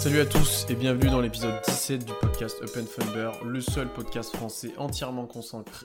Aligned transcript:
Salut 0.00 0.20
à 0.20 0.24
tous 0.24 0.64
et 0.70 0.74
bienvenue 0.74 1.10
dans 1.10 1.20
l'épisode 1.20 1.52
17 1.80 2.04
du 2.04 2.12
podcast 2.20 2.60
Open 2.60 2.84
Thunder, 2.84 3.30
le 3.42 3.58
seul 3.62 3.90
podcast 3.90 4.36
français 4.36 4.70
entièrement 4.76 5.26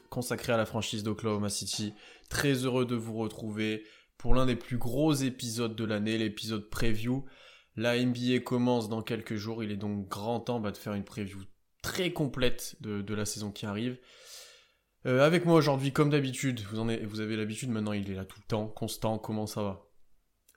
consacré 0.10 0.52
à 0.52 0.58
la 0.58 0.66
franchise 0.66 1.04
d'Oklahoma 1.04 1.48
City. 1.48 1.94
Très 2.28 2.66
heureux 2.66 2.86
de 2.86 2.96
vous 2.96 3.14
retrouver 3.14 3.86
pour 4.18 4.36
l'un 4.36 4.46
des 4.46 4.58
plus 4.58 4.78
gros 4.78 5.14
épisodes 5.14 5.74
de 5.74 5.86
l'année, 5.86 6.18
l'épisode 6.18 6.70
preview. 6.70 7.24
La 7.78 7.98
NBA 7.98 8.40
commence 8.40 8.90
dans 8.90 9.02
quelques 9.02 9.36
jours, 9.36 9.64
il 9.64 9.72
est 9.72 9.78
donc 9.78 10.10
grand 10.10 10.42
temps 10.42 10.60
de 10.60 10.76
faire 10.76 10.96
une 10.96 11.06
preview 11.06 11.40
très 11.82 12.12
complète 12.12 12.76
de, 12.82 13.14
la 13.14 13.24
saison 13.24 13.54
qui 13.54 13.66
arrive. 13.66 13.98
Euh, 15.06 15.26
avec 15.26 15.46
moi 15.46 15.56
aujourd'hui, 15.56 15.94
comme 15.94 16.10
d'habitude, 16.10 16.60
vous, 16.74 16.86
vous 17.06 17.20
avez 17.22 17.38
l'habitude 17.38 17.70
maintenant, 17.70 17.94
il 17.94 18.12
est 18.12 18.16
là 18.16 18.26
tout 18.26 18.42
le 18.42 18.48
temps, 18.48 18.68
constant, 18.68 19.18
comment 19.18 19.48
ça 19.48 19.64
va? 19.64 19.85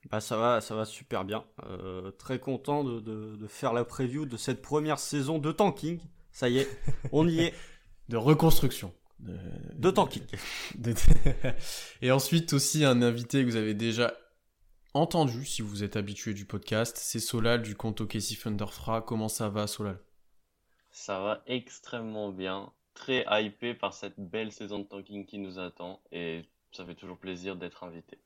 Bah 0.09 0.21
ça 0.21 0.37
va, 0.37 0.61
ça 0.61 0.75
va 0.75 0.85
super 0.85 1.25
bien. 1.25 1.43
Euh, 1.65 2.11
très 2.11 2.39
content 2.39 2.83
de, 2.83 2.99
de, 2.99 3.47
faire 3.47 3.73
la 3.73 3.83
preview 3.83 4.25
de 4.25 4.37
cette 4.37 4.61
première 4.61 4.99
saison 4.99 5.39
de 5.39 5.51
tanking. 5.51 5.99
Ça 6.31 6.49
y 6.49 6.59
est, 6.59 6.67
on 7.11 7.27
y 7.27 7.41
est. 7.41 7.53
De 8.07 8.17
reconstruction. 8.17 8.93
De, 9.19 9.91
tanking. 9.91 10.23
Et 12.01 12.11
ensuite 12.11 12.53
aussi 12.53 12.85
un 12.85 13.01
invité 13.01 13.43
que 13.43 13.49
vous 13.49 13.57
avez 13.57 13.73
déjà 13.73 14.13
entendu 14.93 15.45
si 15.45 15.61
vous 15.61 15.83
êtes 15.83 15.97
habitué 15.97 16.33
du 16.33 16.45
podcast, 16.45 16.97
c'est 16.97 17.19
Solal 17.19 17.61
du 17.61 17.75
compte 17.75 18.01
OKC 18.01 18.39
Thunderfra. 18.41 19.01
Comment 19.01 19.27
ça 19.27 19.49
va 19.49 19.67
Solal? 19.67 19.99
Ça 20.89 21.19
va 21.19 21.43
extrêmement 21.45 22.31
bien. 22.31 22.71
Très 22.95 23.25
hypé 23.43 23.73
par 23.73 23.93
cette 23.93 24.19
belle 24.19 24.51
saison 24.51 24.79
de 24.79 24.85
tanking 24.85 25.25
qui 25.25 25.37
nous 25.37 25.59
attend 25.59 26.01
et 26.11 26.45
ça 26.71 26.85
fait 26.85 26.95
toujours 26.95 27.17
plaisir 27.17 27.55
d'être 27.55 27.83
invité. 27.83 28.17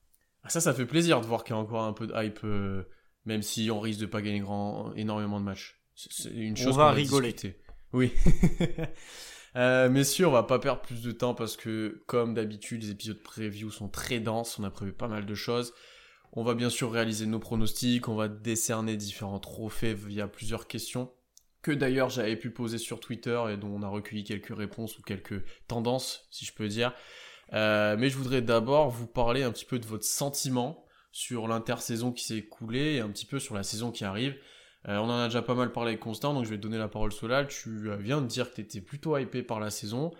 Ah, 0.43 0.49
ça, 0.49 0.61
ça 0.61 0.73
fait 0.73 0.85
plaisir 0.85 1.21
de 1.21 1.25
voir 1.25 1.43
qu'il 1.43 1.55
y 1.55 1.57
a 1.57 1.61
encore 1.61 1.83
un 1.83 1.93
peu 1.93 2.07
de 2.07 2.13
hype, 2.15 2.39
euh, 2.43 2.83
même 3.25 3.41
si 3.41 3.71
on 3.71 3.79
risque 3.79 3.99
de 3.99 4.05
pas 4.05 4.21
gagner 4.21 4.39
grand, 4.39 4.93
énormément 4.95 5.39
de 5.39 5.45
matchs. 5.45 5.81
C'est 5.95 6.31
une 6.31 6.57
chose 6.57 6.73
on 6.73 6.77
va 6.77 6.91
rigoler. 6.91 7.35
Oui. 7.93 8.11
euh, 9.55 9.89
messieurs, 9.89 10.27
on 10.27 10.31
va 10.31 10.43
pas 10.43 10.59
perdre 10.59 10.81
plus 10.81 11.01
de 11.01 11.11
temps 11.11 11.35
parce 11.35 11.55
que, 11.55 12.03
comme 12.07 12.33
d'habitude, 12.33 12.81
les 12.81 12.91
épisodes 12.91 13.21
preview 13.21 13.69
sont 13.69 13.89
très 13.89 14.19
denses. 14.19 14.57
On 14.59 14.63
a 14.63 14.71
prévu 14.71 14.91
pas 14.91 15.07
mal 15.07 15.25
de 15.25 15.35
choses. 15.35 15.73
On 16.31 16.43
va 16.43 16.55
bien 16.55 16.69
sûr 16.69 16.91
réaliser 16.91 17.27
nos 17.27 17.39
pronostics. 17.39 18.07
On 18.07 18.15
va 18.15 18.27
décerner 18.27 18.97
différents 18.97 19.39
trophées 19.39 19.93
via 19.93 20.27
plusieurs 20.27 20.67
questions 20.67 21.11
que 21.63 21.71
d'ailleurs 21.71 22.09
j'avais 22.09 22.35
pu 22.35 22.51
poser 22.51 22.77
sur 22.77 22.99
Twitter 22.99 23.41
et 23.49 23.57
dont 23.57 23.69
on 23.69 23.81
a 23.81 23.87
recueilli 23.87 24.23
quelques 24.23 24.55
réponses 24.55 24.99
ou 24.99 25.01
quelques 25.01 25.41
tendances, 25.67 26.27
si 26.29 26.45
je 26.45 26.53
peux 26.53 26.67
dire. 26.67 26.93
Euh, 27.51 27.95
mais 27.97 28.09
je 28.09 28.17
voudrais 28.17 28.41
d'abord 28.41 28.89
vous 28.89 29.07
parler 29.07 29.43
un 29.43 29.51
petit 29.51 29.65
peu 29.65 29.79
de 29.79 29.85
votre 29.85 30.05
sentiment 30.05 30.85
sur 31.11 31.47
l'intersaison 31.47 32.11
qui 32.11 32.23
s'est 32.23 32.37
écoulée 32.37 32.95
et 32.95 32.99
un 32.99 33.09
petit 33.09 33.25
peu 33.25 33.39
sur 33.39 33.55
la 33.55 33.63
saison 33.63 33.91
qui 33.91 34.05
arrive. 34.05 34.35
Euh, 34.87 34.97
on 34.97 35.09
en 35.09 35.19
a 35.19 35.27
déjà 35.27 35.41
pas 35.41 35.55
mal 35.55 35.71
parlé 35.71 35.89
avec 35.89 35.99
Constant, 35.99 36.33
donc 36.33 36.45
je 36.45 36.49
vais 36.49 36.57
te 36.57 36.61
donner 36.61 36.77
la 36.77 36.87
parole 36.87 37.11
Solal. 37.11 37.47
Tu 37.47 37.89
euh, 37.89 37.97
viens 37.97 38.21
de 38.21 38.27
dire 38.27 38.49
que 38.49 38.55
tu 38.55 38.61
étais 38.61 38.81
plutôt 38.81 39.17
hypé 39.17 39.43
par 39.43 39.59
la 39.59 39.69
saison. 39.69 40.11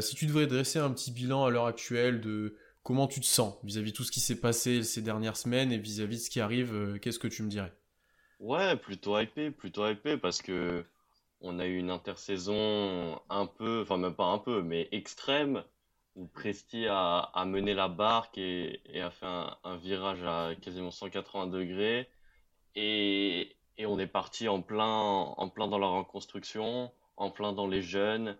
si 0.00 0.14
tu 0.14 0.26
devrais 0.26 0.46
dresser 0.46 0.78
un 0.78 0.90
petit 0.90 1.10
bilan 1.10 1.44
à 1.44 1.50
l'heure 1.50 1.66
actuelle 1.66 2.20
de 2.20 2.56
comment 2.82 3.08
tu 3.08 3.20
te 3.20 3.26
sens 3.26 3.56
vis-à-vis 3.64 3.92
de 3.92 3.96
tout 3.96 4.04
ce 4.04 4.12
qui 4.12 4.20
s'est 4.20 4.40
passé 4.40 4.82
ces 4.82 5.02
dernières 5.02 5.36
semaines 5.36 5.72
et 5.72 5.78
vis-à-vis 5.78 6.18
de 6.18 6.22
ce 6.22 6.30
qui 6.30 6.40
arrive, 6.40 6.98
qu'est-ce 7.00 7.18
que 7.18 7.28
tu 7.28 7.42
me 7.42 7.48
dirais? 7.48 7.72
Ouais, 8.40 8.76
plutôt 8.76 9.18
hypé, 9.18 9.50
plutôt 9.50 9.88
hypé 9.88 10.18
parce 10.18 10.42
que 10.42 10.84
on 11.40 11.58
a 11.58 11.66
eu 11.66 11.76
une 11.76 11.90
intersaison 11.90 13.20
un 13.28 13.46
peu, 13.46 13.82
enfin 13.82 13.98
même 13.98 14.14
pas 14.14 14.24
un 14.24 14.38
peu, 14.38 14.62
mais 14.62 14.88
extrême 14.92 15.62
où 16.16 16.26
Presti 16.26 16.86
a, 16.88 17.44
mené 17.46 17.74
la 17.74 17.88
barque 17.88 18.38
et, 18.38 18.80
a 19.00 19.10
fait 19.10 19.26
un, 19.26 19.76
virage 19.76 20.22
à 20.22 20.54
quasiment 20.60 20.90
180 20.90 21.48
degrés. 21.48 22.08
Et, 22.76 23.56
on 23.80 23.98
est 23.98 24.06
parti 24.06 24.48
en 24.48 24.62
plein, 24.62 24.84
en 24.86 25.48
plein 25.48 25.66
dans 25.68 25.78
la 25.78 25.88
reconstruction, 25.88 26.92
en 27.16 27.30
plein 27.30 27.52
dans 27.52 27.66
les 27.66 27.82
jeunes. 27.82 28.36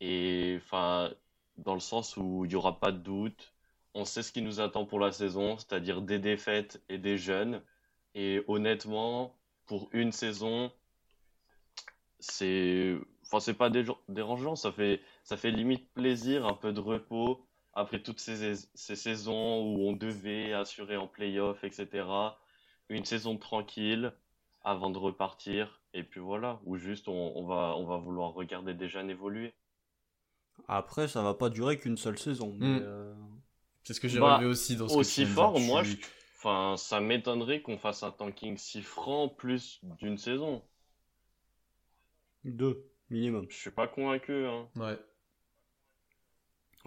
Et 0.00 0.58
enfin, 0.60 1.12
dans 1.58 1.74
le 1.74 1.80
sens 1.80 2.16
où 2.16 2.44
il 2.44 2.48
n'y 2.48 2.56
aura 2.56 2.80
pas 2.80 2.92
de 2.92 2.98
doute. 2.98 3.52
On 3.94 4.04
sait 4.04 4.22
ce 4.22 4.32
qui 4.32 4.42
nous 4.42 4.60
attend 4.60 4.84
pour 4.84 4.98
la 4.98 5.12
saison, 5.12 5.56
c'est-à-dire 5.56 6.02
des 6.02 6.18
défaites 6.18 6.82
et 6.88 6.98
des 6.98 7.16
jeunes. 7.16 7.62
Et 8.16 8.42
honnêtement, 8.48 9.36
pour 9.66 9.88
une 9.92 10.10
saison, 10.10 10.72
c'est 12.18 12.96
enfin 13.24 13.40
c'est 13.40 13.54
pas 13.54 13.70
dérangeant, 14.08 14.56
ça 14.56 14.72
fait 14.72 15.00
ça 15.22 15.36
fait 15.36 15.50
limite 15.50 15.92
plaisir, 15.92 16.46
un 16.46 16.54
peu 16.54 16.72
de 16.72 16.80
repos 16.80 17.44
après 17.74 18.00
toutes 18.00 18.20
ces, 18.20 18.54
ces 18.74 18.96
saisons 18.96 19.62
où 19.62 19.88
on 19.88 19.92
devait 19.92 20.52
assurer 20.52 20.96
en 20.96 21.08
playoff, 21.08 21.64
etc. 21.64 22.06
Une 22.88 23.04
saison 23.04 23.36
tranquille 23.36 24.12
avant 24.62 24.90
de 24.90 24.98
repartir 24.98 25.80
et 25.92 26.02
puis 26.02 26.20
voilà, 26.20 26.60
ou 26.64 26.76
juste 26.76 27.08
on, 27.08 27.46
va 27.46 27.74
on 27.76 27.84
va 27.84 27.96
vouloir 27.96 28.32
regarder 28.32 28.74
des 28.74 28.88
jeunes 28.88 29.10
évoluer. 29.10 29.54
Après, 30.68 31.08
ça 31.08 31.22
va 31.22 31.34
pas 31.34 31.50
durer 31.50 31.78
qu'une 31.78 31.96
seule 31.96 32.18
saison. 32.18 32.54
Hmm. 32.58 32.78
Euh, 32.82 33.14
c'est 33.82 33.94
ce 33.94 34.00
que 34.00 34.08
j'ai 34.08 34.20
bah, 34.20 34.36
relevé 34.36 34.50
aussi 34.50 34.76
dans 34.76 34.88
ce 34.88 34.96
aussi 34.96 35.26
fort, 35.26 35.58
moi, 35.58 35.82
enfin, 36.38 36.76
ça 36.76 37.00
m'étonnerait 37.00 37.60
qu'on 37.60 37.76
fasse 37.76 38.02
un 38.02 38.12
tanking 38.12 38.56
si 38.56 38.82
franc 38.82 39.28
plus 39.28 39.80
d'une 39.82 40.16
saison. 40.16 40.62
Deux 42.44 42.88
minimum. 43.10 43.46
Je 43.48 43.56
suis 43.56 43.70
pas 43.70 43.88
convaincu. 43.88 44.46
Hein. 44.46 44.68
Ouais. 44.76 44.96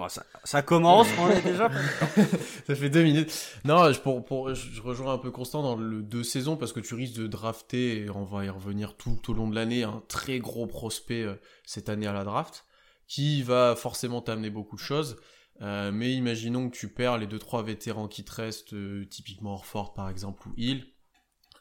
ça, 0.09 0.23
ça, 0.43 0.61
commence, 0.61 1.07
on 1.19 1.29
est 1.29 1.41
déjà. 1.41 1.69
ça 2.67 2.75
fait 2.75 2.89
deux 2.89 3.03
minutes. 3.03 3.59
Non, 3.65 3.91
je, 3.91 3.99
pour, 3.99 4.23
pour, 4.23 4.53
je 4.53 4.81
rejoins 4.81 5.13
un 5.13 5.17
peu 5.17 5.31
Constant 5.31 5.63
dans 5.63 5.75
le 5.75 6.01
deux 6.01 6.23
saisons 6.23 6.57
parce 6.57 6.73
que 6.73 6.79
tu 6.79 6.95
risques 6.95 7.17
de 7.17 7.27
drafter, 7.27 8.03
et 8.03 8.09
on 8.09 8.23
va 8.23 8.45
y 8.45 8.49
revenir 8.49 8.95
tout 8.95 9.19
au 9.29 9.33
long 9.33 9.49
de 9.49 9.55
l'année, 9.55 9.83
un 9.83 10.03
très 10.07 10.39
gros 10.39 10.67
prospect 10.67 11.23
euh, 11.23 11.35
cette 11.65 11.89
année 11.89 12.07
à 12.07 12.13
la 12.13 12.23
draft 12.23 12.65
qui 13.07 13.41
va 13.41 13.75
forcément 13.77 14.21
t'amener 14.21 14.49
beaucoup 14.49 14.75
de 14.75 14.81
choses. 14.81 15.17
Euh, 15.61 15.91
mais 15.91 16.13
imaginons 16.13 16.69
que 16.69 16.77
tu 16.77 16.87
perds 16.89 17.17
les 17.17 17.25
deux 17.25 17.39
trois 17.39 17.63
vétérans 17.63 18.07
qui 18.07 18.23
te 18.23 18.33
restent, 18.35 18.73
euh, 18.73 19.05
typiquement 19.05 19.53
Orford 19.53 19.93
par 19.93 20.09
exemple 20.09 20.47
ou 20.47 20.53
Hill. 20.57 20.85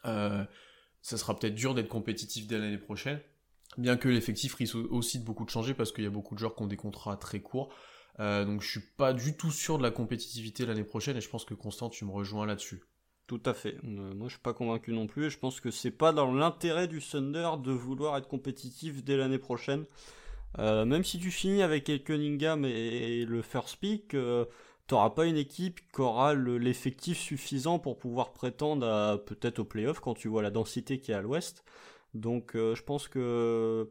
ça 0.03 1.17
sera 1.17 1.39
peut-être 1.39 1.55
dur 1.55 1.73
d'être 1.73 1.87
compétitif 1.87 2.47
dès 2.47 2.59
l'année 2.59 2.77
prochaine. 2.77 3.21
Bien 3.77 3.95
que 3.95 4.09
l'effectif 4.09 4.55
risque 4.55 4.75
aussi 4.75 5.19
de 5.19 5.23
beaucoup 5.23 5.45
de 5.45 5.51
changer 5.51 5.75
parce 5.75 5.91
qu'il 5.91 6.03
y 6.03 6.07
a 6.07 6.11
beaucoup 6.11 6.33
de 6.33 6.39
joueurs 6.39 6.55
qui 6.55 6.63
ont 6.63 6.67
des 6.67 6.77
contrats 6.77 7.15
très 7.15 7.41
courts. 7.41 7.69
Euh, 8.19 8.45
donc 8.45 8.61
je 8.61 8.67
suis 8.69 8.81
pas 8.97 9.13
du 9.13 9.37
tout 9.37 9.51
sûr 9.51 9.77
de 9.77 9.83
la 9.83 9.91
compétitivité 9.91 10.65
l'année 10.65 10.83
prochaine 10.83 11.17
et 11.17 11.21
je 11.21 11.29
pense 11.29 11.45
que 11.45 11.53
Constant 11.53 11.89
tu 11.89 12.03
me 12.03 12.11
rejoins 12.11 12.47
là-dessus. 12.47 12.81
Tout 13.27 13.41
à 13.45 13.53
fait. 13.53 13.75
Euh, 13.83 14.13
moi 14.15 14.27
je 14.27 14.33
suis 14.33 14.41
pas 14.41 14.53
convaincu 14.53 14.93
non 14.93 15.05
plus 15.05 15.25
et 15.25 15.29
je 15.29 15.37
pense 15.37 15.59
que 15.59 15.69
c'est 15.69 15.91
pas 15.91 16.11
dans 16.11 16.33
l'intérêt 16.33 16.87
du 16.87 16.99
Thunder 17.01 17.51
de 17.63 17.71
vouloir 17.71 18.17
être 18.17 18.27
compétitif 18.27 19.03
dès 19.03 19.17
l'année 19.17 19.37
prochaine. 19.37 19.85
Euh, 20.57 20.85
même 20.85 21.03
si 21.03 21.19
tu 21.19 21.29
finis 21.29 21.61
avec 21.61 21.91
Cunningham 22.03 22.65
et, 22.65 23.25
le 23.25 23.41
first 23.43 23.75
pick, 23.75 24.15
t'auras 24.87 25.09
pas 25.11 25.25
une 25.25 25.37
équipe 25.37 25.81
qui 25.93 26.01
aura 26.01 26.33
l'effectif 26.33 27.19
suffisant 27.19 27.77
pour 27.77 27.99
pouvoir 27.99 28.31
prétendre 28.33 29.21
peut-être 29.25 29.59
au 29.59 29.65
playoff 29.65 29.99
quand 29.99 30.15
tu 30.15 30.29
vois 30.29 30.41
la 30.41 30.49
densité 30.49 30.99
qui 30.99 31.11
est 31.11 31.15
à 31.15 31.21
l'ouest. 31.21 31.63
Donc 32.17 32.55
euh, 32.55 32.75
je 32.75 32.83
pense 32.83 33.07
que 33.07 33.89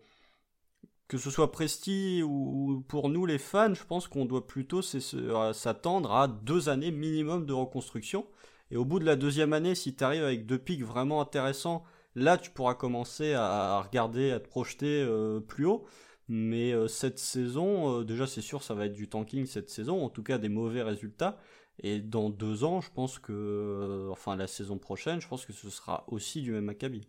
que 1.09 1.19
ce 1.19 1.31
soit 1.31 1.53
Presti 1.53 2.22
ou, 2.24 2.84
pour 2.89 3.09
nous 3.09 3.27
les 3.27 3.39
fans, 3.39 3.74
je 3.74 3.84
pense 3.84 4.09
qu'on 4.09 4.24
doit 4.24 4.47
plutôt 4.47 4.83
s'attendre 4.83 6.12
à 6.12 6.27
deux 6.27 6.68
années 6.68 6.91
minimum 6.91 7.47
de 7.47 7.53
reconstruction. 7.53 8.27
Et 8.72 8.77
au 8.77 8.84
bout 8.84 8.98
de 8.98 9.04
la 9.04 9.15
deuxième 9.15 9.53
année, 9.53 9.77
si 9.77 9.95
tu 9.95 10.03
arrives 10.03 10.24
avec 10.24 10.47
deux 10.47 10.59
pics 10.59 10.83
vraiment 10.83 11.21
intéressants, 11.21 11.84
là 12.16 12.36
tu 12.39 12.50
pourras 12.50 12.74
commencer 12.74 13.34
à, 13.34 13.80
regarder, 13.83 14.33
à 14.33 14.41
te 14.41 14.48
projeter 14.48 15.00
euh, 15.03 15.39
plus 15.39 15.66
haut. 15.66 15.84
Mais 16.28 16.72
euh, 16.72 16.89
cette 16.89 17.21
saison, 17.21 18.03
déjà 18.03 18.27
c'est 18.27 18.41
sûr, 18.41 18.65
ça 18.65 18.74
va 18.74 18.86
être 18.86 18.92
du 18.92 19.09
tanking 19.09 19.47
cette 19.47 19.71
saison, 19.71 20.04
en 20.04 20.09
tout 20.10 20.24
cas 20.24 20.39
des 20.39 20.48
mauvais 20.48 20.83
résultats. 20.83 21.39
Et 21.83 22.00
dans 22.00 22.30
deux 22.30 22.65
ans, 22.65 22.80
je 22.80 22.91
pense 22.91 23.21
que, 23.21 24.09
enfin 24.10 24.34
la 24.34 24.48
saison 24.48 24.78
prochaine, 24.78 25.21
je 25.21 25.28
pense 25.28 25.47
que 25.47 25.53
ce 25.53 25.71
sera 25.71 26.04
aussi 26.09 26.42
du 26.42 26.50
même 26.50 26.68
acabit. 26.68 27.06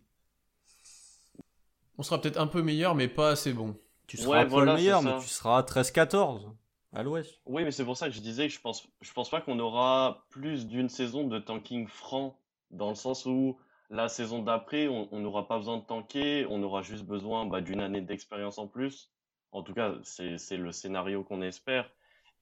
On 1.98 2.02
sera 2.02 2.20
peut-être 2.20 2.38
un 2.40 2.46
peu 2.46 2.62
meilleur, 2.62 2.94
mais 2.94 3.08
pas 3.08 3.30
assez 3.30 3.52
bon. 3.52 3.76
Tu 4.06 4.16
seras 4.16 4.46
pas 4.46 4.64
le 4.64 4.74
meilleur, 4.74 5.02
mais 5.02 5.18
tu 5.20 5.28
seras 5.28 5.60
13-14 5.62 6.52
à 6.94 7.02
l'ouest. 7.02 7.40
Oui, 7.44 7.64
mais 7.64 7.72
c'est 7.72 7.84
pour 7.84 7.96
ça 7.96 8.08
que 8.08 8.14
je 8.14 8.20
disais 8.20 8.46
que 8.48 8.54
je 8.54 8.60
pense, 8.60 8.88
je 9.02 9.12
pense 9.12 9.28
pas 9.28 9.40
qu'on 9.40 9.58
aura 9.58 10.24
plus 10.30 10.66
d'une 10.66 10.88
saison 10.88 11.26
de 11.26 11.38
tanking 11.38 11.86
franc, 11.86 12.38
dans 12.70 12.88
le 12.88 12.94
sens 12.94 13.26
où 13.26 13.58
la 13.90 14.08
saison 14.08 14.42
d'après, 14.42 14.88
on 14.88 15.18
n'aura 15.18 15.48
pas 15.48 15.58
besoin 15.58 15.78
de 15.78 15.84
tanker, 15.84 16.46
on 16.48 16.62
aura 16.62 16.82
juste 16.82 17.04
besoin 17.04 17.46
bah, 17.46 17.60
d'une 17.60 17.80
année 17.80 18.00
d'expérience 18.00 18.58
en 18.58 18.66
plus. 18.66 19.10
En 19.52 19.62
tout 19.62 19.74
cas, 19.74 19.94
c'est 20.02 20.56
le 20.56 20.72
scénario 20.72 21.24
qu'on 21.24 21.42
espère. 21.42 21.90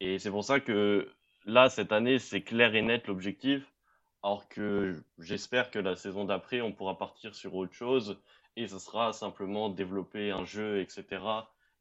Et 0.00 0.18
c'est 0.18 0.30
pour 0.30 0.44
ça 0.44 0.60
que 0.60 1.08
là, 1.44 1.68
cette 1.68 1.92
année, 1.92 2.18
c'est 2.18 2.42
clair 2.42 2.74
et 2.74 2.82
net 2.82 3.06
l'objectif. 3.06 3.62
Alors 4.22 4.48
que 4.48 5.00
j'espère 5.18 5.70
que 5.70 5.78
la 5.78 5.94
saison 5.94 6.24
d'après, 6.24 6.60
on 6.60 6.72
pourra 6.72 6.98
partir 6.98 7.34
sur 7.34 7.54
autre 7.54 7.74
chose 7.74 8.18
et 8.56 8.66
ce 8.66 8.78
sera 8.78 9.12
simplement 9.12 9.68
développer 9.68 10.30
un 10.30 10.44
jeu, 10.44 10.80
etc. 10.80 11.04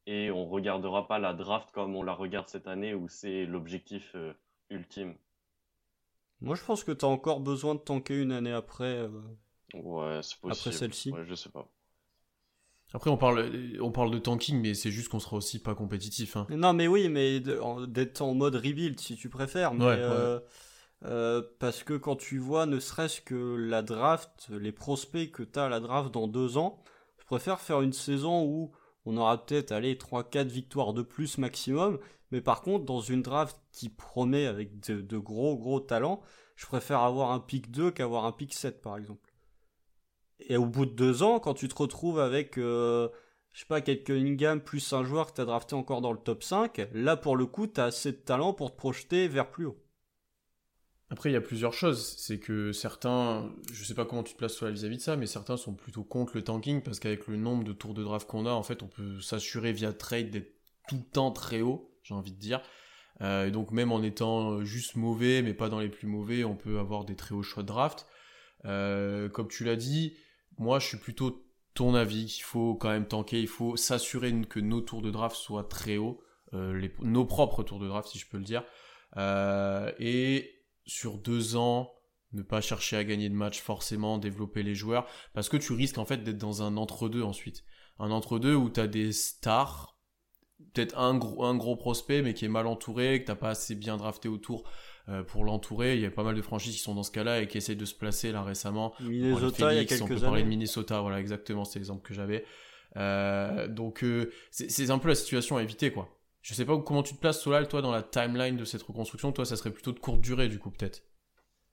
Et 0.06 0.30
on 0.30 0.46
regardera 0.46 1.08
pas 1.08 1.18
la 1.18 1.32
draft 1.32 1.70
comme 1.72 1.96
on 1.96 2.02
la 2.02 2.12
regarde 2.12 2.48
cette 2.48 2.68
année 2.68 2.94
où 2.94 3.08
c'est 3.08 3.44
l'objectif 3.46 4.12
euh, 4.14 4.32
ultime. 4.70 5.14
Moi, 6.40 6.54
je 6.54 6.64
pense 6.64 6.84
que 6.84 6.92
tu 6.92 7.04
as 7.04 7.08
encore 7.08 7.40
besoin 7.40 7.74
de 7.74 7.80
tanker 7.80 8.20
une 8.20 8.32
année 8.32 8.52
après. 8.52 8.84
Euh, 8.84 9.08
ouais, 9.74 10.20
c'est 10.22 10.38
possible. 10.38 10.52
Après 10.52 10.72
celle-ci. 10.72 11.10
Ouais, 11.10 11.24
je 11.24 11.34
sais 11.34 11.48
pas. 11.48 11.66
Après, 12.94 13.10
on 13.10 13.16
parle, 13.16 13.50
on 13.80 13.90
parle 13.90 14.12
de 14.12 14.18
tanking, 14.18 14.60
mais 14.60 14.74
c'est 14.74 14.92
juste 14.92 15.08
qu'on 15.08 15.18
sera 15.18 15.36
aussi 15.36 15.60
pas 15.60 15.74
compétitif. 15.74 16.36
Hein. 16.36 16.46
Non, 16.50 16.72
mais 16.72 16.86
oui, 16.86 17.08
mais 17.08 17.40
d'être 17.40 18.22
en 18.22 18.34
mode 18.34 18.54
rebuild 18.54 19.00
si 19.00 19.16
tu 19.16 19.28
préfères. 19.28 19.74
Mais, 19.74 19.84
euh, 19.84 20.38
euh, 21.04 21.42
parce 21.58 21.84
que 21.84 21.94
quand 21.94 22.16
tu 22.16 22.38
vois, 22.38 22.66
ne 22.66 22.80
serait-ce 22.80 23.20
que 23.20 23.56
la 23.56 23.82
draft, 23.82 24.48
les 24.50 24.72
prospects 24.72 25.30
que 25.30 25.42
tu 25.42 25.58
as 25.58 25.64
à 25.64 25.68
la 25.68 25.80
draft 25.80 26.12
dans 26.12 26.26
deux 26.26 26.56
ans, 26.56 26.82
je 27.18 27.24
préfère 27.26 27.60
faire 27.60 27.82
une 27.82 27.92
saison 27.92 28.44
où 28.44 28.72
on 29.04 29.16
aura 29.16 29.44
peut-être, 29.44 29.72
allez, 29.72 29.94
3-4 29.94 30.46
victoires 30.46 30.92
de 30.92 31.02
plus 31.02 31.38
maximum. 31.38 31.98
Mais 32.32 32.40
par 32.40 32.62
contre, 32.62 32.84
dans 32.84 33.00
une 33.00 33.22
draft 33.22 33.56
qui 33.72 33.88
promet 33.88 34.46
avec 34.46 34.80
de, 34.80 35.18
gros, 35.18 35.56
gros 35.56 35.80
talents, 35.80 36.20
je 36.56 36.66
préfère 36.66 37.00
avoir 37.00 37.30
un 37.30 37.40
pick 37.40 37.70
2 37.70 37.90
qu'avoir 37.92 38.24
un 38.24 38.32
pick 38.32 38.52
7, 38.52 38.82
par 38.82 38.96
exemple. 38.96 39.32
Et 40.40 40.56
au 40.56 40.66
bout 40.66 40.86
de 40.86 40.90
deux 40.92 41.22
ans, 41.22 41.38
quand 41.40 41.54
tu 41.54 41.68
te 41.68 41.74
retrouves 41.74 42.18
avec, 42.18 42.58
euh, 42.58 43.08
je 43.52 43.60
sais 43.60 43.66
pas, 43.66 43.80
quelques 43.80 44.06
Cunningham 44.06 44.60
plus 44.60 44.92
un 44.92 45.04
joueur 45.04 45.28
que 45.28 45.36
tu 45.36 45.40
as 45.40 45.44
drafté 45.44 45.74
encore 45.74 46.00
dans 46.00 46.12
le 46.12 46.18
top 46.18 46.42
5, 46.42 46.88
là 46.92 47.16
pour 47.16 47.36
le 47.36 47.46
coup, 47.46 47.66
tu 47.66 47.80
as 47.80 47.84
assez 47.84 48.12
de 48.12 48.18
talent 48.18 48.52
pour 48.52 48.72
te 48.72 48.76
projeter 48.76 49.28
vers 49.28 49.50
plus 49.50 49.66
haut. 49.66 49.78
Après, 51.10 51.30
il 51.30 51.34
y 51.34 51.36
a 51.36 51.40
plusieurs 51.40 51.72
choses. 51.72 52.16
C'est 52.18 52.38
que 52.38 52.72
certains, 52.72 53.52
je 53.72 53.84
sais 53.84 53.94
pas 53.94 54.04
comment 54.04 54.22
tu 54.22 54.32
te 54.32 54.38
places 54.38 54.56
toi 54.56 54.70
vis-à-vis 54.70 54.96
de 54.96 55.02
ça, 55.02 55.16
mais 55.16 55.26
certains 55.26 55.56
sont 55.56 55.74
plutôt 55.74 56.02
contre 56.02 56.36
le 56.36 56.42
tanking 56.42 56.82
parce 56.82 56.98
qu'avec 56.98 57.28
le 57.28 57.36
nombre 57.36 57.64
de 57.64 57.72
tours 57.72 57.94
de 57.94 58.02
draft 58.02 58.28
qu'on 58.28 58.46
a, 58.46 58.50
en 58.50 58.62
fait, 58.62 58.82
on 58.82 58.88
peut 58.88 59.20
s'assurer 59.20 59.72
via 59.72 59.92
trade 59.92 60.30
d'être 60.30 60.52
tout 60.88 60.96
le 60.96 61.04
temps 61.04 61.30
très 61.30 61.60
haut, 61.62 61.92
j'ai 62.02 62.14
envie 62.14 62.32
de 62.32 62.38
dire. 62.38 62.60
Euh, 63.20 63.50
donc, 63.50 63.70
même 63.70 63.92
en 63.92 64.02
étant 64.02 64.62
juste 64.64 64.96
mauvais, 64.96 65.42
mais 65.42 65.54
pas 65.54 65.68
dans 65.68 65.80
les 65.80 65.88
plus 65.88 66.08
mauvais, 66.08 66.44
on 66.44 66.56
peut 66.56 66.78
avoir 66.78 67.04
des 67.04 67.14
très 67.14 67.34
hauts 67.34 67.42
choix 67.42 67.62
de 67.62 67.68
draft. 67.68 68.06
Euh, 68.64 69.28
comme 69.28 69.48
tu 69.48 69.64
l'as 69.64 69.76
dit, 69.76 70.16
moi, 70.58 70.80
je 70.80 70.88
suis 70.88 70.98
plutôt 70.98 71.44
ton 71.74 71.94
avis 71.94 72.26
qu'il 72.26 72.42
faut 72.42 72.74
quand 72.74 72.88
même 72.88 73.06
tanker, 73.06 73.40
il 73.40 73.48
faut 73.48 73.76
s'assurer 73.76 74.34
que 74.48 74.60
nos 74.60 74.80
tours 74.80 75.02
de 75.02 75.10
draft 75.10 75.36
soient 75.36 75.64
très 75.64 75.98
hauts, 75.98 76.20
euh, 76.52 76.88
nos 77.00 77.24
propres 77.24 77.62
tours 77.62 77.78
de 77.78 77.86
draft, 77.86 78.08
si 78.08 78.18
je 78.18 78.28
peux 78.28 78.38
le 78.38 78.44
dire. 78.44 78.64
Et 79.98 80.55
sur 80.86 81.18
deux 81.18 81.56
ans, 81.56 81.92
ne 82.32 82.42
pas 82.42 82.60
chercher 82.60 82.96
à 82.96 83.04
gagner 83.04 83.28
de 83.28 83.34
match 83.34 83.60
forcément, 83.60 84.18
développer 84.18 84.62
les 84.62 84.74
joueurs, 84.74 85.06
parce 85.34 85.48
que 85.48 85.56
tu 85.56 85.72
risques 85.72 85.98
en 85.98 86.04
fait 86.04 86.22
d'être 86.22 86.38
dans 86.38 86.62
un 86.62 86.76
entre-deux 86.76 87.22
ensuite. 87.22 87.64
Un 87.98 88.10
entre-deux 88.10 88.54
où 88.54 88.70
tu 88.70 88.80
as 88.80 88.86
des 88.86 89.12
stars, 89.12 89.96
peut-être 90.74 90.98
un 90.98 91.16
gros, 91.16 91.44
un 91.44 91.56
gros 91.56 91.76
prospect, 91.76 92.22
mais 92.22 92.34
qui 92.34 92.44
est 92.44 92.48
mal 92.48 92.66
entouré, 92.66 93.20
que 93.20 93.26
t'as 93.26 93.34
pas 93.34 93.50
assez 93.50 93.74
bien 93.74 93.96
drafté 93.96 94.28
autour 94.28 94.68
euh, 95.08 95.22
pour 95.22 95.44
l'entourer. 95.44 95.94
Il 95.96 96.02
y 96.02 96.06
a 96.06 96.10
pas 96.10 96.24
mal 96.24 96.34
de 96.34 96.42
franchises 96.42 96.74
qui 96.74 96.82
sont 96.82 96.94
dans 96.94 97.02
ce 97.02 97.10
cas-là 97.12 97.40
et 97.40 97.48
qui 97.48 97.58
essaient 97.58 97.74
de 97.74 97.84
se 97.84 97.94
placer 97.94 98.32
là 98.32 98.42
récemment. 98.42 98.94
Minnesota, 99.00 99.72
il 99.72 99.76
y 99.76 99.80
a 99.80 99.84
quelques 99.84 100.02
on 100.02 100.08
peut 100.08 100.20
parler 100.20 100.42
de 100.42 100.48
Minnesota, 100.48 101.00
voilà 101.00 101.20
exactement, 101.20 101.64
c'est 101.64 101.78
l'exemple 101.78 102.06
que 102.06 102.14
j'avais. 102.14 102.44
Euh, 102.96 103.68
donc 103.68 104.04
euh, 104.04 104.30
c'est 104.50 104.90
un 104.90 104.98
peu 104.98 105.08
la 105.08 105.14
situation 105.14 105.56
à 105.56 105.62
éviter 105.62 105.90
quoi. 105.90 106.15
Je 106.46 106.54
sais 106.54 106.64
pas 106.64 106.78
comment 106.78 107.02
tu 107.02 107.12
te 107.12 107.18
places 107.18 107.42
Solal 107.42 107.66
toi 107.66 107.82
dans 107.82 107.90
la 107.90 108.04
timeline 108.04 108.56
de 108.56 108.64
cette 108.64 108.84
reconstruction. 108.84 109.32
Toi, 109.32 109.44
ça 109.44 109.56
serait 109.56 109.72
plutôt 109.72 109.90
de 109.90 109.98
courte 109.98 110.20
durée 110.20 110.46
du 110.46 110.60
coup 110.60 110.70
peut-être. 110.70 111.02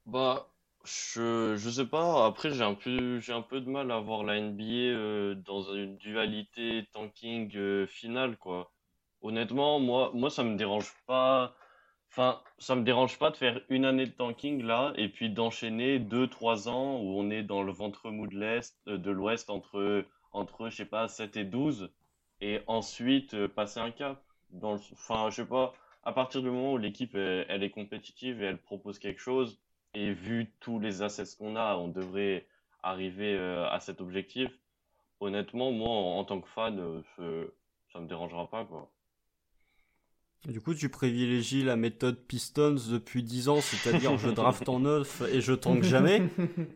Bah 0.07 0.47
je, 0.83 1.55
je 1.55 1.69
sais 1.69 1.85
pas. 1.85 2.25
Après, 2.25 2.49
j'ai 2.49 2.63
un 2.63 2.73
peu, 2.73 3.19
un 3.29 3.41
peu 3.43 3.61
de 3.61 3.69
mal 3.69 3.91
à 3.91 3.99
voir 3.99 4.23
la 4.23 4.41
NBA 4.41 5.35
dans 5.45 5.61
une 5.75 5.95
dualité 5.97 6.87
tanking 6.91 7.85
finale, 7.85 8.35
quoi. 8.37 8.73
Honnêtement, 9.21 9.79
moi, 9.79 10.09
moi, 10.15 10.31
ça 10.31 10.43
me 10.43 10.57
dérange 10.57 10.91
pas. 11.05 11.55
Enfin, 12.09 12.41
ça 12.57 12.75
me 12.75 12.81
dérange 12.81 13.19
pas 13.19 13.29
de 13.29 13.37
faire 13.37 13.61
une 13.69 13.85
année 13.85 14.07
de 14.07 14.11
tanking 14.11 14.63
là 14.63 14.93
et 14.95 15.07
puis 15.07 15.29
d'enchaîner 15.29 15.99
deux, 15.99 16.27
trois 16.27 16.67
ans 16.67 16.97
où 16.99 17.19
on 17.19 17.29
est 17.29 17.43
dans 17.43 17.61
le 17.61 17.71
ventre 17.71 18.09
mou 18.09 18.25
de 18.25 18.39
l'Est, 18.39 18.75
euh, 18.87 18.97
de 18.97 19.11
l'Ouest 19.11 19.51
entre, 19.51 20.03
entre, 20.31 20.69
je 20.69 20.77
sais 20.77 20.85
pas, 20.85 21.07
7 21.07 21.37
et 21.37 21.43
12 21.43 21.91
et 22.41 22.61
ensuite 22.65 23.35
euh, 23.35 23.47
passer 23.47 23.79
un 23.79 23.91
cap. 23.91 24.23
Dans 24.53 24.75
enfin, 24.75 25.29
je 25.29 25.35
sais 25.37 25.45
pas, 25.45 25.73
à 26.03 26.13
partir 26.13 26.41
du 26.41 26.49
moment 26.49 26.73
où 26.73 26.77
l'équipe 26.77 27.15
elle, 27.15 27.63
est 27.63 27.69
compétitive 27.69 28.41
et 28.41 28.45
elle 28.45 28.57
propose 28.57 28.99
quelque 28.99 29.21
chose 29.21 29.59
et 29.93 30.13
vu 30.13 30.51
tous 30.59 30.79
les 30.79 31.01
assets 31.01 31.35
qu'on 31.37 31.55
a, 31.55 31.75
on 31.75 31.87
devrait 31.87 32.45
arriver 32.81 33.35
euh, 33.35 33.67
à 33.69 33.79
cet 33.79 34.01
objectif. 34.01 34.51
Honnêtement, 35.19 35.71
moi, 35.71 35.89
en, 35.89 36.23
tant 36.25 36.41
que 36.41 36.49
fan, 36.49 37.03
ça 37.93 37.99
me 37.99 38.07
dérangera 38.07 38.49
pas 38.49 38.65
quoi. 38.65 38.91
Du 40.47 40.59
coup, 40.59 40.73
tu 40.73 40.89
privilégies 40.89 41.63
la 41.63 41.77
méthode 41.77 42.17
Pistons 42.17 42.75
depuis 42.89 43.23
10 43.23 43.47
ans, 43.47 43.61
c'est-à-dire 43.61 44.17
je 44.17 44.29
draft 44.29 44.67
en 44.67 44.81
neuf 44.81 45.21
et 45.31 45.39
je 45.39 45.53
tank 45.53 45.83
jamais. 45.83 46.21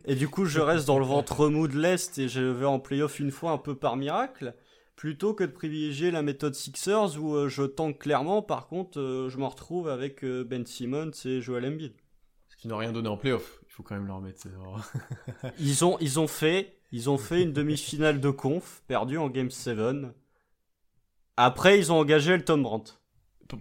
Et 0.06 0.14
du 0.14 0.26
coup, 0.26 0.46
je 0.46 0.60
reste 0.60 0.86
dans 0.86 0.98
le 0.98 1.04
ventre 1.04 1.48
mou 1.48 1.68
de 1.68 1.78
l'Est 1.78 2.18
et 2.18 2.28
je 2.30 2.40
vais 2.40 2.64
en 2.64 2.78
playoff 2.78 3.20
une 3.20 3.30
fois 3.30 3.50
un 3.50 3.58
peu 3.58 3.74
par 3.74 3.96
miracle, 3.96 4.54
plutôt 4.98 5.32
que 5.32 5.44
de 5.44 5.52
privilégier 5.52 6.10
la 6.10 6.22
méthode 6.22 6.56
Sixers 6.56 7.22
où 7.22 7.36
euh, 7.36 7.48
je 7.48 7.62
tank 7.62 8.00
clairement, 8.00 8.42
par 8.42 8.66
contre, 8.66 8.98
euh, 8.98 9.28
je 9.28 9.38
me 9.38 9.44
retrouve 9.44 9.88
avec 9.88 10.24
euh, 10.24 10.42
Ben 10.42 10.66
Simmons 10.66 11.12
et 11.24 11.40
Joel 11.40 11.66
Embiid. 11.66 11.92
Ce 12.48 12.56
qui 12.56 12.66
n'ont 12.66 12.78
rien 12.78 12.90
donné 12.90 13.08
en 13.08 13.16
playoff, 13.16 13.60
il 13.68 13.70
faut 13.70 13.84
quand 13.84 13.94
même 13.94 14.08
leur 14.08 14.20
mettre. 14.20 14.48
ils, 15.60 15.84
ont, 15.84 15.98
ils, 16.00 16.18
ont 16.18 16.26
fait, 16.26 16.80
ils 16.90 17.08
ont 17.08 17.16
fait 17.16 17.44
une 17.44 17.52
demi-finale 17.52 18.20
de 18.20 18.30
conf, 18.30 18.82
perdue 18.88 19.18
en 19.18 19.28
Game 19.28 19.52
7. 19.52 19.78
Après, 21.36 21.78
ils 21.78 21.92
ont 21.92 22.00
engagé 22.00 22.36
le 22.36 22.44
Tom 22.44 22.64
Brandt 22.64 22.94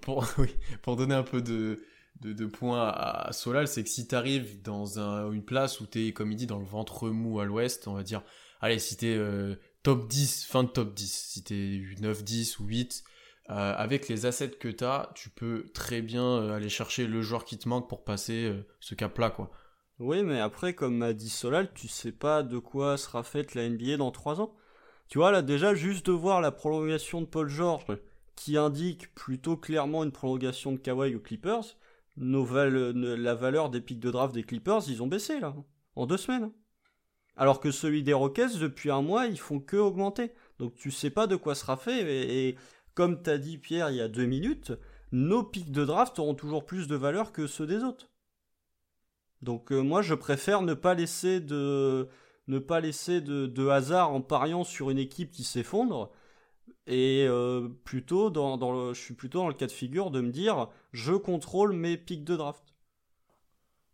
pour, 0.01 0.25
oui, 0.39 0.55
pour 0.81 0.95
donner 0.95 1.13
un 1.13 1.21
peu 1.21 1.43
de, 1.43 1.79
de, 2.19 2.45
points 2.47 2.89
à, 2.89 3.31
Solal, 3.31 3.67
c'est 3.67 3.83
que 3.83 3.89
si 3.89 4.07
tu 4.07 4.15
arrives 4.15 4.63
dans 4.63 4.97
une 5.31 5.45
place 5.45 5.81
où 5.81 5.85
tu 5.85 6.07
es, 6.07 6.13
comme 6.13 6.31
il 6.31 6.35
dit, 6.35 6.47
dans 6.47 6.57
le 6.57 6.65
ventre 6.65 7.11
mou 7.11 7.39
à 7.39 7.45
l'ouest, 7.45 7.87
on 7.87 7.93
va 7.93 8.01
dire, 8.01 8.23
allez, 8.59 8.79
si 8.79 8.97
tu 8.97 9.05
es 9.05 9.15
euh, 9.15 9.55
top 9.87 10.05
10, 10.05 10.43
fin 10.43 10.65
de 10.65 10.67
top 10.67 10.93
10, 10.93 11.09
si 11.09 11.43
tu 11.45 11.53
es 11.53 12.01
9, 12.01 12.21
10 12.21 12.59
ou 12.59 12.65
8, 12.65 13.05
euh, 13.49 13.73
avec 13.77 14.09
les 14.09 14.25
assets 14.25 14.49
que 14.49 14.67
tu 14.67 14.83
as, 14.83 15.09
tu 15.15 15.29
peux 15.29 15.71
très 15.73 16.01
bien 16.01 16.25
euh, 16.25 16.53
aller 16.53 16.67
chercher 16.67 17.07
le 17.07 17.21
joueur 17.21 17.45
qui 17.45 17.57
te 17.57 17.69
manque 17.69 17.87
pour 17.87 18.03
passer 18.03 18.53
ce 18.81 18.95
cap-là, 18.95 19.29
quoi. 19.29 19.49
Oui, 19.99 20.23
mais 20.23 20.41
après, 20.41 20.73
comme 20.73 20.97
m'a 20.97 21.13
dit 21.13 21.29
Solal, 21.29 21.71
tu 21.73 21.87
sais 21.87 22.11
pas 22.11 22.43
de 22.43 22.57
quoi 22.57 22.97
sera 22.97 23.23
faite 23.23 23.55
la 23.55 23.69
NBA 23.69 23.95
dans 23.95 24.11
3 24.11 24.41
ans. 24.41 24.53
Tu 25.07 25.19
vois, 25.19 25.31
là, 25.31 25.41
déjà, 25.41 25.73
juste 25.73 26.07
de 26.07 26.11
voir 26.11 26.41
la 26.41 26.51
prolongation 26.51 27.21
de 27.21 27.25
Paul 27.25 27.47
George, 27.47 27.85
qui 28.35 28.57
indique 28.57 29.15
plutôt 29.15 29.55
clairement 29.55 30.03
une 30.03 30.11
prolongation 30.11 30.73
de 30.73 30.77
Kawhi 30.79 31.15
aux 31.15 31.21
Clippers, 31.21 31.77
la 32.17 33.35
valeur 33.35 33.69
des 33.69 33.79
pics 33.79 34.01
de 34.01 34.11
draft 34.11 34.33
des 34.33 34.43
Clippers, 34.43 34.81
ils 34.89 35.01
ont 35.01 35.07
baissé 35.07 35.39
là, 35.39 35.55
en 35.95 36.05
deux 36.07 36.17
semaines. 36.17 36.51
Alors 37.37 37.59
que 37.59 37.71
celui 37.71 38.03
des 38.03 38.13
Rockets, 38.13 38.57
depuis 38.57 38.91
un 38.91 39.01
mois, 39.01 39.27
ils 39.27 39.39
font 39.39 39.59
que 39.59 39.77
augmenter. 39.77 40.31
Donc 40.59 40.75
tu 40.75 40.91
sais 40.91 41.09
pas 41.09 41.27
de 41.27 41.35
quoi 41.35 41.55
sera 41.55 41.77
fait. 41.77 42.01
Et, 42.49 42.55
comme 42.95 43.21
t'as 43.21 43.37
dit 43.37 43.59
Pierre 43.59 43.91
il 43.91 43.97
y 43.97 44.01
a 44.01 44.07
deux 44.07 44.25
minutes, 44.25 44.73
nos 45.11 45.43
pics 45.43 45.71
de 45.71 45.85
draft 45.85 46.17
auront 46.19 46.33
toujours 46.33 46.65
plus 46.65 46.87
de 46.87 46.95
valeur 46.95 47.31
que 47.31 47.45
ceux 47.47 47.67
des 47.67 47.83
autres. 47.83 48.09
Donc 49.43 49.71
euh, 49.71 49.81
moi 49.81 50.01
je 50.01 50.15
préfère 50.15 50.63
ne 50.63 50.73
pas 50.73 50.95
laisser 50.95 51.39
de 51.39 52.09
ne 52.47 52.59
pas 52.59 52.79
laisser 52.79 53.21
de 53.21 53.67
hasard 53.67 54.11
en 54.11 54.21
pariant 54.21 54.63
sur 54.63 54.89
une 54.89 54.97
équipe 54.97 55.31
qui 55.31 55.43
s'effondre 55.43 56.11
et 56.87 57.25
euh, 57.27 57.67
plutôt 57.83 58.31
je 58.33 58.99
suis 58.99 59.13
plutôt 59.13 59.39
dans 59.39 59.49
le 59.49 59.53
cas 59.53 59.67
de 59.67 59.71
figure 59.71 60.09
de 60.09 60.21
me 60.21 60.31
dire 60.31 60.69
je 60.93 61.13
contrôle 61.13 61.73
mes 61.73 61.97
pics 61.97 62.23
de 62.23 62.35
draft. 62.35 62.63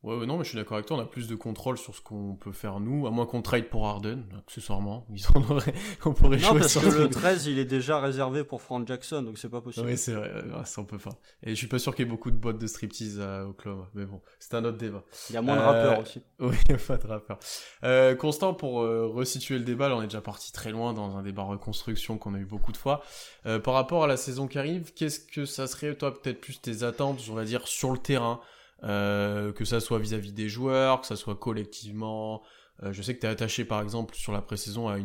Ouais, 0.04 0.26
non, 0.26 0.38
mais 0.38 0.44
je 0.44 0.50
suis 0.50 0.58
d'accord 0.58 0.76
avec 0.76 0.86
toi, 0.86 0.98
on 0.98 1.00
a 1.00 1.06
plus 1.06 1.28
de 1.28 1.36
contrôle 1.36 1.78
sur 1.78 1.96
ce 1.96 2.02
qu'on 2.02 2.36
peut 2.36 2.52
faire 2.52 2.80
nous, 2.80 3.08
à 3.08 3.12
moins 3.12 3.26
qu'on 3.26 3.42
trade 3.42 3.70
pour 3.70 3.88
Harden, 3.88 4.24
accessoirement. 4.38 5.06
Ils 5.16 5.26
en 5.34 5.42
auraient, 5.50 5.74
on 6.06 6.14
pourrait 6.14 6.38
non, 6.38 6.56
parce 6.56 6.78
que 6.78 6.90
le 6.90 7.10
13, 7.10 7.46
il 7.48 7.58
est 7.58 7.66
déjà 7.66 8.00
réservé 8.00 8.44
pour 8.44 8.62
Frank 8.62 8.88
Jackson, 8.88 9.22
donc 9.22 9.38
c'est 9.38 9.50
pas 9.50 9.62
possible. 9.62 9.88
Oui, 9.88 9.98
c'est 9.98 10.14
vrai, 10.14 10.32
ça 10.66 10.82
on 10.82 10.86
peut 10.86 10.98
pas. 10.98 11.18
Et 11.42 11.52
je 11.52 11.56
suis 11.56 11.68
pas 11.68 11.80
sûr 11.80 11.96
qu'il 11.96 12.06
y 12.06 12.08
ait 12.08 12.12
beaucoup 12.12 12.32
de 12.32 12.36
boîtes 12.36 12.58
de 12.58 12.68
striptease 12.68 13.20
au 13.20 13.54
club, 13.54 13.78
mais 13.94 14.06
bon, 14.06 14.22
c'est 14.40 14.54
un 14.56 14.66
autre 14.66 14.78
débat. 14.78 15.04
Il 15.30 15.34
y 15.36 15.38
a 15.38 15.42
moins 15.42 15.56
de 15.56 15.62
rappeurs 15.62 16.00
aussi. 16.00 16.22
Oui, 16.40 16.56
il 16.66 16.72
y 16.72 16.76
a 16.76 16.78
pas 16.78 16.98
de 16.98 17.08
rappeurs. 17.08 17.40
Euh, 17.84 18.16
Constant, 18.16 18.54
pour 18.54 18.82
euh, 18.82 19.08
resituer 19.08 19.58
le 19.58 19.64
débat, 19.64 19.88
là, 19.88 19.96
on 19.96 20.02
est 20.02 20.08
déjà 20.08 20.20
parti 20.20 20.52
très 20.52 20.72
loin 20.72 20.94
dans 20.94 21.16
un 21.16 21.24
débat 21.24 21.44
reconstruction 21.44 22.18
qu'on 22.18 22.34
a 22.34 22.38
eu 22.38 22.46
beaucoup 22.46 22.72
de 22.72 22.78
fois. 22.78 23.02
Euh, 23.46 23.60
par 23.60 23.74
rapport 23.74 24.04
à 24.04 24.08
la 24.08 24.18
saison 24.18 24.48
qui 24.48 24.60
arrive, 24.60 24.94
qu'est-ce 24.94 25.20
que 25.20 25.46
ça 25.46 25.68
serait, 25.68 25.96
toi, 25.96 26.14
peut-être 26.14 26.42
plus 26.42 26.60
tes 26.60 26.84
attentes, 26.84 27.22
on 27.30 27.34
va 27.34 27.46
dire, 27.46 27.68
sur 27.68 27.92
le 27.92 27.98
terrain? 27.98 28.42
Euh, 28.84 29.52
que 29.54 29.66
ça 29.66 29.80
soit 29.80 30.00
vis-à-vis 30.00 30.34
des 30.34 30.50
joueurs, 30.50 31.02
que 31.02 31.08
ça 31.08 31.16
soit 31.16 31.36
collectivement. 31.36 32.44
Euh, 32.82 32.92
je 32.92 33.02
sais 33.02 33.16
que 33.16 33.20
tu 33.20 33.26
es 33.26 33.30
attaché 33.30 33.66
par 33.66 33.82
exemple 33.82 34.16
sur 34.16 34.32
la 34.32 34.42
pré-saison 34.42 34.88
à, 34.90 34.98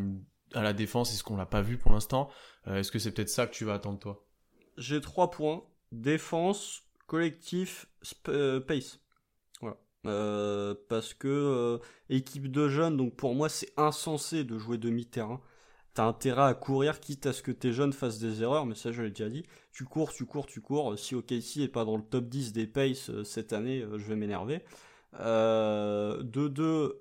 à 0.55 0.63
la 0.63 0.73
défense, 0.73 1.13
est-ce 1.13 1.23
qu'on 1.23 1.37
l'a 1.37 1.47
pas 1.47 1.63
vu 1.63 1.79
pour 1.79 1.93
l'instant? 1.93 2.29
Est-ce 2.67 2.91
que 2.93 2.99
c'est 2.99 3.13
peut-être 3.13 3.31
ça 3.31 3.47
que 3.47 3.55
tu 3.55 3.65
vas 3.65 3.75
attendre 3.75 3.99
toi? 3.99 4.27
J'ai 4.77 5.01
trois 5.01 5.31
points 5.31 5.65
défense, 5.91 6.83
collectif, 7.07 7.87
pace. 8.25 9.01
Voilà. 9.63 10.75
parce 10.89 11.15
que 11.15 11.81
équipe 12.11 12.51
de 12.51 12.69
jeunes, 12.69 12.97
donc 12.97 13.17
pour 13.17 13.35
moi 13.35 13.49
c'est 13.49 13.73
insensé 13.79 14.45
de 14.45 14.59
jouer 14.59 14.77
demi-terrain 14.77 15.41
t'as 15.99 16.05
intérêt 16.05 16.43
à 16.43 16.55
courir, 16.55 17.01
quitte 17.01 17.27
à 17.27 17.33
ce 17.33 17.43
que 17.43 17.51
tes 17.51 17.73
jeunes 17.73 17.93
fassent 17.93 18.21
des 18.21 18.45
erreurs, 18.45 18.67
mais 18.67 18.77
ça 18.77 18.93
je 18.93 19.03
l'ai 19.03 19.11
déjà 19.11 19.29
dit. 19.29 19.43
Tu 19.73 19.85
cours, 19.85 20.13
tu 20.13 20.27
cours, 20.27 20.47
tu 20.47 20.61
cours. 20.61 20.97
Si 20.97 21.17
OKC 21.17 21.57
est 21.57 21.73
pas 21.73 21.85
dans 21.85 21.97
le 21.97 22.05
top 22.05 22.29
10 22.29 22.53
des 22.53 22.69
pace 22.69 23.11
euh, 23.11 23.25
cette 23.25 23.53
année, 23.53 23.83
euh, 23.83 23.99
je 23.99 24.05
vais 24.05 24.15
m'énerver. 24.15 24.63
Euh, 25.19 26.23
de 26.23 26.47
deux, 26.47 27.01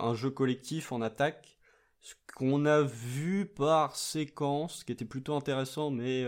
un 0.00 0.14
jeu 0.14 0.30
collectif 0.30 0.90
en 0.90 1.00
attaque. 1.00 1.58
Ce 2.00 2.14
qu'on 2.34 2.66
a 2.66 2.82
vu 2.82 3.46
par 3.46 3.94
séquence, 3.94 4.82
qui 4.82 4.90
était 4.90 5.04
plutôt 5.04 5.36
intéressant, 5.36 5.92
mais 5.92 6.24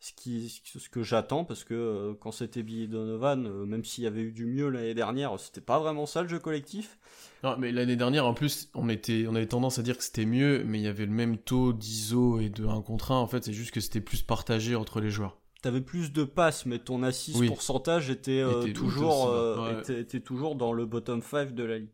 ce, 0.00 0.12
qui, 0.12 0.60
ce 0.64 0.88
que 0.88 1.02
j'attends, 1.02 1.44
parce 1.44 1.64
que 1.64 2.16
quand 2.20 2.30
c'était 2.30 2.62
Billy 2.62 2.86
Donovan, 2.86 3.64
même 3.64 3.84
s'il 3.84 4.04
y 4.04 4.06
avait 4.06 4.22
eu 4.22 4.32
du 4.32 4.46
mieux 4.46 4.68
l'année 4.68 4.94
dernière, 4.94 5.38
c'était 5.40 5.60
pas 5.60 5.78
vraiment 5.78 6.06
ça 6.06 6.22
le 6.22 6.28
jeu 6.28 6.38
collectif. 6.38 6.98
Non, 7.44 7.56
mais 7.58 7.72
l'année 7.72 7.96
dernière, 7.96 8.26
en 8.26 8.34
plus, 8.34 8.70
on, 8.74 8.88
était, 8.88 9.26
on 9.28 9.34
avait 9.34 9.46
tendance 9.46 9.78
à 9.78 9.82
dire 9.82 9.96
que 9.96 10.04
c'était 10.04 10.26
mieux, 10.26 10.64
mais 10.64 10.78
il 10.78 10.84
y 10.84 10.88
avait 10.88 11.06
le 11.06 11.12
même 11.12 11.36
taux 11.36 11.72
d'ISO 11.72 12.40
et 12.40 12.48
de 12.48 12.66
1 12.66 12.82
contre 12.82 13.12
1. 13.12 13.16
En 13.16 13.26
fait, 13.26 13.44
c'est 13.44 13.52
juste 13.52 13.70
que 13.72 13.80
c'était 13.80 14.00
plus 14.00 14.22
partagé 14.22 14.74
entre 14.74 15.00
les 15.00 15.10
joueurs. 15.10 15.38
T'avais 15.62 15.80
plus 15.80 16.12
de 16.12 16.22
passes, 16.22 16.66
mais 16.66 16.78
ton 16.78 17.02
assist 17.02 17.44
pourcentage 17.46 18.10
était, 18.10 18.40
euh, 18.40 18.72
toujours, 18.72 19.28
euh, 19.28 19.82
était, 19.82 20.20
toujours 20.20 20.54
dans 20.54 20.72
le 20.72 20.86
bottom 20.86 21.20
5 21.20 21.52
de 21.52 21.64
la 21.64 21.78
ligue. 21.78 21.90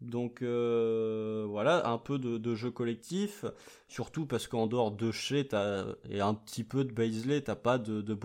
Donc 0.00 0.42
euh, 0.42 1.44
voilà, 1.48 1.88
un 1.88 1.98
peu 1.98 2.18
de, 2.18 2.54
jeu 2.54 2.70
collectif, 2.70 3.44
surtout 3.88 4.26
parce 4.26 4.46
qu'en 4.46 4.68
dehors 4.68 4.92
de 4.92 5.10
Shea 5.10 5.44
et 6.08 6.20
un 6.20 6.34
petit 6.34 6.62
peu 6.62 6.84
de 6.84 6.92
Baisley, 6.92 7.40
t'as 7.40 7.56
pas 7.56 7.78
de, 7.78 8.00
de 8.00 8.16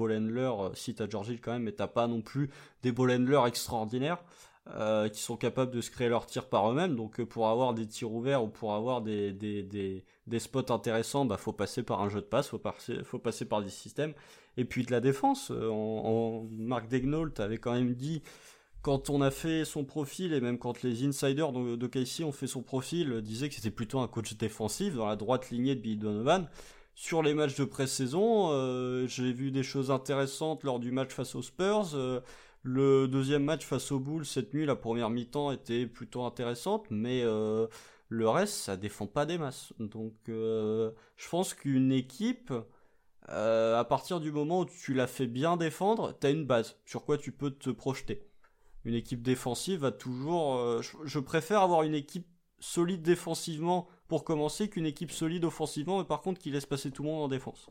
si 0.76 0.94
t'as 0.94 1.10
Georgie 1.10 1.40
quand 1.40 1.54
même, 1.54 1.64
mais 1.64 1.72
t'as 1.72 1.88
pas 1.88 2.08
non 2.08 2.22
plus 2.22 2.52
des 2.84 2.92
ball 2.92 3.12
extraordinaires. 3.48 4.24
Euh, 4.70 5.10
qui 5.10 5.22
sont 5.22 5.36
capables 5.36 5.72
de 5.72 5.82
se 5.82 5.92
créer 5.92 6.08
leurs 6.08 6.26
tirs 6.26 6.48
par 6.48 6.72
eux-mêmes. 6.72 6.96
Donc 6.96 7.20
euh, 7.20 7.26
pour 7.26 7.50
avoir 7.50 7.74
des 7.74 7.86
tirs 7.86 8.14
ouverts 8.14 8.46
ou 8.46 8.48
pour 8.48 8.74
avoir 8.74 9.02
des, 9.02 10.06
spots 10.40 10.72
intéressants, 10.72 11.26
bah 11.26 11.36
faut 11.36 11.52
passer 11.52 11.84
par 11.84 12.02
un 12.02 12.08
jeu 12.08 12.22
de 12.22 12.26
passe, 12.26 12.48
faut 12.48 12.60
passer, 12.60 13.04
faut 13.04 13.20
passer 13.20 13.44
par 13.44 13.62
des 13.62 13.70
systèmes. 13.70 14.14
Et 14.56 14.64
puis 14.64 14.86
de 14.86 14.92
la 14.92 15.02
défense. 15.02 15.52
En, 15.52 15.66
en 15.66 16.48
Marc 16.52 16.88
Degnault 16.88 17.28
avait 17.40 17.58
quand 17.58 17.74
même 17.74 17.94
dit 17.94 18.22
quand 18.84 19.10
on 19.10 19.22
a 19.22 19.32
fait 19.32 19.66
son 19.66 19.84
profil 19.84 20.34
et 20.34 20.42
même 20.42 20.60
quand 20.60 20.84
les 20.84 21.04
insiders 21.04 21.52
de, 21.52 21.88
Casey 21.88 22.24
ont 22.24 22.32
fait 22.32 22.48
son 22.48 22.62
profil, 22.62 23.22
disaient 23.22 23.50
que 23.50 23.56
c'était 23.56 23.72
plutôt 23.72 24.00
un 24.00 24.08
coach 24.08 24.38
défensif 24.38 24.94
dans 24.96 25.08
la 25.08 25.16
droite 25.16 25.50
lignée 25.50 25.74
de 25.74 25.82
Billy 25.82 25.98
Donovan. 25.98 26.48
Sur 26.94 27.24
les 27.24 27.34
matchs 27.34 27.56
de 27.56 27.66
pré-saison, 27.66 29.08
j'ai 29.08 29.34
vu 29.34 29.50
des 29.50 29.64
choses 29.64 29.90
intéressantes 29.90 30.64
lors 30.64 30.80
du 30.80 30.92
match 30.92 31.10
face 31.10 31.34
aux 31.34 31.42
Spurs. 31.42 31.96
Le 32.64 33.10
deuxième 33.10 33.44
match 33.44 33.66
face 33.66 33.92
aux 33.92 34.00
Bulls 34.00 34.26
cette 34.26 34.54
nuit, 34.54 34.66
la 34.66 34.78
première 34.78 35.10
mi-temps 35.10 35.52
était 35.52 35.86
plutôt 35.86 36.24
intéressante, 36.24 36.86
mais 36.90 37.22
euh, 37.22 37.68
le 38.08 38.30
reste, 38.30 38.54
ça 38.54 38.78
défend 38.78 39.06
pas 39.06 39.26
des 39.26 39.38
masses. 39.38 39.74
Donc, 39.80 40.14
euh, 40.30 40.92
je 41.18 41.28
pense 41.28 41.54
qu'une 41.54 41.92
équipe, 41.92 42.54
euh, 43.30 43.78
à 43.78 43.84
partir 43.84 44.22
du 44.22 44.32
moment 44.32 44.62
où 44.62 44.66
tu 44.66 44.94
la 44.94 45.08
fais 45.08 45.28
bien 45.28 45.58
défendre, 45.58 46.14
t'as 46.18 46.32
une 46.32 46.46
base 46.46 46.78
sur 46.86 47.04
quoi 47.04 47.18
tu 47.18 47.34
peux 47.34 47.52
te 47.52 47.70
projeter. 47.70 48.30
Une 48.86 48.96
équipe 48.96 49.22
défensive 49.22 49.80
va 49.80 49.92
toujours. 49.92 50.82
je, 50.82 51.20
préfère 51.20 51.62
avoir 51.62 51.84
une 51.84 51.96
équipe 51.96 52.28
solide 52.60 53.02
défensivement 53.02 53.88
pour 54.08 54.24
commencer 54.24 54.70
qu'une 54.70 54.86
équipe 54.86 55.12
solide 55.12 55.46
offensivement, 55.46 56.00
mais 56.00 56.06
par 56.06 56.22
contre 56.22 56.40
qui 56.40 56.52
laisse 56.52 56.66
passer 56.66 56.92
tout 56.92 57.04
le 57.04 57.10
monde 57.10 57.24
en 57.24 57.28
défense. 57.28 57.70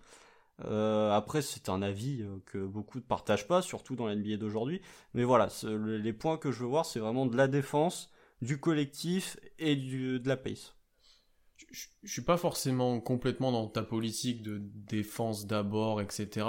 Euh, 0.65 1.11
après, 1.11 1.43
c'est 1.43 1.69
un 1.69 1.83
avis 1.83 2.23
euh, 2.23 2.37
que 2.47 2.59
beaucoup 2.59 2.99
ne 2.99 3.03
partagent 3.03 3.49
pas, 3.49 3.63
surtout 3.63 3.97
dans 3.97 4.07
l'NBA 4.07 4.37
d'aujourd'hui. 4.37 4.81
Mais 5.15 5.25
voilà, 5.25 5.49
les 5.65 6.13
points 6.13 6.37
que 6.37 6.53
je 6.53 6.61
veux 6.61 6.69
voir, 6.69 6.87
c'est 6.87 7.01
vraiment 7.01 7.27
de 7.27 7.37
la 7.37 7.49
défense, 7.49 8.11
du 8.43 8.61
collectif 8.61 9.39
et 9.59 9.77
de 9.77 10.29
la 10.29 10.37
pace. 10.37 10.77
Je, 11.57 11.87
ne 12.03 12.09
suis 12.09 12.23
pas 12.23 12.37
forcément 12.37 13.01
complètement 13.01 13.53
dans 13.53 13.69
ta 13.69 13.83
politique 13.83 14.43
de 14.43 14.59
défense 14.61 15.47
d'abord, 15.47 16.01
etc. 16.01 16.47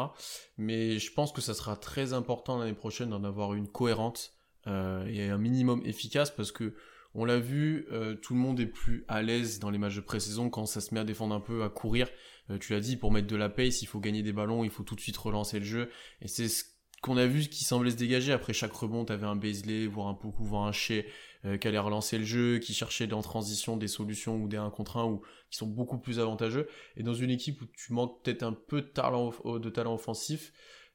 Mais 0.58 0.98
je 0.98 1.14
pense 1.14 1.32
que 1.32 1.42
ça 1.42 1.54
sera 1.54 1.76
très 1.76 2.14
important 2.14 2.58
l'année 2.58 2.74
prochaine 2.74 3.12
d'en 3.12 3.24
avoir 3.24 3.54
une 3.54 3.68
cohérente 3.68 4.33
euh, 4.33 4.33
et 4.68 5.30
un 5.30 5.38
minimum 5.38 5.82
efficace 5.86 6.32
parce 6.32 6.52
que 6.52 6.74
on 7.16 7.26
l'a 7.26 7.38
vu, 7.38 7.88
tout 8.22 8.34
le 8.34 8.40
monde 8.40 8.60
est 8.60 8.66
plus 8.66 9.06
à 9.08 9.22
l'aise 9.22 9.60
dans 9.60 9.70
les 9.70 9.78
matchs 9.78 9.96
de 9.96 10.02
pré-saison 10.02 10.50
quand 10.50 10.66
ça 10.66 10.82
se 10.82 10.94
met 10.94 11.00
à 11.00 11.04
défendre 11.04 11.36
un 11.36 11.40
peu, 11.40 11.64
à 11.64 11.70
courir. 11.70 12.08
Euh, 12.50 12.58
tu 12.58 12.74
l'as 12.74 12.80
dit, 12.80 12.98
pour 12.98 13.12
mettre 13.12 13.28
de 13.28 13.36
la 13.36 13.50
pace, 13.50 13.82
il 13.82 13.86
faut 13.86 14.00
gagner 14.00 14.24
des 14.24 14.34
ballons, 14.34 14.64
il 14.64 14.70
faut 14.70 14.84
tout 14.84 14.96
de 14.96 15.02
suite 15.02 15.18
relancer 15.18 15.60
le 15.60 15.66
jeu. 15.66 15.90
Et 16.22 16.28
c'est 16.28 16.50
ce 16.50 16.64
qu'on 17.02 17.18
a 17.18 17.26
vu 17.26 17.48
qui 17.48 17.64
semblait 17.64 17.92
se 17.92 17.96
dégager. 17.96 18.32
Après 18.32 18.54
chaque 18.54 18.74
rebond, 18.74 19.06
t'avais 19.06 19.26
un 19.26 19.36
Baisley, 19.36 19.88
voire 19.88 20.08
un 20.08 20.14
Poku, 20.14 20.44
voire 20.44 20.64
un 20.64 20.72
Shea 20.72 21.04
euh, 21.46 21.58
qui 21.58 21.68
allait 21.68 21.80
relancer 21.80 22.18
le 22.18 22.26
jeu, 22.26 22.60
qui 22.60 22.74
cherchait 22.74 23.12
en 23.14 23.22
transition 23.22 23.78
des 23.78 23.88
solutions 23.88 24.38
ou 24.38 24.48
des 24.48 24.58
1 24.58 24.70
contre 24.72 24.98
1 24.98 25.06
ou 25.06 25.22
qui 25.50 25.58
sont 25.58 25.68
beaucoup 25.68 25.98
plus 25.98 26.20
avantageux. 26.20 26.68
Et 26.98 27.04
dans 27.04 27.14
une 27.14 27.30
équipe 27.30 27.62
où 27.62 27.66
tu 27.66 27.94
manques 27.94 28.24
peut-être 28.24 28.44
un 28.44 28.54
peu 28.54 28.82
de 28.82 29.70
talent 29.70 29.94
offensif, 29.94 30.54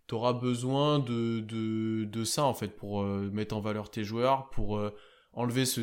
t'auras 0.09 0.33
besoin 0.33 0.99
de, 0.99 1.39
de, 1.41 2.05
de, 2.05 2.25
ça 2.25 2.45
en 2.45 2.55
fait 2.55 2.77
pour 2.77 3.03
euh, 3.03 3.31
mettre 3.33 3.55
en 3.55 3.61
valeur 3.61 3.91
tes 3.91 4.03
joueurs, 4.03 4.51
pour 4.51 4.81
enlever 5.33 5.67
ce, 5.67 5.83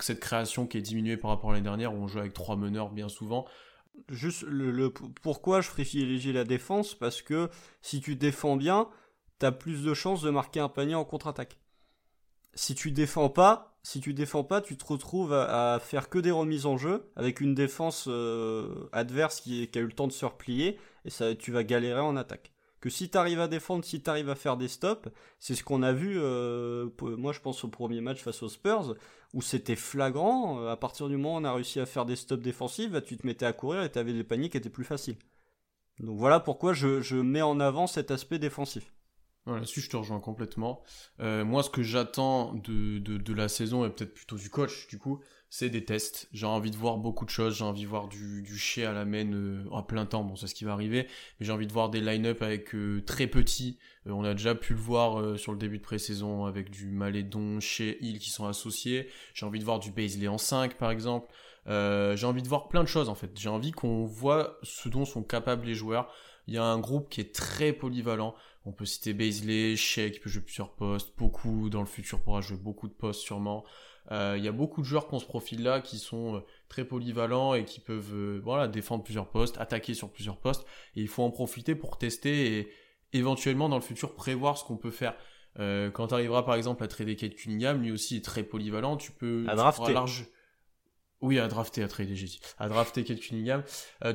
cette 0.00 0.20
création 0.20 0.66
qui 0.66 0.78
est 0.78 0.82
diminuée 0.82 1.18
par 1.18 1.30
rapport 1.30 1.50
à 1.50 1.52
l'année 1.52 1.64
dernière 1.64 1.92
où 1.92 1.98
on 1.98 2.08
joue 2.08 2.20
avec 2.20 2.32
trois 2.32 2.56
meneurs 2.56 2.90
bien 2.90 3.10
souvent. 3.10 3.44
Juste 4.08 4.42
le, 4.42 4.90
pourquoi 5.22 5.60
je 5.60 5.68
privilégie 5.68 6.32
la 6.32 6.44
défense? 6.44 6.94
Parce 6.94 7.20
que 7.20 7.50
si 7.82 8.00
tu 8.00 8.16
défends 8.16 8.56
bien, 8.56 8.88
t'as 9.38 9.52
plus 9.52 9.84
de 9.84 9.92
chances 9.92 10.22
de 10.22 10.30
marquer 10.30 10.60
un 10.60 10.68
panier 10.68 10.94
en 10.94 11.04
contre-attaque. 11.04 11.58
Si 12.54 12.74
tu 12.74 12.90
défends 12.90 13.28
pas, 13.28 13.76
si 13.82 14.00
tu 14.00 14.14
défends 14.14 14.44
pas, 14.44 14.60
tu 14.60 14.76
te 14.76 14.84
retrouves 14.84 15.34
à, 15.34 15.78
faire 15.80 16.08
que 16.08 16.18
des 16.18 16.30
remises 16.30 16.66
en 16.66 16.78
jeu 16.78 17.10
avec 17.16 17.40
une 17.40 17.54
défense 17.54 18.06
euh, 18.08 18.88
adverse 18.92 19.40
qui, 19.40 19.68
qui, 19.68 19.78
a 19.78 19.82
eu 19.82 19.86
le 19.86 19.92
temps 19.92 20.06
de 20.06 20.12
se 20.12 20.24
replier 20.24 20.78
et 21.04 21.10
ça, 21.10 21.34
tu 21.34 21.52
vas 21.52 21.64
galérer 21.64 22.00
en 22.00 22.16
attaque 22.16 22.53
que 22.84 22.90
si 22.90 23.08
tu 23.08 23.16
arrives 23.16 23.40
à 23.40 23.48
défendre, 23.48 23.82
si 23.82 24.02
tu 24.02 24.10
arrives 24.10 24.28
à 24.28 24.34
faire 24.34 24.58
des 24.58 24.68
stops, 24.68 25.08
c'est 25.38 25.54
ce 25.54 25.64
qu'on 25.64 25.82
a 25.82 25.94
vu, 25.94 26.18
euh, 26.20 26.90
moi 27.00 27.32
je 27.32 27.40
pense 27.40 27.64
au 27.64 27.68
premier 27.68 28.02
match 28.02 28.20
face 28.20 28.42
aux 28.42 28.50
Spurs, 28.50 28.94
où 29.32 29.40
c'était 29.40 29.74
flagrant, 29.74 30.60
euh, 30.60 30.68
à 30.70 30.76
partir 30.76 31.08
du 31.08 31.16
moment 31.16 31.36
où 31.36 31.40
on 31.40 31.44
a 31.44 31.54
réussi 31.54 31.80
à 31.80 31.86
faire 31.86 32.04
des 32.04 32.14
stops 32.14 32.42
défensifs, 32.42 32.90
bah, 32.90 33.00
tu 33.00 33.16
te 33.16 33.26
mettais 33.26 33.46
à 33.46 33.54
courir 33.54 33.84
et 33.84 33.90
tu 33.90 33.98
avais 33.98 34.12
des 34.12 34.22
paniers 34.22 34.50
qui 34.50 34.58
étaient 34.58 34.68
plus 34.68 34.84
faciles. 34.84 35.16
Donc 35.98 36.18
voilà 36.18 36.40
pourquoi 36.40 36.74
je, 36.74 37.14
mets 37.14 37.40
en 37.40 37.58
avant 37.58 37.86
cet 37.86 38.10
aspect 38.10 38.38
défensif. 38.38 38.92
Là-dessus, 39.46 39.80
je 39.80 39.88
te 39.88 39.96
rejoins 39.96 40.20
complètement. 40.20 40.82
Euh, 41.20 41.42
moi, 41.42 41.62
ce 41.62 41.70
que 41.70 41.82
j'attends 41.82 42.52
de, 42.52 42.98
de, 42.98 43.32
la 43.32 43.48
saison, 43.48 43.86
et 43.86 43.88
peut-être 43.88 44.12
plutôt 44.12 44.36
du 44.36 44.50
coach, 44.50 44.88
du 44.88 44.98
coup, 44.98 45.20
c'est 45.56 45.70
des 45.70 45.84
tests. 45.84 46.28
J'ai 46.32 46.46
envie 46.46 46.72
de 46.72 46.76
voir 46.76 46.96
beaucoup 46.96 47.24
de 47.24 47.30
choses. 47.30 47.56
J'ai 47.56 47.62
envie 47.62 47.84
de 47.84 47.86
voir 47.86 48.08
du, 48.08 48.42
du 48.42 48.84
à 48.84 48.92
la 48.92 49.04
main 49.04 49.32
euh, 49.32 49.64
à 49.72 49.84
plein 49.84 50.04
temps. 50.04 50.24
Bon, 50.24 50.34
c'est 50.34 50.48
ce 50.48 50.54
qui 50.54 50.64
va 50.64 50.72
arriver. 50.72 51.06
Mais 51.38 51.46
j'ai 51.46 51.52
envie 51.52 51.68
de 51.68 51.72
voir 51.72 51.90
des 51.90 52.00
line-up 52.00 52.42
avec 52.42 52.74
euh, 52.74 53.04
très 53.06 53.28
petits. 53.28 53.78
Euh, 54.08 54.10
on 54.10 54.24
a 54.24 54.34
déjà 54.34 54.56
pu 54.56 54.72
le 54.72 54.80
voir 54.80 55.38
sur 55.38 55.52
le 55.52 55.58
début 55.58 55.78
de 55.78 55.84
pré-saison 55.84 56.44
avec 56.44 56.70
du 56.70 56.90
Malédon, 56.90 57.60
chez 57.60 58.04
Hill 58.04 58.18
qui 58.18 58.30
sont 58.30 58.48
associés. 58.48 59.08
J'ai 59.32 59.46
envie 59.46 59.60
de 59.60 59.64
voir 59.64 59.78
du 59.78 59.92
Baisley 59.92 60.26
en 60.26 60.38
5 60.38 60.74
par 60.74 60.90
exemple. 60.90 61.28
j'ai 61.68 62.26
envie 62.26 62.42
de 62.42 62.48
voir 62.48 62.66
plein 62.66 62.82
de 62.82 62.88
choses 62.88 63.08
en 63.08 63.14
fait. 63.14 63.30
J'ai 63.36 63.48
envie 63.48 63.70
qu'on 63.70 64.06
voit 64.06 64.58
ce 64.64 64.88
dont 64.88 65.04
sont 65.04 65.22
capables 65.22 65.66
les 65.66 65.76
joueurs. 65.76 66.12
Il 66.48 66.54
y 66.54 66.58
a 66.58 66.64
un 66.64 66.80
groupe 66.80 67.08
qui 67.08 67.20
est 67.20 67.32
très 67.32 67.72
polyvalent. 67.72 68.34
On 68.66 68.72
peut 68.72 68.86
citer 68.86 69.14
Baisley, 69.14 69.76
Shea 69.76 70.10
qui 70.10 70.18
peut 70.18 70.30
jouer 70.30 70.42
plusieurs 70.42 70.72
postes, 70.72 71.12
beaucoup 71.16 71.70
dans 71.70 71.80
le 71.80 71.86
futur 71.86 72.20
pourra 72.20 72.40
jouer 72.40 72.56
beaucoup 72.56 72.88
de 72.88 72.92
postes 72.92 73.20
sûrement. 73.20 73.64
Euh, 74.12 74.34
il 74.36 74.44
y 74.44 74.48
a 74.48 74.52
beaucoup 74.52 74.82
de 74.82 74.86
joueurs 74.86 75.08
qui 75.08 75.14
ont 75.14 75.18
ce 75.18 75.26
profil-là, 75.26 75.80
qui 75.80 75.98
sont 75.98 76.36
euh, 76.36 76.40
très 76.68 76.84
polyvalents 76.84 77.54
et 77.54 77.64
qui 77.64 77.80
peuvent 77.80 78.14
euh, 78.14 78.40
voilà, 78.42 78.68
défendre 78.68 79.02
plusieurs 79.02 79.30
postes, 79.30 79.58
attaquer 79.58 79.94
sur 79.94 80.10
plusieurs 80.10 80.36
postes. 80.36 80.64
Et 80.94 81.00
il 81.00 81.08
faut 81.08 81.22
en 81.22 81.30
profiter 81.30 81.74
pour 81.74 81.96
tester 81.96 82.58
et 82.58 82.68
éventuellement 83.12 83.68
dans 83.68 83.76
le 83.76 83.82
futur 83.82 84.14
prévoir 84.14 84.58
ce 84.58 84.64
qu'on 84.64 84.76
peut 84.76 84.90
faire. 84.90 85.14
quand 85.56 86.08
tu 86.08 86.14
arriveras 86.14 86.42
par 86.42 86.56
exemple 86.56 86.82
à 86.82 86.88
trader 86.88 87.14
Kate 87.16 87.36
Cunningham, 87.36 87.80
lui 87.80 87.92
aussi 87.92 88.16
est 88.16 88.24
très 88.24 88.42
polyvalent, 88.42 88.96
tu 88.96 89.12
peux... 89.12 89.46
À 89.48 89.54
drafter. 89.54 89.92
Large... 89.92 90.26
Oui, 91.20 91.38
à 91.38 91.46
drafter, 91.46 91.82
à 91.84 91.88
trader, 91.88 92.16
j'ai 92.16 92.26
dit. 92.26 92.40
À 92.58 92.68
drafter 92.68 93.04
Kate 93.04 93.20
Cunningham. 93.20 93.62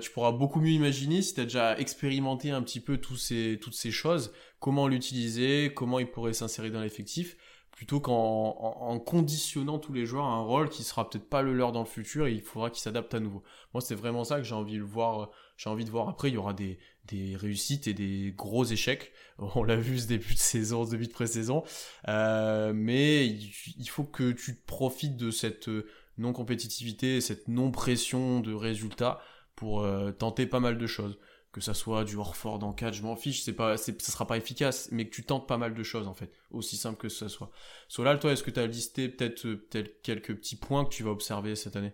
tu 0.02 0.12
pourras 0.12 0.34
beaucoup 0.34 0.60
mieux 0.60 0.72
imaginer 0.72 1.22
si 1.22 1.34
tu 1.34 1.40
as 1.40 1.46
déjà 1.46 1.80
expérimenté 1.80 2.52
un 2.52 2.62
petit 2.62 2.82
peu 2.82 2.98
tous 2.98 3.16
ces, 3.16 3.58
toutes 3.62 3.74
ces 3.74 3.90
choses, 3.90 4.34
comment 4.60 4.90
l'utiliser, 4.90 5.72
comment 5.74 6.00
il 6.00 6.12
pourrait 6.12 6.34
s'insérer 6.34 6.70
dans 6.70 6.82
l'effectif 6.82 7.38
plutôt 7.72 8.00
qu'en 8.00 9.00
conditionnant 9.06 9.80
tous 9.80 9.94
les 9.94 10.06
joueurs 10.06 10.26
à 10.26 10.34
un 10.34 10.42
rôle 10.42 10.70
qui 10.70 10.84
sera 10.84 11.10
peut-être 11.10 11.30
pas 11.30 11.42
le 11.42 11.54
leur 11.54 11.72
dans 11.72 11.80
le 11.80 11.86
futur 11.86 12.28
et 12.28 12.34
il 12.34 12.42
faudra 12.42 12.70
qu'ils 12.70 12.82
s'adaptent 12.82 13.14
à 13.14 13.20
nouveau. 13.20 13.44
Moi, 13.74 13.82
c'est 13.82 13.96
vraiment 13.96 14.24
ça 14.24 14.38
que 14.38 14.44
j'ai 14.44 14.56
envie 14.56 14.78
de 14.78 14.84
voir. 14.84 15.30
J'ai 15.56 15.70
envie 15.70 15.86
de 15.86 15.90
voir. 15.90 16.10
Après, 16.10 16.30
il 16.30 16.34
y 16.34 16.38
aura 16.38 16.54
des, 16.54 16.78
des 17.08 17.36
réussites 17.36 17.88
et 17.88 17.94
des 17.94 18.34
gros 18.36 18.66
échecs. 18.66 19.12
On 19.38 19.64
l'a 19.64 19.78
vu 19.78 20.00
ce 20.00 20.08
début 20.08 20.34
de 20.34 20.40
saison, 20.40 20.86
ce 20.86 20.92
début 20.92 21.08
de 21.08 21.14
pré-saison. 21.14 21.64
Euh, 22.08 22.74
mais 22.76 23.28
il 23.28 23.90
faut 23.90 24.04
que 24.04 24.32
tu 24.32 24.56
profites 24.56 25.16
de 25.16 25.32
cette 25.32 25.70
non-compétitivité, 26.18 27.22
cette 27.22 27.48
non-pression 27.48 28.42
de 28.42 28.54
résultats 28.54 29.22
pour 29.56 29.86
tenter 30.18 30.46
pas 30.46 30.60
mal 30.60 30.78
de 30.78 30.88
choses 30.88 31.18
que 31.52 31.62
ça 31.62 31.74
soit 31.74 32.04
du 32.04 32.16
Horford 32.16 32.64
en 32.64 32.74
4, 32.74 32.94
je 32.94 33.02
m'en 33.04 33.16
fiche, 33.16 33.42
c'est 33.42 33.56
pas, 33.56 33.78
ça 33.78 33.92
sera 34.00 34.28
pas 34.28 34.38
efficace, 34.38 34.90
mais 34.92 35.06
que 35.06 35.16
tu 35.16 35.24
tentes 35.24 35.48
pas 35.48 35.58
mal 35.58 35.74
de 35.74 35.84
choses 35.84 36.08
en 36.08 36.14
fait, 36.14 36.32
aussi 36.52 36.78
simple 36.78 36.98
que 36.98 37.10
ce 37.10 37.28
soit. 37.28 37.52
Solal, 37.88 38.20
toi, 38.20 38.32
est-ce 38.32 38.44
que 38.44 38.52
tu 38.52 38.60
as 38.60 38.68
listé 38.68 39.10
peut-être 39.10 39.56
peut 39.56 39.84
quelques 40.04 40.36
petits 40.36 40.58
points 40.58 40.86
que 40.86 40.90
tu 40.90 41.04
vas 41.04 41.12
observer 41.12 41.56
cette 41.56 41.76
année? 41.76 41.94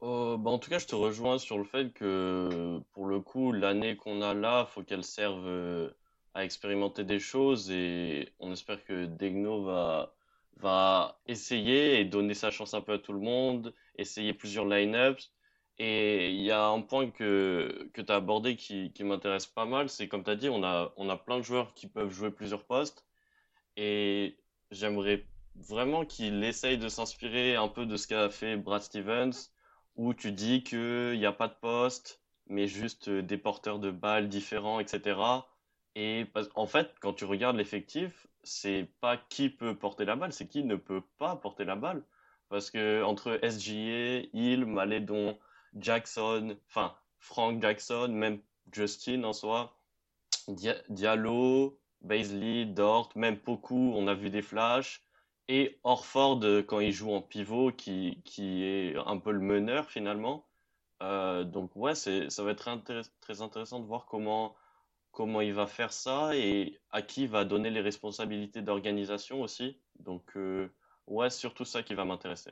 Bah 0.00 0.50
en 0.50 0.58
tout 0.58 0.68
cas, 0.68 0.78
je 0.78 0.86
te 0.86 0.94
rejoins 0.94 1.38
sur 1.38 1.56
le 1.56 1.64
fait 1.64 1.92
que 1.92 2.78
pour 2.92 3.06
le 3.06 3.20
coup, 3.20 3.52
l'année 3.52 3.96
qu'on 3.96 4.20
a 4.22 4.34
là, 4.34 4.66
faut 4.66 4.82
qu'elle 4.82 5.04
serve 5.04 5.92
à 6.34 6.44
expérimenter 6.44 7.04
des 7.04 7.20
choses 7.20 7.70
et 7.70 8.32
on 8.40 8.52
espère 8.52 8.84
que 8.84 9.06
Degno 9.06 9.64
va, 9.64 10.14
va 10.56 11.20
essayer 11.26 12.00
et 12.00 12.04
donner 12.04 12.34
sa 12.34 12.50
chance 12.50 12.74
un 12.74 12.80
peu 12.82 12.94
à 12.94 12.98
tout 12.98 13.12
le 13.12 13.20
monde, 13.20 13.74
essayer 13.96 14.34
plusieurs 14.34 14.66
line-ups. 14.66 15.32
Et 15.78 16.30
il 16.30 16.42
y 16.42 16.50
a 16.50 16.66
un 16.66 16.80
point 16.82 17.10
que, 17.10 17.90
que 17.92 18.00
tu 18.00 18.12
as 18.12 18.16
abordé 18.16 18.56
qui, 18.56 18.92
qui 18.92 19.04
m'intéresse 19.04 19.46
pas 19.46 19.64
mal, 19.64 19.88
c'est 19.88 20.08
comme 20.08 20.24
tu 20.24 20.30
as 20.30 20.36
dit, 20.36 20.48
on 20.48 20.62
a, 20.62 20.92
on 20.96 21.08
a 21.08 21.16
plein 21.16 21.38
de 21.38 21.42
joueurs 21.42 21.74
qui 21.74 21.88
peuvent 21.88 22.12
jouer 22.12 22.30
plusieurs 22.30 22.64
postes. 22.64 23.04
Et 23.76 24.36
j'aimerais 24.70 25.26
vraiment 25.56 26.04
qu'il 26.04 26.42
essaye 26.44 26.78
de 26.78 26.88
s'inspirer 26.88 27.56
un 27.56 27.68
peu 27.68 27.86
de 27.86 27.96
ce 27.96 28.06
qu'a 28.06 28.30
fait 28.30 28.56
Brad 28.56 28.82
Stevens, 28.82 29.52
où 29.96 30.14
tu 30.14 30.32
dis 30.32 30.62
qu'il 30.62 31.18
n'y 31.18 31.26
a 31.26 31.32
pas 31.32 31.48
de 31.48 31.54
poste, 31.60 32.20
mais 32.46 32.66
juste 32.68 33.10
des 33.10 33.38
porteurs 33.38 33.78
de 33.78 33.90
balles 33.90 34.28
différents, 34.28 34.80
etc. 34.80 35.18
Et 35.96 36.26
en 36.54 36.66
fait, 36.66 36.92
quand 37.00 37.14
tu 37.14 37.24
regardes 37.24 37.56
l'effectif, 37.56 38.26
c'est 38.42 38.88
pas 39.00 39.16
qui 39.16 39.48
peut 39.48 39.76
porter 39.76 40.04
la 40.04 40.16
balle, 40.16 40.32
c'est 40.32 40.48
qui 40.48 40.64
ne 40.64 40.76
peut 40.76 41.02
pas 41.18 41.36
porter 41.36 41.64
la 41.64 41.76
balle. 41.76 42.02
Parce 42.48 42.70
que 42.70 43.02
entre 43.02 43.38
SGA, 43.42 44.26
Hill, 44.32 44.66
Malédon, 44.66 45.38
Jackson, 45.76 46.56
enfin 46.68 46.94
Frank 47.18 47.60
Jackson, 47.60 48.08
même 48.08 48.40
Justin 48.72 49.24
en 49.24 49.32
soi, 49.32 49.76
Diallo, 50.88 51.78
Baisley, 52.02 52.66
Dort, 52.66 53.10
même 53.16 53.38
Poku, 53.38 53.92
on 53.94 54.06
a 54.06 54.14
vu 54.14 54.30
des 54.30 54.42
flashs. 54.42 55.02
Et 55.48 55.78
Orford 55.84 56.40
quand 56.66 56.80
il 56.80 56.92
joue 56.92 57.12
en 57.12 57.20
pivot, 57.20 57.70
qui, 57.72 58.22
qui 58.24 58.64
est 58.64 58.96
un 59.06 59.18
peu 59.18 59.32
le 59.32 59.40
meneur 59.40 59.90
finalement. 59.90 60.46
Euh, 61.02 61.44
donc 61.44 61.76
ouais, 61.76 61.94
ça 61.94 62.42
va 62.42 62.50
être 62.50 62.82
très 63.20 63.42
intéressant 63.42 63.80
de 63.80 63.86
voir 63.86 64.06
comment 64.06 64.56
comment 65.14 65.40
il 65.40 65.54
va 65.54 65.66
faire 65.66 65.92
ça 65.92 66.36
et 66.36 66.78
à 66.90 67.00
qui 67.00 67.26
va 67.26 67.44
donner 67.44 67.70
les 67.70 67.80
responsabilités 67.80 68.62
d'organisation 68.62 69.40
aussi. 69.40 69.78
Donc, 70.00 70.36
euh, 70.36 70.68
ouais, 71.06 71.30
surtout 71.30 71.64
ça 71.64 71.82
qui 71.82 71.94
va 71.94 72.04
m'intéresser. 72.04 72.50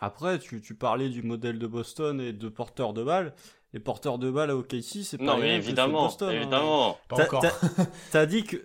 Après, 0.00 0.38
tu, 0.38 0.60
tu, 0.60 0.74
parlais 0.74 1.08
du 1.08 1.22
modèle 1.22 1.58
de 1.58 1.66
Boston 1.66 2.20
et 2.20 2.32
de 2.32 2.48
porteurs 2.48 2.92
de 2.92 3.02
balles. 3.02 3.34
Les 3.72 3.80
porteurs 3.80 4.18
de 4.18 4.30
balles 4.30 4.50
à 4.50 4.56
OKC, 4.56 5.02
c'est 5.02 5.18
pas 5.18 5.24
Non, 5.24 5.38
mais 5.38 5.56
évidemment, 5.56 6.04
Boston, 6.04 6.30
hein. 6.30 6.32
évidemment. 6.32 6.98
Pas 7.08 7.24
encore. 7.24 7.44
T'as 8.10 8.26
dit 8.26 8.44
que 8.44 8.56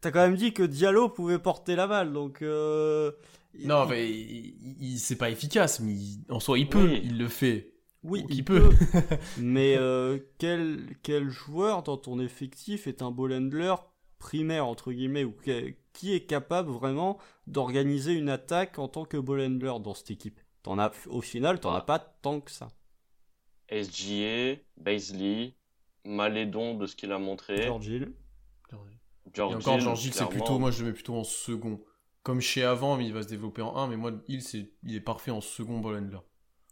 t'as 0.00 0.10
quand 0.10 0.20
même 0.20 0.36
dit 0.36 0.52
que 0.52 0.62
Diallo 0.62 1.08
pouvait 1.08 1.38
porter 1.38 1.76
la 1.76 1.86
balle, 1.86 2.12
donc. 2.12 2.42
Euh... 2.42 3.12
Non, 3.58 3.86
mais 3.86 4.08
il, 4.08 4.98
c'est 4.98 5.16
pas 5.16 5.30
efficace, 5.30 5.80
mais 5.80 5.96
en 6.28 6.38
soi, 6.38 6.58
il 6.58 6.68
peut, 6.68 6.92
il 7.02 7.18
le 7.18 7.28
fait. 7.28 7.72
Oui, 8.02 8.24
il, 8.30 8.44
peut. 8.44 8.70
mais 9.38 9.76
euh, 9.76 10.18
quel, 10.38 10.96
quel 11.02 11.28
joueur 11.28 11.82
dans 11.82 11.96
ton 11.96 12.18
effectif 12.20 12.86
est 12.86 13.02
un 13.02 13.10
ball 13.10 13.32
handler 13.32 13.74
primaire, 14.18 14.66
entre 14.66 14.92
guillemets, 14.92 15.24
ou 15.24 15.34
qui 15.92 16.14
est 16.14 16.26
capable 16.26 16.70
vraiment 16.70 17.18
d'organiser 17.46 18.12
une 18.12 18.28
attaque 18.28 18.78
en 18.78 18.88
tant 18.88 19.04
que 19.04 19.16
ball 19.16 19.40
handler 19.40 19.74
dans 19.82 19.94
cette 19.94 20.12
équipe? 20.12 20.40
En 20.66 20.78
as, 20.78 20.92
Au 21.08 21.20
final, 21.20 21.60
t'en 21.60 21.72
as 21.72 21.80
pas 21.80 21.98
tant 21.98 22.40
que 22.40 22.50
ça. 22.50 22.68
SGA, 23.70 24.60
Baisley, 24.76 25.54
Malédon 26.04 26.74
de 26.74 26.86
ce 26.86 26.96
qu'il 26.96 27.12
a 27.12 27.18
montré. 27.18 27.62
George 27.62 27.86
Hill. 27.86 28.12
George 29.32 29.54
encore, 29.54 29.78
George 29.78 30.04
Hill, 30.04 30.12
c'est 30.12 30.28
plutôt, 30.28 30.58
moi 30.58 30.70
je 30.70 30.80
le 30.80 30.88
mets 30.88 30.92
plutôt 30.92 31.14
en 31.14 31.24
second. 31.24 31.80
Comme 32.22 32.40
chez 32.40 32.64
avant, 32.64 32.96
mais 32.96 33.06
il 33.06 33.12
va 33.12 33.22
se 33.22 33.28
développer 33.28 33.62
en 33.62 33.76
1, 33.76 33.88
mais 33.88 33.96
moi, 33.96 34.12
Hill, 34.28 34.42
c'est, 34.42 34.72
il 34.82 34.94
est 34.94 35.00
parfait 35.00 35.30
en 35.30 35.40
second 35.40 35.78
ball 35.78 35.96
handler. 35.96 36.18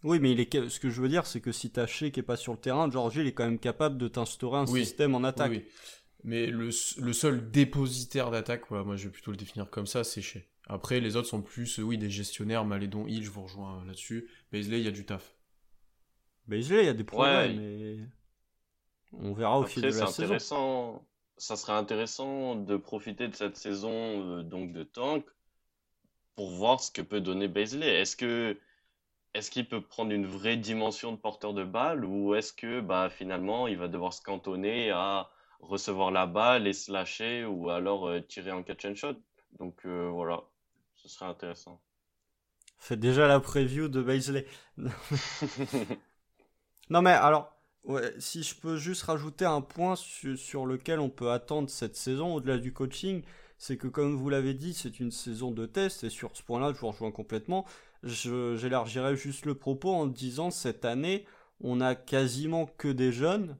Oui, 0.04 0.18
mais 0.20 0.32
il 0.32 0.40
est, 0.40 0.68
ce 0.68 0.78
que 0.78 0.90
je 0.90 1.00
veux 1.00 1.08
dire, 1.08 1.26
c'est 1.26 1.40
que 1.40 1.52
si 1.52 1.70
t'as 1.70 1.86
Shea 1.86 2.10
qui 2.10 2.20
est 2.20 2.24
pas 2.24 2.36
sur 2.36 2.52
le 2.52 2.58
terrain, 2.58 2.90
George 2.90 3.16
il 3.16 3.26
est 3.26 3.32
quand 3.32 3.44
même 3.44 3.58
capable 3.58 3.98
de 3.98 4.08
t'instaurer 4.08 4.58
un 4.58 4.66
système 4.66 5.14
en 5.14 5.24
attaque. 5.24 5.50
Oui, 5.50 5.64
Mais 6.22 6.46
le, 6.46 6.70
le, 6.98 7.12
seul 7.12 7.50
dépositaire 7.50 8.30
d'attaque, 8.30 8.64
voilà, 8.68 8.84
moi 8.84 8.96
je 8.96 9.04
vais 9.04 9.12
plutôt 9.12 9.30
le 9.30 9.36
définir 9.36 9.70
comme 9.70 9.86
ça, 9.86 10.04
c'est 10.04 10.22
Shea. 10.22 10.40
Après, 10.68 11.00
les 11.00 11.16
autres 11.16 11.28
sont 11.28 11.40
plus, 11.40 11.78
oui, 11.78 11.96
des 11.96 12.10
gestionnaires, 12.10 12.64
Malédon, 12.64 13.06
Hill, 13.06 13.24
je 13.24 13.30
vous 13.30 13.42
rejoins 13.42 13.84
là-dessus. 13.86 14.28
Baisley, 14.52 14.80
il 14.80 14.84
y 14.84 14.88
a 14.88 14.92
du 14.92 15.06
taf. 15.06 15.34
Baisley, 16.46 16.82
il 16.82 16.86
y 16.86 16.90
a 16.90 16.94
des 16.94 17.04
problèmes, 17.04 17.56
mais 17.56 17.96
on 19.12 19.32
verra 19.32 19.58
au 19.58 19.64
fil 19.64 19.82
de 19.82 19.88
la 19.88 20.06
saison. 20.06 21.02
Ça 21.40 21.54
serait 21.54 21.74
intéressant 21.74 22.56
de 22.56 22.76
profiter 22.76 23.28
de 23.28 23.34
cette 23.34 23.56
saison 23.56 23.92
euh, 23.92 24.42
donc 24.42 24.72
de 24.72 24.82
tank 24.82 25.24
pour 26.34 26.50
voir 26.50 26.80
ce 26.80 26.90
que 26.90 27.00
peut 27.00 27.20
donner 27.20 27.46
Baisley. 27.46 28.00
Est-ce 28.00 28.16
que 28.16 28.58
est-ce 29.34 29.50
qu'il 29.52 29.68
peut 29.68 29.80
prendre 29.80 30.10
une 30.10 30.26
vraie 30.26 30.56
dimension 30.56 31.12
de 31.12 31.16
porteur 31.16 31.54
de 31.54 31.62
balle 31.62 32.04
ou 32.04 32.34
est-ce 32.34 32.52
que 32.52 32.80
bah, 32.80 33.08
finalement 33.08 33.68
il 33.68 33.78
va 33.78 33.86
devoir 33.86 34.12
se 34.12 34.20
cantonner 34.20 34.90
à 34.90 35.30
recevoir 35.60 36.10
la 36.10 36.26
balle 36.26 36.66
et 36.66 36.72
se 36.72 36.90
lâcher 36.90 37.44
ou 37.44 37.70
alors 37.70 38.08
euh, 38.08 38.20
tirer 38.20 38.50
en 38.50 38.64
catch 38.64 38.84
and 38.86 38.96
shot? 38.96 39.16
Donc 39.60 39.86
euh, 39.86 40.08
voilà, 40.08 40.42
ce 41.02 41.08
serait 41.08 41.26
intéressant. 41.26 41.80
Faites 42.78 43.00
déjà 43.00 43.26
la 43.26 43.40
preview 43.40 43.88
de 43.88 44.02
Baisley. 44.02 44.46
non 46.90 47.02
mais 47.02 47.10
alors, 47.10 47.52
si 48.18 48.42
je 48.42 48.54
peux 48.54 48.76
juste 48.76 49.02
rajouter 49.02 49.44
un 49.44 49.60
point 49.60 49.96
sur 49.96 50.66
lequel 50.66 51.00
on 51.00 51.10
peut 51.10 51.30
attendre 51.30 51.70
cette 51.70 51.96
saison 51.96 52.34
au-delà 52.34 52.58
du 52.58 52.72
coaching, 52.72 53.22
c'est 53.56 53.76
que 53.76 53.88
comme 53.88 54.14
vous 54.14 54.28
l'avez 54.28 54.54
dit, 54.54 54.74
c'est 54.74 55.00
une 55.00 55.10
saison 55.10 55.50
de 55.50 55.66
test 55.66 56.04
et 56.04 56.10
sur 56.10 56.36
ce 56.36 56.42
point-là, 56.44 56.72
je 56.72 56.78
vous 56.78 56.90
rejoins 56.90 57.10
complètement 57.10 57.66
j'élargirais 58.02 59.16
juste 59.16 59.46
le 59.46 59.54
propos 59.54 59.92
en 59.92 60.06
disant 60.06 60.50
cette 60.50 60.84
année, 60.84 61.24
on 61.60 61.80
a 61.80 61.94
quasiment 61.94 62.66
que 62.66 62.88
des 62.88 63.12
jeunes. 63.12 63.56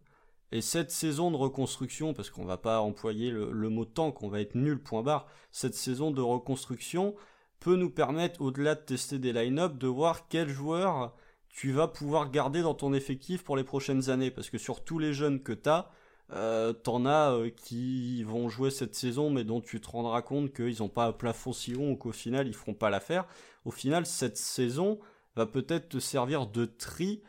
Et 0.50 0.62
cette 0.62 0.90
saison 0.90 1.30
de 1.30 1.37
reconstruction, 1.37 2.14
parce 2.14 2.30
qu'on 2.30 2.44
va 2.44 2.56
pas 2.56 2.80
employer 2.80 3.30
le, 3.30 3.68
mot 3.68 3.84
tant 3.84 4.12
qu'on 4.12 4.28
va 4.28 4.40
être 4.40 4.54
nul, 4.54 4.82
point 4.82 5.02
barre, 5.02 5.26
cette 5.50 5.74
saison 5.74 6.11
de 6.11 6.22
reconstruction 6.22 7.14
peut 7.61 7.76
nous 7.76 7.90
permettre, 7.90 8.40
au-delà 8.40 8.74
de 8.74 8.80
tester 8.80 9.18
des 9.18 9.32
line-up, 9.32 9.76
de 9.76 9.88
voir 9.88 10.28
quels 10.28 10.48
joueurs 10.48 11.14
tu 11.48 11.72
vas 11.72 11.88
pouvoir 11.88 12.30
garder 12.30 12.62
dans 12.62 12.74
ton 12.74 12.94
effectif 12.94 13.42
pour 13.42 13.56
les 13.56 13.64
prochaines 13.64 14.11
années. 14.11 14.30
Parce 14.30 14.48
que 14.48 14.58
sur 14.58 14.84
tous 14.84 14.98
les 14.98 15.12
jeunes 15.12 15.42
que 15.42 15.52
tu 15.52 15.68
as, 15.68 15.90
euh, 16.32 16.72
t'en 16.72 17.04
as 17.04 17.32
euh, 17.32 17.50
qui 17.50 18.22
vont 18.22 18.48
jouer 18.48 18.70
cette 18.70 18.94
saison, 18.94 19.30
mais 19.30 19.44
dont 19.44 19.61
tu 19.61 19.80
te 19.80 19.90
rendras 19.90 20.22
compte 20.22 20.52
qu'ils 20.52 20.78
n'ont 20.80 20.88
pas 20.88 21.06
un 21.06 21.12
plafond 21.12 21.52
si 21.52 21.74
haut 21.74 21.90
ou 21.90 21.96
qu'au 21.96 22.12
final 22.12 22.46
ils 22.46 22.54
feront 22.54 22.74
pas 22.74 22.90
l'affaire. 22.90 23.26
Au 23.64 23.70
final, 23.70 24.06
cette 24.06 24.37
saison 24.37 24.98
va 25.37 25.46
peut-être 25.46 25.88
te 25.88 25.98
servir 25.98 26.46
de 26.46 26.64
tri 26.64 27.22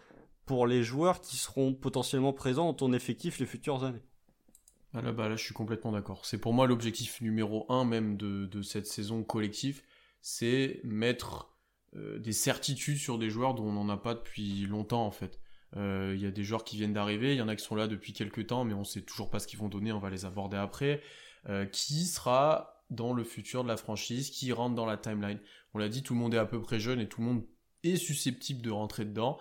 pour 0.49 0.65
les 0.65 0.81
joueurs 0.81 1.21
qui 1.21 1.37
seront 1.37 1.75
potentiellement 1.75 2.33
présents 2.33 2.65
dans 2.65 2.73
ton 2.73 2.91
effectif 2.91 3.37
les 3.37 3.45
futures 3.45 3.83
années. 3.83 4.01
Ah 4.95 5.01
là, 5.03 5.11
bah 5.11 5.29
là, 5.29 5.35
je 5.35 5.43
suis 5.43 5.53
complètement 5.53 5.91
d'accord. 5.91 6.25
C'est 6.25 6.39
pour 6.39 6.53
moi 6.55 6.65
l'objectif 6.65 7.21
numéro 7.21 7.71
un 7.71 7.85
même 7.85 8.17
de, 8.17 8.61
cette 8.63 8.87
saison 8.87 9.21
collective, 9.21 9.83
c'est 10.23 10.81
mettre 10.83 11.51
euh, 11.95 12.17
des 12.17 12.31
certitudes 12.31 12.97
sur 12.97 13.19
des 13.19 13.29
joueurs 13.29 13.53
dont 13.53 13.65
on 13.65 13.73
n'en 13.73 13.89
a 13.89 13.97
pas 13.97 14.15
depuis 14.15 14.65
longtemps 14.65 15.05
en 15.05 15.11
fait. 15.11 15.39
Euh, 15.77 16.13
il 16.15 16.21
y 16.23 16.25
a 16.25 16.31
des 16.31 16.43
joueurs 16.43 16.63
qui 16.63 16.77
viennent 16.77 16.93
d'arriver, 16.93 17.35
il 17.35 17.37
y 17.37 17.43
en 17.43 17.47
a 17.47 17.55
qui 17.55 17.63
sont 17.63 17.75
là 17.75 17.85
depuis 17.85 18.13
quelques 18.13 18.47
temps, 18.47 18.63
mais 18.65 18.73
on 18.73 18.83
sait 18.83 19.01
toujours 19.01 19.29
pas 19.29 19.37
ce 19.37 19.45
qu'ils 19.45 19.59
vont 19.59 19.69
donner, 19.69 19.91
on 19.91 19.99
va 19.99 20.09
les 20.09 20.25
aborder 20.25 20.57
après. 20.57 21.03
Euh, 21.47 21.67
qui 21.67 22.05
sera 22.05 22.83
dans 22.89 23.13
le 23.13 23.23
futur 23.23 23.61
de 23.61 23.67
la 23.67 23.77
franchise, 23.77 24.31
qui 24.31 24.51
rentre 24.51 24.73
dans 24.73 24.87
la 24.87 24.97
timeline? 24.97 25.37
On 25.75 25.77
l'a 25.77 25.89
dit, 25.89 26.01
tout 26.01 26.15
le 26.15 26.19
monde 26.19 26.33
est 26.33 26.39
à 26.39 26.47
peu 26.47 26.59
près 26.59 26.79
jeune 26.79 26.99
et 26.99 27.07
tout 27.07 27.21
le 27.21 27.27
monde 27.27 27.43
est 27.83 27.97
susceptible 27.97 28.63
de 28.63 28.71
rentrer 28.71 29.05
dedans. 29.05 29.37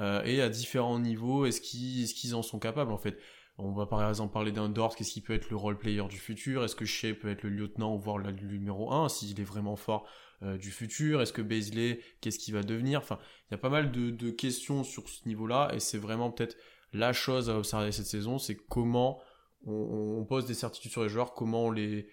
Euh, 0.00 0.22
et 0.24 0.40
à 0.40 0.48
différents 0.48 0.98
niveaux, 0.98 1.44
est-ce 1.46 1.60
qu'ils 1.60 2.34
en 2.34 2.42
sont 2.42 2.58
capables 2.58 2.92
en 2.92 2.98
fait? 2.98 3.18
On 3.58 3.72
va 3.72 3.84
par 3.84 4.08
exemple 4.08 4.32
parler 4.32 4.52
d'un 4.52 4.70
Dort, 4.70 4.96
qu'est-ce 4.96 5.12
qui 5.12 5.20
peut 5.20 5.34
être 5.34 5.50
le 5.50 5.56
role 5.56 5.76
player 5.76 6.02
du 6.08 6.16
futur? 6.16 6.64
Est-ce 6.64 6.74
que 6.74 6.86
Shea 6.86 7.12
peut 7.12 7.28
être 7.28 7.42
le 7.42 7.50
lieutenant 7.50 7.96
voire 7.96 8.16
le 8.16 8.32
numéro 8.32 8.90
1 8.90 9.10
s'il 9.10 9.38
est 9.38 9.44
vraiment 9.44 9.76
fort 9.76 10.06
euh, 10.42 10.56
du 10.56 10.70
futur? 10.70 11.20
Est-ce 11.20 11.34
que 11.34 11.42
Baisley, 11.42 12.00
qu'est-ce 12.22 12.38
qu'il 12.38 12.54
va 12.54 12.62
devenir? 12.62 13.00
Enfin, 13.00 13.18
il 13.48 13.52
y 13.52 13.54
a 13.54 13.58
pas 13.58 13.68
mal 13.68 13.92
de, 13.92 14.30
questions 14.30 14.82
sur 14.82 15.06
ce 15.10 15.28
niveau-là, 15.28 15.70
et 15.74 15.80
c'est 15.80 15.98
vraiment 15.98 16.30
peut-être 16.30 16.56
la 16.94 17.12
chose 17.12 17.50
à 17.50 17.58
observer 17.58 17.92
cette 17.92 18.06
saison, 18.06 18.38
c'est 18.38 18.56
comment 18.56 19.20
on, 19.66 20.24
pose 20.24 20.46
des 20.46 20.54
certitudes 20.54 20.90
sur 20.90 21.02
les 21.02 21.10
joueurs, 21.10 21.34
comment 21.34 21.66
on 21.66 21.70
les, 21.70 22.08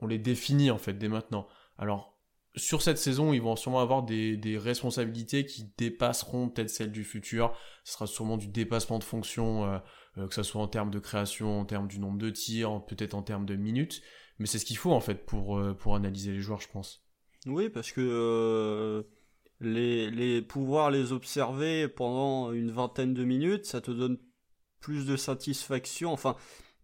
on 0.00 0.06
les 0.06 0.18
définit 0.18 0.70
en 0.70 0.78
fait 0.78 0.92
dès 0.92 1.08
maintenant. 1.08 1.48
Alors, 1.78 2.09
sur 2.56 2.82
cette 2.82 2.98
saison, 2.98 3.32
ils 3.32 3.42
vont 3.42 3.56
sûrement 3.56 3.80
avoir 3.80 4.02
des, 4.02 4.58
responsabilités 4.58 5.46
qui 5.46 5.72
dépasseront 5.78 6.48
peut-être 6.48 6.70
celles 6.70 6.92
du 6.92 7.04
futur. 7.04 7.56
Ce 7.84 7.92
sera 7.92 8.06
sûrement 8.06 8.36
du 8.36 8.48
dépassement 8.48 8.98
de 8.98 9.04
fonction, 9.04 9.64
euh, 9.64 9.78
euh, 10.18 10.28
que 10.28 10.34
ce 10.34 10.42
soit 10.42 10.60
en 10.60 10.68
termes 10.68 10.90
de 10.90 10.98
création, 10.98 11.60
en 11.60 11.64
termes 11.64 11.88
du 11.88 11.98
nombre 11.98 12.18
de 12.18 12.30
tirs, 12.30 12.84
peut-être 12.86 13.14
en 13.14 13.22
termes 13.22 13.46
de 13.46 13.56
minutes. 13.56 14.02
Mais 14.38 14.46
c'est 14.46 14.58
ce 14.58 14.64
qu'il 14.64 14.76
faut 14.78 14.92
en 14.92 15.00
fait 15.00 15.26
pour, 15.26 15.60
pour 15.78 15.94
analyser 15.94 16.32
les 16.32 16.40
joueurs, 16.40 16.60
je 16.60 16.68
pense. 16.68 17.04
Oui, 17.46 17.68
parce 17.68 17.92
que 17.92 18.00
euh, 18.00 19.02
les 19.60 20.42
pouvoir 20.42 20.90
les 20.90 21.12
observer 21.12 21.88
pendant 21.88 22.52
une 22.52 22.70
vingtaine 22.70 23.14
de 23.14 23.24
minutes, 23.24 23.66
ça 23.66 23.80
te 23.80 23.90
donne 23.90 24.18
plus 24.80 25.06
de 25.06 25.16
satisfaction. 25.16 26.12
Enfin, 26.12 26.36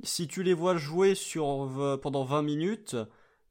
si 0.02 0.28
tu 0.28 0.42
les 0.42 0.52
vois 0.52 0.76
jouer 0.76 1.14
sur 1.14 1.98
pendant 2.02 2.24
20 2.24 2.42
minutes, 2.42 2.96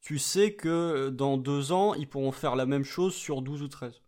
tu 0.05 0.19
sais 0.19 0.53
que 0.53 1.09
dans 1.09 1.35
deux 1.35 1.71
ans, 1.71 1.95
ils 1.95 2.07
pourront 2.07 2.31
faire 2.31 2.55
la 2.55 2.67
même 2.67 2.83
chose 2.83 3.15
sur 3.15 3.41
12 3.41 3.63
ou 3.63 3.67
13. 3.67 4.03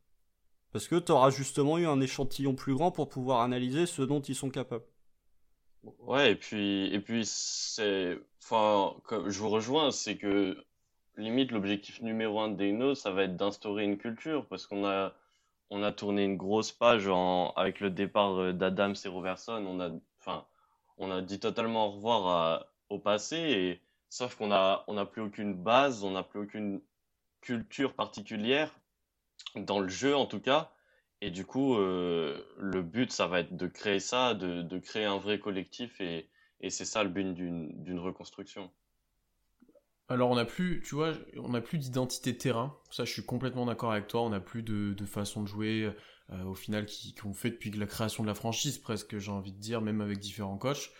Parce 0.71 0.87
que 0.87 0.95
tu 0.95 1.11
auras 1.11 1.31
justement 1.31 1.79
eu 1.79 1.87
un 1.87 1.99
échantillon 1.99 2.53
plus 2.53 2.75
grand 2.75 2.91
pour 2.91 3.09
pouvoir 3.09 3.41
analyser 3.41 3.87
ce 3.87 4.03
dont 4.03 4.21
ils 4.21 4.35
sont 4.35 4.51
capables. 4.51 4.85
Ouais, 5.99 6.33
et 6.33 6.35
puis, 6.35 6.93
et 6.93 6.99
puis 6.99 7.23
c'est, 7.25 8.19
enfin, 8.43 8.95
je 9.27 9.39
vous 9.39 9.49
rejoins, 9.49 9.89
c'est 9.89 10.17
que 10.17 10.63
limite 11.15 11.51
l'objectif 11.51 11.99
numéro 12.03 12.41
un 12.41 12.49
de 12.49 12.63
Dino, 12.63 12.93
ça 12.93 13.09
va 13.09 13.23
être 13.23 13.35
d'instaurer 13.35 13.83
une 13.83 13.97
culture, 13.97 14.45
parce 14.45 14.67
qu'on 14.67 14.85
a, 14.85 15.15
on 15.71 15.81
a 15.81 15.91
tourné 15.91 16.25
une 16.25 16.37
grosse 16.37 16.71
page 16.71 17.09
avec 17.55 17.79
le 17.79 17.89
départ 17.89 18.39
euh, 18.39 18.53
d'Adam 18.53 18.93
et 18.93 19.07
Roverson, 19.07 19.65
on 19.65 19.79
a, 19.79 19.89
enfin, 20.19 20.45
on 20.99 21.09
a 21.09 21.21
dit 21.21 21.39
totalement 21.39 21.87
au 21.87 21.91
revoir 21.93 22.67
au 22.89 22.99
passé, 22.99 23.37
et, 23.37 23.86
sauf 24.09 24.35
qu'on 24.35 24.51
a, 24.51 24.83
on 24.87 24.93
n'a 24.93 25.05
plus 25.05 25.21
aucune 25.21 25.53
base, 25.53 26.03
on 26.03 26.11
n'a 26.11 26.23
plus 26.23 26.39
aucune 26.39 26.81
culture 27.41 27.93
particulière 27.93 28.79
dans 29.55 29.79
le 29.79 29.89
jeu 29.89 30.15
en 30.15 30.25
tout 30.25 30.39
cas. 30.39 30.71
Et 31.21 31.31
du 31.31 31.45
coup, 31.45 31.75
euh, 31.75 32.43
le 32.57 32.83
but, 32.83 33.11
ça 33.11 33.27
va 33.27 33.39
être 33.39 33.55
de 33.55 33.67
créer 33.67 33.99
ça, 33.99 34.35
de, 34.35 34.61
de 34.61 34.77
créer 34.77 35.05
un 35.05 35.17
vrai 35.17 35.39
collectif, 35.39 35.99
et, 35.99 36.29
et 36.61 36.69
c'est 36.69 36.85
ça 36.85 37.03
le 37.03 37.09
but 37.09 37.33
d'une 37.33 37.99
reconstruction. 37.99 38.71
Alors 40.09 40.29
on 40.29 40.35
n'a 40.35 40.45
plus, 40.45 40.81
tu 40.85 40.95
vois, 40.95 41.13
on 41.37 41.49
n'a 41.49 41.61
plus 41.61 41.79
d'identité 41.79 42.37
terrain. 42.37 42.77
Ça, 42.91 43.03
je 43.03 43.11
suis 43.11 43.25
complètement 43.25 43.65
d'accord 43.65 43.91
avec 43.91 44.07
toi. 44.07 44.21
On 44.21 44.29
n'a 44.29 44.39
plus 44.39 44.63
de, 44.63 44.93
de, 44.93 45.05
façon 45.05 45.41
de 45.41 45.47
jouer 45.47 45.91
euh, 46.31 46.43
au 46.43 46.55
final 46.55 46.85
qu'on 47.21 47.33
fait 47.33 47.49
depuis 47.49 47.71
la 47.71 47.87
création 47.87 48.23
de 48.23 48.27
la 48.27 48.35
franchise, 48.35 48.77
presque, 48.77 49.17
j'ai 49.17 49.31
envie 49.31 49.51
de 49.51 49.59
dire, 49.59 49.81
même 49.81 49.99
avec 49.99 50.19
différents 50.19 50.57
coachs. 50.57 50.91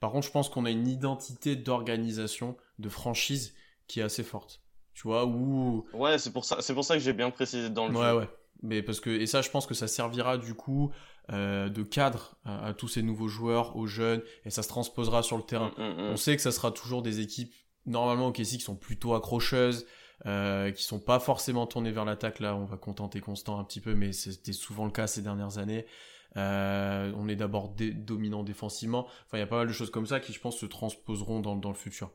Par 0.00 0.12
contre, 0.12 0.26
je 0.26 0.32
pense 0.32 0.48
qu'on 0.48 0.64
a 0.64 0.70
une 0.70 0.88
identité 0.88 1.56
d'organisation, 1.56 2.56
de 2.78 2.88
franchise 2.88 3.54
qui 3.86 4.00
est 4.00 4.02
assez 4.02 4.22
forte. 4.22 4.62
Tu 4.94 5.02
vois, 5.02 5.26
où... 5.26 5.86
Ouais, 5.92 6.18
c'est 6.18 6.32
pour 6.32 6.44
ça, 6.44 6.58
c'est 6.60 6.74
pour 6.74 6.84
ça 6.84 6.94
que 6.94 7.00
j'ai 7.00 7.12
bien 7.12 7.30
précisé 7.30 7.70
dans 7.70 7.88
le 7.88 7.94
ouais, 7.94 8.12
Ouais, 8.12 8.28
Mais 8.62 8.82
parce 8.82 9.00
que, 9.00 9.10
et 9.10 9.26
ça, 9.26 9.42
je 9.42 9.50
pense 9.50 9.66
que 9.66 9.74
ça 9.74 9.88
servira 9.88 10.38
du 10.38 10.54
coup 10.54 10.90
euh, 11.32 11.68
de 11.68 11.82
cadre 11.82 12.36
à, 12.44 12.72
tous 12.72 12.88
ces 12.88 13.02
nouveaux 13.02 13.28
joueurs, 13.28 13.76
aux 13.76 13.86
jeunes, 13.86 14.22
et 14.44 14.50
ça 14.50 14.62
se 14.62 14.68
transposera 14.68 15.22
sur 15.22 15.36
le 15.36 15.42
terrain. 15.42 15.72
Mm, 15.76 15.82
mm, 15.82 16.02
mm. 16.02 16.10
On 16.12 16.16
sait 16.16 16.36
que 16.36 16.42
ça 16.42 16.52
sera 16.52 16.70
toujours 16.70 17.02
des 17.02 17.20
équipes, 17.20 17.52
normalement 17.84 18.28
au 18.28 18.32
KC, 18.32 18.56
qui 18.56 18.60
sont 18.60 18.76
plutôt 18.76 19.14
accrocheuses, 19.14 19.86
euh, 20.24 20.70
qui 20.72 20.82
sont 20.82 21.00
pas 21.00 21.18
forcément 21.18 21.66
tournées 21.66 21.92
vers 21.92 22.04
l'attaque. 22.04 22.40
Là, 22.40 22.56
on 22.56 22.64
va 22.64 22.76
contenter 22.76 23.20
Constant 23.20 23.58
un 23.58 23.64
petit 23.64 23.80
peu, 23.80 23.94
mais 23.94 24.12
c'était 24.12 24.52
souvent 24.52 24.84
le 24.84 24.90
cas 24.90 25.06
ces 25.06 25.20
dernières 25.20 25.58
années. 25.58 25.84
Euh, 26.36 27.12
on 27.16 27.28
est 27.28 27.36
d'abord 27.36 27.74
dominant 27.78 28.42
défensivement. 28.42 29.06
Enfin, 29.26 29.38
il 29.38 29.40
y 29.40 29.42
a 29.42 29.46
pas 29.46 29.56
mal 29.56 29.68
de 29.68 29.72
choses 29.72 29.90
comme 29.90 30.06
ça 30.06 30.20
qui, 30.20 30.32
je 30.32 30.40
pense, 30.40 30.58
se 30.58 30.66
transposeront 30.66 31.40
dans, 31.40 31.68
le 31.68 31.74
futur. 31.74 32.10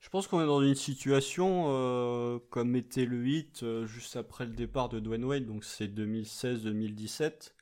Je 0.00 0.08
pense 0.10 0.26
qu'on 0.26 0.42
est 0.42 0.46
dans 0.46 0.62
une 0.62 0.74
situation 0.74 1.66
euh, 1.68 2.38
comme 2.50 2.76
était 2.76 3.04
le 3.04 3.16
8 3.16 3.62
euh, 3.62 3.86
juste 3.86 4.16
après 4.16 4.46
le 4.46 4.52
départ 4.52 4.88
de 4.88 4.98
Dwayne 4.98 5.24
Wade, 5.24 5.46
donc 5.46 5.64
c'est 5.64 5.86
2016-2017, 5.86 7.52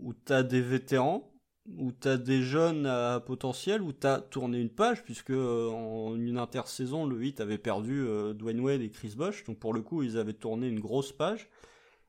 où 0.00 0.12
tu 0.12 0.32
as 0.32 0.42
des 0.42 0.60
vétérans, 0.60 1.32
où 1.78 1.92
tu 1.92 2.08
as 2.08 2.16
des 2.16 2.42
jeunes 2.42 2.86
à 2.86 3.20
potentiel, 3.20 3.82
où 3.82 3.92
tu 3.92 4.06
as 4.06 4.20
tourné 4.20 4.58
une 4.58 4.68
page, 4.68 5.04
puisque 5.04 5.30
en 5.30 6.16
une 6.16 6.38
intersaison, 6.38 7.06
le 7.06 7.16
8 7.16 7.40
avait 7.40 7.58
perdu 7.58 8.04
Dwayne 8.34 8.60
Wade 8.60 8.82
et 8.82 8.90
Chris 8.90 9.14
Bosh, 9.16 9.44
donc 9.44 9.58
pour 9.58 9.72
le 9.72 9.80
coup, 9.80 10.02
ils 10.02 10.18
avaient 10.18 10.32
tourné 10.32 10.68
une 10.68 10.80
grosse 10.80 11.12
page. 11.12 11.48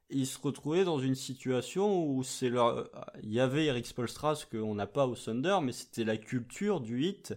Ils 0.10 0.28
se 0.28 0.40
retrouvaient 0.40 0.86
dans 0.86 1.00
une 1.00 1.16
situation 1.16 2.06
où 2.06 2.24
c'est 2.24 2.50
leur... 2.50 2.90
il 3.24 3.32
y 3.32 3.40
avait 3.40 3.66
Eric 3.66 3.86
Spolstra, 3.86 4.36
qu'on 4.50 4.76
n'a 4.76 4.88
pas 4.88 5.06
au 5.06 5.16
Thunder, 5.16 5.60
mais 5.62 5.72
c'était 5.72 6.06
la 6.06 6.18
culture 6.18 6.80
du 6.80 6.96
8 6.96 7.34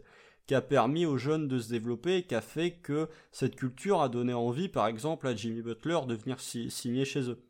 qui 0.47 0.55
a 0.55 0.61
permis 0.61 1.07
aux 1.07 1.17
jeunes 1.17 1.47
de 1.47 1.59
se 1.59 1.69
développer 1.69 2.17
et 2.17 2.23
qui 2.25 2.35
a 2.35 2.41
fait 2.41 2.73
que 2.73 3.09
cette 3.31 3.55
culture 3.55 4.03
a 4.03 4.09
donné 4.09 4.33
envie, 4.33 4.69
par 4.69 4.89
exemple, 4.89 5.29
à 5.29 5.35
Jimmy 5.35 5.63
Butler 5.63 6.01
de 6.09 6.15
venir 6.15 6.41
signer 6.41 7.05
chez 7.05 7.31
eux. 7.31 7.41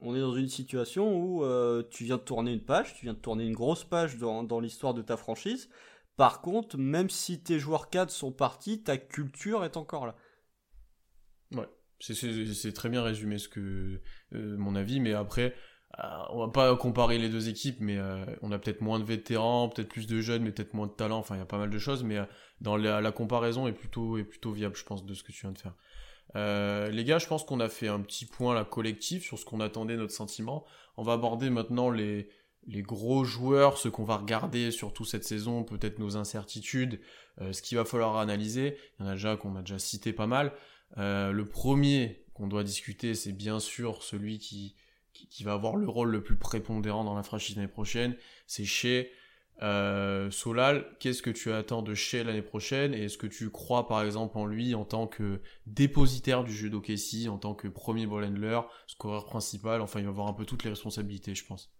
On 0.00 0.14
est 0.14 0.20
dans 0.20 0.34
une 0.34 0.48
situation 0.48 1.16
où 1.16 1.44
euh, 1.44 1.82
tu 1.88 2.04
viens 2.04 2.16
de 2.16 2.22
tourner 2.22 2.52
une 2.52 2.64
page, 2.64 2.94
tu 2.94 3.06
viens 3.06 3.14
de 3.14 3.18
tourner 3.18 3.44
une 3.44 3.54
grosse 3.54 3.84
page 3.84 4.16
dans, 4.18 4.42
dans 4.42 4.60
l'histoire 4.60 4.92
de 4.92 5.02
ta 5.02 5.16
franchise. 5.16 5.70
Par 6.16 6.40
contre, 6.42 6.76
même 6.78 7.10
si 7.10 7.42
tes 7.42 7.58
joueurs 7.58 7.90
cadres 7.90 8.10
sont 8.10 8.32
partis, 8.32 8.82
ta 8.82 8.96
culture 8.98 9.64
est 9.64 9.76
encore 9.76 10.06
là. 10.06 10.16
Ouais, 11.52 11.68
c'est 12.00 12.72
très 12.72 12.88
bien 12.88 13.02
résumé 13.02 13.38
ce 13.38 13.48
que 13.48 14.00
euh, 14.34 14.56
mon 14.56 14.74
avis, 14.74 15.00
mais 15.00 15.14
après, 15.14 15.54
euh, 15.98 16.02
on 16.30 16.38
va 16.38 16.48
pas 16.48 16.76
comparer 16.76 17.18
les 17.18 17.28
deux 17.28 17.48
équipes, 17.48 17.78
mais 17.80 17.96
euh, 17.96 18.24
on 18.42 18.52
a 18.52 18.58
peut-être 18.58 18.80
moins 18.80 18.98
de 18.98 19.04
vétérans, 19.04 19.68
peut-être 19.68 19.88
plus 19.88 20.06
de 20.06 20.20
jeunes, 20.20 20.42
mais 20.42 20.52
peut-être 20.52 20.74
moins 20.74 20.86
de 20.86 20.92
talent. 20.92 21.18
Enfin, 21.18 21.36
il 21.36 21.38
y 21.38 21.42
a 21.42 21.46
pas 21.46 21.58
mal 21.58 21.70
de 21.70 21.78
choses, 21.78 22.04
mais 22.04 22.18
euh, 22.18 22.24
dans 22.60 22.76
la, 22.76 23.12
comparaison 23.12 23.66
est 23.66 23.72
plutôt 23.72 24.18
est 24.18 24.24
plutôt 24.24 24.52
viable, 24.52 24.76
je 24.76 24.84
pense, 24.84 25.06
de 25.06 25.14
ce 25.14 25.22
que 25.22 25.32
tu 25.32 25.42
viens 25.42 25.52
de 25.52 25.58
faire. 25.58 25.74
les 26.90 27.04
gars, 27.04 27.18
je 27.18 27.26
pense 27.26 27.44
qu'on 27.44 27.60
a 27.60 27.68
fait 27.68 27.88
un 27.88 28.00
petit 28.00 28.26
point 28.26 28.54
là 28.54 28.64
collectif 28.64 29.24
sur 29.24 29.38
ce 29.38 29.44
qu'on 29.44 29.60
attendait, 29.60 29.96
notre 29.96 30.12
sentiment. 30.12 30.64
On 30.96 31.02
va 31.02 31.14
aborder 31.14 31.50
maintenant 31.50 31.90
les 31.90 32.28
les 32.68 32.82
gros 32.82 33.22
joueurs, 33.22 33.78
ce 33.78 33.88
qu'on 33.88 34.02
va 34.02 34.16
regarder 34.16 34.72
surtout 34.72 35.04
cette 35.04 35.22
saison, 35.22 35.62
peut-être 35.62 36.00
nos 36.00 36.16
incertitudes, 36.16 36.98
ce 37.52 37.62
qu'il 37.62 37.78
va 37.78 37.84
falloir 37.84 38.16
analyser. 38.16 38.76
Il 38.98 39.04
y 39.04 39.06
en 39.06 39.10
a 39.10 39.12
déjà 39.12 39.36
qu'on 39.36 39.54
a 39.54 39.60
déjà 39.60 39.78
cité 39.78 40.12
pas 40.12 40.26
mal. 40.26 40.52
Le 40.96 41.44
premier 41.44 42.24
qu'on 42.34 42.46
doit 42.46 42.64
discuter, 42.64 43.14
c'est 43.14 43.32
bien 43.32 43.60
sûr 43.60 44.02
celui 44.02 44.38
qui 44.38 44.76
qui, 45.24 45.44
va 45.44 45.54
avoir 45.54 45.76
le 45.76 45.88
rôle 45.88 46.10
le 46.10 46.22
plus 46.22 46.36
prépondérant 46.36 47.04
dans 47.04 47.14
la 47.14 47.22
franchise 47.22 47.56
l'année 47.56 47.68
prochaine, 47.68 48.16
c'est 48.46 48.64
chez 48.64 49.12
euh, 49.62 50.30
Solal. 50.30 50.86
Qu'est-ce 51.00 51.22
que 51.22 51.30
tu 51.30 51.52
attends 51.52 51.82
de 51.82 51.94
chez 51.94 52.24
l'année 52.24 52.42
prochaine? 52.42 52.94
Et 52.94 53.04
est-ce 53.04 53.18
que 53.18 53.26
tu 53.26 53.50
crois 53.50 53.88
par 53.88 54.02
exemple 54.02 54.36
en 54.38 54.46
lui 54.46 54.74
en 54.74 54.84
tant 54.84 55.06
que 55.06 55.40
dépositaire 55.66 56.44
du 56.44 56.52
jeu 56.52 56.68
d'Okessi, 56.68 57.28
en 57.28 57.38
tant 57.38 57.54
que 57.54 57.68
premier 57.68 58.06
ball 58.06 58.24
handler, 58.24 58.60
scoreur 58.86 59.24
principal, 59.24 59.80
enfin 59.80 60.00
il 60.00 60.04
va 60.04 60.10
avoir 60.10 60.28
un 60.28 60.34
peu 60.34 60.44
toutes 60.44 60.64
les 60.64 60.70
responsabilités 60.70 61.34
je 61.34 61.44
pense. 61.46 61.72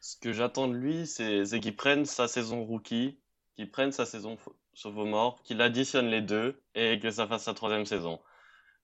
Ce 0.00 0.16
que 0.16 0.32
j'attends 0.32 0.68
de 0.68 0.74
lui, 0.74 1.06
c'est 1.06 1.44
qu'il 1.60 1.76
prenne 1.76 2.04
sa 2.04 2.26
saison 2.26 2.64
rookie, 2.64 3.18
qu'il 3.54 3.70
prenne 3.70 3.92
sa 3.92 4.04
saison 4.04 4.36
sauvomort, 4.74 5.42
qu'il 5.44 5.60
additionne 5.62 6.08
les 6.08 6.22
deux 6.22 6.60
et 6.74 6.98
que 6.98 7.10
ça 7.10 7.26
fasse 7.28 7.44
sa 7.44 7.54
troisième 7.54 7.86
saison. 7.86 8.18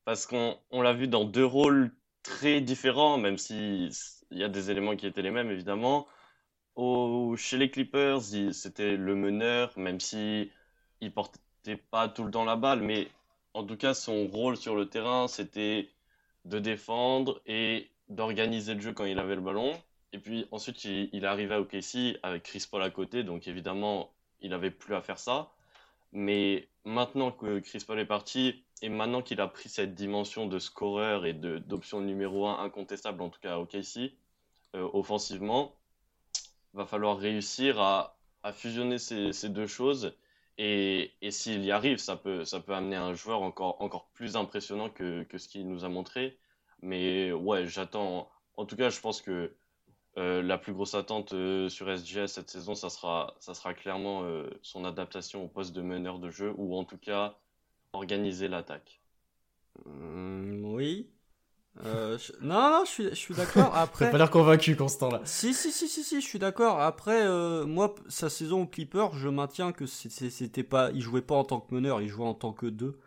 Parce 0.08 0.24
qu'on 0.24 0.56
l'a 0.72 0.94
vu 0.94 1.06
dans 1.06 1.26
deux 1.26 1.44
rôles 1.44 1.90
très 2.22 2.62
différent, 2.62 3.18
même 3.18 3.36
si 3.36 3.90
il 4.30 4.38
y 4.38 4.42
a 4.42 4.48
des 4.48 4.70
éléments 4.70 4.96
qui 4.96 5.06
étaient 5.06 5.20
les 5.20 5.30
mêmes, 5.30 5.50
évidemment. 5.50 6.06
Chez 7.36 7.58
les 7.58 7.70
Clippers, 7.70 8.22
c'était 8.52 8.96
le 8.96 9.14
meneur, 9.14 9.70
même 9.78 10.00
si 10.00 10.50
il 11.02 11.12
portait 11.12 11.76
pas 11.90 12.08
tout 12.08 12.24
le 12.24 12.30
temps 12.30 12.46
la 12.46 12.56
balle, 12.56 12.80
mais 12.80 13.08
en 13.52 13.64
tout 13.64 13.76
cas, 13.76 13.92
son 13.92 14.26
rôle 14.28 14.56
sur 14.56 14.74
le 14.76 14.88
terrain, 14.88 15.28
c'était 15.28 15.90
de 16.46 16.58
défendre 16.58 17.42
et 17.44 17.90
d'organiser 18.08 18.72
le 18.72 18.80
jeu 18.80 18.94
quand 18.94 19.04
il 19.04 19.18
avait 19.18 19.34
le 19.34 19.42
ballon. 19.42 19.78
Et 20.14 20.18
puis 20.18 20.46
ensuite, 20.52 20.84
il, 20.84 21.10
il 21.12 21.26
arrivait 21.26 21.56
au 21.56 21.66
KC 21.66 22.18
avec 22.22 22.44
Chris 22.44 22.66
Paul 22.70 22.82
à 22.82 22.88
côté, 22.88 23.24
donc 23.24 23.46
évidemment, 23.46 24.10
il 24.40 24.48
n'avait 24.52 24.70
plus 24.70 24.94
à 24.94 25.02
faire 25.02 25.18
ça. 25.18 25.52
Mais 26.12 26.66
maintenant 26.86 27.30
que 27.30 27.58
Chris 27.58 27.84
Paul 27.86 28.00
est 28.00 28.06
parti, 28.06 28.64
et 28.82 28.88
maintenant 28.88 29.22
qu'il 29.22 29.40
a 29.40 29.48
pris 29.48 29.68
cette 29.68 29.94
dimension 29.94 30.46
de 30.46 30.58
scoreur 30.58 31.26
et 31.26 31.32
d'option 31.32 32.00
numéro 32.00 32.46
1 32.46 32.60
incontestable, 32.60 33.22
en 33.22 33.28
tout 33.28 33.40
cas 33.40 33.58
au 33.58 33.66
KC, 33.66 34.14
euh, 34.74 34.88
offensivement, 34.92 35.74
va 36.74 36.86
falloir 36.86 37.18
réussir 37.18 37.80
à, 37.80 38.14
fusionner 38.52 38.98
ces, 38.98 39.48
deux 39.48 39.66
choses. 39.66 40.14
Et, 40.58 41.12
s'il 41.30 41.64
y 41.64 41.70
arrive, 41.70 41.98
ça 41.98 42.16
peut, 42.16 42.44
ça 42.44 42.60
peut 42.60 42.74
amener 42.74 42.96
un 42.96 43.14
joueur 43.14 43.42
encore, 43.42 43.80
encore 43.82 44.08
plus 44.14 44.36
impressionnant 44.36 44.88
que, 44.88 45.26
ce 45.36 45.48
qu'il 45.48 45.68
nous 45.68 45.84
a 45.84 45.88
montré. 45.88 46.38
Mais 46.80 47.32
ouais, 47.32 47.66
j'attends. 47.66 48.30
En 48.56 48.64
tout 48.64 48.76
cas, 48.76 48.90
je 48.90 49.00
pense 49.00 49.20
que 49.20 49.54
euh, 50.16 50.42
la 50.42 50.56
plus 50.58 50.72
grosse 50.72 50.94
attente 50.94 51.32
euh, 51.34 51.68
sur 51.68 51.88
SGS 51.88 52.28
cette 52.28 52.48
saison, 52.50 52.74
ça 52.74 52.90
sera, 52.90 53.34
ça 53.40 53.54
sera 53.54 53.74
clairement 53.74 54.24
son 54.62 54.84
adaptation 54.84 55.44
au 55.44 55.48
poste 55.48 55.74
de 55.74 55.82
meneur 55.82 56.18
de 56.18 56.30
jeu, 56.30 56.54
ou 56.56 56.76
en 56.76 56.84
tout 56.84 56.98
cas 56.98 57.36
organiser 57.92 58.48
l'attaque. 58.48 59.01
Mmh, 59.85 60.64
oui. 60.64 61.11
Euh, 61.85 62.18
non, 62.40 62.70
non, 62.70 62.85
je 62.85 62.90
suis, 62.90 63.09
je 63.11 63.14
suis 63.14 63.35
d'accord. 63.35 63.70
Après. 63.77 64.07
T'as 64.07 64.12
pas 64.12 64.18
l'air 64.18 64.31
convaincu, 64.31 64.74
Constant, 64.74 65.11
là. 65.11 65.20
Si, 65.24 65.55
si, 65.55 65.70
si, 65.70 65.88
si, 65.88 66.03
si, 66.03 66.20
je 66.20 66.27
suis 66.27 66.38
d'accord. 66.38 66.81
Après, 66.81 67.27
euh, 67.27 67.66
moi, 67.66 67.94
sa 68.09 68.29
saison 68.29 68.62
au 68.62 68.66
Clipper, 68.66 69.09
je 69.14 69.29
maintiens 69.29 69.72
que 69.72 69.87
c'était 69.87 70.64
pas, 70.64 70.90
il 70.92 71.01
jouait 71.01 71.22
pas 71.22 71.37
en 71.37 71.44
tant 71.44 71.61
que 71.61 71.74
meneur, 71.74 72.01
il 72.01 72.09
jouait 72.09 72.27
en 72.27 72.35
tant 72.35 72.53
que 72.53 72.66
deux. 72.66 72.98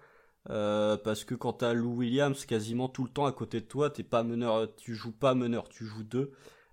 Euh, 0.50 0.98
parce 0.98 1.24
que 1.24 1.36
quand 1.36 1.54
t'as 1.54 1.74
Lou 1.74 1.98
Williams 1.98 2.46
quasiment 2.46 2.89
tout 2.89 3.04
le 3.04 3.10
temps 3.10 3.26
à 3.26 3.32
côté 3.32 3.60
de 3.60 3.65
toi, 3.65 3.91
t'es 3.91 4.04
pas 4.04 4.24
meneur, 4.24 4.76
tu 4.76 4.96
joues 4.96 5.12
pas 5.12 5.36
meneur, 5.36 5.70
tu 5.70 5.86
joues 5.86 6.04
deux. 6.04 6.32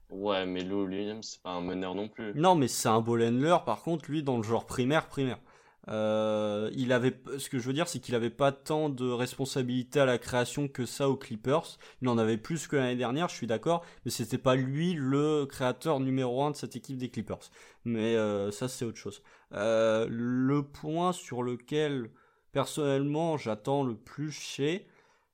Ouais, 0.08 0.46
mais 0.46 0.64
Lou 0.64 0.86
Williams, 0.86 1.32
c'est 1.32 1.42
pas 1.42 1.50
un 1.50 1.60
meneur 1.60 1.94
non 1.94 2.08
plus. 2.08 2.32
Non, 2.34 2.54
mais 2.54 2.68
c'est 2.68 2.88
un 2.88 3.00
ball 3.00 3.22
handler, 3.22 3.56
par 3.66 3.82
contre, 3.82 4.10
lui, 4.10 4.22
dans 4.22 4.38
le 4.38 4.42
genre 4.42 4.64
primaire, 4.64 5.08
primaire. 5.08 5.38
Euh, 5.88 6.70
il 6.74 6.92
avait, 6.92 7.18
ce 7.38 7.48
que 7.48 7.58
je 7.58 7.66
veux 7.66 7.72
dire, 7.72 7.88
c'est 7.88 7.98
qu'il 7.98 8.14
avait 8.14 8.30
pas 8.30 8.52
tant 8.52 8.88
de 8.88 9.08
responsabilité 9.08 10.00
à 10.00 10.04
la 10.04 10.18
création 10.18 10.68
que 10.68 10.86
ça 10.86 11.08
aux 11.08 11.16
Clippers. 11.16 11.78
Il 12.02 12.08
en 12.08 12.18
avait 12.18 12.36
plus 12.36 12.66
que 12.66 12.76
l'année 12.76 12.96
dernière, 12.96 13.28
je 13.28 13.34
suis 13.34 13.46
d'accord, 13.46 13.84
mais 14.04 14.10
c'était 14.10 14.38
pas 14.38 14.54
lui 14.54 14.94
le 14.94 15.46
créateur 15.46 16.00
numéro 16.00 16.42
un 16.44 16.50
de 16.50 16.56
cette 16.56 16.76
équipe 16.76 16.98
des 16.98 17.08
Clippers. 17.08 17.50
Mais 17.84 18.16
euh, 18.16 18.50
ça, 18.50 18.68
c'est 18.68 18.84
autre 18.84 18.98
chose. 18.98 19.22
Euh, 19.54 20.06
le 20.10 20.62
point 20.62 21.12
sur 21.12 21.42
lequel 21.42 22.10
personnellement 22.52 23.36
j'attends 23.36 23.82
le 23.82 23.94
plus 23.94 24.30
chez, 24.30 24.86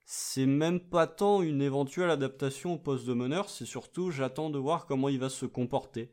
c'est 0.05 0.47
même 0.47 0.81
pas 0.81 1.07
tant 1.07 1.43
une 1.43 1.63
éventuelle 1.63 2.11
adaptation 2.11 2.75
au 2.75 2.79
poste 2.79 3.07
de 3.07 3.15
meneur, 3.15 3.49
c'est 3.49 3.65
surtout 3.65 4.11
j'attends 4.11 4.51
de 4.51 4.59
voir 4.59 4.87
comment 4.87 5.09
il 5.09 5.19
va 5.19 5.31
se 5.31 5.47
comporter. 5.47 6.11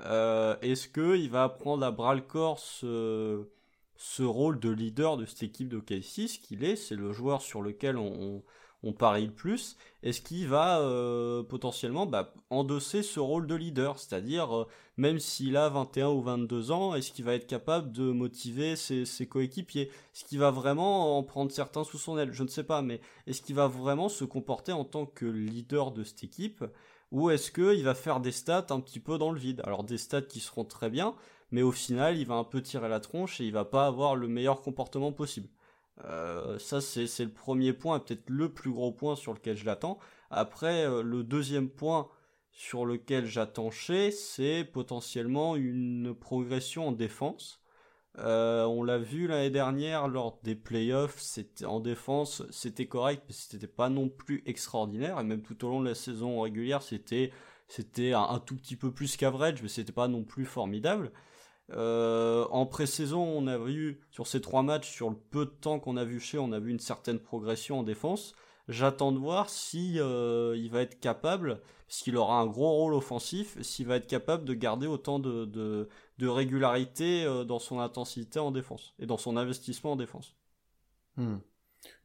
Est-ce 0.00 0.88
qu'il 0.88 1.30
va 1.30 1.44
apprendre 1.44 1.84
à 1.84 1.90
bras 1.90 2.14
le 2.14 2.20
corps 2.20 2.58
ce 2.58 3.48
ce 3.98 4.22
rôle 4.22 4.60
de 4.60 4.70
leader 4.70 5.16
de 5.16 5.26
cette 5.26 5.42
équipe 5.42 5.68
de 5.68 5.80
K6 5.80 6.40
qu'il 6.40 6.62
est, 6.62 6.76
c'est 6.76 6.94
le 6.94 7.12
joueur 7.12 7.42
sur 7.42 7.62
lequel 7.62 7.96
on, 7.98 8.42
parie 8.96 9.26
le 9.26 9.32
plus, 9.32 9.76
est-ce 10.04 10.20
qu'il 10.20 10.46
va 10.46 10.78
euh, 10.80 11.42
potentiellement 11.42 12.06
bah, 12.06 12.32
endosser 12.48 13.02
ce 13.02 13.18
rôle 13.18 13.48
de 13.48 13.56
leader? 13.56 13.98
C'est-à-dire, 13.98 14.56
euh, 14.56 14.66
même 14.96 15.18
s'il 15.18 15.56
a 15.56 15.68
21 15.68 16.10
ou 16.10 16.22
22 16.22 16.70
ans, 16.70 16.94
est-ce 16.94 17.10
qu'il 17.10 17.24
va 17.24 17.34
être 17.34 17.48
capable 17.48 17.90
de 17.90 18.12
motiver 18.12 18.76
ses, 18.76 19.04
ses 19.04 19.26
coéquipiers? 19.26 19.90
Est-ce 20.14 20.24
qu'il 20.24 20.38
va 20.38 20.52
vraiment 20.52 21.18
en 21.18 21.24
prendre 21.24 21.50
certains 21.50 21.82
sous 21.82 21.98
son 21.98 22.16
aile? 22.18 22.32
Je 22.32 22.44
ne 22.44 22.48
sais 22.48 22.64
pas, 22.64 22.82
mais 22.82 23.00
est-ce 23.26 23.42
qu'il 23.42 23.56
va 23.56 23.66
vraiment 23.66 24.08
se 24.08 24.24
comporter 24.24 24.72
en 24.72 24.84
tant 24.84 25.06
que 25.06 25.26
leader 25.26 25.90
de 25.90 26.04
cette 26.04 26.22
équipe? 26.22 26.64
Ou 27.10 27.30
est-ce 27.30 27.50
qu'il 27.50 27.82
va 27.82 27.94
faire 27.94 28.20
des 28.20 28.32
stats 28.32 28.66
un 28.70 28.80
petit 28.80 29.00
peu 29.00 29.18
dans 29.18 29.32
le 29.32 29.40
vide? 29.40 29.60
Alors 29.64 29.82
des 29.82 29.98
stats 29.98 30.22
qui 30.22 30.40
seront 30.40 30.64
très 30.64 30.90
bien, 30.90 31.14
mais 31.50 31.62
au 31.62 31.72
final, 31.72 32.16
il 32.18 32.26
va 32.26 32.34
un 32.34 32.44
peu 32.44 32.62
tirer 32.62 32.88
la 32.88 33.00
tronche 33.00 33.40
et 33.40 33.44
il 33.44 33.52
va 33.52 33.64
pas 33.64 33.86
avoir 33.86 34.16
le 34.16 34.28
meilleur 34.28 34.60
comportement 34.60 35.12
possible. 35.12 35.48
Euh, 36.04 36.58
ça, 36.58 36.80
c'est 36.80 37.24
le 37.24 37.32
premier 37.32 37.72
point, 37.72 37.98
peut-être 37.98 38.30
le 38.30 38.52
plus 38.52 38.70
gros 38.70 38.92
point 38.92 39.16
sur 39.16 39.32
lequel 39.34 39.56
je 39.56 39.64
l'attends. 39.64 39.98
Après, 40.30 40.84
euh, 40.84 41.02
le 41.02 41.24
deuxième 41.24 41.68
point 41.70 42.08
sur 42.52 42.84
lequel 42.84 43.26
j'attends 43.26 43.70
chez, 43.70 44.10
c'est 44.10 44.64
potentiellement 44.64 45.56
une 45.56 46.14
progression 46.14 46.88
en 46.88 46.92
défense. 46.92 47.62
Euh, 48.18 48.64
on 48.64 48.82
l'a 48.82 48.98
vu 48.98 49.28
l'année 49.28 49.50
dernière 49.50 50.08
lors 50.08 50.40
des 50.42 50.56
playoffs, 50.56 51.22
en 51.64 51.78
défense, 51.80 52.42
c'était 52.50 52.86
correct, 52.86 53.22
mais 53.28 53.34
c'était 53.34 53.68
pas 53.68 53.88
non 53.88 54.08
plus 54.08 54.42
extraordinaire. 54.46 55.20
Et 55.20 55.24
même 55.24 55.42
tout 55.42 55.64
au 55.64 55.68
long 55.68 55.80
de 55.80 55.88
la 55.88 55.94
saison 55.94 56.40
régulière, 56.40 56.82
c'était 56.82 57.32
c'était 57.68 58.12
un, 58.14 58.22
un, 58.22 58.40
tout 58.40 58.56
petit 58.56 58.76
peu 58.76 58.92
plus 58.92 59.16
qu'average, 59.16 59.62
mais 59.62 59.68
c'était 59.68 59.92
pas 59.92 60.08
non 60.08 60.24
plus 60.24 60.46
formidable. 60.46 61.12
Euh, 61.70 62.46
en 62.50 62.66
pré-saison, 62.66 63.22
on 63.22 63.46
a 63.46 63.58
vu 63.58 64.00
sur 64.10 64.26
ces 64.26 64.40
trois 64.40 64.62
matchs, 64.62 64.90
sur 64.90 65.10
le 65.10 65.16
peu 65.16 65.44
de 65.44 65.50
temps 65.50 65.78
qu'on 65.78 65.96
a 65.96 66.04
vu 66.04 66.18
chez, 66.20 66.38
on 66.38 66.52
a 66.52 66.58
vu 66.58 66.70
une 66.70 66.80
certaine 66.80 67.18
progression 67.18 67.80
en 67.80 67.82
défense. 67.82 68.34
J'attends 68.68 69.12
de 69.12 69.18
voir 69.18 69.48
si 69.48 69.98
euh, 69.98 70.54
il 70.56 70.70
va 70.70 70.82
être 70.82 71.00
capable, 71.00 71.60
parce 71.86 72.00
qu'il 72.00 72.16
aura 72.16 72.40
un 72.40 72.46
gros 72.46 72.70
rôle 72.70 72.94
offensif, 72.94 73.60
s'il 73.62 73.86
va 73.86 73.96
être 73.96 74.06
capable 74.06 74.44
de 74.44 74.54
garder 74.54 74.86
autant 74.86 75.18
de, 75.18 75.88
régularité 76.20 77.24
euh, 77.24 77.44
dans 77.44 77.58
son 77.58 77.80
intensité 77.80 78.38
en 78.38 78.50
défense 78.50 78.94
et 78.98 79.06
dans 79.06 79.16
son 79.16 79.36
investissement 79.36 79.92
en 79.92 79.96
défense. 79.96 80.34
Hmm. 81.16 81.38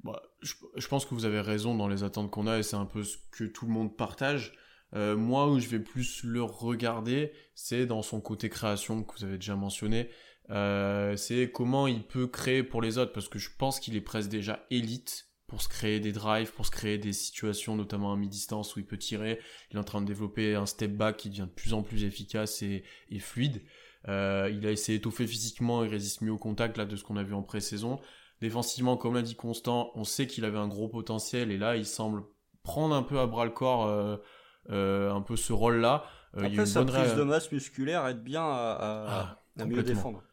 Bah, 0.04 0.21
je, 0.41 0.88
pense 0.88 1.06
que 1.06 1.13
vous 1.15 1.26
avez 1.26 1.41
raison 1.41 1.76
dans 1.76 1.88
les 1.88 2.04
attentes 2.04 2.32
qu'on 2.32 2.47
a 2.47 2.60
et 2.60 2.63
c'est 2.63 2.76
un 2.76 2.86
peu 2.86 3.04
ce 3.04 3.17
que 3.32 3.43
tout 3.43 3.65
le 3.65 3.71
monde 3.71 3.95
partage. 3.95 4.54
Euh, 4.95 5.15
moi, 5.15 5.49
où 5.49 5.60
je 5.60 5.67
vais 5.67 5.79
plus 5.79 6.23
le 6.23 6.43
regarder, 6.43 7.32
c'est 7.56 7.86
dans 7.86 8.01
son 8.01 8.21
côté 8.21 8.49
création 8.49 9.03
que 9.03 9.17
vous 9.17 9.23
avez 9.23 9.38
déjà 9.38 9.56
mentionné. 9.56 10.10
Euh, 10.49 11.15
c'est 11.15 11.51
comment 11.51 11.88
il 11.88 12.03
peut 12.03 12.27
créer 12.27 12.63
pour 12.63 12.82
les 12.82 12.97
autres, 12.97 13.13
parce 13.13 13.27
que 13.27 13.39
je 13.39 13.49
pense 13.58 13.79
qu'il 13.79 13.95
est 13.95 14.01
presque 14.01 14.29
déjà 14.29 14.65
élite 14.69 15.27
pour 15.47 15.62
se 15.62 15.69
créer 15.69 15.99
des 15.99 16.12
drives, 16.12 16.51
pour 16.51 16.65
se 16.65 16.71
créer 16.71 16.97
des 16.97 17.13
situations, 17.13 17.75
notamment 17.75 18.13
à 18.13 18.17
mi-distance 18.17 18.75
où 18.75 18.79
il 18.79 18.86
peut 18.86 18.97
tirer. 18.97 19.39
Il 19.71 19.77
est 19.77 19.79
en 19.79 19.84
train 19.84 20.01
de 20.01 20.08
développer 20.08 20.56
un 20.56 20.65
step 20.65 20.91
back 20.91 21.17
qui 21.17 21.29
devient 21.29 21.41
de 21.41 21.53
plus 21.53 21.73
en 21.73 21.84
plus 21.84 22.03
efficace 22.03 22.62
et, 22.62 22.84
fluide. 23.19 23.62
Euh, 24.08 24.51
il 24.51 24.65
a 24.67 24.71
essayé 24.71 24.97
d'étoffer 24.97 25.27
physiquement, 25.27 25.84
il 25.84 25.89
résiste 25.89 26.21
mieux 26.21 26.32
au 26.32 26.38
contact 26.38 26.77
là 26.77 26.86
de 26.86 26.95
ce 26.95 27.03
qu'on 27.03 27.17
a 27.17 27.23
vu 27.23 27.34
en 27.34 27.43
pré-saison. 27.43 27.99
Défensivement, 28.41 28.97
comme 28.97 29.13
l'a 29.13 29.21
dit 29.21 29.36
Constant, 29.36 29.91
on 29.95 30.03
sait 30.03 30.27
qu'il 30.27 30.43
avait 30.43 30.58
un 30.58 30.67
gros 30.67 30.89
potentiel 30.89 31.51
et 31.51 31.58
là 31.58 31.77
il 31.77 31.86
semble 31.86 32.23
prendre 32.63 32.95
un 32.95 33.03
peu 33.03 33.19
à 33.19 33.27
bras 33.27 33.45
le 33.45 33.51
corps 33.51 34.19
un 34.69 35.21
peu 35.21 35.36
ce 35.36 35.54
rôle-là. 35.54 36.04
Euh, 36.38 36.45
Après, 36.45 36.65
sa 36.65 36.84
prise 36.84 37.15
de 37.15 37.23
masse 37.23 37.52
musculaire 37.52 38.08
aide 38.08 38.23
bien 38.23 38.43
à, 38.43 39.38
ah, 39.60 39.65
mieux 39.65 39.84
défendre. 39.84 40.23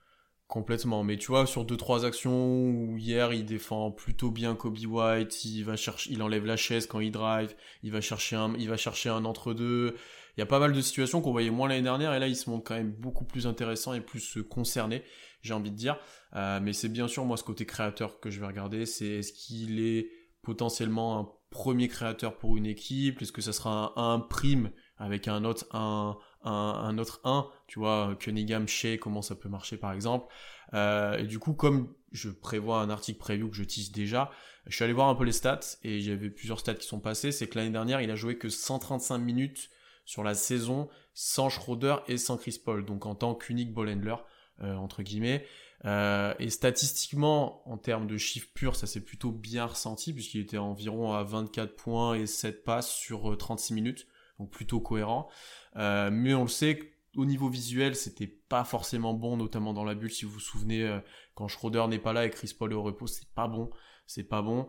Complètement, 0.46 1.04
mais 1.04 1.16
tu 1.16 1.28
vois, 1.28 1.46
sur 1.46 1.64
deux 1.64 1.76
trois 1.76 2.04
actions 2.04 2.64
où 2.64 2.96
hier 2.96 3.32
il 3.32 3.44
défend 3.44 3.92
plutôt 3.92 4.32
bien 4.32 4.56
Kobe 4.56 4.78
White, 4.84 5.44
il 5.44 5.62
va 5.62 5.76
chercher, 5.76 6.10
il 6.10 6.20
enlève 6.24 6.44
la 6.44 6.56
chaise 6.56 6.88
quand 6.88 6.98
il 6.98 7.12
drive, 7.12 7.54
il 7.84 7.92
va 7.92 8.00
chercher 8.00 8.34
un, 8.34 8.54
il 8.58 8.68
va 8.68 8.76
chercher 8.76 9.10
un 9.10 9.24
entre 9.24 9.54
deux. 9.54 9.94
Il 10.36 10.40
y 10.40 10.42
a 10.42 10.46
pas 10.46 10.58
mal 10.58 10.72
de 10.72 10.80
situations 10.80 11.20
qu'on 11.20 11.30
voyait 11.30 11.50
moins 11.50 11.68
l'année 11.68 11.82
dernière 11.82 12.14
et 12.14 12.18
là 12.18 12.26
il 12.26 12.34
se 12.34 12.50
montre 12.50 12.64
quand 12.64 12.74
même 12.74 12.90
beaucoup 12.90 13.24
plus 13.24 13.46
intéressant 13.46 13.94
et 13.94 14.00
plus 14.00 14.38
concerné, 14.42 15.04
j'ai 15.42 15.54
envie 15.54 15.70
de 15.70 15.76
dire. 15.76 15.98
Euh, 16.34 16.58
mais 16.60 16.72
c'est 16.72 16.88
bien 16.88 17.06
sûr 17.06 17.24
moi 17.24 17.36
ce 17.36 17.44
côté 17.44 17.64
créateur 17.64 18.18
que 18.18 18.28
je 18.28 18.40
vais 18.40 18.46
regarder, 18.46 18.86
c'est 18.86 19.06
est-ce 19.06 19.32
qu'il 19.32 19.78
est 19.78 20.10
potentiellement 20.42 21.20
un 21.20 21.28
premier 21.50 21.88
créateur 21.88 22.38
pour 22.38 22.56
une 22.56 22.66
équipe? 22.66 23.20
Est-ce 23.22 23.32
que 23.32 23.42
ça 23.42 23.52
sera 23.52 23.92
un 23.96 24.14
1 24.14 24.20
prime 24.20 24.70
avec 24.96 25.28
un 25.28 25.44
autre 25.44 25.66
1 25.72 26.16
un, 26.42 26.50
un, 26.50 26.98
autre 26.98 27.20
1 27.24 27.46
Tu 27.66 27.78
vois, 27.78 28.16
Cunningham, 28.18 28.66
Shea, 28.66 28.96
comment 28.98 29.22
ça 29.22 29.34
peut 29.34 29.48
marcher 29.48 29.76
par 29.76 29.92
exemple? 29.92 30.32
Euh, 30.72 31.18
Et 31.18 31.26
du 31.26 31.38
coup, 31.38 31.52
comme 31.52 31.94
je 32.12 32.30
prévois 32.30 32.80
un 32.80 32.90
article 32.90 33.18
preview 33.18 33.50
que 33.50 33.56
je 33.56 33.64
tease 33.64 33.92
déjà, 33.92 34.30
je 34.66 34.74
suis 34.74 34.84
allé 34.84 34.92
voir 34.92 35.08
un 35.08 35.14
peu 35.14 35.24
les 35.24 35.32
stats 35.32 35.60
et 35.82 36.10
avait 36.10 36.30
plusieurs 36.30 36.60
stats 36.60 36.74
qui 36.74 36.86
sont 36.86 37.00
passés. 37.00 37.32
C'est 37.32 37.48
que 37.48 37.58
l'année 37.58 37.70
dernière, 37.70 38.00
il 38.00 38.10
a 38.10 38.16
joué 38.16 38.38
que 38.38 38.48
135 38.48 39.18
minutes 39.18 39.70
sur 40.04 40.22
la 40.24 40.34
saison 40.34 40.88
sans 41.14 41.48
Schroeder 41.48 41.96
et 42.08 42.16
sans 42.16 42.36
Chris 42.36 42.60
Paul, 42.64 42.84
donc 42.84 43.06
en 43.06 43.14
tant 43.14 43.34
qu'unique 43.34 43.72
ball 43.72 43.88
handler, 43.88 44.16
euh, 44.62 44.74
entre 44.74 45.02
guillemets. 45.02 45.46
Euh, 45.86 46.34
et 46.38 46.50
statistiquement, 46.50 47.62
en 47.68 47.78
termes 47.78 48.06
de 48.06 48.16
chiffres 48.16 48.48
purs, 48.52 48.76
ça 48.76 48.86
s'est 48.86 49.00
plutôt 49.00 49.30
bien 49.30 49.66
ressenti, 49.66 50.12
puisqu'il 50.12 50.40
était 50.40 50.58
environ 50.58 51.12
à 51.12 51.22
24 51.22 51.74
points 51.74 52.14
et 52.14 52.26
7 52.26 52.64
passes 52.64 52.90
sur 52.90 53.36
36 53.36 53.72
euh, 53.72 53.74
minutes, 53.74 54.06
donc 54.38 54.50
plutôt 54.50 54.80
cohérent. 54.80 55.28
Euh, 55.76 56.10
mais 56.12 56.34
on 56.34 56.42
le 56.42 56.48
sait, 56.48 56.92
au 57.16 57.24
niveau 57.24 57.48
visuel, 57.48 57.96
c'était 57.96 58.26
pas 58.26 58.64
forcément 58.64 59.14
bon, 59.14 59.36
notamment 59.36 59.72
dans 59.72 59.84
la 59.84 59.94
bulle, 59.94 60.12
si 60.12 60.24
vous 60.24 60.32
vous 60.32 60.40
souvenez, 60.40 61.00
quand 61.34 61.48
Schroeder 61.48 61.86
n'est 61.88 61.98
pas 61.98 62.12
là 62.12 62.26
et 62.26 62.30
Chris 62.30 62.54
Paul 62.56 62.72
est 62.72 62.76
au 62.76 62.82
repos, 62.82 63.06
c'est 63.06 63.32
pas 63.34 63.48
bon, 63.48 63.70
c'est 64.06 64.24
pas 64.24 64.42
bon. 64.42 64.66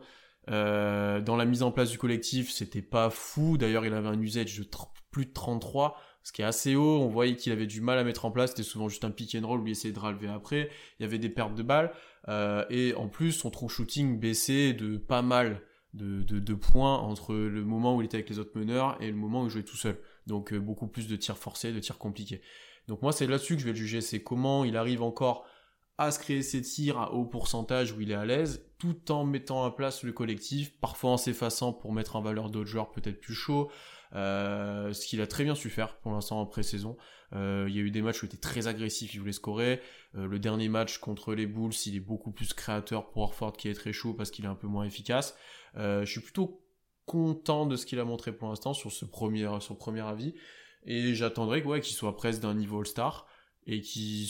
dans 0.48 1.36
la 1.38 1.46
mise 1.46 1.62
en 1.62 1.72
place 1.72 1.92
du 1.92 1.98
collectif, 1.98 2.52
c'était 2.52 2.82
pas 2.82 3.10
fou, 3.12 3.58
d'ailleurs 3.58 3.86
il 3.86 3.94
avait 3.94 4.08
un 4.08 4.20
usage 4.20 4.58
de 4.58 4.66
plus 5.12 5.28
de 5.28 5.34
33, 5.34 5.98
ce 6.24 6.32
qui 6.32 6.42
est 6.42 6.46
assez 6.46 6.76
haut. 6.76 7.00
On 7.00 7.08
voyait 7.08 7.36
qu'il 7.36 7.52
avait 7.52 7.68
du 7.68 7.82
mal 7.82 7.98
à 7.98 8.04
mettre 8.04 8.26
en 8.26 8.32
place. 8.32 8.52
C'était 8.52 8.64
souvent 8.64 8.90
juste 8.90 9.04
un 9.04 9.12
pick 9.12 9.36
and 9.36 9.48
roll 9.48 9.62
où 9.62 9.68
il 9.68 9.72
essayait 9.72 9.94
de 9.94 10.00
relever 10.00 10.28
après. 10.28 10.70
Il 11.00 11.04
y 11.04 11.06
avait 11.06 11.20
des 11.20 11.30
pertes 11.30 11.56
de 11.56 11.64
balles. 11.64 11.92
Euh, 12.28 12.66
et 12.70 12.94
en 12.96 13.08
plus, 13.08 13.32
son 13.32 13.50
true 13.50 13.70
shooting 13.70 14.20
baissait 14.20 14.74
de 14.74 14.98
pas 14.98 15.22
mal 15.22 15.62
de, 15.94 16.22
de, 16.22 16.54
points 16.54 16.98
entre 16.98 17.36
le 17.36 17.66
moment 17.66 17.98
où 17.98 18.02
il 18.02 18.06
était 18.06 18.18
avec 18.18 18.30
les 18.30 18.40
autres 18.40 18.58
meneurs 18.58 18.98
et 19.02 19.08
le 19.08 19.18
moment 19.18 19.44
où 19.44 19.46
il 19.46 19.50
jouait 19.50 19.64
tout 19.64 19.76
seul. 19.76 19.98
Donc 20.28 20.54
euh, 20.54 20.60
beaucoup 20.60 20.88
plus 20.88 21.08
de 21.08 21.16
tirs 21.16 21.38
forcés, 21.38 21.74
de 21.74 21.80
tirs 21.80 21.98
compliqués. 21.98 22.42
Donc 22.88 23.02
moi, 23.02 23.12
c'est 23.12 23.28
là-dessus 23.28 23.56
que 23.56 23.62
je 23.62 23.66
vais 23.66 23.72
le 23.72 23.78
juger. 23.78 24.02
C'est 24.02 24.24
comment 24.24 24.64
il 24.64 24.78
arrive 24.78 25.02
encore 25.02 25.46
à 25.98 26.12
se 26.12 26.20
créer 26.20 26.42
ses 26.42 26.62
tirs 26.62 26.98
à 26.98 27.14
haut 27.14 27.26
pourcentage 27.26 27.92
où 27.92 28.02
il 28.02 28.12
est 28.12 28.16
à 28.16 28.26
l'aise, 28.26 28.66
tout 28.82 29.12
en 29.12 29.26
mettant 29.26 29.64
en 29.64 29.70
place 29.70 30.02
le 30.02 30.12
collectif, 30.12 30.76
parfois 30.80 31.12
en 31.12 31.18
s'effaçant 31.18 31.72
pour 31.72 31.94
mettre 31.94 32.16
en 32.16 32.22
valeur 32.24 32.50
d'autres 32.50 32.68
joueurs 32.68 32.92
peut-être 32.92 33.22
plus 33.22 33.36
chauds, 33.36 33.70
euh, 34.16 34.92
ce 34.92 35.06
qu'il 35.06 35.22
a 35.22 35.28
très 35.28 35.44
bien 35.44 35.54
su 35.54 35.70
faire 35.70 36.00
pour 36.00 36.12
l'instant 36.12 36.42
en 36.42 36.48
pré-saison. 36.48 36.98
Euh, 37.34 37.68
il 37.70 37.76
y 37.76 37.78
a 37.78 37.84
eu 37.84 37.92
des 37.92 38.02
matchs 38.02 38.24
où 38.24 38.26
il 38.26 38.30
était 38.30 38.38
très 38.38 38.66
agressif, 38.66 39.14
il 39.14 39.20
voulait 39.20 39.34
scorer. 39.34 39.82
Euh, 40.16 40.26
le 40.26 40.40
dernier 40.40 40.68
match 40.68 40.98
contre 40.98 41.36
les 41.36 41.46
Bulls, 41.46 41.76
il 41.86 41.96
est 41.96 42.00
beaucoup 42.00 42.32
plus 42.32 42.54
créateur 42.54 43.12
pour 43.12 43.22
Orford 43.22 43.54
qui 43.54 43.70
est 43.70 43.76
très 43.76 43.94
chaud 43.94 44.16
parce 44.16 44.32
qu'il 44.32 44.46
est 44.46 44.48
un 44.48 44.56
peu 44.56 44.66
moins 44.66 44.86
efficace. 44.86 45.38
je 45.76 46.04
suis 46.04 46.22
plutôt 46.22 46.66
content 47.06 47.68
de 47.68 47.76
ce 47.76 47.86
qu'il 47.86 48.00
a 48.00 48.04
montré 48.04 48.32
pour 48.32 48.50
l'instant 48.50 48.74
sur 48.74 48.92
ce 48.92 49.06
premier, 49.06 49.46
avis. 49.46 50.34
Et 50.88 51.14
j'attendrai 51.14 51.62
qu'il 51.62 51.94
soit 51.94 52.18
presque 52.18 52.42
d'un 52.42 52.56
niveau 52.56 52.80
All-Star 52.80 53.28
et 53.68 53.82
qu'il 53.82 54.28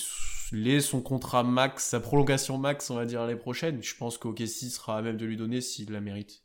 ait 0.54 0.82
son 0.82 1.02
contrat 1.02 1.44
max, 1.44 1.86
sa 1.86 2.00
prolongation 2.00 2.58
max, 2.58 2.90
on 2.90 2.96
va 2.96 3.06
dire, 3.06 3.22
l'année 3.22 3.36
prochaine. 3.36 3.82
Je 3.82 3.96
pense 3.96 4.18
qu'OKC 4.18 4.70
sera 4.70 4.98
à 4.98 5.02
même 5.02 5.18
de 5.18 5.26
lui 5.26 5.38
donner 5.38 5.62
s'il 5.62 5.92
la 5.92 6.02
mérite. 6.02 6.44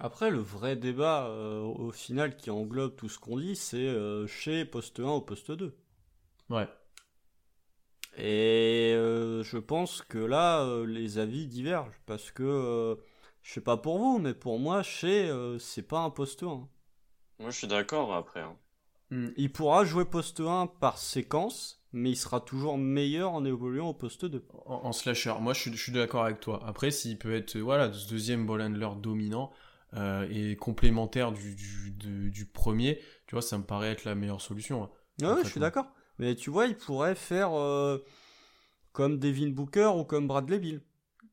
Après, 0.00 0.30
le 0.30 0.38
vrai 0.38 0.74
débat, 0.74 1.26
euh, 1.26 1.60
au 1.60 1.92
final, 1.92 2.36
qui 2.36 2.50
englobe 2.50 2.96
tout 2.96 3.08
ce 3.08 3.18
qu'on 3.18 3.38
dit, 3.38 3.54
c'est 3.54 3.76
euh, 3.76 4.26
chez 4.26 4.64
poste 4.64 4.98
1 4.98 5.04
ou 5.04 5.20
poste 5.20 5.52
2. 5.52 5.76
Ouais. 6.50 6.68
Et 8.16 8.92
euh, 8.94 9.42
je 9.42 9.58
pense 9.58 10.02
que 10.02 10.18
là, 10.18 10.84
les 10.84 11.18
avis 11.18 11.46
divergent, 11.46 12.00
parce 12.06 12.30
que, 12.32 12.98
je 13.42 13.52
sais 13.52 13.60
pas 13.60 13.76
pour 13.76 13.98
vous, 13.98 14.18
mais 14.18 14.34
pour 14.34 14.58
moi, 14.58 14.82
chez, 14.82 15.32
c'est 15.60 15.86
pas 15.86 16.00
un 16.00 16.10
poste 16.10 16.42
1. 16.42 16.68
Moi, 17.38 17.50
je 17.50 17.58
suis 17.58 17.66
d'accord 17.68 18.14
après. 18.14 18.40
Hein. 18.40 18.56
Hmm. 19.10 19.28
Il 19.36 19.52
pourra 19.52 19.84
jouer 19.84 20.04
poste 20.04 20.40
1 20.40 20.66
par 20.66 20.98
séquence, 20.98 21.83
mais 21.94 22.10
il 22.10 22.16
sera 22.16 22.40
toujours 22.40 22.76
meilleur 22.76 23.32
en 23.32 23.44
évoluant 23.44 23.90
au 23.90 23.94
poste 23.94 24.24
2. 24.24 24.44
En, 24.66 24.92
slasher, 24.92 25.34
moi 25.40 25.54
je 25.54 25.70
suis, 25.70 25.92
d'accord 25.92 26.24
avec 26.24 26.40
toi. 26.40 26.60
Après, 26.66 26.90
s'il 26.90 27.18
peut 27.18 27.34
être 27.34 27.56
voilà, 27.56 27.92
ce 27.92 28.08
deuxième 28.08 28.46
ball 28.46 28.60
handler 28.60 28.88
dominant 29.00 29.52
euh, 29.94 30.26
et 30.28 30.56
complémentaire 30.56 31.30
du, 31.30 31.54
du, 31.54 32.46
premier, 32.46 33.00
tu 33.26 33.36
vois, 33.36 33.42
ça 33.42 33.56
me 33.58 33.62
paraît 33.62 33.92
être 33.92 34.04
la 34.04 34.16
meilleure 34.16 34.40
solution. 34.40 34.90
Hein, 35.22 35.36
ouais, 35.36 35.44
je 35.44 35.48
suis 35.48 35.60
d'accord. 35.60 35.86
Mais 36.18 36.34
tu 36.34 36.50
vois, 36.50 36.66
il 36.66 36.76
pourrait 36.76 37.14
faire 37.14 37.52
euh, 37.52 37.98
comme 38.92 39.18
Devin 39.18 39.50
Booker 39.50 39.92
ou 39.96 40.04
comme 40.04 40.26
Bradley 40.26 40.58
Bill. 40.58 40.82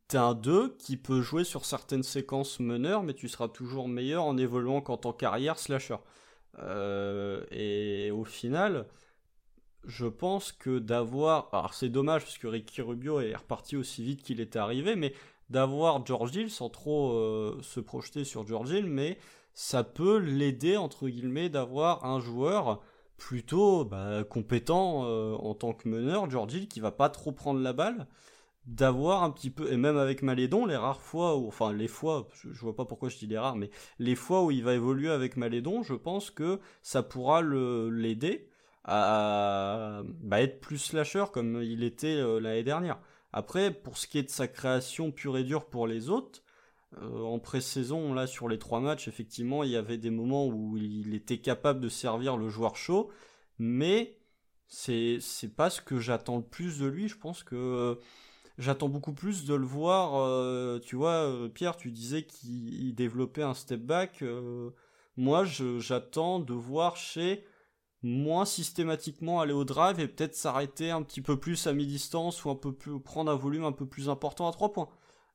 T'es 0.07 0.17
un 0.17 0.35
2 0.35 0.75
qui 0.77 0.95
peut 0.95 1.21
jouer 1.21 1.43
sur 1.43 1.65
certaines 1.65 2.03
séquences 2.03 2.59
meneurs, 2.59 3.01
mais 3.01 3.13
tu 3.13 3.27
seras 3.27 3.47
toujours 3.47 3.87
meilleur 3.87 4.25
en 4.25 4.37
évoluant 4.37 4.81
qu'en 4.81 4.97
tant 4.97 5.13
qu'arrière 5.13 5.57
slasher. 5.57 5.97
Euh, 6.59 7.43
et 7.49 8.11
au 8.11 8.25
final, 8.25 8.87
je 9.85 10.05
pense 10.05 10.51
que 10.51 10.79
d'avoir. 10.79 11.49
Alors 11.53 11.73
c'est 11.73 11.89
dommage 11.89 12.23
parce 12.23 12.37
que 12.37 12.47
Ricky 12.47 12.81
Rubio 12.81 13.19
est 13.19 13.35
reparti 13.35 13.75
aussi 13.75 14.03
vite 14.03 14.23
qu'il 14.23 14.39
était 14.39 14.59
arrivé, 14.59 14.95
mais 14.95 15.13
d'avoir 15.49 16.05
George 16.05 16.35
Hill 16.35 16.49
sans 16.49 16.69
trop 16.69 17.11
euh, 17.13 17.59
se 17.61 17.79
projeter 17.79 18.23
sur 18.23 18.47
George 18.47 18.71
Hill, 18.71 18.85
mais 18.85 19.17
ça 19.53 19.83
peut 19.83 20.17
l'aider 20.17 20.77
entre 20.77 21.07
guillemets 21.09 21.49
d'avoir 21.49 22.05
un 22.05 22.19
joueur 22.19 22.81
plutôt 23.17 23.85
bah, 23.85 24.23
compétent 24.23 25.03
euh, 25.05 25.35
en 25.35 25.53
tant 25.53 25.73
que 25.73 25.87
meneur, 25.87 26.29
George 26.29 26.53
Hill 26.53 26.67
qui 26.67 26.79
va 26.79 26.91
pas 26.91 27.09
trop 27.09 27.31
prendre 27.31 27.59
la 27.59 27.73
balle, 27.73 28.07
d'avoir 28.65 29.23
un 29.23 29.31
petit 29.31 29.49
peu 29.49 29.71
et 29.71 29.77
même 29.77 29.97
avec 29.97 30.21
Malédon 30.21 30.65
les 30.65 30.75
rares 30.75 31.01
fois 31.01 31.35
où 31.35 31.47
enfin 31.47 31.73
les 31.73 31.87
fois 31.87 32.27
je, 32.33 32.51
je, 32.51 32.61
vois 32.61 32.75
pas 32.75 32.85
pourquoi 32.85 33.09
je 33.09 33.17
dis 33.17 33.27
les 33.27 33.37
rares 33.37 33.55
mais 33.55 33.71
les 33.97 34.15
fois 34.15 34.43
où 34.43 34.51
il 34.51 34.63
va 34.63 34.75
évoluer 34.75 35.09
avec 35.09 35.35
Malédon 35.35 35.81
je 35.81 35.95
pense 35.95 36.29
que 36.29 36.59
ça 36.83 37.01
pourra 37.01 37.41
l'aider 37.41 38.50
à 38.83 40.01
bah, 40.05 40.41
être 40.41 40.59
plus 40.59 40.77
slasher 40.77 41.25
comme 41.31 41.61
il 41.61 41.83
était 41.83 42.15
euh, 42.15 42.39
l'année 42.39 42.63
dernière. 42.63 42.99
Après, 43.33 43.71
pour 43.71 43.97
ce 43.97 44.07
qui 44.07 44.17
est 44.17 44.23
de 44.23 44.29
sa 44.29 44.47
création 44.47 45.11
pure 45.11 45.37
et 45.37 45.43
dure 45.43 45.65
pour 45.65 45.87
les 45.87 46.09
autres, 46.09 46.41
euh, 47.01 47.23
en 47.23 47.39
pré-saison, 47.39 48.13
là, 48.13 48.27
sur 48.27 48.49
les 48.49 48.59
trois 48.59 48.81
matchs, 48.81 49.07
effectivement, 49.07 49.63
il 49.63 49.69
y 49.71 49.77
avait 49.77 49.97
des 49.97 50.09
moments 50.09 50.47
où 50.47 50.77
il 50.77 51.13
était 51.13 51.37
capable 51.37 51.79
de 51.79 51.89
servir 51.89 52.37
le 52.37 52.49
joueur 52.49 52.75
chaud, 52.75 53.09
mais 53.59 54.17
c'est, 54.67 55.19
pas 55.55 55.69
ce 55.69 55.81
que 55.81 55.99
j'attends 55.99 56.37
le 56.37 56.43
plus 56.43 56.79
de 56.79 56.87
lui. 56.87 57.07
Je 57.07 57.17
pense 57.17 57.43
que 57.43 57.55
euh, 57.55 57.95
j'attends 58.57 58.89
beaucoup 58.89 59.13
plus 59.13 59.45
de 59.45 59.53
le 59.53 59.65
voir. 59.65 60.81
tu 60.81 60.95
vois, 60.95 61.49
Pierre, 61.53 61.77
tu 61.77 61.91
disais 61.91 62.23
qu'il 62.23 62.93
développait 62.95 63.43
un 63.43 63.53
step 63.53 63.81
back. 63.81 64.23
moi, 65.15 65.45
j'attends 65.45 66.39
de 66.39 66.53
voir 66.53 66.97
chez 66.97 67.45
moins 68.03 68.45
systématiquement 68.45 69.41
aller 69.41 69.53
au 69.53 69.63
drive 69.63 69.99
et 69.99 70.07
peut-être 70.07 70.35
s'arrêter 70.35 70.91
un 70.91 71.03
petit 71.03 71.21
peu 71.21 71.39
plus 71.39 71.67
à 71.67 71.73
mi-distance 71.73 72.43
ou 72.43 72.49
un 72.49 72.55
peu 72.55 72.73
plus 72.73 72.99
prendre 72.99 73.31
un 73.31 73.35
volume 73.35 73.63
un 73.63 73.71
peu 73.71 73.85
plus 73.85 74.09
important 74.09 74.47
à 74.47 74.51
trois 74.51 74.73
points. 74.73 74.89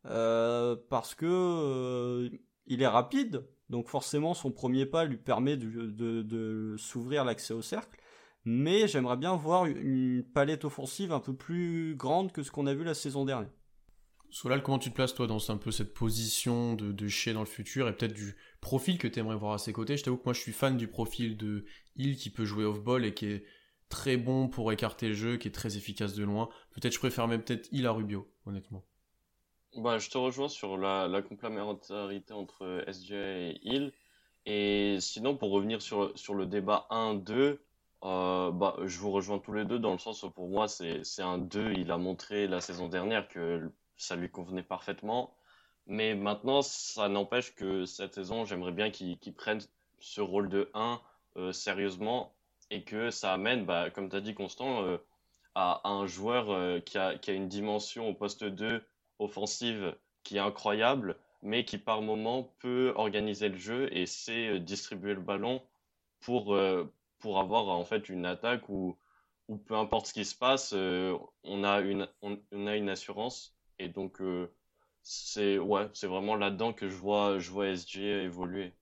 Euh, 0.06 0.76
parce 0.88 1.14
que 1.14 1.26
euh, 1.26 2.28
il 2.66 2.82
est 2.82 2.86
rapide, 2.86 3.44
donc 3.70 3.88
forcément 3.88 4.34
son 4.34 4.52
premier 4.52 4.86
pas 4.86 5.04
lui 5.04 5.16
permet 5.16 5.56
de, 5.56 6.76
s'ouvrir 6.78 7.24
l'accès 7.24 7.54
au 7.54 7.62
cercle. 7.62 8.00
Mais 8.44 8.86
j'aimerais 8.86 9.16
bien 9.16 9.34
voir 9.34 9.66
une 9.66 10.22
palette 10.22 10.64
offensive 10.64 11.12
un 11.12 11.18
peu 11.18 11.34
plus 11.34 11.96
grande 11.96 12.30
que 12.30 12.44
ce 12.44 12.52
qu'on 12.52 12.66
a 12.68 12.74
vu 12.74 12.84
la 12.84 12.94
saison 12.94 13.24
dernière. 13.24 13.50
Solal, 14.36 14.62
comment 14.62 14.78
tu 14.78 14.90
te 14.90 14.94
places 14.94 15.14
toi 15.14 15.26
dans 15.26 15.50
un 15.50 15.56
peu 15.56 15.70
cette 15.70 15.94
position 15.94 16.74
de, 16.74 16.92
de 16.92 17.08
chez 17.08 17.32
dans 17.32 17.40
le 17.40 17.46
futur 17.46 17.88
et 17.88 17.96
peut-être 17.96 18.12
du 18.12 18.36
profil 18.60 18.98
que 18.98 19.08
tu 19.08 19.18
aimerais 19.18 19.34
voir 19.34 19.54
à 19.54 19.58
ses 19.58 19.72
côtés? 19.72 19.96
Je 19.96 20.04
t'avoue 20.04 20.18
que 20.18 20.24
moi 20.26 20.34
je 20.34 20.40
suis 20.40 20.52
fan 20.52 20.76
du 20.76 20.88
profil 20.88 21.38
de 21.38 21.64
Hill 21.96 22.16
qui 22.16 22.28
peut 22.28 22.44
jouer 22.44 22.66
off-ball 22.66 23.06
et 23.06 23.14
qui 23.14 23.28
est 23.28 23.46
très 23.88 24.18
bon 24.18 24.48
pour 24.48 24.70
écarter 24.72 25.08
le 25.08 25.14
jeu, 25.14 25.38
qui 25.38 25.48
est 25.48 25.52
très 25.52 25.78
efficace 25.78 26.12
de 26.12 26.22
loin. 26.22 26.50
Peut-être 26.72 26.92
je 26.92 26.98
préfère 26.98 27.28
même 27.28 27.42
peut-être 27.42 27.66
Hill 27.72 27.86
à 27.86 27.92
Rubio, 27.92 28.30
honnêtement. 28.44 28.84
Bah, 29.74 29.96
je 29.96 30.10
te 30.10 30.18
rejoins 30.18 30.50
sur 30.50 30.76
la, 30.76 31.22
complémentarité 31.22 32.34
entre 32.34 32.84
SJ 32.88 33.12
et 33.12 33.58
Hill. 33.62 33.94
Et 34.44 34.98
sinon, 35.00 35.34
pour 35.34 35.50
revenir 35.50 35.80
sur, 35.80 36.12
sur 36.14 36.34
le 36.34 36.44
débat 36.44 36.86
1-2, 36.90 37.32
euh, 38.04 38.50
bah, 38.50 38.76
je 38.84 38.98
vous 38.98 39.12
rejoins 39.12 39.38
tous 39.38 39.54
les 39.54 39.64
deux 39.64 39.78
dans 39.78 39.92
le 39.92 39.98
sens 39.98 40.24
où 40.24 40.30
pour 40.30 40.50
moi, 40.50 40.68
c'est 40.68 41.22
un 41.22 41.38
2. 41.38 41.72
Il 41.78 41.90
a 41.90 41.96
montré 41.96 42.46
la 42.48 42.60
saison 42.60 42.88
dernière 42.88 43.28
que 43.28 43.72
ça 43.96 44.16
lui 44.16 44.30
convenait 44.30 44.62
parfaitement. 44.62 45.34
Mais 45.86 46.14
maintenant, 46.14 46.62
ça 46.62 47.08
n'empêche 47.08 47.54
que 47.54 47.84
cette 47.84 48.14
saison, 48.14 48.44
j'aimerais 48.44 48.72
bien 48.72 48.90
qu'il 48.90 49.34
prenne 49.34 49.60
ce 50.00 50.20
rôle 50.20 50.48
de 50.48 50.70
1 50.74 51.00
euh, 51.36 51.52
sérieusement 51.52 52.34
et 52.70 52.82
que 52.84 53.10
ça 53.10 53.32
amène, 53.32 53.64
bah, 53.64 53.90
comme 53.90 54.08
tu 54.08 54.16
as 54.16 54.20
dit 54.20 54.34
Constant, 54.34 54.82
euh, 54.84 54.98
à, 55.54 55.88
un 55.88 56.06
joueur 56.06 56.50
euh, 56.50 56.80
qui, 56.80 56.98
a, 56.98 57.16
qui, 57.18 57.30
a, 57.30 57.34
une 57.34 57.48
dimension 57.48 58.08
au 58.08 58.14
poste 58.14 58.44
2 58.44 58.84
offensive 59.18 59.96
qui 60.24 60.36
est 60.36 60.40
incroyable, 60.40 61.16
mais 61.42 61.64
qui 61.64 61.78
par 61.78 62.02
moment 62.02 62.54
peut 62.58 62.92
organiser 62.96 63.48
le 63.48 63.56
jeu 63.56 63.88
et 63.96 64.06
sait 64.06 64.58
distribuer 64.58 65.14
le 65.14 65.20
ballon 65.20 65.62
pour, 66.20 66.58
pour 67.18 67.38
avoir 67.38 67.68
en 67.68 67.84
fait 67.84 68.08
une 68.08 68.26
attaque 68.26 68.68
où, 68.68 68.98
peu 69.66 69.76
importe 69.76 70.06
ce 70.08 70.12
qui 70.12 70.24
se 70.24 70.34
passe, 70.34 70.72
on, 70.72 71.64
a 71.64 71.80
une, 71.80 72.08
on, 72.22 72.66
a 72.66 72.76
une 72.76 72.88
assurance 72.88 73.55
et 73.78 73.88
donc, 73.88 74.20
euh, 74.20 74.50
c'est 75.02 75.58
ouais, 75.58 75.88
c'est 75.94 76.06
vraiment 76.06 76.36
là-dedans 76.36 76.72
que 76.72 76.88
je 76.88 76.96
vois, 76.96 77.38
je 77.38 77.50
vois 77.50 77.68
SG 77.68 78.00
évoluer. 78.24 78.72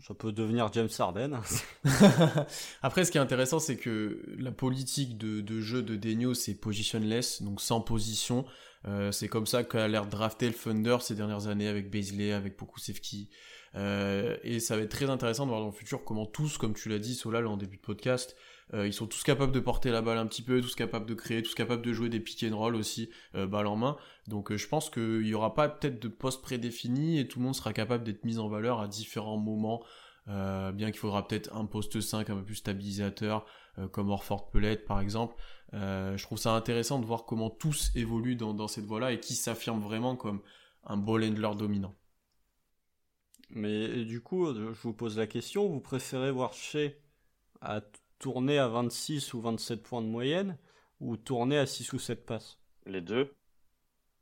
Ça 0.00 0.14
peut 0.14 0.32
devenir 0.32 0.72
James 0.72 0.88
Harden. 0.98 1.40
Après, 2.82 3.04
ce 3.04 3.12
qui 3.12 3.18
est 3.18 3.20
intéressant, 3.20 3.60
c'est 3.60 3.76
que 3.76 4.22
la 4.38 4.50
politique 4.50 5.16
de, 5.16 5.40
de 5.40 5.60
jeu 5.60 5.82
de 5.82 5.94
Denio, 5.94 6.34
c'est 6.34 6.54
positionless, 6.54 7.42
donc 7.42 7.60
sans 7.60 7.80
position. 7.80 8.44
Euh, 8.88 9.12
c'est 9.12 9.28
comme 9.28 9.46
ça 9.46 9.62
qu'a 9.62 9.86
l'air 9.86 10.06
de 10.06 10.10
drafter 10.10 10.48
le 10.48 10.54
Thunder 10.54 10.96
ces 11.00 11.14
dernières 11.14 11.46
années 11.46 11.68
avec 11.68 11.90
Baisley, 11.90 12.32
avec 12.32 12.56
Pokusevski. 12.56 13.28
Euh, 13.74 14.36
et 14.42 14.60
ça 14.60 14.76
va 14.76 14.82
être 14.82 14.90
très 14.90 15.08
intéressant 15.08 15.44
de 15.44 15.50
voir 15.50 15.60
dans 15.60 15.68
le 15.68 15.72
futur 15.72 16.04
comment 16.04 16.26
tous, 16.26 16.58
comme 16.58 16.74
tu 16.74 16.88
l'as 16.88 16.98
dit, 16.98 17.14
Solal, 17.14 17.46
en 17.46 17.56
début 17.56 17.76
de 17.76 17.82
podcast, 17.82 18.36
euh, 18.74 18.86
ils 18.86 18.92
sont 18.92 19.06
tous 19.06 19.22
capables 19.22 19.52
de 19.52 19.60
porter 19.60 19.90
la 19.90 20.02
balle 20.02 20.18
un 20.18 20.26
petit 20.26 20.42
peu, 20.42 20.60
tous 20.60 20.74
capables 20.74 21.06
de 21.06 21.14
créer, 21.14 21.42
tous 21.42 21.54
capables 21.54 21.82
de 21.82 21.92
jouer 21.92 22.08
des 22.08 22.20
pick 22.20 22.44
and 22.50 22.56
roll 22.56 22.74
aussi, 22.74 23.10
euh, 23.34 23.46
balle 23.46 23.66
en 23.66 23.76
main. 23.76 23.96
Donc 24.28 24.50
euh, 24.50 24.56
je 24.56 24.66
pense 24.66 24.88
qu'il 24.88 25.20
n'y 25.20 25.34
aura 25.34 25.54
pas 25.54 25.68
peut-être 25.68 26.00
de 26.00 26.08
poste 26.08 26.42
prédéfini 26.42 27.18
et 27.18 27.28
tout 27.28 27.38
le 27.38 27.44
monde 27.44 27.54
sera 27.54 27.72
capable 27.72 28.04
d'être 28.04 28.24
mis 28.24 28.38
en 28.38 28.48
valeur 28.48 28.80
à 28.80 28.88
différents 28.88 29.38
moments. 29.38 29.82
bien 30.26 30.90
qu'il 30.90 31.00
faudra 31.00 31.26
peut-être 31.26 31.54
un 31.54 31.66
poste 31.66 32.00
5 32.00 32.30
un 32.30 32.36
peu 32.36 32.44
plus 32.44 32.56
stabilisateur, 32.56 33.44
comme 33.90 34.10
Orford 34.10 34.50
Pellet 34.50 34.76
par 34.76 35.00
exemple. 35.00 35.34
je 35.72 36.22
trouve 36.22 36.38
ça 36.38 36.54
intéressant 36.54 37.00
de 37.00 37.06
voir 37.06 37.24
comment 37.24 37.50
tous 37.50 37.90
évoluent 37.96 38.36
dans, 38.36 38.68
cette 38.68 38.84
voie-là 38.84 39.12
et 39.12 39.20
qui 39.20 39.34
s'affirment 39.34 39.82
vraiment 39.82 40.16
comme 40.16 40.40
un 40.84 40.96
ball 40.96 41.24
handler 41.24 41.50
dominant. 41.56 41.94
Mais 43.50 44.04
du 44.04 44.22
coup, 44.22 44.54
je 44.54 44.80
vous 44.82 44.94
pose 44.94 45.18
la 45.18 45.26
question, 45.26 45.68
vous 45.68 45.80
préférez 45.80 46.30
voir 46.30 46.52
chez 46.54 47.02
à 47.60 47.80
tourner 48.22 48.58
à 48.58 48.68
26 48.68 49.34
ou 49.34 49.40
27 49.40 49.82
points 49.82 50.00
de 50.00 50.06
moyenne 50.06 50.56
ou 51.00 51.16
tourner 51.16 51.58
à 51.58 51.66
6 51.66 51.92
ou 51.92 51.98
7 51.98 52.24
passes 52.24 52.58
Les 52.86 53.00
deux. 53.02 53.34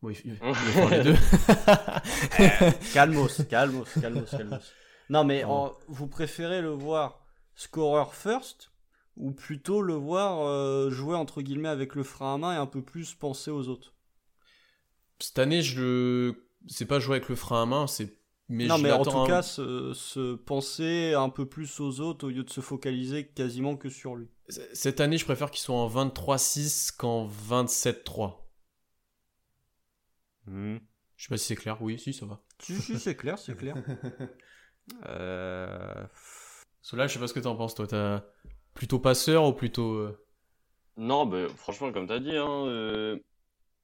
Oui, 0.02 0.18
les 0.24 1.02
deux. 1.02 1.14
calmos, 2.94 3.42
calmos, 3.48 3.88
calmos, 4.00 4.30
calmos. 4.30 4.72
Non, 5.10 5.24
mais 5.24 5.44
vous 5.86 6.06
préférez 6.08 6.62
le 6.62 6.70
voir 6.70 7.20
scorer 7.54 8.06
first 8.10 8.72
ou 9.16 9.32
plutôt 9.32 9.82
le 9.82 9.94
voir 9.94 10.46
euh, 10.46 10.88
jouer 10.88 11.14
entre 11.14 11.42
guillemets 11.42 11.68
avec 11.68 11.94
le 11.94 12.02
frein 12.02 12.34
à 12.34 12.38
main 12.38 12.54
et 12.54 12.56
un 12.56 12.66
peu 12.66 12.82
plus 12.82 13.14
penser 13.14 13.50
aux 13.50 13.68
autres? 13.68 13.92
Cette 15.18 15.38
année, 15.38 15.60
je 15.60 16.32
c'est 16.66 16.86
pas 16.86 17.00
jouer 17.00 17.16
avec 17.16 17.28
le 17.28 17.36
frein 17.36 17.62
à 17.62 17.66
main, 17.66 17.86
c'est 17.86 18.19
non, 18.50 18.78
mais 18.78 18.92
en 18.92 19.02
tout 19.02 19.24
cas, 19.24 19.42
se, 19.42 20.34
penser 20.34 21.14
un 21.14 21.28
peu 21.28 21.46
plus 21.46 21.80
aux 21.80 22.00
autres 22.00 22.26
au 22.26 22.30
lieu 22.30 22.44
de 22.44 22.50
se 22.50 22.60
focaliser 22.60 23.26
quasiment 23.26 23.76
que 23.76 23.88
sur 23.88 24.16
lui. 24.16 24.28
Cette 24.48 25.00
année, 25.00 25.16
je 25.16 25.24
préfère 25.24 25.50
qu'il 25.50 25.60
soit 25.60 25.76
en 25.76 25.88
23-6 25.88 26.96
qu'en 26.96 27.28
27-3. 27.28 28.34
Hmm. 30.46 30.78
Je 31.16 31.24
sais 31.24 31.28
pas 31.28 31.36
si 31.36 31.46
c'est 31.46 31.56
clair. 31.56 31.80
Oui, 31.80 31.98
si, 31.98 32.12
ça 32.12 32.26
va. 32.26 32.40
Si, 32.58 32.74
si, 32.80 32.98
c'est 32.98 33.14
clair, 33.14 33.38
c'est 33.38 33.56
clair. 33.56 33.76
euh... 35.06 36.06
Cela, 36.82 37.06
je 37.06 37.12
sais 37.12 37.18
pas 37.18 37.28
ce 37.28 37.34
que 37.34 37.40
t'en 37.40 37.56
penses, 37.56 37.74
toi. 37.74 37.86
T'as 37.86 38.24
plutôt 38.74 38.98
passeur 38.98 39.44
ou 39.44 39.52
plutôt. 39.52 39.94
Euh, 39.94 40.26
non, 40.96 41.26
bah, 41.26 41.48
franchement, 41.56 41.92
comme 41.92 42.06
t'as 42.06 42.20
dit, 42.20 42.36
hein, 42.36 42.66
euh, 42.66 43.18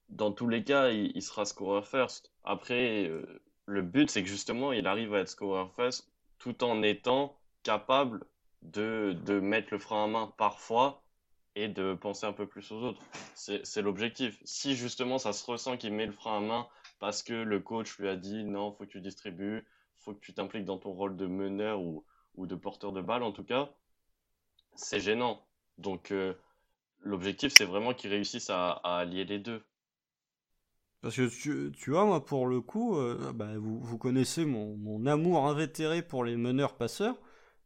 dans 0.08 0.32
tous 0.32 0.48
les 0.48 0.64
cas, 0.64 0.90
il, 0.90 1.22
sera 1.22 1.44
scorer 1.44 1.82
first. 1.82 2.32
Après, 2.44 3.08
euh, 3.08 3.40
le 3.66 3.82
but, 3.82 4.10
c'est 4.10 4.22
que 4.22 4.28
justement, 4.28 4.72
il 4.72 4.86
arrive 4.86 5.14
à 5.14 5.20
être 5.20 5.28
scorer 5.28 5.66
first 5.76 6.08
tout 6.38 6.62
en 6.64 6.82
étant 6.82 7.36
capable 7.62 8.24
de, 8.62 9.16
de 9.24 9.40
mettre 9.40 9.68
le 9.72 9.78
frein 9.78 10.04
à 10.04 10.06
main 10.06 10.32
parfois 10.36 11.02
et 11.54 11.68
de 11.68 11.94
penser 11.94 12.26
un 12.26 12.32
peu 12.32 12.46
plus 12.46 12.70
aux 12.70 12.82
autres. 12.82 13.02
C'est 13.34 13.82
l'objectif. 13.82 14.38
Si 14.44 14.76
justement 14.76 15.18
ça 15.18 15.32
se 15.32 15.44
ressent 15.50 15.76
qu'il 15.76 15.92
met 15.94 16.06
le 16.06 16.12
frein 16.12 16.36
à 16.36 16.40
main 16.40 16.68
parce 16.98 17.22
que 17.22 17.32
le 17.32 17.60
coach 17.60 17.98
lui 17.98 18.08
a 18.08 18.16
dit 18.16 18.44
non, 18.44 18.72
faut 18.72 18.84
que 18.84 18.90
tu 18.90 19.00
distribues, 19.00 19.66
faut 19.96 20.12
que 20.12 20.20
tu 20.20 20.34
t'impliques 20.34 20.66
dans 20.66 20.78
ton 20.78 20.92
rôle 20.92 21.16
de 21.16 21.26
meneur 21.26 21.80
ou, 21.80 22.04
ou 22.36 22.46
de 22.46 22.54
porteur 22.54 22.92
de 22.92 23.00
balle 23.00 23.22
en 23.22 23.32
tout 23.32 23.44
cas, 23.44 23.70
c'est 24.74 25.00
gênant. 25.00 25.42
Donc 25.78 26.10
euh, 26.10 26.34
l'objectif, 27.00 27.52
c'est 27.56 27.64
vraiment 27.64 27.94
qu'il 27.94 28.10
réussisse 28.10 28.50
à, 28.50 28.72
allier 28.84 29.24
les 29.24 29.38
deux. 29.38 29.64
Parce 31.06 31.14
que 31.14 31.28
tu, 31.28 31.70
tu 31.70 31.90
vois, 31.92 32.04
moi, 32.04 32.24
pour 32.24 32.48
le 32.48 32.60
coup, 32.60 32.96
euh, 32.96 33.32
bah, 33.32 33.56
vous, 33.58 33.78
vous, 33.78 33.96
connaissez 33.96 34.44
mon, 34.44 34.76
mon, 34.76 35.06
amour 35.06 35.46
invétéré 35.46 36.02
pour 36.02 36.24
les 36.24 36.34
meneurs-passeurs, 36.34 37.14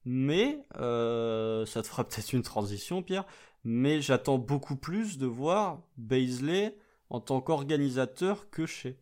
mais 0.05 0.63
euh, 0.77 1.65
ça 1.65 1.81
te 1.81 1.87
fera 1.87 2.05
peut-être 2.07 2.35
une 2.35 2.43
transition, 2.43 3.03
Pierre, 3.03 3.25
mais 3.65 4.03
j'attends 4.03 4.37
beaucoup 4.37 4.77
plus 4.77 5.17
de 5.17 5.25
voir 5.25 5.81
Baisley 5.97 6.77
en 7.09 7.19
tant 7.19 7.41
qu'organisateur 7.41 8.51
que 8.51 8.67
chez. 8.67 9.01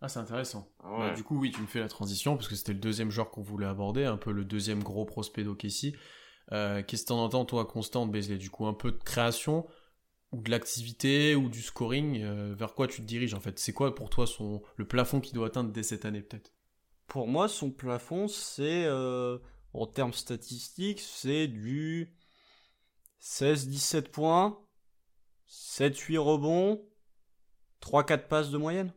Ah, 0.00 0.08
c'est 0.08 0.20
intéressant. 0.20 0.70
Bah, 0.84 1.12
du 1.12 1.24
coup, 1.24 1.36
oui, 1.36 1.50
tu 1.50 1.60
me 1.60 1.66
fais 1.66 1.80
la 1.80 1.88
transition, 1.88 2.36
parce 2.36 2.46
que 2.46 2.54
c'était 2.54 2.74
le 2.74 2.78
deuxième 2.78 3.10
genre 3.10 3.32
qu'on 3.32 3.42
voulait 3.42 3.66
aborder, 3.66 4.04
un 4.04 4.18
peu 4.18 4.30
le 4.30 4.44
deuxième 4.44 4.84
gros 4.84 5.04
prospect 5.04 5.42
d'Okessi. 5.42 5.96
Euh, 6.52 6.84
Qu'est-ce 6.86 7.02
que 7.02 7.08
t'en 7.08 7.24
entends, 7.24 7.44
toi, 7.44 7.64
Constant, 7.64 8.06
Baisley? 8.06 8.38
Du 8.38 8.50
coup, 8.50 8.68
un 8.68 8.72
peu 8.72 8.92
de 8.92 9.02
création, 9.02 9.66
ou 10.32 10.40
de 10.40 10.50
l'activité, 10.50 11.34
ou 11.34 11.48
du 11.48 11.62
scoring 11.62 12.22
euh, 12.22 12.54
Vers 12.54 12.74
quoi 12.74 12.88
tu 12.88 13.00
te 13.00 13.06
diriges, 13.06 13.34
en 13.34 13.40
fait? 13.40 13.58
C'est 13.58 13.72
quoi, 13.72 13.94
pour 13.94 14.10
toi, 14.10 14.26
son, 14.26 14.62
le 14.76 14.86
plafond 14.86 15.20
qu'il 15.20 15.34
doit 15.34 15.48
atteindre 15.48 15.72
dès 15.72 15.82
cette 15.82 16.04
année, 16.04 16.22
peut-être? 16.22 16.52
Pour 17.06 17.28
moi, 17.28 17.48
son 17.48 17.70
plafond, 17.70 18.28
c'est, 18.28 18.84
euh, 18.86 19.38
en 19.72 19.86
termes 19.86 20.12
statistiques, 20.12 21.00
c'est 21.00 21.46
du 21.46 22.16
16-17 23.20 24.10
points, 24.10 24.58
7-8 25.48 26.18
rebonds, 26.18 26.82
3-4 27.80 28.28
passes 28.28 28.50
de 28.50 28.58
moyenne. 28.58 28.92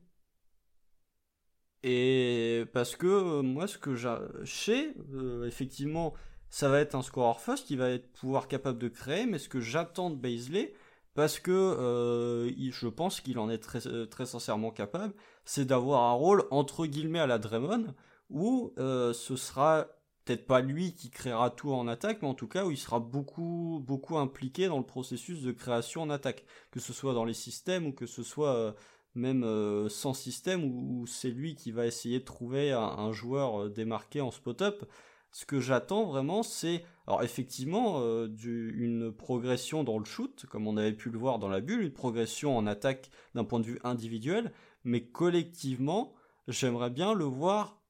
Et 1.83 2.65
parce 2.73 2.95
que 2.95 3.07
euh, 3.07 3.41
moi, 3.41 3.67
ce 3.67 3.77
que 3.77 3.95
j'ai, 3.95 4.93
euh, 5.13 5.45
effectivement, 5.45 6.13
ça 6.49 6.67
va 6.67 6.79
être 6.79 6.95
un 6.95 7.01
scorer 7.01 7.39
first 7.39 7.67
qui 7.67 7.75
va 7.75 7.89
être 7.89 8.11
pouvoir 8.13 8.47
capable 8.47 8.79
de 8.79 8.89
créer, 8.89 9.25
mais 9.25 9.39
ce 9.39 9.47
que 9.47 9.61
j'attends 9.61 10.09
de 10.09 10.15
Baisley, 10.15 10.73
parce 11.19 11.37
que 11.37 11.51
euh, 11.51 12.71
je 12.71 12.87
pense 12.87 13.19
qu'il 13.19 13.39
en 13.39 13.49
est 13.49 13.57
très, 13.57 13.81
très 14.07 14.25
sincèrement 14.25 14.71
capable, 14.71 15.13
c'est 15.43 15.65
d'avoir 15.65 16.03
un 16.03 16.13
rôle 16.13 16.45
entre 16.49 16.85
guillemets 16.85 17.19
à 17.19 17.27
la 17.27 17.39
Draymond, 17.39 17.93
où 18.29 18.71
ce 18.77 19.35
sera 19.35 19.87
peut-être 20.23 20.47
pas 20.47 20.61
lui 20.61 20.93
qui 20.93 21.09
créera 21.09 21.49
tout 21.49 21.73
en 21.73 21.89
attaque, 21.89 22.21
mais 22.21 22.29
en 22.29 22.35
tout 22.35 22.47
cas 22.47 22.63
où 22.63 22.71
il 22.71 22.77
sera 22.77 23.01
beaucoup, 23.01 23.83
beaucoup 23.85 24.17
impliqué 24.17 24.69
dans 24.69 24.77
le 24.77 24.85
processus 24.85 25.41
de 25.41 25.51
création 25.51 26.03
en 26.03 26.09
attaque, 26.09 26.45
que 26.71 26.79
ce 26.79 26.93
soit 26.93 27.13
dans 27.13 27.25
les 27.25 27.33
systèmes 27.33 27.87
ou 27.87 27.91
que 27.91 28.05
ce 28.05 28.23
soit 28.23 28.73
même 29.15 29.43
euh, 29.43 29.89
sans 29.89 30.13
système, 30.13 30.63
où, 30.63 31.05
c'est 31.05 31.29
lui 31.29 31.55
qui 31.55 31.71
va 31.71 31.85
essayer 31.85 32.19
de 32.19 32.25
trouver 32.25 32.71
un, 32.71 33.11
joueur 33.11 33.63
euh, 33.63 33.69
démarqué 33.69 34.21
en 34.21 34.31
spot-up. 34.31 34.85
Ce 35.31 35.45
que 35.45 35.59
j'attends 35.59 36.05
vraiment, 36.05 36.41
c'est, 36.41 36.83
alors 37.05 37.23
effectivement, 37.23 38.01
euh, 38.01 38.27
une 38.43 39.11
progression 39.11 39.83
dans 39.83 39.99
le 39.99 40.05
shoot, 40.05 40.45
comme 40.49 40.67
on 40.67 40.77
avait 40.77 40.93
pu 40.93 41.09
le 41.09 41.19
voir 41.19 41.39
dans 41.39 41.49
la 41.49 41.61
bulle, 41.61 41.81
une 41.81 41.93
progression 41.93 42.57
en 42.57 42.65
attaque 42.65 43.09
d'un 43.35 43.43
point 43.43 43.59
de 43.59 43.65
vue 43.65 43.79
individuel, 43.83 44.51
mais 44.83 45.05
collectivement, 45.05 46.13
j'aimerais 46.47 46.89
bien 46.89 47.13
le 47.13 47.25
voir 47.25 47.81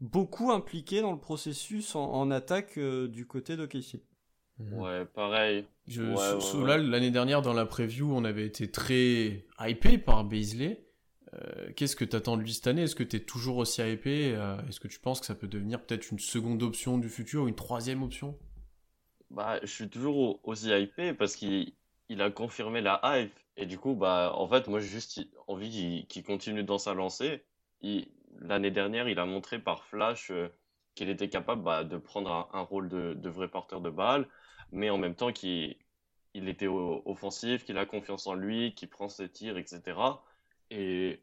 beaucoup 0.00 0.52
impliqué 0.52 1.00
dans 1.00 1.12
le 1.12 1.20
processus 1.20 1.94
en, 1.94 2.30
attaque 2.30 2.78
du 2.78 3.26
côté 3.26 3.56
de 3.56 3.66
Casey. 3.66 4.02
Mhm. 4.58 4.74
Ouais, 4.74 5.04
pareil. 5.04 5.66
Là, 5.86 6.78
l'année 6.78 7.10
dernière, 7.10 7.42
dans 7.42 7.52
la 7.52 7.66
preview, 7.66 8.10
on 8.14 8.24
avait 8.24 8.46
été 8.46 8.70
très 8.70 9.44
hypé 9.60 9.98
par 9.98 10.24
Beasley. 10.24 10.83
Euh, 11.34 11.72
qu'est-ce 11.76 11.96
que 11.96 12.04
tu 12.04 12.16
attends 12.16 12.36
de 12.36 12.42
lui 12.42 12.52
cette 12.52 12.66
année? 12.66 12.82
Est-ce 12.82 12.94
que 12.94 13.02
tu 13.02 13.16
es 13.16 13.20
toujours 13.20 13.58
aussi 13.58 13.82
hypé? 13.82 14.34
Euh, 14.34 14.56
Est-ce 14.68 14.80
que 14.80 14.88
tu 14.88 14.98
penses 14.98 15.20
que 15.20 15.26
ça 15.26 15.34
peut 15.34 15.48
devenir 15.48 15.80
peut-être 15.80 16.10
une 16.10 16.18
seconde 16.18 16.62
option 16.62 16.98
du 16.98 17.08
futur, 17.08 17.46
une 17.46 17.54
troisième 17.54 18.02
option? 18.02 18.38
Bah, 19.30 19.58
je 19.62 19.66
suis 19.66 19.88
toujours 19.88 20.40
aussi 20.46 20.70
hypé 20.70 21.12
parce 21.12 21.36
qu'il 21.36 21.72
il 22.08 22.22
a 22.22 22.30
confirmé 22.30 22.80
la 22.80 23.00
hype. 23.04 23.32
Et 23.56 23.66
du 23.66 23.78
coup, 23.78 23.94
bah, 23.94 24.32
en 24.34 24.48
fait, 24.48 24.68
moi, 24.68 24.80
j'ai 24.80 24.88
juste 24.88 25.20
envie 25.46 26.06
qu'il 26.06 26.24
continue 26.24 26.64
dans 26.64 26.78
sa 26.78 26.94
lancée. 26.94 27.44
L'année 28.40 28.70
dernière, 28.70 29.08
il 29.08 29.18
a 29.18 29.26
montré 29.26 29.58
par 29.58 29.84
flash 29.84 30.30
euh, 30.30 30.48
qu'il 30.94 31.08
était 31.08 31.28
capable 31.28 31.62
bah, 31.62 31.84
de 31.84 31.96
prendre 31.96 32.48
un, 32.52 32.60
rôle 32.62 32.88
de, 32.88 33.14
de, 33.14 33.28
vrai 33.28 33.48
porteur 33.48 33.80
de 33.80 33.90
balle, 33.90 34.28
mais 34.72 34.90
en 34.90 34.98
même 34.98 35.14
temps 35.14 35.32
qu'il 35.32 35.76
il 36.34 36.48
était 36.48 36.66
offensif, 36.66 37.64
qu'il 37.64 37.78
a 37.78 37.86
confiance 37.86 38.26
en 38.26 38.34
lui, 38.34 38.74
qu'il 38.74 38.88
prend 38.88 39.08
ses 39.08 39.28
tirs, 39.28 39.56
etc. 39.56 39.96
Et 40.70 41.20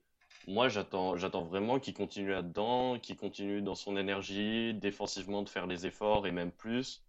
moi, 0.47 0.69
j'attends, 0.69 1.15
vraiment 1.43 1.79
qu'il 1.79 1.93
continue 1.93 2.29
là-dedans, 2.29 2.99
qu'il 2.99 3.15
continue 3.15 3.61
dans 3.61 3.75
son 3.75 3.97
énergie, 3.97 4.73
défensivement 4.73 5.43
de 5.43 5.49
faire 5.49 5.67
les 5.67 5.85
efforts 5.85 6.27
et 6.27 6.31
même 6.31 6.51
plus. 6.51 7.03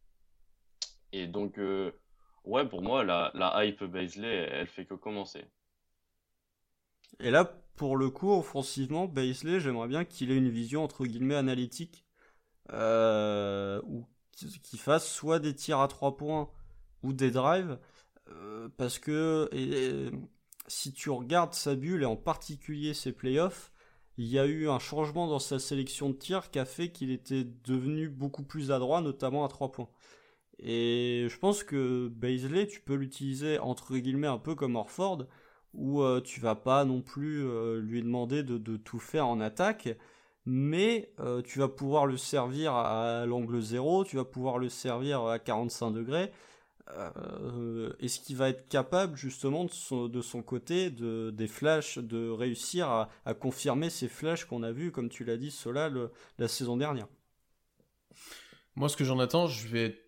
Et 1.12 1.26
donc, 1.26 1.59
euh, 1.59 1.93
ouais, 2.45 2.66
pour 2.68 2.83
moi, 2.83 3.05
la, 3.05 3.64
hype 3.64 3.85
Baisley, 3.85 4.49
elle 4.51 4.66
fait 4.66 4.85
que 4.85 4.95
commencer. 4.95 5.45
Et 7.20 7.30
là, 7.30 7.45
pour 7.76 7.97
le 7.97 8.11
coup, 8.11 8.33
offensivement, 8.33 9.07
Baisley, 9.07 9.61
j'aimerais 9.61 9.89
bien 9.89 10.05
qu'il 10.05 10.30
ait 10.30 10.37
une 10.37 10.49
vision 10.49 10.85
entre 10.85 11.05
guillemets 11.05 11.35
analytique, 11.35 12.05
euh, 12.72 13.80
ou 13.85 14.07
qu'il 14.62 14.78
fasse 14.78 15.11
soit 15.11 15.39
des 15.39 15.55
tirs 15.55 15.80
à 15.80 15.89
trois 15.89 16.16
points 16.16 16.51
ou 17.03 17.12
des 17.12 17.30
drives, 17.30 17.78
euh, 18.28 18.68
parce 18.76 18.99
que 18.99 19.49
si 20.73 20.93
tu 20.93 21.11
regardes 21.11 21.53
sa 21.53 21.75
bulle 21.75 22.03
et 22.03 22.07
en 22.07 22.16
particulier 22.16 22.95
ses 22.95 23.12
playoffs, 23.12 23.73
il 24.16 24.27
y 24.27 24.39
a 24.39 24.47
eu 24.47 24.68
un 24.70 24.79
changement 24.79 25.27
dans 25.27 25.39
sa 25.39 25.59
sélection 25.59 26.09
de 26.09 26.14
tirs 26.14 26.51
qui 26.51 26.59
a 26.59 26.64
fait 26.64 26.91
qu'il 26.91 27.11
était 27.11 27.45
devenu 27.64 28.09
beaucoup 28.09 28.43
plus 28.43 28.70
adroit, 28.70 29.03
notamment 29.03 29.45
à 29.45 29.49
trois 29.49 29.70
points. 29.70 29.91
Et 30.59 31.27
je 31.29 31.39
pense 31.39 31.62
que 31.62 32.09
Baisley, 32.09 32.66
tu 32.66 32.81
peux 32.81 32.95
l'utiliser 32.95 33.59
entre 33.59 33.97
guillemets 33.99 34.27
un 34.27 34.39
peu 34.39 34.55
comme 34.55 34.77
Orford, 34.77 35.27
où 35.75 36.03
euh, 36.03 36.23
tu 36.23 36.41
vas 36.41 36.55
pas 36.55 36.87
non 36.87 37.03
plus 37.03 37.47
euh, 37.47 37.81
lui 37.81 38.03
demander 38.03 38.43
de, 38.43 38.57
de, 38.57 38.77
tout 38.79 38.99
faire 38.99 39.27
en 39.27 39.41
attaque, 39.41 39.91
mais 40.47 41.12
euh, 41.20 41.43
tu 41.43 41.59
vas 41.59 41.68
pouvoir 41.68 42.07
le 42.07 42.16
servir 42.16 42.75
à 42.75 43.27
l'angle 43.27 43.61
0, 43.61 44.05
tu 44.05 44.16
vas 44.16 44.25
pouvoir 44.25 44.59
le 44.59 44.70
servir 44.70 45.27
à 45.27 45.39
45 45.39 45.91
degrés. 45.91 46.33
Euh, 46.91 47.93
Est-ce 48.01 48.20
qu'il 48.20 48.37
va 48.37 48.49
être 48.49 48.68
capable 48.68 49.16
justement 49.16 49.64
de 49.64 50.20
son, 50.20 50.43
côté 50.43 50.91
de, 50.91 51.30
des 51.30 51.47
flashs, 51.47 51.99
de 51.99 52.28
réussir 52.28 52.89
à, 52.89 53.35
confirmer 53.35 53.91
ces 53.91 54.09
flashs 54.09 54.45
qu'on 54.45 54.62
a 54.62 54.72
vus, 54.72 54.93
comme 54.93 55.09
tu 55.09 55.24
l'as 55.24 55.37
dit, 55.37 55.51
cela 55.51 55.91
la 56.39 56.49
saison 56.49 56.76
dernière? 56.76 57.09
Moi, 58.74 58.89
ce 58.89 58.97
que 58.97 59.05
j'en 59.05 59.18
attends, 59.18 59.47
je 59.47 59.68
vais 59.68 59.85
être 59.85 60.03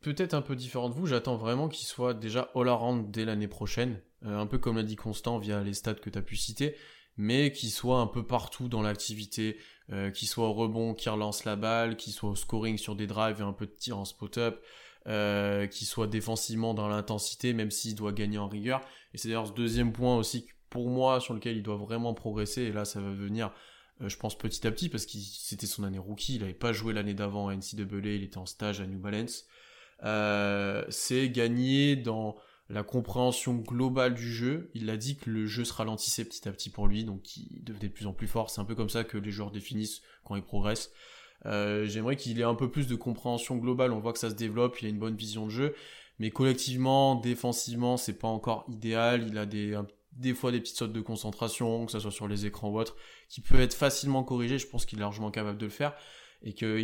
peut-être 0.00 0.34
un 0.34 0.42
peu 0.42 0.56
différent 0.56 0.88
de 0.88 0.94
vous. 0.94 1.06
J'attends 1.06 1.36
vraiment 1.36 1.68
qu'il 1.68 1.86
soit 1.86 2.14
déjà 2.14 2.50
all-around 2.54 3.10
dès 3.10 3.24
l'année 3.24 3.48
prochaine, 3.48 4.00
euh, 4.24 4.38
un 4.38 4.46
peu 4.46 4.58
comme 4.58 4.76
l'a 4.76 4.82
dit 4.82 4.96
Constant 4.96 5.38
via 5.38 5.62
les 5.62 5.74
stats 5.74 5.94
que 5.94 6.10
tu 6.10 6.18
as 6.18 6.22
pu 6.22 6.36
citer 6.36 6.76
mais 7.18 7.52
qui 7.52 7.68
soit 7.68 7.98
un 7.98 8.06
peu 8.06 8.24
partout 8.24 8.68
dans 8.68 8.80
l'activité, 8.80 9.58
euh, 9.90 10.10
qui 10.10 10.26
soit 10.26 10.46
au 10.46 10.52
rebond, 10.52 10.94
qui 10.94 11.08
relance 11.08 11.44
la 11.44 11.56
balle, 11.56 11.96
qui 11.96 12.12
soit 12.12 12.30
au 12.30 12.36
scoring 12.36 12.78
sur 12.78 12.94
des 12.94 13.08
drives 13.08 13.40
et 13.40 13.44
un 13.44 13.52
peu 13.52 13.66
de 13.66 13.72
tir 13.72 13.98
en 13.98 14.04
spot-up, 14.04 14.64
euh, 15.08 15.66
qui 15.66 15.84
soit 15.86 16.06
défensivement 16.06 16.74
dans 16.74 16.88
l'intensité, 16.88 17.54
même 17.54 17.70
s'il 17.70 17.94
doit 17.94 18.12
gagner 18.12 18.38
en 18.38 18.48
rigueur. 18.48 18.80
Et 19.14 19.18
c'est 19.18 19.28
d'ailleurs 19.28 19.46
ce 19.46 19.52
deuxième 19.52 19.92
point 19.92 20.16
aussi 20.16 20.46
pour 20.70 20.90
moi 20.90 21.20
sur 21.20 21.34
lequel 21.34 21.56
il 21.56 21.62
doit 21.62 21.76
vraiment 21.76 22.12
progresser, 22.14 22.62
et 22.62 22.72
là 22.72 22.84
ça 22.84 23.00
va 23.00 23.10
venir, 23.10 23.50
euh, 24.02 24.08
je 24.08 24.16
pense 24.18 24.36
petit 24.36 24.66
à 24.66 24.70
petit, 24.70 24.88
parce 24.88 25.06
que 25.06 25.12
c'était 25.16 25.66
son 25.66 25.84
année 25.84 25.98
rookie, 25.98 26.34
il 26.34 26.40
n'avait 26.40 26.52
pas 26.52 26.72
joué 26.72 26.92
l'année 26.92 27.14
d'avant 27.14 27.48
à 27.48 27.56
NCAA, 27.56 27.86
il 28.02 28.22
était 28.22 28.38
en 28.38 28.46
stage 28.46 28.80
à 28.80 28.86
New 28.86 28.98
Balance. 28.98 29.46
Euh, 30.04 30.84
c'est 30.90 31.30
gagner 31.30 31.96
dans 31.96 32.36
la 32.68 32.82
compréhension 32.82 33.54
globale 33.54 34.14
du 34.14 34.30
jeu. 34.30 34.70
Il 34.74 34.90
a 34.90 34.96
dit 34.96 35.16
que 35.16 35.30
le 35.30 35.46
jeu 35.46 35.64
se 35.64 35.72
ralentissait 35.72 36.24
petit 36.24 36.46
à 36.48 36.52
petit 36.52 36.70
pour 36.70 36.86
lui, 36.86 37.04
donc 37.04 37.36
il 37.36 37.64
devenait 37.64 37.88
de 37.88 37.92
plus 37.94 38.06
en 38.06 38.12
plus 38.12 38.28
fort. 38.28 38.50
C'est 38.50 38.60
un 38.60 38.64
peu 38.64 38.74
comme 38.74 38.90
ça 38.90 39.04
que 39.04 39.16
les 39.16 39.30
joueurs 39.30 39.50
définissent 39.50 40.02
quand 40.24 40.36
ils 40.36 40.42
progressent. 40.42 40.90
Euh, 41.46 41.86
j'aimerais 41.86 42.16
qu'il 42.16 42.40
ait 42.40 42.44
un 42.44 42.54
peu 42.54 42.70
plus 42.70 42.86
de 42.86 42.96
compréhension 42.96 43.56
globale. 43.56 43.92
On 43.92 44.00
voit 44.00 44.12
que 44.12 44.18
ça 44.18 44.30
se 44.30 44.34
développe, 44.34 44.80
il 44.80 44.86
a 44.86 44.88
une 44.88 44.98
bonne 44.98 45.16
vision 45.16 45.46
de 45.46 45.50
jeu, 45.50 45.74
mais 46.18 46.30
collectivement, 46.30 47.14
défensivement, 47.14 47.96
c'est 47.96 48.18
pas 48.18 48.28
encore 48.28 48.64
idéal. 48.68 49.26
Il 49.28 49.38
a 49.38 49.46
des, 49.46 49.78
des 50.12 50.34
fois 50.34 50.52
des 50.52 50.60
petites 50.60 50.76
sautes 50.76 50.92
de 50.92 51.00
concentration, 51.00 51.86
que 51.86 51.92
ce 51.92 52.00
soit 52.00 52.10
sur 52.10 52.28
les 52.28 52.46
écrans 52.46 52.70
ou 52.70 52.78
autre, 52.78 52.96
qui 53.28 53.40
peut 53.40 53.60
être 53.60 53.74
facilement 53.74 54.24
corrigé. 54.24 54.58
Je 54.58 54.66
pense 54.66 54.84
qu'il 54.84 54.98
est 54.98 55.02
largement 55.02 55.30
capable 55.30 55.58
de 55.58 55.66
le 55.66 55.70
faire 55.70 55.94
et 56.42 56.54
que, 56.54 56.80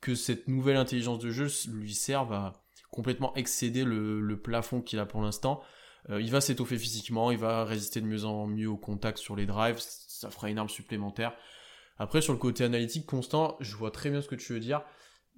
que 0.00 0.14
cette 0.14 0.48
nouvelle 0.48 0.76
intelligence 0.76 1.18
de 1.18 1.30
jeu 1.30 1.48
lui 1.70 1.94
serve 1.94 2.32
à 2.32 2.64
complètement 2.90 3.34
excéder 3.34 3.84
le, 3.84 4.40
plafond 4.40 4.80
qu'il 4.80 5.00
a 5.00 5.06
pour 5.06 5.20
l'instant. 5.20 5.60
Euh, 6.10 6.20
il 6.20 6.30
va 6.30 6.40
s'étoffer 6.40 6.78
physiquement, 6.78 7.30
il 7.30 7.38
va 7.38 7.64
résister 7.64 8.00
de 8.00 8.06
mieux 8.06 8.24
en 8.24 8.46
mieux 8.46 8.68
au 8.68 8.76
contact 8.76 9.18
sur 9.18 9.36
les 9.36 9.46
drives, 9.46 9.78
ça 9.78 10.30
fera 10.30 10.50
une 10.50 10.58
arme 10.58 10.68
supplémentaire. 10.68 11.34
Après, 11.98 12.20
sur 12.20 12.32
le 12.32 12.38
côté 12.38 12.64
analytique 12.64 13.06
constant, 13.06 13.56
je 13.60 13.76
vois 13.76 13.90
très 13.90 14.10
bien 14.10 14.20
ce 14.20 14.28
que 14.28 14.34
tu 14.34 14.52
veux 14.52 14.60
dire, 14.60 14.82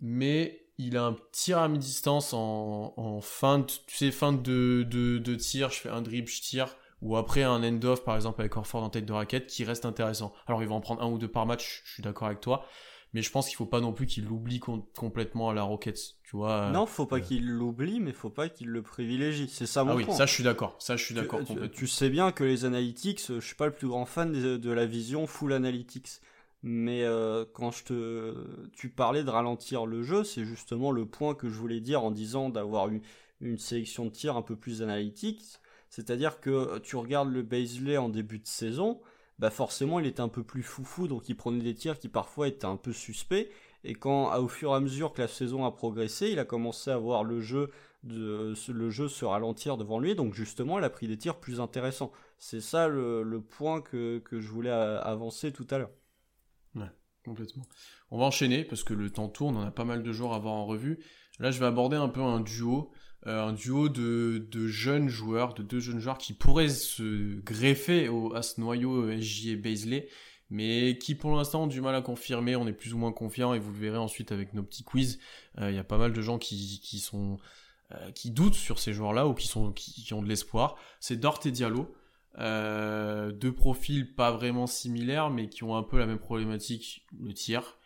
mais 0.00 0.66
il 0.78 0.96
a 0.96 1.04
un 1.04 1.16
tir 1.32 1.58
à 1.58 1.68
mi-distance 1.68 2.32
en, 2.32 3.20
fin 3.22 3.60
de, 3.60 3.66
tu 3.86 3.96
sais, 3.96 4.10
fin 4.10 4.32
de, 4.32 4.82
de, 4.88 5.34
tir, 5.34 5.70
je 5.70 5.80
fais 5.80 5.88
un 5.88 6.02
dribble, 6.02 6.28
je 6.28 6.40
tire, 6.40 6.76
ou 7.02 7.16
après 7.16 7.42
un 7.42 7.62
end-off, 7.62 8.04
par 8.04 8.16
exemple, 8.16 8.40
avec 8.40 8.56
Orford 8.56 8.82
en 8.82 8.90
tête 8.90 9.06
de 9.06 9.12
raquette, 9.12 9.46
qui 9.46 9.64
reste 9.64 9.84
intéressant. 9.84 10.32
Alors, 10.46 10.62
il 10.62 10.68
va 10.68 10.74
en 10.74 10.80
prendre 10.80 11.02
un 11.02 11.10
ou 11.10 11.18
deux 11.18 11.28
par 11.28 11.46
match, 11.46 11.82
je 11.84 11.92
suis 11.94 12.02
d'accord 12.02 12.26
avec 12.26 12.40
toi, 12.40 12.66
mais 13.12 13.22
je 13.22 13.30
pense 13.30 13.46
qu'il 13.46 13.56
faut 13.56 13.66
pas 13.66 13.80
non 13.80 13.92
plus 13.92 14.06
qu'il 14.06 14.26
l'oublie 14.26 14.60
complètement 14.60 15.48
à 15.48 15.54
la 15.54 15.62
Rockets, 15.62 16.16
tu 16.22 16.36
vois. 16.36 16.70
Non, 16.70 16.84
faut 16.84 17.06
pas 17.06 17.20
qu'il 17.20 17.48
l'oublie, 17.48 18.00
mais 18.00 18.12
faut 18.12 18.30
pas 18.30 18.48
qu'il 18.50 18.68
le 18.68 18.82
privilégie. 18.82 19.48
C'est 19.48 19.66
ça 19.66 19.84
mon 19.84 19.92
ah 19.92 19.94
oui, 19.94 20.06
ça 20.10 20.26
je 20.26 20.34
suis 20.34 20.44
d'accord. 20.44 20.76
Ça 20.78 20.96
je 20.96 21.04
suis 21.04 21.14
d'accord. 21.14 21.40
Tu, 21.46 21.70
tu, 21.70 21.86
sais 21.86 22.10
bien 22.10 22.32
que 22.32 22.44
les 22.44 22.66
analytics, 22.66 23.22
je 23.28 23.40
suis 23.40 23.54
pas 23.54 23.66
le 23.66 23.72
plus 23.72 23.88
grand 23.88 24.04
fan 24.04 24.32
de, 24.32 24.70
la 24.70 24.84
vision 24.84 25.26
full 25.26 25.54
analytics. 25.54 26.20
Mais 26.68 27.04
euh, 27.04 27.44
quand 27.52 27.70
je 27.70 27.84
te, 27.84 28.34
tu 28.72 28.88
parlais 28.88 29.22
de 29.22 29.30
ralentir 29.30 29.86
le 29.86 30.02
jeu, 30.02 30.24
c'est 30.24 30.44
justement 30.44 30.90
le 30.90 31.06
point 31.06 31.36
que 31.36 31.48
je 31.48 31.54
voulais 31.54 31.78
dire 31.78 32.02
en 32.02 32.10
disant 32.10 32.48
d'avoir 32.48 32.88
une, 32.88 33.02
une 33.40 33.56
sélection 33.56 34.06
de 34.06 34.10
tirs 34.10 34.36
un 34.36 34.42
peu 34.42 34.56
plus 34.56 34.82
analytique. 34.82 35.44
C'est-à-dire 35.90 36.40
que 36.40 36.80
tu 36.80 36.96
regardes 36.96 37.32
le 37.32 37.42
Baisley 37.42 37.96
en 37.96 38.08
début 38.08 38.40
de 38.40 38.48
saison, 38.48 39.00
bah 39.38 39.50
forcément 39.50 40.00
il 40.00 40.06
était 40.06 40.22
un 40.22 40.28
peu 40.28 40.42
plus 40.42 40.64
foufou, 40.64 41.06
donc 41.06 41.28
il 41.28 41.36
prenait 41.36 41.62
des 41.62 41.74
tirs 41.74 42.00
qui 42.00 42.08
parfois 42.08 42.48
étaient 42.48 42.64
un 42.64 42.76
peu 42.76 42.92
suspects. 42.92 43.48
Et 43.84 43.94
quand, 43.94 44.36
au 44.36 44.48
fur 44.48 44.72
et 44.72 44.74
à 44.74 44.80
mesure 44.80 45.12
que 45.12 45.22
la 45.22 45.28
saison 45.28 45.64
a 45.66 45.70
progressé, 45.70 46.30
il 46.32 46.40
a 46.40 46.44
commencé 46.44 46.90
à 46.90 46.98
voir 46.98 47.22
le 47.22 47.40
jeu, 47.40 47.70
de, 48.02 48.54
le 48.68 48.90
jeu 48.90 49.06
se 49.06 49.24
ralentir 49.24 49.76
devant 49.76 50.00
lui, 50.00 50.16
donc 50.16 50.34
justement 50.34 50.80
il 50.80 50.84
a 50.84 50.90
pris 50.90 51.06
des 51.06 51.16
tirs 51.16 51.38
plus 51.38 51.60
intéressants. 51.60 52.10
C'est 52.38 52.60
ça 52.60 52.88
le, 52.88 53.40
point 53.40 53.80
que, 53.80 54.18
que, 54.18 54.40
je 54.40 54.50
voulais 54.50 54.70
avancer 54.70 55.52
tout 55.52 55.66
à 55.70 55.78
l'heure. 55.78 55.92
On 58.10 58.18
va 58.18 58.24
enchaîner 58.24 58.64
parce 58.64 58.84
que 58.84 58.94
le 58.94 59.10
temps 59.10 59.28
tourne, 59.28 59.56
on 59.56 59.62
a 59.62 59.70
pas 59.70 59.84
mal 59.84 60.02
de 60.02 60.12
jours 60.12 60.34
à 60.34 60.38
voir 60.38 60.54
en 60.54 60.66
revue. 60.66 60.98
Là 61.38 61.50
je 61.50 61.58
vais 61.58 61.66
aborder 61.66 61.96
un 61.96 62.08
peu 62.08 62.22
un 62.22 62.40
duo 62.40 62.92
euh, 63.26 63.48
un 63.48 63.52
duo 63.52 63.88
de, 63.88 64.68
jeunes 64.68 65.08
joueurs, 65.08 65.54
de 65.54 65.62
deux 65.62 65.80
jeunes 65.80 65.98
joueurs 65.98 66.18
qui 66.18 66.32
pourraient 66.32 66.68
se 66.68 67.34
greffer 67.40 68.08
au, 68.08 68.32
à 68.34 68.42
ce 68.42 68.60
noyau 68.60 69.10
SJ 69.10 69.48
et 69.48 69.56
Baisley, 69.56 70.08
mais 70.48 70.96
qui 70.98 71.16
pour 71.16 71.34
l'instant 71.34 71.64
ont 71.64 71.66
du 71.66 71.80
mal 71.80 71.96
à 71.96 72.02
confirmer. 72.02 72.54
On 72.54 72.68
est 72.68 72.72
plus 72.72 72.94
ou 72.94 72.98
moins 72.98 73.12
confiant 73.12 73.52
et 73.52 73.58
vous 73.58 73.72
le 73.72 73.78
verrez 73.78 73.98
ensuite 73.98 74.30
avec 74.30 74.54
nos 74.54 74.62
petits 74.62 74.84
quiz. 74.84 75.18
Euh, 75.58 75.70
il 75.70 75.76
y 75.76 75.78
a 75.80 75.84
pas 75.84 75.98
mal 75.98 76.12
de 76.12 76.20
gens 76.20 76.38
qui, 76.38 76.80
qui 76.80 77.00
sont 77.00 77.38
euh, 77.92 78.12
qui 78.12 78.30
doutent 78.30 78.54
sur 78.54 78.78
ces 78.78 78.92
joueurs-là 78.92 79.26
ou 79.26 79.34
qui 79.34 79.48
qui, 79.74 80.14
ont 80.14 80.22
de 80.22 80.28
l'espoir. 80.28 80.76
C'est 81.00 81.16
Dort 81.16 81.40
et 81.46 81.50
Diallo. 81.50 81.92
Deux 82.38 83.52
profils 83.52 84.14
pas 84.14 84.30
vraiment 84.30 84.66
similaires 84.66 85.30
mais 85.30 85.48
qui 85.48 85.64
ont 85.64 85.76
un 85.76 85.82
peu 85.82 85.98
la 85.98 86.06
même 86.06 86.18
problématique, 86.18 87.06
le 87.18 87.32
tir. 87.32 87.78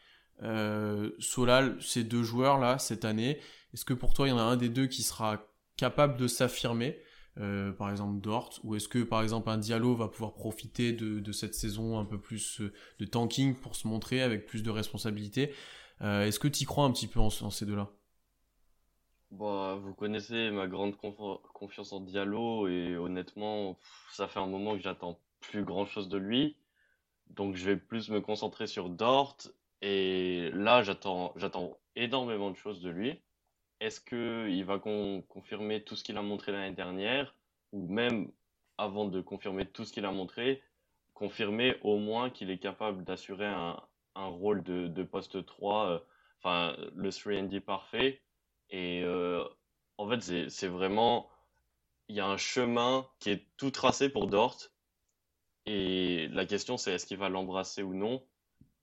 Solal, 1.19 1.77
ces 1.81 2.05
deux 2.05 2.23
joueurs 2.23 2.59
là 2.59 2.79
cette 2.79 3.05
année, 3.05 3.39
est-ce 3.73 3.85
que 3.85 3.95
pour 3.95 4.15
toi, 4.15 4.27
il 4.27 4.31
y 4.31 4.33
en 4.33 4.39
a 4.39 4.43
un 4.43 4.57
des 4.57 4.69
deux 4.69 4.87
qui 4.87 5.03
sera 5.03 5.47
capable 5.77 6.17
de 6.17 6.27
s'affirmer, 6.27 6.99
euh, 7.39 7.73
par 7.73 7.91
exemple 7.91 8.21
Dort, 8.21 8.59
ou 8.65 8.75
est-ce 8.75 8.89
que 8.89 9.03
par 9.03 9.23
exemple 9.23 9.49
un 9.49 9.59
Diallo 9.59 9.95
va 9.95 10.09
pouvoir 10.09 10.35
profiter 10.35 10.93
de, 10.93 11.33
cette 11.33 11.55
saison 11.55 11.99
un 11.99 12.05
peu 12.05 12.21
plus 12.21 12.61
euh, 12.61 12.73
de 12.99 13.05
tanking 13.05 13.55
pour 13.55 13.77
se 13.77 13.87
montrer 13.87 14.23
avec 14.23 14.47
plus 14.47 14.63
de 14.63 14.71
responsabilités? 14.71 15.55
Euh, 16.03 16.27
Est-ce 16.27 16.41
que 16.41 16.49
tu 16.49 16.65
crois 16.67 16.85
un 16.85 16.91
petit 16.91 17.07
peu 17.07 17.21
en, 17.21 17.31
ces 17.31 17.67
deux-là? 17.67 17.91
Bah, 19.31 19.77
vous 19.81 19.95
connaissez 19.95 20.51
ma 20.51 20.67
grande 20.67 20.97
confiance 20.97 21.93
en 21.93 22.01
Diallo 22.01 22.69
et 22.69 22.97
honnêtement, 22.97 23.79
ça 24.11 24.27
fait 24.29 24.41
un 24.41 24.47
moment 24.47 24.75
que 24.77 24.83
j'attends 24.83 25.19
plus 25.41 25.65
grand 25.65 25.87
chose 25.87 26.09
de 26.09 26.19
lui. 26.19 26.57
Donc 27.31 27.55
je 27.55 27.65
vais 27.65 27.77
plus 27.77 28.11
me 28.11 28.21
concentrer 28.21 28.67
sur 28.67 28.89
Dort 28.89 29.37
et 29.83 30.51
là 30.53 30.83
j'attends 30.83 31.33
énormément 31.97 32.51
de 32.51 32.57
choses 32.57 32.81
de 32.81 32.91
lui. 32.91 33.21
Est-ce 33.81 34.01
qu'il 34.01 34.65
va 34.65 34.79
confirmer 34.79 35.83
tout 35.83 35.97
ce 35.97 36.05
qu'il 36.05 36.17
a 36.17 36.23
montré 36.23 36.53
l'année 36.53 36.75
dernière 36.75 37.35
ou 37.73 37.87
même 37.87 38.31
avant 38.79 39.07
de 39.07 39.21
confirmer 39.21 39.65
tout 39.65 39.85
ce 39.85 39.93
qu'il 39.93 40.05
a 40.05 40.11
montré, 40.11 40.63
confirmer 41.15 41.77
au 41.83 41.99
moins 41.99 42.31
qu'il 42.31 42.51
est 42.51 42.59
capable 42.59 43.05
d'assurer 43.05 43.47
un, 43.47 43.81
rôle 44.17 44.63
de, 44.63 45.03
poste 45.03 45.47
3, 45.47 45.87
euh, 45.87 45.99
enfin 46.39 46.77
le 46.95 47.11
3D 47.11 47.61
parfait? 47.61 48.21
Et 48.71 49.03
euh, 49.05 49.45
en 49.99 50.09
fait, 50.09 50.49
c'est 50.49 50.69
vraiment, 50.69 51.29
il 52.09 52.17
y 52.17 52.21
a 52.21 52.27
un 52.27 52.37
chemin 52.37 53.07
qui 53.19 53.31
est 53.31 53.47
tout 53.57 53.71
tracé 53.71 54.09
pour 54.09 54.29
Dort. 54.29 54.57
Et 55.67 56.29
la 56.29 56.47
question, 56.47 56.77
c'est 56.77 56.93
est-ce 56.93 57.07
qu'il 57.07 57.19
va 57.19 57.29
l'embrasser 57.29 57.83
ou 57.83 57.95
non? 57.95 58.25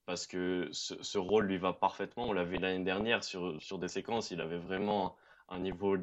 Parce 0.06 0.28
que 0.28 0.70
ce, 0.72 1.18
rôle 1.18 1.48
lui 1.48 1.58
va 1.58 1.74
parfaitement. 1.74 2.28
On 2.30 2.34
l'a 2.34 2.44
vu 2.44 2.58
l'année 2.58 2.84
dernière 2.84 3.24
sur, 3.24 3.62
sur 3.62 3.78
des 3.78 3.88
séquences, 3.88 4.32
il 4.32 4.42
avait 4.42 4.58
vraiment 4.58 5.16
un 5.50 5.60
niveau 5.60 5.98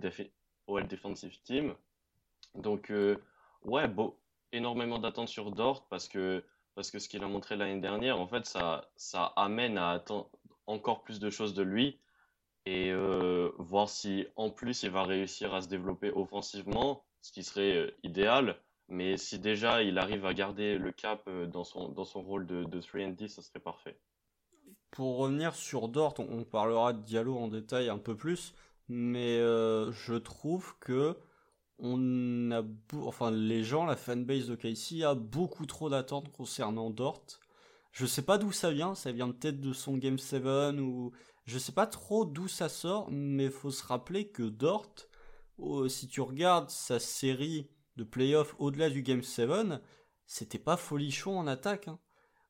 OL 0.67 0.87
Defensive 0.89 1.41
Team. 1.43 1.75
Donc, 2.55 2.91
euh, 2.91 3.17
ouais, 3.63 3.89
beau, 3.89 4.19
énormément 4.53 4.99
d'attentes 4.99 5.29
sur 5.29 5.53
Dort 5.53 5.87
parce 5.89 6.09
que, 6.09 6.45
parce 6.75 6.91
que 6.91 6.99
ce 6.99 7.09
qu'il 7.09 7.23
a 7.23 7.29
montré 7.29 7.57
l'année 7.57 7.81
dernière, 7.81 8.21
en 8.21 8.27
fait, 8.27 8.47
ça, 8.47 8.91
ça 8.97 9.33
amène 9.37 9.79
à 9.79 9.91
attendre 9.91 10.29
encore 10.67 11.03
plus 11.03 11.19
de 11.19 11.31
choses 11.31 11.55
de 11.55 11.63
lui 11.63 11.99
et 12.67 12.91
euh, 12.91 13.51
voir 13.59 13.89
si 13.89 14.27
en 14.37 14.51
plus 14.51 14.83
il 14.83 14.91
va 14.91 15.05
réussir 15.05 15.55
à 15.55 15.61
se 15.61 15.69
développer 15.69 16.11
offensivement, 16.11 17.05
ce 17.21 17.33
qui 17.33 17.43
serait 17.43 17.77
euh, 17.77 17.91
idéal. 18.03 18.57
Mais 18.89 19.17
si 19.17 19.39
déjà 19.39 19.83
il 19.83 19.99
arrive 19.99 20.27
à 20.27 20.35
garder 20.35 20.77
le 20.77 20.93
cap 20.93 21.23
euh, 21.29 21.47
dans 21.47 21.65
son, 21.65 21.89
dans 21.89 22.05
son 22.05 22.23
rôle 22.23 22.47
de, 22.47 22.65
de 22.65 22.81
3D, 22.81 23.29
ça 23.29 23.43
serait 23.43 23.61
parfait. 23.61 23.99
Pour 24.91 25.19
revenir 25.19 25.55
sur 25.55 25.89
Dort, 25.89 26.15
on, 26.19 26.45
parlera 26.45 26.93
de 26.93 27.03
Diallo 27.03 27.37
en 27.37 27.49
détail 27.49 27.89
un 27.89 27.99
peu 27.99 28.17
plus, 28.17 28.55
mais 28.89 29.39
je 29.39 30.15
trouve 30.15 30.77
que 30.79 31.17
on 31.81 32.53
a 32.53 32.63
enfin 33.03 33.33
les 33.33 33.65
gens, 33.65 33.85
la 33.85 33.97
fanbase 33.97 34.47
de 34.47 34.55
Casey 34.55 35.03
a 35.03 35.17
beaucoup 35.17 35.67
trop 35.67 35.91
d'attentes 35.91 36.31
concernant 36.31 36.91
Dort. 36.91 37.25
Je 37.91 38.07
sais 38.07 38.23
pas 38.23 38.39
d'où 38.39 38.53
ça 38.53 38.71
vient, 38.71 38.95
ça 38.95 39.11
vient 39.11 39.33
peut-être 39.33 39.61
de 39.61 39.73
son 39.73 39.97
Game 39.97 40.19
7 40.19 40.45
ou 40.79 41.13
je 41.45 41.59
sais 41.59 41.73
pas 41.73 41.87
trop 41.87 42.25
d'où 42.25 42.49
ça 42.49 42.69
sort, 42.69 43.11
mais 43.11 43.51
faut 43.51 43.71
se 43.71 43.85
rappeler 43.87 44.29
que 44.29 44.43
Dort, 44.43 44.95
si 45.89 46.09
tu 46.09 46.21
regardes 46.21 46.71
sa 46.71 46.99
série 46.99 47.69
de 47.97 48.05
playoff 48.05 48.55
au-delà 48.59 48.91
du 48.91 49.03
Game 49.03 49.23
7, 49.23 49.51
c'était 50.27 50.59
pas 50.59 50.77
folichon 50.77 51.39
en 51.39 51.47
attaque. 51.47 51.89
Hein. 51.89 51.99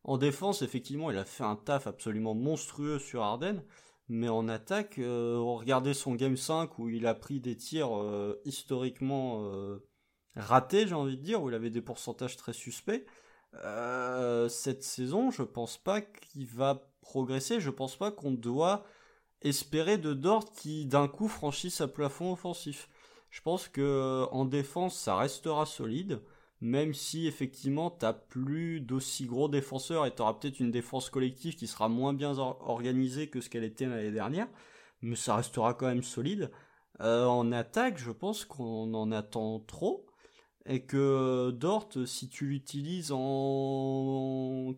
En 0.04 0.18
défense, 0.18 0.62
effectivement, 0.62 1.10
il 1.10 1.16
a 1.16 1.24
fait 1.24 1.44
un 1.44 1.56
taf 1.56 1.86
absolument 1.86 2.34
monstrueux 2.34 2.98
sur 2.98 3.22
Arden, 3.22 3.64
mais 4.08 4.28
en 4.28 4.48
attaque, 4.48 4.98
euh, 4.98 5.38
regardez 5.40 5.94
son 5.94 6.14
Game 6.14 6.36
5 6.36 6.78
où 6.78 6.90
il 6.90 7.06
a 7.06 7.14
pris 7.14 7.40
des 7.40 7.56
tirs 7.56 7.98
euh, 7.98 8.40
historiquement 8.44 9.46
euh, 9.46 9.82
ratés, 10.36 10.86
j'ai 10.86 10.94
envie 10.94 11.16
de 11.16 11.22
dire, 11.22 11.42
où 11.42 11.48
il 11.48 11.54
avait 11.54 11.70
des 11.70 11.80
pourcentages 11.80 12.36
très 12.36 12.52
suspects. 12.52 13.06
cette 14.48 14.82
saison, 14.82 15.30
je 15.30 15.42
pense 15.42 15.78
pas 15.78 16.02
qu'il 16.02 16.46
va 16.46 16.93
progresser, 17.04 17.60
je 17.60 17.70
pense 17.70 17.96
pas 17.96 18.10
qu'on 18.10 18.32
doit 18.32 18.84
espérer 19.42 19.98
de 19.98 20.14
Dort 20.14 20.50
qui 20.52 20.86
d'un 20.86 21.06
coup 21.06 21.28
franchisse 21.28 21.80
un 21.80 21.88
plafond 21.88 22.32
offensif. 22.32 22.88
Je 23.30 23.40
pense 23.42 23.68
que 23.68 23.80
euh, 23.80 24.26
en 24.32 24.44
défense, 24.44 24.96
ça 24.96 25.16
restera 25.16 25.66
solide, 25.66 26.20
même 26.60 26.94
si 26.94 27.26
effectivement 27.26 27.90
t'as 27.90 28.14
plus 28.14 28.80
d'aussi 28.80 29.26
gros 29.26 29.48
défenseurs 29.48 30.06
et 30.06 30.14
t'auras 30.14 30.34
peut-être 30.34 30.60
une 30.60 30.70
défense 30.70 31.10
collective 31.10 31.56
qui 31.56 31.66
sera 31.66 31.88
moins 31.88 32.14
bien 32.14 32.38
organisée 32.38 33.28
que 33.28 33.40
ce 33.40 33.50
qu'elle 33.50 33.64
était 33.64 33.86
l'année 33.86 34.12
dernière, 34.12 34.48
mais 35.02 35.16
ça 35.16 35.36
restera 35.36 35.74
quand 35.74 35.86
même 35.86 36.02
solide. 36.02 36.50
Euh, 37.00 37.26
en 37.26 37.52
attaque, 37.52 37.98
je 37.98 38.12
pense 38.12 38.44
qu'on 38.44 38.94
en 38.94 39.12
attend 39.12 39.60
trop 39.60 40.03
et 40.66 40.82
que 40.82 40.96
euh, 40.96 41.52
Dort, 41.52 41.88
si 42.06 42.28
tu 42.28 42.46
l'utilises 42.46 43.12
en... 43.12 44.74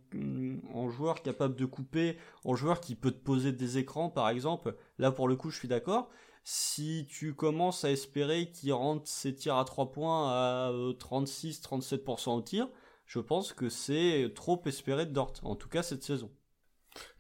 joueur 0.88 1.22
capable 1.22 1.56
de 1.56 1.64
couper, 1.64 2.16
en 2.44 2.54
joueur 2.54 2.80
qui 2.80 2.94
peut 2.94 3.10
te 3.10 3.22
poser 3.22 3.52
des 3.52 3.78
écrans 3.78 4.10
par 4.10 4.28
exemple, 4.28 4.76
là 4.98 5.10
pour 5.10 5.28
le 5.28 5.36
coup 5.36 5.50
je 5.50 5.58
suis 5.58 5.68
d'accord, 5.68 6.08
si 6.44 7.06
tu 7.08 7.34
commences 7.34 7.84
à 7.84 7.90
espérer 7.90 8.50
qu'il 8.50 8.72
rentre 8.72 9.08
ses 9.08 9.34
tirs 9.34 9.56
à 9.56 9.64
3 9.64 9.90
points 9.92 10.30
à 10.30 10.70
36-37% 10.72 12.28
euh, 12.28 12.32
au 12.32 12.40
tir, 12.40 12.68
je 13.04 13.18
pense 13.18 13.52
que 13.52 13.68
c'est 13.68 14.32
trop 14.34 14.60
espéré 14.66 15.06
de 15.06 15.12
Dort, 15.12 15.34
en 15.42 15.56
tout 15.56 15.68
cas 15.68 15.82
cette 15.82 16.02
saison. 16.02 16.30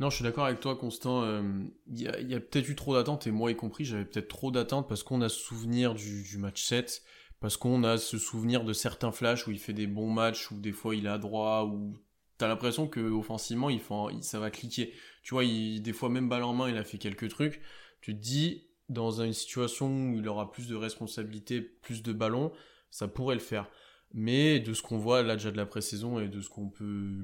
Non, 0.00 0.10
je 0.10 0.16
suis 0.16 0.24
d'accord 0.24 0.46
avec 0.46 0.60
toi, 0.60 0.76
Constant. 0.76 1.22
Euh, 1.22 1.42
il 1.86 2.00
y 2.00 2.34
a, 2.34 2.40
peut-être 2.40 2.68
eu 2.68 2.74
trop 2.74 2.94
d'attentes, 2.94 3.26
et 3.26 3.30
moi 3.30 3.50
y 3.50 3.56
compris, 3.56 3.84
j'avais 3.84 4.04
peut-être 4.04 4.28
trop 4.28 4.50
d'attentes 4.50 4.88
parce 4.88 5.02
qu'on 5.02 5.20
a 5.22 5.28
souvenir 5.28 5.94
du, 5.94 6.38
match 6.38 6.64
7, 6.64 7.02
parce 7.40 7.56
qu'on 7.56 7.84
a 7.84 7.98
ce 7.98 8.18
souvenir 8.18 8.64
de 8.64 8.72
certains 8.72 9.12
flashs 9.12 9.46
où 9.46 9.50
il 9.50 9.58
fait 9.58 9.72
des 9.72 9.86
bons 9.86 10.10
matchs, 10.10 10.50
où 10.50 10.60
des 10.60 10.72
fois 10.72 10.96
il 10.96 11.06
à 11.06 11.18
droit, 11.18 11.64
où 11.64 11.96
t'as 12.38 12.48
l'impression 12.48 12.86
que 12.86 13.00
offensivement 13.00 13.70
il, 13.70 13.80
ça 14.22 14.40
va 14.40 14.50
cliquer. 14.50 14.92
Tu 15.22 15.34
vois, 15.34 15.44
des 15.44 15.92
fois 15.92 16.08
même 16.08 16.28
balle 16.28 16.44
en 16.44 16.54
main, 16.54 16.68
il 16.68 16.76
a 16.76 16.84
fait 16.84 16.98
quelques 16.98 17.28
trucs. 17.28 17.60
Tu 18.00 18.14
te 18.14 18.20
dis, 18.20 18.68
dans 18.88 19.20
une 19.20 19.32
situation 19.32 20.10
où 20.10 20.18
il 20.18 20.28
aura 20.28 20.50
plus 20.52 20.68
de 20.68 20.74
responsabilités, 20.74 21.60
plus 21.60 22.02
de 22.02 22.12
ballons, 22.12 22.52
ça 22.90 23.08
pourrait 23.08 23.34
le 23.34 23.40
faire. 23.40 23.68
Mais 24.12 24.60
de 24.60 24.72
ce 24.72 24.82
qu'on 24.82 24.98
voit 24.98 25.22
là 25.22 25.36
déjà 25.36 25.50
de 25.50 25.56
la 25.56 25.66
pré-saison 25.66 26.20
et 26.20 26.28
de 26.28 26.40
ce 26.40 26.48
qu'on 26.48 26.68
peut 26.68 27.18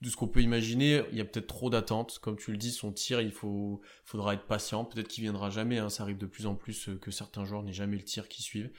de 0.00 0.10
ce 0.10 0.16
qu'on 0.16 0.26
peut 0.26 0.42
imaginer, 0.42 1.02
il 1.12 1.18
y 1.18 1.20
a 1.20 1.24
peut-être 1.24 1.46
trop 1.46 1.70
d'attentes. 1.70 2.18
Comme 2.20 2.36
tu 2.36 2.50
le 2.50 2.56
dis, 2.56 2.72
son 2.72 2.92
tir, 2.92 3.20
il 3.20 3.30
faut, 3.30 3.80
faudra 4.04 4.34
être 4.34 4.46
patient. 4.46 4.84
Peut-être 4.84 5.08
qu'il 5.08 5.22
viendra 5.22 5.48
jamais. 5.48 5.78
Hein. 5.78 5.90
Ça 5.90 6.02
arrive 6.02 6.18
de 6.18 6.26
plus 6.26 6.46
en 6.46 6.54
plus 6.54 6.90
que 7.00 7.10
certains 7.12 7.44
joueurs 7.44 7.62
n'aient 7.62 7.72
jamais 7.72 7.96
le 7.96 8.02
tir 8.02 8.28
qui 8.28 8.42
suivent. 8.42 8.70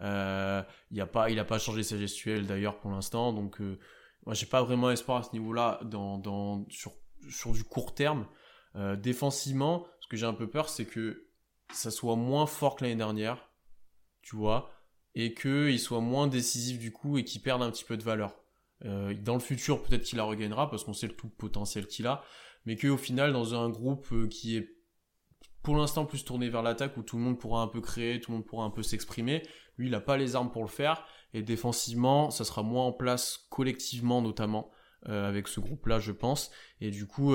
Euh, 0.00 0.62
il 0.90 1.00
a 1.00 1.06
pas, 1.06 1.30
il 1.30 1.38
a 1.38 1.44
pas 1.44 1.58
changé 1.58 1.82
sa 1.82 1.98
gestuelle 1.98 2.46
d'ailleurs 2.46 2.78
pour 2.78 2.90
l'instant. 2.90 3.32
Donc, 3.32 3.60
euh, 3.60 3.78
moi, 4.26 4.34
j'ai 4.34 4.46
pas 4.46 4.62
vraiment 4.62 4.90
espoir 4.90 5.18
à 5.18 5.22
ce 5.22 5.32
niveau-là 5.32 5.80
sur, 6.68 6.92
sur 7.28 7.52
du 7.52 7.64
court 7.64 7.94
terme. 7.94 8.26
Euh, 8.76 8.96
défensivement, 8.96 9.86
ce 10.00 10.08
que 10.08 10.16
j'ai 10.16 10.26
un 10.26 10.34
peu 10.34 10.48
peur, 10.48 10.68
c'est 10.68 10.86
que 10.86 11.28
ça 11.72 11.90
soit 11.90 12.16
moins 12.16 12.46
fort 12.46 12.76
que 12.76 12.84
l'année 12.84 12.96
dernière, 12.96 13.48
tu 14.22 14.36
vois, 14.36 14.70
et 15.14 15.34
qu'il 15.34 15.78
soit 15.78 16.00
moins 16.00 16.26
décisif 16.26 16.78
du 16.78 16.92
coup 16.92 17.18
et 17.18 17.24
qu'il 17.24 17.40
perde 17.40 17.62
un 17.62 17.70
petit 17.70 17.84
peu 17.84 17.96
de 17.96 18.02
valeur. 18.02 18.36
Dans 18.82 19.34
le 19.34 19.40
futur, 19.40 19.82
peut-être 19.82 20.02
qu'il 20.02 20.18
la 20.18 20.24
regagnera 20.24 20.68
parce 20.68 20.84
qu'on 20.84 20.92
sait 20.92 21.06
le 21.06 21.16
tout 21.16 21.28
potentiel 21.28 21.86
qu'il 21.86 22.06
a, 22.06 22.22
mais 22.66 22.76
qu'au 22.76 22.98
final, 22.98 23.32
dans 23.32 23.54
un 23.54 23.70
groupe 23.70 24.28
qui 24.28 24.58
est 24.58 24.74
pour 25.64 25.76
l'instant 25.76 26.04
plus 26.04 26.24
tourné 26.24 26.50
vers 26.50 26.62
l'attaque 26.62 26.96
où 26.98 27.02
tout 27.02 27.16
le 27.16 27.22
monde 27.22 27.38
pourra 27.40 27.62
un 27.62 27.68
peu 27.68 27.80
créer, 27.80 28.20
tout 28.20 28.30
le 28.30 28.36
monde 28.36 28.46
pourra 28.46 28.64
un 28.64 28.70
peu 28.70 28.82
s'exprimer, 28.82 29.42
lui 29.78 29.88
il 29.88 29.90
n'a 29.90 30.00
pas 30.00 30.16
les 30.16 30.36
armes 30.36 30.50
pour 30.50 30.62
le 30.62 30.68
faire. 30.68 31.04
Et 31.32 31.42
défensivement, 31.42 32.30
ça 32.30 32.44
sera 32.44 32.62
moins 32.62 32.84
en 32.84 32.92
place 32.92 33.46
collectivement 33.50 34.22
notamment 34.22 34.70
euh, 35.08 35.28
avec 35.28 35.48
ce 35.48 35.60
groupe-là, 35.60 35.98
je 35.98 36.12
pense, 36.12 36.50
et 36.80 36.90
du 36.90 37.06
coup 37.06 37.34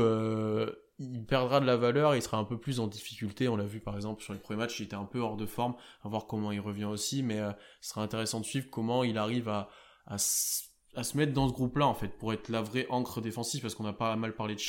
il 1.02 1.26
perdra 1.26 1.60
de 1.60 1.66
la 1.66 1.78
valeur, 1.78 2.16
il 2.16 2.22
sera 2.22 2.38
un 2.38 2.44
peu 2.44 2.58
plus 2.58 2.80
en 2.80 2.88
difficulté. 2.88 3.48
On 3.48 3.56
l'a 3.56 3.66
vu 3.66 3.80
par 3.80 3.96
exemple 3.96 4.22
sur 4.24 4.34
les 4.34 4.40
premiers 4.40 4.60
matchs, 4.60 4.80
il 4.80 4.84
était 4.84 4.96
un 4.96 5.06
peu 5.06 5.20
hors 5.20 5.38
de 5.38 5.46
forme, 5.46 5.76
à 6.04 6.10
voir 6.10 6.28
comment 6.28 6.52
il 6.52 6.60
revient 6.60 6.86
aussi, 6.86 7.24
mais 7.24 7.40
ce 7.82 7.90
sera 7.90 8.02
intéressant 8.02 8.40
de 8.40 8.46
suivre 8.46 8.68
comment 8.70 9.04
il 9.04 9.18
arrive 9.18 9.50
à, 9.50 9.70
se 10.18 11.18
mettre 11.18 11.34
dans 11.34 11.48
ce 11.48 11.54
groupe-là, 11.54 11.88
en 11.88 11.94
fait, 11.94 12.10
pour 12.18 12.34
être 12.34 12.50
la 12.50 12.62
vraie 12.62 12.88
encre 12.90 13.22
défensive, 13.22 13.62
parce 13.62 13.76
qu'on 13.76 13.86
a 13.86 13.94
pas 13.94 14.16
mal 14.16 14.36
parlé 14.36 14.56
de 14.56 14.62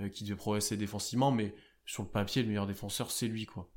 euh, 0.00 0.08
qui 0.08 0.24
devait 0.24 0.36
progresser 0.36 0.76
défensivement, 0.76 1.30
mais 1.30 1.54
sur 1.86 2.02
le 2.02 2.08
papier, 2.08 2.42
le 2.42 2.48
meilleur 2.48 2.66
défenseur, 2.66 3.10
c'est 3.10 3.28
lui, 3.28 3.46
quoi. 3.46 3.70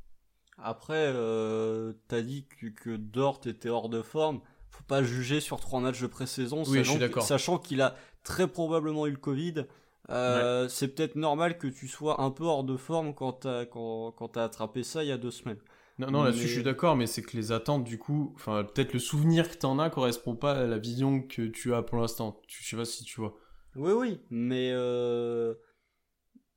Après, 0.57 1.11
euh, 1.13 1.93
t'as 2.07 2.21
dit 2.21 2.47
que, 2.47 2.95
Dort 2.95 3.41
était 3.45 3.69
hors 3.69 3.89
de 3.89 4.01
forme. 4.01 4.41
Faut 4.69 4.83
pas 4.83 5.03
juger 5.03 5.39
sur 5.39 5.59
trois 5.59 5.79
matchs 5.79 6.01
de 6.01 6.07
pré-saison, 6.07 6.63
oui, 6.67 6.83
sachant 7.21 7.57
qu'il 7.57 7.81
a 7.81 7.95
très 8.23 8.47
probablement 8.47 9.07
eu 9.07 9.11
le 9.11 9.17
Covid. 9.17 9.65
Euh, 10.09 10.67
c'est 10.69 10.89
peut-être 10.89 11.15
normal 11.15 11.57
que 11.57 11.67
tu 11.67 11.87
sois 11.87 12.21
un 12.21 12.31
peu 12.31 12.45
hors 12.45 12.63
de 12.63 12.77
forme 12.77 13.13
quand 13.13 13.33
t'as 13.33 13.65
quand, 13.65 14.11
quand 14.11 14.37
as 14.37 14.45
attrapé 14.45 14.83
ça 14.83 15.03
il 15.03 15.09
y 15.09 15.11
a 15.11 15.17
deux 15.17 15.31
semaines. 15.31 15.59
Non, 15.99 16.11
non 16.11 16.23
là-dessus 16.23 16.47
je 16.47 16.53
suis 16.53 16.63
d'accord, 16.63 16.95
mais 16.95 17.07
c'est 17.07 17.23
que 17.23 17.35
les 17.35 17.51
attentes, 17.51 17.83
du 17.83 17.97
coup, 17.97 18.31
enfin, 18.35 18.63
peut-être 18.63 18.93
le 18.93 18.99
souvenir 18.99 19.49
que 19.49 19.57
t'en 19.57 19.79
as 19.79 19.89
correspond 19.89 20.35
pas 20.35 20.53
à 20.53 20.65
la 20.65 20.77
vision 20.77 21.21
que 21.21 21.47
tu 21.47 21.73
as 21.73 21.81
pour 21.81 21.97
l'instant. 21.97 22.39
Je 22.47 22.63
sais 22.63 22.77
pas 22.77 22.85
si 22.85 23.03
tu 23.03 23.19
vois. 23.19 23.35
Oui, 23.75 23.91
oui, 23.91 24.19
mais 24.29 24.71
euh, 24.73 25.55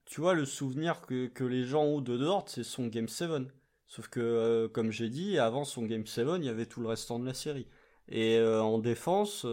tu 0.05 0.21
vois, 0.21 0.35
le 0.35 0.45
souvenir 0.45 1.01
que, 1.03 1.27
que 1.27 1.45
les 1.45 1.65
gens 1.65 1.85
ont 1.85 2.01
de 2.01 2.19
Dort, 2.19 2.45
c'est 2.49 2.65
son 2.65 2.87
Game 2.87 3.09
7. 3.09 3.31
Sauf 3.91 4.09
que, 4.09 4.21
euh, 4.21 4.69
comme 4.69 4.91
j'ai 4.91 5.11
dit, 5.11 5.39
avant 5.39 5.67
son 5.67 5.83
Game 5.83 6.07
7, 6.07 6.27
il 6.39 6.45
y 6.45 6.49
avait 6.49 6.65
tout 6.65 6.81
le 6.81 6.89
restant 6.89 7.19
de 7.19 7.27
la 7.27 7.35
série. 7.35 7.67
Et 8.09 8.39
euh, 8.39 8.63
en 8.63 8.79
défense, 8.79 9.47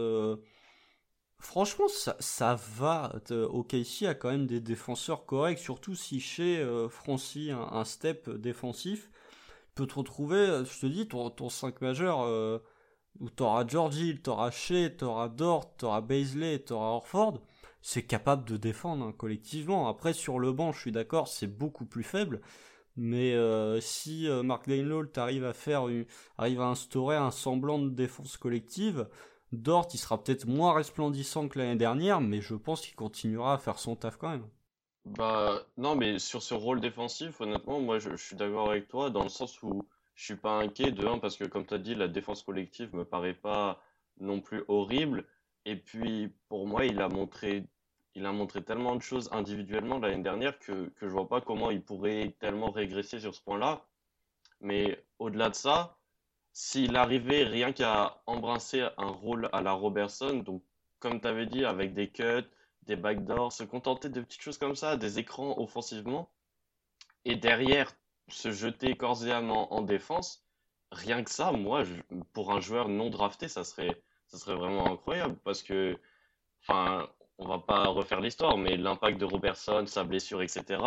franchement, 1.38 1.88
ça, 1.88 2.16
ça 2.18 2.56
va. 2.76 3.12
OKC 3.30 4.04
a 4.06 4.14
quand 4.14 4.30
même 4.30 4.46
des 4.46 4.60
défenseurs 4.60 5.26
corrects, 5.26 5.58
surtout 5.58 5.94
si 5.94 6.20
chez 6.20 6.66
Francis 6.88 7.50
un, 7.50 7.68
un, 7.72 7.84
step 7.84 8.30
défensif 8.30 9.10
peux 9.78 9.86
te 9.86 9.94
retrouver, 9.94 10.36
euh, 10.36 10.64
je 10.64 10.80
te 10.80 10.86
dis, 10.86 11.06
ton, 11.06 11.30
ton 11.30 11.48
5 11.48 11.80
majeur, 11.80 12.22
euh, 12.22 12.58
où 13.20 13.30
t'auras 13.30 13.64
Georgie, 13.66 14.20
t'auras 14.20 14.50
Shea, 14.50 14.90
t'auras 14.90 15.28
Dort, 15.28 15.76
t'auras 15.76 16.00
Baisley, 16.00 16.58
t'auras 16.58 16.88
Orford, 16.88 17.40
c'est 17.80 18.02
capable 18.02 18.44
de 18.44 18.56
défendre 18.56 19.06
hein, 19.06 19.14
collectivement. 19.16 19.88
Après, 19.88 20.12
sur 20.12 20.40
le 20.40 20.52
banc, 20.52 20.72
je 20.72 20.80
suis 20.80 20.92
d'accord, 20.92 21.28
c'est 21.28 21.46
beaucoup 21.46 21.84
plus 21.84 22.02
faible. 22.02 22.40
Mais 23.00 23.32
euh, 23.32 23.80
si 23.80 24.28
Mark 24.44 24.68
Dainlaw 24.68 25.06
t'arrive 25.06 25.44
à 25.44 25.52
faire 25.52 25.86
arrive 26.36 26.60
à 26.60 26.66
instaurer 26.66 27.16
un 27.16 27.30
semblant 27.30 27.78
de 27.78 27.88
défense 27.88 28.36
collective, 28.36 29.06
Dort 29.52 29.88
il 29.94 29.98
sera 29.98 30.22
peut-être 30.22 30.46
moins 30.46 30.74
resplendissant 30.74 31.48
que 31.48 31.58
l'année 31.58 31.76
dernière, 31.76 32.20
mais 32.20 32.40
je 32.40 32.54
pense 32.54 32.82
qu'il 32.82 32.94
continuera 32.94 33.54
à 33.54 33.58
faire 33.58 33.78
son 33.78 33.96
taf 33.96 34.16
quand 34.18 34.28
même. 34.28 34.46
Bah, 35.06 35.62
non, 35.78 35.96
mais 35.96 36.18
sur 36.18 36.42
ce 36.42 36.52
rôle 36.52 36.80
défensif, 36.80 37.40
honnêtement, 37.40 37.80
moi 37.80 37.98
je, 37.98 38.14
suis 38.16 38.36
d'accord 38.36 38.70
avec 38.70 38.88
toi 38.88 39.08
dans 39.08 39.22
le 39.22 39.30
sens 39.30 39.62
où 39.62 39.82
je 40.14 40.24
suis 40.24 40.36
pas 40.36 40.58
inquiet 40.58 40.90
de 40.90 41.06
un 41.06 41.18
parce 41.18 41.36
que 41.36 41.44
comme 41.44 41.64
tu 41.64 41.72
as 41.72 41.78
dit, 41.78 41.94
la 41.94 42.08
défense 42.08 42.42
collective 42.42 42.94
me 42.94 43.04
paraît 43.04 43.34
pas 43.34 43.82
non 44.20 44.40
plus 44.40 44.64
horrible. 44.68 45.24
Et 45.64 45.76
puis 45.76 46.30
pour 46.48 46.66
moi, 46.66 46.84
il 46.84 47.00
a 47.00 47.08
montré, 47.08 47.64
il 48.18 48.26
a 48.26 48.32
montré 48.32 48.62
tellement 48.64 48.96
de 48.96 49.02
choses 49.02 49.28
individuellement 49.32 50.00
l'année 50.00 50.24
dernière 50.24 50.58
que, 50.58 50.88
que 50.96 51.06
je 51.06 51.12
vois 51.12 51.28
pas 51.28 51.40
comment 51.40 51.70
il 51.70 51.82
pourrait 51.82 52.34
tellement 52.40 52.72
régresser 52.72 53.20
sur 53.20 53.32
ce 53.32 53.40
point-là. 53.42 53.86
Mais 54.60 55.04
au-delà 55.20 55.50
de 55.50 55.54
ça, 55.54 55.96
s'il 56.52 56.96
arrivait 56.96 57.44
rien 57.44 57.72
qu'à 57.72 58.20
embrasser 58.26 58.88
un 58.96 59.06
rôle 59.06 59.48
à 59.52 59.62
la 59.62 59.72
Robertson, 59.72 60.38
donc 60.38 60.64
comme 60.98 61.20
tu 61.20 61.28
avais 61.28 61.46
dit, 61.46 61.64
avec 61.64 61.94
des 61.94 62.10
cuts, 62.10 62.48
des 62.82 62.96
backdoors, 62.96 63.52
se 63.52 63.62
contenter 63.62 64.08
de 64.08 64.20
petites 64.20 64.42
choses 64.42 64.58
comme 64.58 64.74
ça, 64.74 64.96
des 64.96 65.20
écrans 65.20 65.56
offensivement, 65.58 66.28
et 67.24 67.36
derrière 67.36 67.92
se 68.28 68.50
jeter 68.50 68.96
corps 68.96 69.24
et 69.24 69.30
âme 69.30 69.52
en, 69.52 69.82
défense, 69.82 70.44
rien 70.90 71.22
que 71.22 71.30
ça, 71.30 71.52
moi, 71.52 71.84
pour 72.32 72.52
un 72.52 72.60
joueur 72.60 72.88
non 72.88 73.10
drafté, 73.10 73.46
ça 73.46 73.62
serait, 73.62 74.02
ça 74.26 74.38
serait 74.38 74.56
vraiment 74.56 74.90
incroyable 74.90 75.36
parce 75.44 75.62
que, 75.62 75.96
enfin, 76.62 77.08
on 77.38 77.46
va 77.46 77.58
pas 77.58 77.84
refaire 77.86 78.20
l'histoire, 78.20 78.56
mais 78.58 78.76
l'impact 78.76 79.18
de 79.18 79.24
Robertson, 79.24 79.84
sa 79.86 80.04
blessure, 80.04 80.42
etc., 80.42 80.80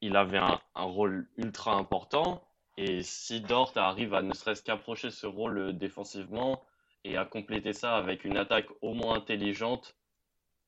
il 0.00 0.16
avait 0.16 0.38
un, 0.38 0.58
rôle 0.74 1.28
ultra 1.36 1.74
important. 1.74 2.42
Et 2.76 3.02
si 3.02 3.40
Dort 3.42 3.72
arrive 3.76 4.14
à 4.14 4.22
ne 4.22 4.32
serait-ce 4.32 4.62
qu'approcher 4.62 5.10
ce 5.10 5.26
rôle 5.26 5.76
défensivement 5.76 6.62
et 7.04 7.16
à 7.16 7.24
compléter 7.26 7.72
ça 7.74 7.96
avec 7.96 8.24
une 8.24 8.38
attaque 8.38 8.68
au 8.80 8.94
moins 8.94 9.16
intelligente 9.16 9.96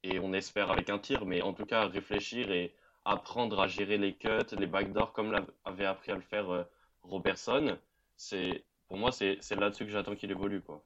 et 0.02 0.18
on 0.18 0.32
espère 0.32 0.70
avec 0.70 0.90
un 0.90 0.98
tir, 0.98 1.24
mais 1.24 1.42
en 1.42 1.54
tout 1.54 1.64
cas 1.66 1.86
réfléchir 1.86 2.50
et 2.50 2.74
apprendre 3.04 3.60
à 3.60 3.68
gérer 3.68 3.98
les 3.98 4.14
cuts, 4.14 4.56
les 4.58 4.66
backdoors 4.66 5.12
comme 5.12 5.34
avait 5.64 5.86
appris 5.86 6.12
à 6.12 6.16
le 6.16 6.20
faire 6.22 6.50
euh, 6.50 6.64
Robertson. 7.02 7.78
C'est 8.16 8.64
pour 8.88 8.98
moi 8.98 9.12
c'est 9.12 9.38
là-dessus 9.52 9.86
que 9.86 9.92
j'attends 9.92 10.16
qu'il 10.16 10.30
évolue 10.30 10.60
quoi. 10.60 10.82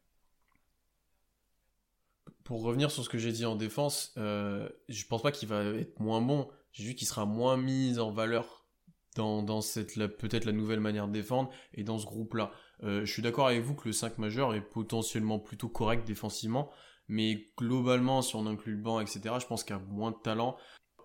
Pour 2.47 2.63
revenir 2.63 2.93
sur 2.93 3.03
ce 3.03 3.09
que 3.09 3.19
j'ai 3.19 3.33
dit 3.33 3.45
en 3.45 3.57
défense, 3.57 4.15
euh, 4.19 4.69
je 4.89 5.05
pense 5.07 5.21
pas 5.21 5.33
qu'il 5.33 5.49
va 5.49 5.65
être 5.65 5.99
moins 5.99 6.21
bon. 6.21 6.49
J'ai 6.71 6.85
vu 6.85 6.95
qu'il 6.95 7.09
sera 7.09 7.27
moins 7.27 7.57
mis 7.57 7.99
en 7.99 8.13
valeur 8.13 8.69
dans, 9.17 9.45
peut-être 9.45 10.45
la 10.45 10.53
nouvelle 10.53 10.79
manière 10.79 11.09
de 11.09 11.13
défendre 11.13 11.51
et 11.75 11.83
dans 11.83 11.99
ce 11.99 12.07
groupe-là. 12.07 12.53
Euh, 12.85 13.05
je 13.05 13.13
suis 13.13 13.21
d'accord 13.21 13.49
avec 13.49 13.63
vous 13.63 13.75
que 13.75 13.89
le 13.89 13.93
5 13.93 14.19
majeur 14.19 14.55
est 14.55 14.61
potentiellement 14.61 15.41
plutôt 15.41 15.69
correct 15.69 16.07
défensivement, 16.07 16.71
mais 17.09 17.49
globalement, 17.59 18.23
si 18.23 18.37
on 18.37 18.47
inclut 18.47 18.77
le 18.77 18.81
banc, 18.81 19.01
etc., 19.01 19.23
je 19.41 19.47
pense 19.47 19.65
qu'il 19.65 19.75
y 19.75 19.79
a 19.81 19.83
moins 19.83 20.13
de 20.13 20.19
talent. 20.23 20.57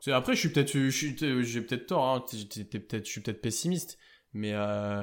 Après, 0.07 0.35
j'ai 0.35 0.49
peut-être 0.49 1.85
tort, 1.87 2.07
hein, 2.07 2.23
peut-être, 2.29 3.05
je 3.05 3.09
suis 3.09 3.21
peut-être 3.21 3.41
pessimiste, 3.41 3.97
mais 4.33 4.53
euh, 4.53 5.01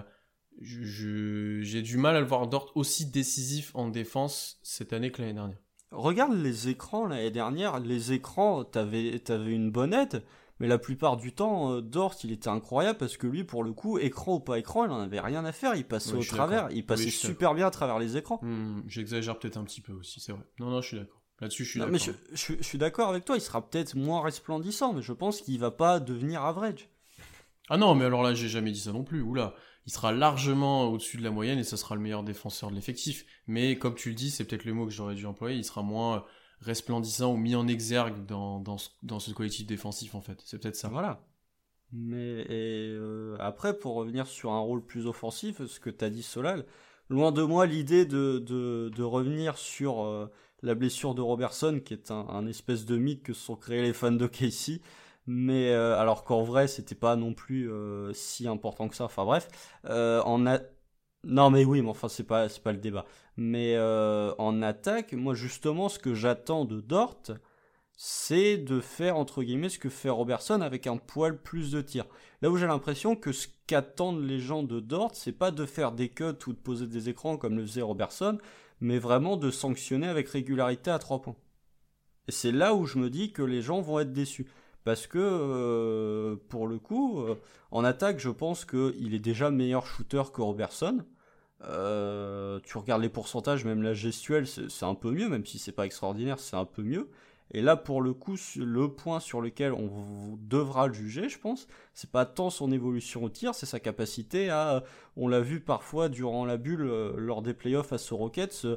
j'ai 0.60 1.82
du 1.82 1.96
mal 1.96 2.14
à 2.14 2.20
le 2.20 2.26
voir 2.26 2.46
Dort 2.46 2.70
aussi 2.76 3.10
décisif 3.10 3.72
en 3.74 3.88
défense 3.88 4.60
cette 4.62 4.92
année 4.92 5.10
que 5.10 5.20
l'année 5.20 5.34
dernière. 5.34 5.58
Regarde 5.90 6.34
les 6.34 6.68
écrans 6.68 7.06
l'année 7.06 7.30
dernière, 7.30 7.80
les 7.80 8.12
écrans, 8.12 8.64
t'avais, 8.64 9.22
avais 9.30 9.52
une 9.52 9.70
bonne 9.70 9.94
aide, 9.94 10.22
mais 10.60 10.68
la 10.68 10.78
plupart 10.78 11.16
du 11.16 11.32
temps, 11.32 11.72
euh, 11.72 11.80
Dort, 11.80 12.16
il 12.24 12.32
était 12.32 12.48
incroyable 12.48 12.98
parce 12.98 13.16
que 13.16 13.26
lui, 13.26 13.44
pour 13.44 13.64
le 13.64 13.72
coup, 13.72 13.98
écran 13.98 14.34
ou 14.34 14.40
pas 14.40 14.58
écran, 14.58 14.84
il 14.84 14.90
en 14.90 15.00
avait 15.00 15.20
rien 15.20 15.44
à 15.44 15.52
faire. 15.52 15.74
Il 15.76 15.84
passait 15.84 16.14
au 16.14 16.22
travers, 16.22 16.68
il 16.72 16.84
passait 16.84 17.10
super 17.10 17.54
bien 17.54 17.66
à 17.66 17.70
travers 17.70 17.98
les 17.98 18.16
écrans. 18.16 18.38
Hmm, 18.42 18.82
j'exagère 18.86 19.38
peut-être 19.38 19.56
un 19.56 19.64
petit 19.64 19.80
peu 19.80 19.92
aussi, 19.92 20.20
c'est 20.20 20.32
vrai. 20.32 20.42
Non, 20.58 20.70
non, 20.70 20.82
je 20.82 20.88
suis 20.88 20.96
d'accord. 20.98 21.22
Là-dessus, 21.40 21.64
je 21.64 21.70
suis 21.70 21.80
d'accord. 21.80 21.98
Je, 22.32 22.54
je, 22.58 22.62
suis 22.62 22.78
d'accord 22.78 23.08
avec 23.08 23.24
toi, 23.24 23.36
il 23.36 23.40
sera 23.40 23.66
peut-être 23.66 23.94
moins 23.94 24.20
resplendissant, 24.20 24.92
mais 24.92 25.02
je 25.02 25.12
pense 25.12 25.40
qu'il 25.40 25.58
va 25.58 25.70
pas 25.70 26.00
devenir 26.00 26.42
average. 26.42 26.88
Ah 27.70 27.76
non, 27.76 27.94
mais 27.94 28.04
alors 28.04 28.22
là, 28.22 28.34
j'ai 28.34 28.48
jamais 28.48 28.72
dit 28.72 28.80
ça 28.80 28.92
non 28.92 29.04
plus. 29.04 29.22
Oula, 29.22 29.54
il 29.88 29.90
sera 29.90 30.12
largement 30.12 30.84
au-dessus 30.84 31.16
de 31.16 31.22
la 31.22 31.30
moyenne 31.30 31.58
et 31.58 31.64
ça 31.64 31.78
sera 31.78 31.94
le 31.94 32.02
meilleur 32.02 32.22
défenseur 32.22 32.68
de 32.68 32.74
l'effectif. 32.74 33.24
Mais 33.46 33.78
comme 33.78 33.94
tu 33.94 34.10
le 34.10 34.14
dis, 34.14 34.30
c'est 34.30 34.44
peut-être 34.44 34.66
le 34.66 34.74
mot 34.74 34.84
que 34.84 34.92
j'aurais 34.92 35.14
dû 35.14 35.24
employer, 35.24 35.56
il 35.56 35.64
sera 35.64 35.80
moins 35.80 36.26
resplendissant 36.60 37.32
ou 37.32 37.38
mis 37.38 37.54
en 37.54 37.66
exergue 37.66 38.26
dans, 38.26 38.60
dans, 38.60 38.76
ce, 38.76 38.90
dans 39.02 39.18
collectif 39.34 39.66
défensif 39.66 40.14
en 40.14 40.20
fait. 40.20 40.42
C'est 40.44 40.58
peut-être 40.58 40.76
ça. 40.76 40.88
Voilà. 40.88 41.24
Mais 41.90 42.44
euh, 42.50 43.34
après, 43.40 43.78
pour 43.78 43.94
revenir 43.94 44.26
sur 44.26 44.52
un 44.52 44.58
rôle 44.58 44.84
plus 44.84 45.06
offensif, 45.06 45.64
ce 45.64 45.80
que 45.80 45.88
tu 45.88 46.04
as 46.04 46.10
dit 46.10 46.22
Solal, 46.22 46.66
loin 47.08 47.32
de 47.32 47.42
moi 47.42 47.64
l'idée 47.64 48.04
de, 48.04 49.02
revenir 49.02 49.56
sur 49.56 50.04
euh, 50.04 50.30
la 50.60 50.74
blessure 50.74 51.14
de 51.14 51.22
Robertson, 51.22 51.80
qui 51.82 51.94
est 51.94 52.10
un, 52.10 52.46
espèce 52.46 52.84
de 52.84 52.98
mythe 52.98 53.22
que 53.22 53.32
se 53.32 53.40
sont 53.40 53.56
créés 53.56 53.80
les 53.80 53.94
fans 53.94 54.12
de 54.12 54.26
Casey. 54.26 54.82
Mais 55.30 55.70
euh, 55.72 55.96
alors 55.98 56.24
qu'en 56.24 56.42
vrai, 56.42 56.68
c'était 56.68 56.94
pas 56.94 57.14
non 57.14 57.34
plus 57.34 57.70
si 58.14 58.48
important 58.48 58.88
que 58.88 58.96
ça. 58.96 59.04
Enfin 59.04 59.24
bref, 59.24 59.48
en 59.84 60.46
a... 60.46 60.58
non 61.24 61.50
mais 61.50 61.64
oui, 61.64 61.82
mais 61.82 61.90
enfin 61.90 62.08
c'est 62.08 62.24
pas 62.24 62.48
pas 62.64 62.72
le 62.72 62.78
débat. 62.78 63.04
Mais 63.36 63.76
euh, 63.76 64.34
en 64.38 64.62
attaque, 64.62 65.12
moi 65.12 65.32
justement, 65.34 65.88
ce 65.88 66.00
que 66.00 66.12
j'attends 66.12 66.64
de 66.64 66.80
Dort, 66.80 67.22
c'est 67.96 68.56
de 68.56 68.80
faire 68.80 69.16
entre 69.16 69.44
guillemets 69.44 69.68
ce 69.68 69.78
que 69.78 69.88
fait 69.88 70.08
Robertson 70.10 70.60
avec 70.60 70.88
un 70.88 70.96
poil 70.96 71.40
plus 71.40 71.70
de 71.70 71.80
tir. 71.80 72.06
Là 72.42 72.50
où 72.50 72.56
j'ai 72.56 72.66
l'impression 72.66 73.14
que 73.14 73.30
ce 73.30 73.46
qu'attendent 73.68 74.24
les 74.24 74.40
gens 74.40 74.64
de 74.64 74.80
Dort, 74.80 75.10
c'est 75.14 75.32
pas 75.32 75.52
de 75.52 75.66
faire 75.66 75.92
des 75.92 76.08
cuts 76.08 76.24
ou 76.48 76.52
de 76.52 76.58
poser 76.58 76.88
des 76.88 77.08
écrans 77.10 77.36
comme 77.36 77.56
le 77.56 77.66
faisait 77.66 77.82
Robertson, 77.82 78.38
mais 78.80 78.98
vraiment 78.98 79.36
de 79.36 79.50
sanctionner 79.52 80.08
avec 80.08 80.28
régularité 80.28 80.90
à 80.90 80.98
trois 80.98 81.22
points. 81.22 81.36
Et 82.28 82.32
c'est 82.32 82.52
là 82.52 82.74
où 82.74 82.86
je 82.86 82.98
me 82.98 83.08
dis 83.08 83.32
que 83.32 83.42
les 83.42 83.62
gens 83.62 83.80
vont 83.80 84.00
être 84.00 84.12
déçus. 84.12 84.48
Parce 84.84 85.06
que, 85.06 86.34
pour 86.48 86.66
le 86.66 86.78
coup, 86.78 87.22
en 87.70 87.84
attaque, 87.84 88.18
je 88.20 88.30
pense 88.30 88.64
qu'il 88.64 89.12
est 89.14 89.18
déjà 89.18 89.50
meilleur 89.50 89.86
shooter 89.86 90.22
que 90.32 90.40
Robertson. 90.40 91.04
tu 91.60 92.78
regardes 92.78 93.02
les 93.02 93.08
pourcentages, 93.08 93.64
même 93.64 93.82
la 93.82 93.92
gestuelle, 93.92 94.46
c'est 94.46 94.84
un 94.84 94.94
peu 94.94 95.10
mieux, 95.10 95.28
même 95.28 95.44
si 95.44 95.58
c'est 95.58 95.72
pas 95.72 95.84
extraordinaire, 95.84 96.38
c'est 96.38 96.56
un 96.56 96.64
peu 96.64 96.82
mieux. 96.82 97.10
Et 97.52 97.62
là, 97.62 97.76
pour 97.76 98.02
le 98.02 98.12
coup, 98.12 98.36
le 98.56 98.88
point 98.88 99.20
sur 99.20 99.40
lequel 99.40 99.72
on 99.72 100.38
devra 100.42 100.86
le 100.86 100.92
juger, 100.92 101.28
je 101.28 101.38
pense, 101.38 101.66
c'est 101.94 102.10
pas 102.10 102.26
tant 102.26 102.50
son 102.50 102.70
évolution 102.72 103.24
au 103.24 103.30
tir, 103.30 103.54
c'est 103.54 103.66
sa 103.66 103.80
capacité 103.80 104.50
à, 104.50 104.84
on 105.16 105.28
l'a 105.28 105.40
vu 105.40 105.60
parfois 105.60 106.10
durant 106.10 106.44
la 106.44 106.58
bulle 106.58 106.82
euh, 106.82 107.14
lors 107.16 107.40
des 107.40 107.54
playoffs 107.54 107.92
à 107.92 107.98
ce 107.98 108.12
Rockets, 108.12 108.62
euh, 108.66 108.76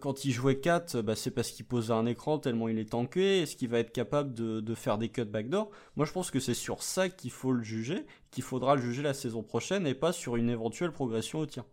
quand 0.00 0.24
il 0.24 0.32
jouait 0.32 0.60
4, 0.60 1.02
bah, 1.02 1.14
c'est 1.16 1.30
parce 1.30 1.50
qu'il 1.50 1.64
posait 1.64 1.92
un 1.92 2.06
écran 2.06 2.38
tellement 2.38 2.68
il 2.68 2.78
est 2.78 2.90
tanké. 2.90 3.42
Est-ce 3.42 3.56
qu'il 3.56 3.68
va 3.68 3.78
être 3.78 3.92
capable 3.92 4.34
de, 4.34 4.74
faire 4.74 4.98
des 4.98 5.08
cuts 5.08 5.24
backdoor? 5.24 5.70
Moi, 5.96 6.06
je 6.06 6.12
pense 6.12 6.30
que 6.30 6.40
c'est 6.40 6.54
sur 6.54 6.82
ça 6.82 7.08
qu'il 7.08 7.30
faut 7.30 7.52
le 7.52 7.62
juger, 7.62 8.06
qu'il 8.30 8.42
faudra 8.42 8.74
le 8.76 8.82
juger 8.82 9.02
la 9.02 9.14
saison 9.14 9.42
prochaine 9.42 9.86
et 9.86 9.94
pas 9.94 10.12
sur 10.12 10.36
une 10.36 10.50
éventuelle 10.50 10.92
progression 10.92 11.40
au 11.40 11.46
tir. 11.46 11.64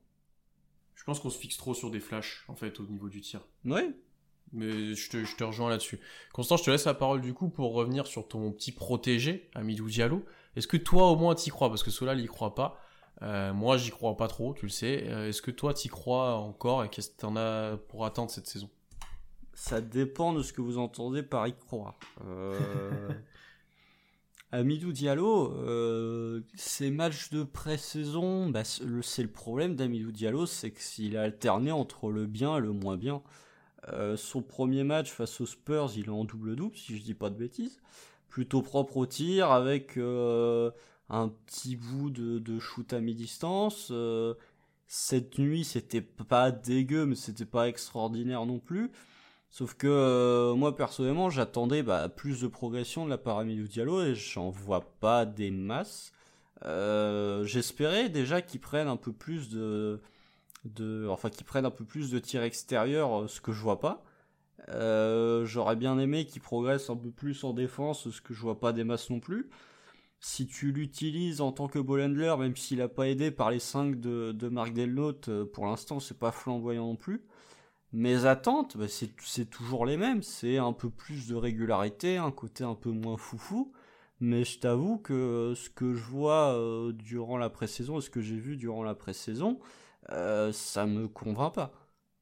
Je 0.96 1.04
pense 1.04 1.20
qu'on 1.20 1.30
se 1.30 1.40
fixe 1.40 1.58
trop 1.58 1.74
sur 1.74 1.92
des 1.92 2.00
flashs, 2.00 2.44
en 2.50 2.56
fait, 2.56 2.80
au 2.80 2.84
niveau 2.86 3.08
du 3.08 3.22
tir. 3.22 3.42
Oui, 3.66 3.96
mais 4.52 4.96
je 4.96 5.10
te, 5.10 5.24
je 5.24 5.36
te 5.36 5.44
rejoins 5.44 5.70
là-dessus. 5.70 6.00
Constant, 6.34 6.58
je 6.58 6.64
te 6.64 6.72
laisse 6.72 6.86
la 6.86 6.94
parole 6.94 7.22
du 7.22 7.34
coup 7.34 7.50
pour 7.50 7.74
revenir 7.74 8.08
sur 8.08 8.28
ton 8.28 8.52
petit 8.52 8.72
protégé, 8.72 9.50
Amidou 9.56 9.88
Diallo. 9.88 10.26
Est-ce 10.56 10.68
que 10.68 10.78
toi 10.78 11.10
au 11.12 11.16
moins 11.16 11.36
t'y 11.36 11.50
crois? 11.52 11.70
Parce 11.70 11.84
que 11.84 11.92
cela, 11.92 12.14
il 12.14 12.22
y 12.22 12.28
croit 12.28 12.56
pas. 12.56 12.80
Euh, 13.22 13.54
moi, 13.54 13.78
j'y 13.78 13.92
crois 13.92 14.16
pas 14.16 14.28
trop, 14.28 14.54
tu 14.54 14.66
le 14.66 14.72
sais. 14.72 15.04
Euh, 15.08 15.30
est-ce 15.30 15.42
que 15.42 15.52
toi 15.52 15.74
t'y 15.74 15.90
crois 15.90 16.36
encore 16.36 16.84
et 16.84 16.90
qu'est-ce 16.90 17.10
que 17.10 17.18
t'en 17.18 17.36
as 17.36 17.78
pour 17.90 18.06
attendre 18.06 18.32
cette 18.32 18.48
saison? 18.48 18.70
Ça 19.54 19.82
dépend 19.82 20.34
de 20.34 20.42
ce 20.42 20.54
que 20.54 20.62
vous 20.62 20.78
entendez 20.78 21.22
par 21.22 21.48
y 21.48 21.54
croire. 21.54 22.00
Euh... 22.26 23.10
Amidou 24.52 24.92
Diallo, 24.92 25.54
euh, 25.54 26.42
ces 26.56 26.90
matchs 26.90 27.30
de 27.30 27.44
pré-saison, 27.44 28.50
bah, 28.50 28.64
c'est 28.64 29.22
le 29.22 29.30
problème 29.30 29.76
d'Amidou 29.76 30.12
Diallo, 30.12 30.48
c'est 30.48 30.72
qu'il 30.72 31.18
a 31.18 31.22
alterné 31.22 31.72
entre 31.72 32.10
le 32.10 32.26
bien 32.26 32.58
et 32.58 32.60
le 32.60 32.72
moins 32.72 32.98
bien. 32.98 33.22
Euh, 33.94 34.18
son 34.18 34.42
premier 34.42 34.84
match 34.84 35.12
face 35.12 35.40
aux 35.40 35.46
Spurs, 35.46 35.92
il 35.96 36.06
est 36.06 36.10
en 36.10 36.26
double-double, 36.26 36.76
si 36.76 36.98
je 36.98 37.04
dis 37.04 37.14
pas 37.14 37.30
de 37.30 37.36
bêtises. 37.36 37.80
Plutôt 38.28 38.64
propre 38.64 38.98
au 38.98 39.06
tir, 39.06 39.52
avec 39.52 39.98
euh, 39.98 40.72
un 41.10 41.30
petit 41.30 41.76
bout 41.76 42.10
de, 42.10 42.60
shoot 42.60 42.92
à 42.94 43.00
mi-distance. 43.00 43.90
Euh, 43.92 44.34
cette 44.88 45.38
nuit, 45.38 45.64
c'était 45.64 46.02
pas 46.02 46.52
dégueu, 46.52 47.06
mais 47.06 47.16
c'était 47.16 47.46
pas 47.46 47.68
extraordinaire 47.68 48.46
non 48.46 48.60
plus. 48.60 48.92
Sauf 49.52 49.74
que 49.74 50.54
moi, 50.54 50.76
personnellement, 50.76 51.30
j'attendais 51.30 51.84
bah, 51.84 52.10
plus 52.10 52.42
de 52.42 52.48
progression 52.48 53.06
de 53.06 53.10
la 53.10 53.18
part 53.18 53.44
de 53.44 53.68
Diallo 53.68 54.04
et 54.04 54.16
j'en 54.16 54.50
vois 54.50 54.82
pas 55.00 55.26
des 55.26 55.52
masses. 55.52 56.12
J'espérais 56.64 58.10
déjà 58.10 58.42
qu'ils 58.42 58.60
prennent 58.60 58.88
un 58.88 58.98
peu 58.98 59.12
plus 59.12 59.50
de 59.50 60.00
de, 60.66 61.08
enfin 61.10 61.30
qui 61.30 61.44
prennent 61.44 61.66
un 61.66 61.72
peu 61.72 61.86
plus 61.86 62.12
de 62.12 62.20
tir 62.20 62.44
extérieur, 62.44 63.22
euh, 63.22 63.28
ce 63.28 63.42
que 63.42 63.52
je 63.52 63.62
vois 63.62 63.80
pas. 63.80 64.04
Euh, 64.70 65.46
j'aurais 65.46 65.76
bien 65.76 65.98
aimé 66.00 66.26
qu'il 66.26 66.42
progresse 66.42 66.90
un 66.90 66.98
peu 66.98 67.10
plus 67.10 67.44
en 67.44 67.54
défense, 67.54 68.10
ce 68.10 68.22
que 68.22 68.34
je 68.34 68.42
vois 68.42 68.60
pas 68.60 68.74
des 68.74 68.84
masses 68.84 69.10
non 69.10 69.20
plus. 69.20 69.50
Si 70.20 70.48
tu 70.48 70.72
l'utilises 70.72 71.42
en 71.42 71.52
tant 71.52 71.68
que 71.68 71.80
ball 71.80 72.02
handler, 72.02 72.36
même 72.38 72.56
s'il 72.56 72.82
a 72.82 72.90
pas 72.90 73.08
aidé 73.08 73.32
par 73.32 73.52
les 73.52 73.60
5 73.60 74.00
de, 74.00 74.32
de 74.34 74.50
Marc 74.50 74.74
euh, 74.78 75.46
pour 75.46 75.66
l'instant 75.66 76.00
c'est 76.00 76.20
pas 76.20 76.32
flamboyant 76.32 76.88
non 76.88 76.96
plus. 76.98 77.24
Mes 77.94 78.26
attentes, 78.26 78.78
bah, 78.78 78.88
c'est 78.88 79.50
toujours 79.50 79.86
les 79.86 79.98
mêmes. 79.98 80.24
C'est 80.24 80.58
un 80.58 80.74
peu 80.74 80.90
plus 80.90 81.28
de 81.28 81.36
régularité, 81.36 82.18
un 82.18 82.32
côté 82.32 82.64
un 82.64 82.76
peu 82.76 82.92
moins 82.92 83.18
foufou. 83.18 83.74
Mais 84.20 84.44
je 84.44 84.60
t'avoue 84.60 84.98
que 85.00 85.54
ce 85.56 85.70
que 85.70 85.94
je 85.96 86.04
vois 86.04 86.60
durant 86.94 87.38
la 87.38 87.50
pré-saison 87.50 88.00
et 88.00 88.02
ce 88.02 88.10
que 88.10 88.22
j'ai 88.22 88.38
vu 88.38 88.58
durant 88.58 88.84
la 88.84 88.96
pré-saison, 88.96 89.60
euh, 90.12 90.52
ça 90.52 90.86
me 90.86 91.08
convainc 91.08 91.54
pas. 91.56 91.74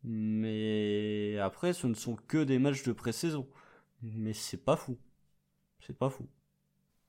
Mais 0.04 1.38
après, 1.40 1.74
ce 1.74 1.88
ne 1.88 1.94
sont 1.96 2.16
que 2.16 2.44
des 2.44 2.60
matchs 2.60 2.84
de 2.84 2.94
pré-saison. 2.94 3.48
Mais 4.02 4.34
c'est 4.34 4.58
pas 4.64 4.78
fou. 4.78 4.98
C'est 5.80 5.98
pas 5.98 6.10
fou. 6.10 6.28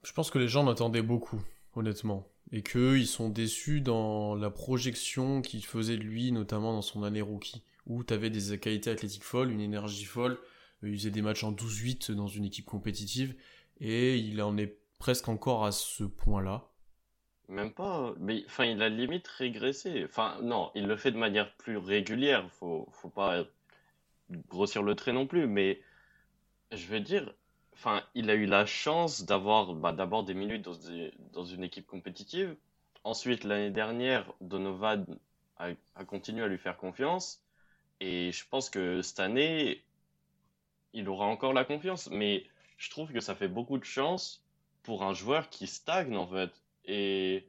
Je 0.08 0.14
pense 0.14 0.30
que 0.30 0.38
les 0.38 0.48
gens 0.48 0.62
m'attendaient 0.62 1.02
beaucoup, 1.02 1.38
honnêtement. 1.76 2.26
Et 2.50 2.62
qu'eux, 2.62 2.98
ils 2.98 3.06
sont 3.06 3.28
déçus 3.28 3.82
dans 3.82 4.34
la 4.34 4.48
projection 4.48 5.42
qu'ils 5.42 5.66
faisaient 5.66 5.98
de 5.98 6.02
lui, 6.02 6.32
notamment 6.32 6.72
dans 6.72 6.80
son 6.80 7.02
année 7.02 7.20
rookie. 7.20 7.62
Où 7.84 8.02
t'avais 8.04 8.30
des 8.30 8.58
qualités 8.58 8.88
athlétiques 8.88 9.22
folles, 9.22 9.50
une 9.50 9.60
énergie 9.60 10.06
folle. 10.06 10.38
Il 10.82 10.96
faisait 10.96 11.10
des 11.10 11.20
matchs 11.20 11.44
en 11.44 11.52
12-8 11.52 12.12
dans 12.12 12.26
une 12.26 12.46
équipe 12.46 12.64
compétitive. 12.64 13.34
Et 13.80 14.16
il 14.16 14.40
en 14.40 14.56
est 14.56 14.78
presque 14.98 15.28
encore 15.28 15.66
à 15.66 15.72
ce 15.72 16.04
point-là. 16.04 16.70
Même 17.48 17.74
pas, 17.74 18.14
mais 18.18 18.44
enfin, 18.46 18.64
il 18.64 18.80
a 18.80 18.88
limite 18.88 19.28
régressé. 19.28 20.06
Enfin, 20.06 20.38
non, 20.42 20.70
il 20.74 20.86
le 20.86 20.96
fait 20.96 21.12
de 21.12 21.18
manière 21.18 21.54
plus 21.58 21.76
régulière. 21.76 22.50
Faut, 22.52 22.88
faut 22.92 23.10
pas 23.10 23.44
grossir 24.48 24.82
le 24.82 24.94
trait 24.94 25.12
non 25.12 25.26
plus, 25.26 25.46
mais 25.46 25.82
je 26.72 26.86
veux 26.86 27.00
dire, 27.00 27.34
enfin, 27.78 28.02
il 28.14 28.28
a 28.30 28.34
eu 28.34 28.46
la 28.46 28.66
chance 28.66 29.24
d'avoir 29.24 29.72
bah, 29.74 29.92
d'abord 29.92 30.24
des 30.24 30.34
minutes 30.34 30.68
dans, 31.32 31.44
une 31.44 31.62
équipe 31.62 31.86
compétitive. 31.86 32.56
Ensuite, 33.04 33.44
l'année 33.44 33.70
dernière, 33.70 34.32
Donovan 34.40 35.06
a, 35.58 35.68
a, 35.94 36.04
continué 36.04 36.42
à 36.42 36.48
lui 36.48 36.58
faire 36.58 36.76
confiance. 36.76 37.40
Et 38.00 38.32
je 38.32 38.44
pense 38.50 38.68
que 38.68 39.00
cette 39.02 39.20
année, 39.20 39.82
il 40.92 41.08
aura 41.08 41.26
encore 41.26 41.52
la 41.52 41.64
confiance. 41.64 42.10
Mais 42.10 42.44
je 42.78 42.90
trouve 42.90 43.12
que 43.12 43.20
ça 43.20 43.36
fait 43.36 43.48
beaucoup 43.48 43.78
de 43.78 43.84
chance 43.84 44.42
pour 44.82 45.04
un 45.04 45.14
joueur 45.14 45.48
qui 45.48 45.68
stagne, 45.68 46.16
en 46.16 46.26
fait. 46.26 46.50
Et 46.84 47.46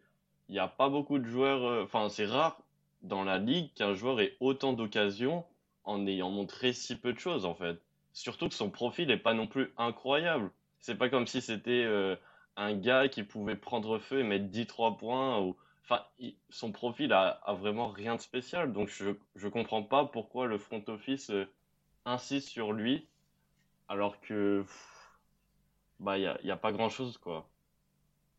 il 0.48 0.54
n'y 0.54 0.60
a 0.60 0.68
pas 0.68 0.90
beaucoup 0.90 1.18
de 1.18 1.26
joueurs, 1.26 1.64
euh, 1.66 1.84
enfin, 1.84 2.10
c'est 2.10 2.26
rare 2.26 2.62
dans 3.02 3.24
la 3.24 3.40
ligue 3.40 3.74
qu'un 3.74 3.96
joueur 3.96 4.20
ait 4.22 4.36
autant 4.40 4.74
d'occasions 4.74 5.46
en 5.86 6.06
ayant 6.06 6.30
montré 6.30 6.74
si 6.74 6.96
peu 6.96 7.14
de 7.14 7.20
choses, 7.20 7.46
en 7.46 7.56
fait. 7.56 7.80
Surtout 8.14 8.50
que 8.50 8.56
son 8.56 8.70
profil 8.70 9.08
n'est 9.08 9.18
pas 9.18 9.34
non 9.34 9.48
plus 9.48 9.72
incroyable. 9.78 10.52
C'est 10.80 10.96
pas 10.96 11.10
comme 11.10 11.28
si 11.28 11.42
c'était 11.42 11.84
euh, 11.86 12.16
un 12.56 12.76
gars 12.76 13.08
qui 13.08 13.24
pouvait 13.24 13.56
prendre 13.56 14.00
feu 14.00 14.20
et 14.20 14.24
mettre 14.24 14.46
10-3 14.46 14.98
points. 14.98 15.54
Enfin, 15.84 16.04
son 16.50 16.72
profil 16.72 17.14
a, 17.14 17.42
vraiment 17.60 17.90
rien 17.90 18.16
de 18.16 18.22
spécial. 18.22 18.74
Donc 18.74 18.90
je, 18.90 19.12
je 19.36 19.48
comprends 19.48 19.84
pas 19.84 20.06
pourquoi 20.06 20.48
le 20.48 20.58
front 20.58 20.84
office 20.88 21.30
euh, 21.30 21.46
insiste 22.06 22.50
sur 22.50 22.74
lui 22.74 23.08
alors 23.88 24.20
que 24.22 24.64
bah 26.00 26.18
il 26.18 26.22
n'y 26.44 26.52
a, 26.52 26.54
a, 26.54 26.58
pas 26.58 26.72
grand 26.72 26.90
chose 26.90 27.18
quoi. 27.18 27.50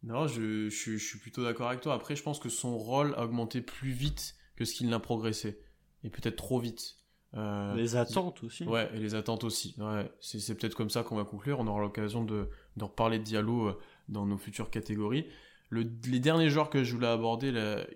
Non, 0.03 0.27
je, 0.27 0.71
je, 0.71 0.97
suis 0.97 1.19
plutôt 1.19 1.45
d'accord 1.45 1.69
avec 1.69 1.83
toi. 1.83 1.93
Après, 1.93 2.17
je 2.17 2.23
pense 2.23 2.39
que 2.39 2.49
son 2.49 2.79
rôle 2.79 3.15
a 3.17 3.25
augmenté 3.25 3.61
plus 3.61 3.91
vite 3.91 4.35
que 4.57 4.65
ce 4.65 4.75
qu'il 4.75 4.89
n'a 4.89 4.99
progressé. 4.99 5.61
Et 6.05 6.09
peut-être 6.09 6.37
trop 6.37 6.59
vite. 6.59 7.00
Euh, 7.37 7.75
les 7.75 7.97
attentes 7.97 8.43
aussi. 8.43 8.65
Ouais, 8.65 8.91
et 8.95 8.99
les 8.99 9.15
attentes 9.15 9.45
aussi. 9.45 9.75
Ouais, 9.79 10.11
c'est 10.21 10.55
peut-être 10.55 10.75
comme 10.75 10.91
ça 10.91 11.03
qu'on 11.03 11.17
va 11.17 11.25
conclure. 11.25 11.61
On 11.61 11.67
aura 11.67 11.81
l'occasion 11.81 12.25
de, 12.25 12.49
de 12.77 12.85
reparler 12.85 13.19
de 13.19 13.25
Diallo 13.25 13.69
euh, 13.69 13.79
dans 14.09 14.27
nos 14.27 14.37
futures 14.37 14.71
catégories. 14.71 15.27
Le, 15.69 15.87
les 16.09 16.19
derniers 16.19 16.51
joueurs 16.51 16.71
que 16.71 16.83
je 16.83 16.95
voulais 16.95 17.07
aborder, 17.07 17.49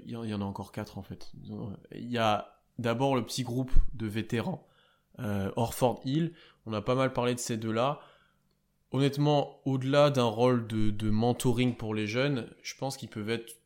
il 0.07 0.13
y, 0.13 0.17
en 0.17 0.41
a 0.41 0.45
encore 0.45 0.71
quatre 0.71 0.97
en 0.97 1.03
fait. 1.03 1.33
Il 1.91 2.09
y 2.09 2.19
a 2.19 2.61
d'abord 2.79 3.17
le 3.17 3.25
petit 3.25 3.43
groupe 3.43 3.73
de 3.95 4.07
vétérans, 4.07 4.65
euh, 5.19 5.51
Orford 5.57 6.01
Hill. 6.05 6.33
On 6.67 6.73
a 6.73 6.83
pas 6.83 6.95
mal 6.95 7.13
parlé 7.13 7.35
de 7.35 7.41
ces 7.41 7.57
deux-là 7.57 8.01
honnêtement, 8.95 9.61
au-delà 9.65 10.11
d'un 10.11 10.23
rôle 10.25 10.69
de, 10.69 11.11
mentoring 11.11 11.75
pour 11.75 11.95
les 11.95 12.07
jeunes, 12.07 12.49
je 12.63 12.77
pense 12.77 12.97
qu'ils 12.97 13.09
peuvent 13.09 13.29
être 13.29 13.59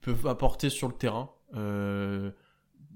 peuvent 0.00 0.26
apporter 0.26 0.70
sur 0.70 0.88
le 0.88 0.94
terrain. 0.94 1.30
Euh, 1.54 2.30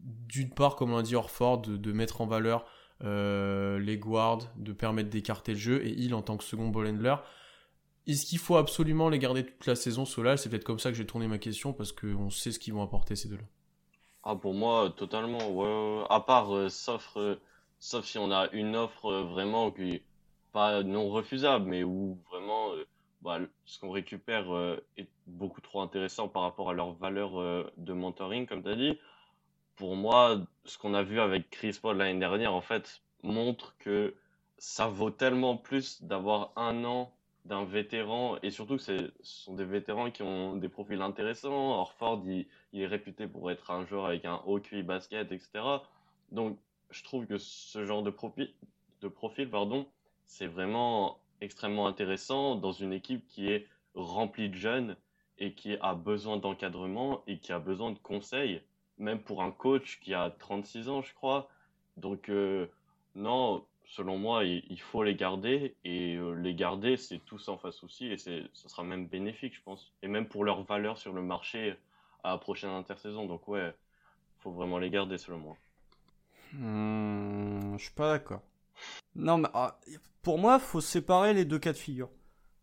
d'une 0.03 0.51
part, 0.51 0.77
comme 0.77 0.93
l'a 0.93 1.03
dit 1.03 1.17
Orford, 1.17 1.63
de, 1.63 1.93
mettre 1.93 2.21
en 2.21 2.27
valeur 2.27 2.65
euh, 3.05 3.79
les 3.79 3.99
guards, 3.99 4.41
de 4.57 4.73
permettre 4.73 5.11
d'écarter 5.11 5.53
le 5.53 5.59
jeu, 5.59 5.85
et 5.85 5.91
il 5.91 6.15
en 6.15 6.23
tant 6.23 6.37
que 6.37 6.45
second 6.45 6.69
ball 6.69 6.89
handler. 6.89 7.17
Est-ce 8.07 8.27
qu'il 8.27 8.39
faut 8.39 8.57
absolument 8.57 9.09
les 9.09 9.19
garder 9.19 9.47
toute 9.47 9.67
la 9.67 9.77
saison, 9.77 10.05
cela 10.05 10.37
C'est 10.37 10.49
peut-être 10.49 10.65
comme 10.65 10.81
ça 10.81 10.91
que 10.91 10.97
j'ai 10.97 11.07
tourné 11.07 11.29
ma 11.29 11.39
question, 11.39 11.73
parce 11.73 11.93
qu'on 11.93 12.31
sait 12.31 12.51
ce 12.51 12.59
qu'ils 12.59 12.75
vont 12.75 12.83
apporter 12.83 13.17
ces 13.17 13.29
deux-là. 13.29 13.45
Ah, 14.25 14.37
pour 14.37 14.55
moi, 14.55 14.93
totalement. 14.97 16.07
à 16.09 16.21
part, 16.21 16.55
euh, 16.55 16.69
sauf, 16.69 17.17
sauf 17.79 18.05
si 18.05 18.19
on 18.19 18.31
a 18.31 18.49
une 18.53 18.77
offre 18.77 19.13
vraiment 19.23 19.71
qui 19.71 20.03
pas 20.53 20.83
non 20.83 21.09
refusable, 21.11 21.67
mais 21.67 21.83
où 21.83 22.19
vraiment 22.31 22.73
euh, 22.73 22.85
bah, 23.23 23.39
ce 23.65 23.81
qu'on 23.81 23.91
récupère 23.91 24.55
euh, 24.55 24.85
est 24.97 25.09
beaucoup 25.27 25.61
trop 25.61 25.81
intéressant 25.81 26.29
par 26.29 26.43
rapport 26.43 26.71
à 26.71 26.75
leur 26.75 26.93
valeur 26.93 27.41
euh, 27.41 27.65
de 27.79 27.93
mentoring, 27.93 28.47
comme 28.47 28.63
tu 28.63 28.69
as 28.69 28.77
dit. 28.77 28.99
Pour 29.77 29.97
moi, 29.97 30.41
ce 30.65 30.79
qu'on 30.79 30.95
a 30.95 31.03
vu 31.03 31.21
avec 31.21 31.51
Chris 31.51 31.79
Paul 31.81 31.97
l'année 31.97 32.19
dernière, 32.19 32.55
en 32.55 32.61
fait, 32.61 33.03
montre 33.23 33.77
que 33.79 34.15
ça 34.59 34.87
vaut 34.87 35.11
tellement 35.11 35.57
plus 35.57 36.03
d'avoir 36.03 36.53
un 36.57 36.85
an 36.85 37.13
d'un 37.45 37.65
vétéran, 37.65 38.39
et 38.43 38.51
surtout 38.51 38.77
que 38.77 38.83
ce 38.83 39.13
sont 39.23 39.55
des 39.55 39.65
vétérans 39.65 40.11
qui 40.11 40.23
ont 40.23 40.57
des 40.57 40.69
profils 40.69 41.01
intéressants. 41.03 41.81
Orford, 41.81 42.23
il, 42.27 42.47
est 42.81 42.87
réputé 42.87 43.27
pour 43.27 43.51
être 43.51 43.71
un 43.73 43.85
joueur 43.85 44.07
avec 44.07 44.25
un 44.25 44.41
haut 44.47 44.61
QI 44.61 44.83
basket, 44.83 45.33
etc. 45.33 45.65
Donc, 46.31 46.59
je 46.91 47.03
trouve 47.03 47.27
que 47.27 47.39
ce 47.39 47.85
genre 47.85 48.03
de 48.03 48.11
profil, 48.11 48.53
de 49.01 49.09
profil 49.09 49.51
pardon, 49.51 49.87
c'est 50.25 50.47
vraiment 50.47 51.19
extrêmement 51.41 51.89
intéressant 51.89 52.55
dans 52.55 52.73
une 52.73 52.93
équipe 52.93 53.27
qui 53.27 53.49
est 53.51 53.67
remplie 53.95 54.49
de 54.49 54.55
jeunes 54.55 54.97
et 55.39 55.55
qui 55.55 55.77
a 55.81 55.95
besoin 55.95 56.37
d'encadrement 56.37 57.23
et 57.27 57.39
qui 57.39 57.53
a 57.53 57.59
besoin 57.59 57.91
de 57.91 57.99
conseils, 57.99 58.63
même 59.03 59.21
pour 59.21 59.43
un 59.43 59.51
coach 59.51 59.99
qui 60.01 60.15
a 60.15 60.31
36 60.31 60.89
ans, 60.89 61.03
je 61.03 61.13
crois. 61.15 61.49
Donc, 61.97 62.29
euh, 62.29 62.67
non, 63.15 63.65
selon 63.85 64.17
moi, 64.17 64.45
il, 64.45 64.81
faut 64.81 65.03
les 65.03 65.15
garder 65.15 65.75
et 65.85 66.17
euh, 66.17 66.33
les 66.33 66.55
garder, 66.55 66.97
c'est 66.97 67.19
tout 67.19 67.39
sans 67.39 67.59
face 67.59 67.83
aussi 67.85 68.07
et 68.07 68.17
ça 68.17 68.31
sera 68.55 68.85
même 68.85 69.07
bénéfique, 69.07 69.55
je 69.55 69.63
pense. 69.63 69.93
Et 70.03 70.09
même 70.09 70.29
pour 70.29 70.45
leur 70.45 70.63
valeur 70.63 70.97
sur 70.99 71.13
le 71.13 71.23
marché 71.23 71.77
à 72.25 72.31
la 72.31 72.39
prochaine 72.39 72.71
intersaison. 72.71 73.27
Donc, 73.27 73.47
ouais, 73.49 73.75
faut 74.39 74.53
vraiment 74.53 74.79
les 74.79 74.91
garder, 74.91 75.19
selon 75.19 75.39
moi. 75.39 75.57
Hmm, 76.53 77.77
je 77.77 77.83
suis 77.83 77.95
pas 77.95 78.13
d'accord. 78.13 78.43
Non, 79.15 79.39
mais 79.39 79.49
ah, 79.53 79.79
pour 80.23 80.39
moi, 80.39 80.59
faut 80.59 80.81
séparer 80.81 81.35
les 81.35 81.45
deux 81.45 81.59
cas 81.59 81.73
de 81.73 81.79
figure. 81.79 82.09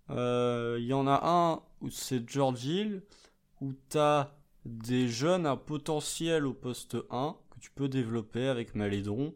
Il 0.09 0.15
euh, 0.15 0.79
y 0.79 0.93
en 0.93 1.05
a 1.05 1.21
un 1.23 1.61
où 1.81 1.89
c'est 1.89 2.27
George 2.27 2.65
Hill, 2.65 3.03
où 3.61 3.73
tu 3.89 3.97
as 3.97 4.38
des 4.77 5.07
jeunes 5.07 5.47
à 5.47 5.55
potentiel 5.55 6.45
au 6.45 6.53
poste 6.53 6.95
1 7.09 7.35
que 7.49 7.59
tu 7.59 7.71
peux 7.71 7.89
développer 7.89 8.47
avec 8.47 8.75
Malédon 8.75 9.33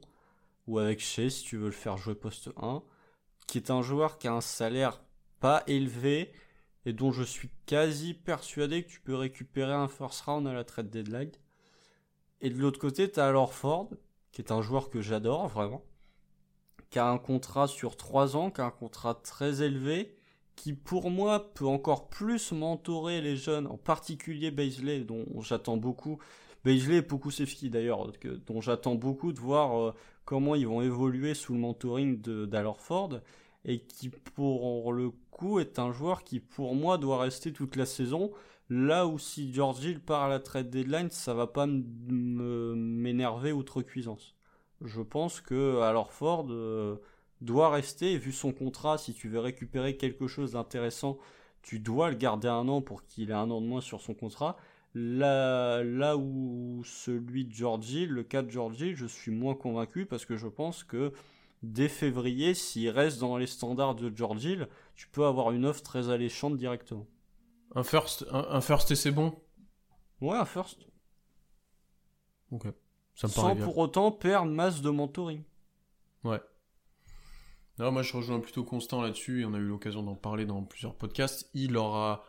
ou 0.67 0.77
avec 0.77 0.99
Shea 0.99 1.29
si 1.29 1.43
tu 1.43 1.57
veux 1.57 1.65
le 1.65 1.71
faire 1.71 1.97
jouer 1.97 2.13
poste 2.13 2.51
1, 2.57 2.83
qui 3.47 3.57
est 3.57 3.71
un 3.71 3.81
joueur 3.81 4.19
qui 4.19 4.27
a 4.27 4.33
un 4.33 4.41
salaire 4.41 5.01
pas 5.39 5.63
élevé 5.65 6.31
et 6.85 6.93
dont 6.93 7.11
je 7.11 7.23
suis 7.23 7.49
quasi 7.65 8.13
persuadé 8.13 8.83
que 8.83 8.89
tu 8.89 8.99
peux 8.99 9.15
récupérer 9.15 9.73
un 9.73 9.87
first 9.87 10.21
round 10.21 10.47
à 10.47 10.53
la 10.53 10.63
trade 10.63 10.89
deadline. 10.89 11.31
Et 12.41 12.49
de 12.49 12.59
l'autre 12.59 12.79
côté, 12.79 13.09
tu 13.11 13.19
as 13.19 13.27
alors 13.27 13.53
Ford, 13.53 13.89
qui 14.31 14.41
est 14.41 14.51
un 14.51 14.61
joueur 14.61 14.89
que 14.89 15.01
j'adore 15.01 15.47
vraiment, 15.47 15.83
qui 16.89 16.99
a 16.99 17.07
un 17.07 17.17
contrat 17.17 17.67
sur 17.67 17.97
3 17.97 18.35
ans, 18.35 18.51
qui 18.51 18.61
a 18.61 18.65
un 18.65 18.71
contrat 18.71 19.15
très 19.15 19.63
élevé 19.63 20.15
qui 20.55 20.73
pour 20.73 21.09
moi 21.09 21.53
peut 21.53 21.65
encore 21.65 22.09
plus 22.09 22.51
mentorer 22.51 23.21
les 23.21 23.35
jeunes, 23.35 23.67
en 23.67 23.77
particulier 23.77 24.51
Baisley, 24.51 25.01
dont 25.01 25.25
j'attends 25.41 25.77
beaucoup. 25.77 26.19
Baisley 26.63 26.97
et 26.97 27.01
Pokusevski 27.01 27.69
d'ailleurs, 27.69 28.11
dont 28.47 28.61
j'attends 28.61 28.95
beaucoup 28.95 29.33
de 29.33 29.39
voir 29.39 29.77
euh, 29.77 29.93
comment 30.25 30.55
ils 30.55 30.67
vont 30.67 30.81
évoluer 30.81 31.33
sous 31.33 31.53
le 31.53 31.59
mentoring 31.59 32.21
d'Alorford, 32.21 33.19
et 33.65 33.81
qui 33.81 34.09
pour 34.09 34.93
le 34.93 35.11
coup 35.31 35.59
est 35.59 35.79
un 35.79 35.91
joueur 35.91 36.23
qui 36.23 36.39
pour 36.39 36.75
moi 36.75 36.97
doit 36.97 37.19
rester 37.19 37.51
toute 37.51 37.75
la 37.75 37.85
saison. 37.85 38.31
Là 38.69 39.07
où 39.07 39.19
si 39.19 39.53
George 39.53 39.83
Hill 39.83 39.99
part 39.99 40.23
à 40.23 40.29
la 40.29 40.39
trade 40.39 40.69
deadline, 40.69 41.09
ça 41.09 41.33
va 41.33 41.47
pas 41.47 41.67
m'énerver 41.67 43.51
outre 43.51 43.81
cuisance. 43.81 44.35
Je 44.81 45.01
pense 45.01 45.41
que 45.41 45.81
Alorford... 45.81 46.47
Euh, 46.49 47.01
doit 47.41 47.69
rester, 47.69 48.17
vu 48.17 48.31
son 48.31 48.51
contrat, 48.53 48.97
si 48.97 49.13
tu 49.13 49.29
veux 49.29 49.39
récupérer 49.39 49.97
quelque 49.97 50.27
chose 50.27 50.53
d'intéressant, 50.53 51.17
tu 51.61 51.79
dois 51.79 52.09
le 52.09 52.15
garder 52.15 52.47
un 52.47 52.67
an 52.67 52.81
pour 52.81 53.05
qu'il 53.05 53.31
ait 53.31 53.33
un 53.33 53.49
an 53.49 53.61
de 53.61 53.67
moins 53.67 53.81
sur 53.81 54.01
son 54.01 54.13
contrat. 54.13 54.57
Là, 54.95 55.83
là 55.83 56.17
où 56.17 56.83
celui 56.85 57.45
de 57.45 57.53
Georgie, 57.53 58.05
le 58.05 58.23
cas 58.23 58.43
de 58.43 58.51
Georgie, 58.51 58.95
je 58.95 59.07
suis 59.07 59.31
moins 59.31 59.55
convaincu 59.55 60.05
parce 60.05 60.25
que 60.25 60.37
je 60.37 60.47
pense 60.47 60.83
que 60.83 61.13
dès 61.63 61.87
février, 61.87 62.53
s'il 62.53 62.89
reste 62.89 63.19
dans 63.19 63.37
les 63.37 63.47
standards 63.47 63.95
de 63.95 64.15
Georgie, 64.15 64.57
tu 64.95 65.07
peux 65.07 65.25
avoir 65.25 65.51
une 65.51 65.65
offre 65.65 65.81
très 65.81 66.09
alléchante 66.09 66.57
directement. 66.57 67.07
Un 67.75 67.83
first, 67.83 68.25
un, 68.29 68.61
first 68.61 68.91
et 68.91 68.95
c'est 68.95 69.11
bon? 69.11 69.33
Ouais, 70.21 70.37
un 70.37 70.45
first. 70.45 70.79
Ok. 72.51 72.67
Ça 73.15 73.27
me 73.27 73.31
Sans 73.31 73.55
pour 73.55 73.77
autant 73.79 74.11
perdre 74.11 74.51
masse 74.51 74.81
de 74.81 74.89
mentoring. 74.91 75.43
Ouais. 76.23 76.39
Non, 77.79 77.91
moi 77.91 78.03
je 78.03 78.15
rejoins 78.15 78.39
plutôt 78.39 78.63
Constant 78.63 79.01
là-dessus, 79.01 79.41
et 79.41 79.45
on 79.45 79.53
a 79.53 79.57
eu 79.57 79.67
l'occasion 79.67 80.03
d'en 80.03 80.15
parler 80.15 80.45
dans 80.45 80.63
plusieurs 80.63 80.95
podcasts. 80.95 81.49
Il 81.53 81.75
aura. 81.77 82.23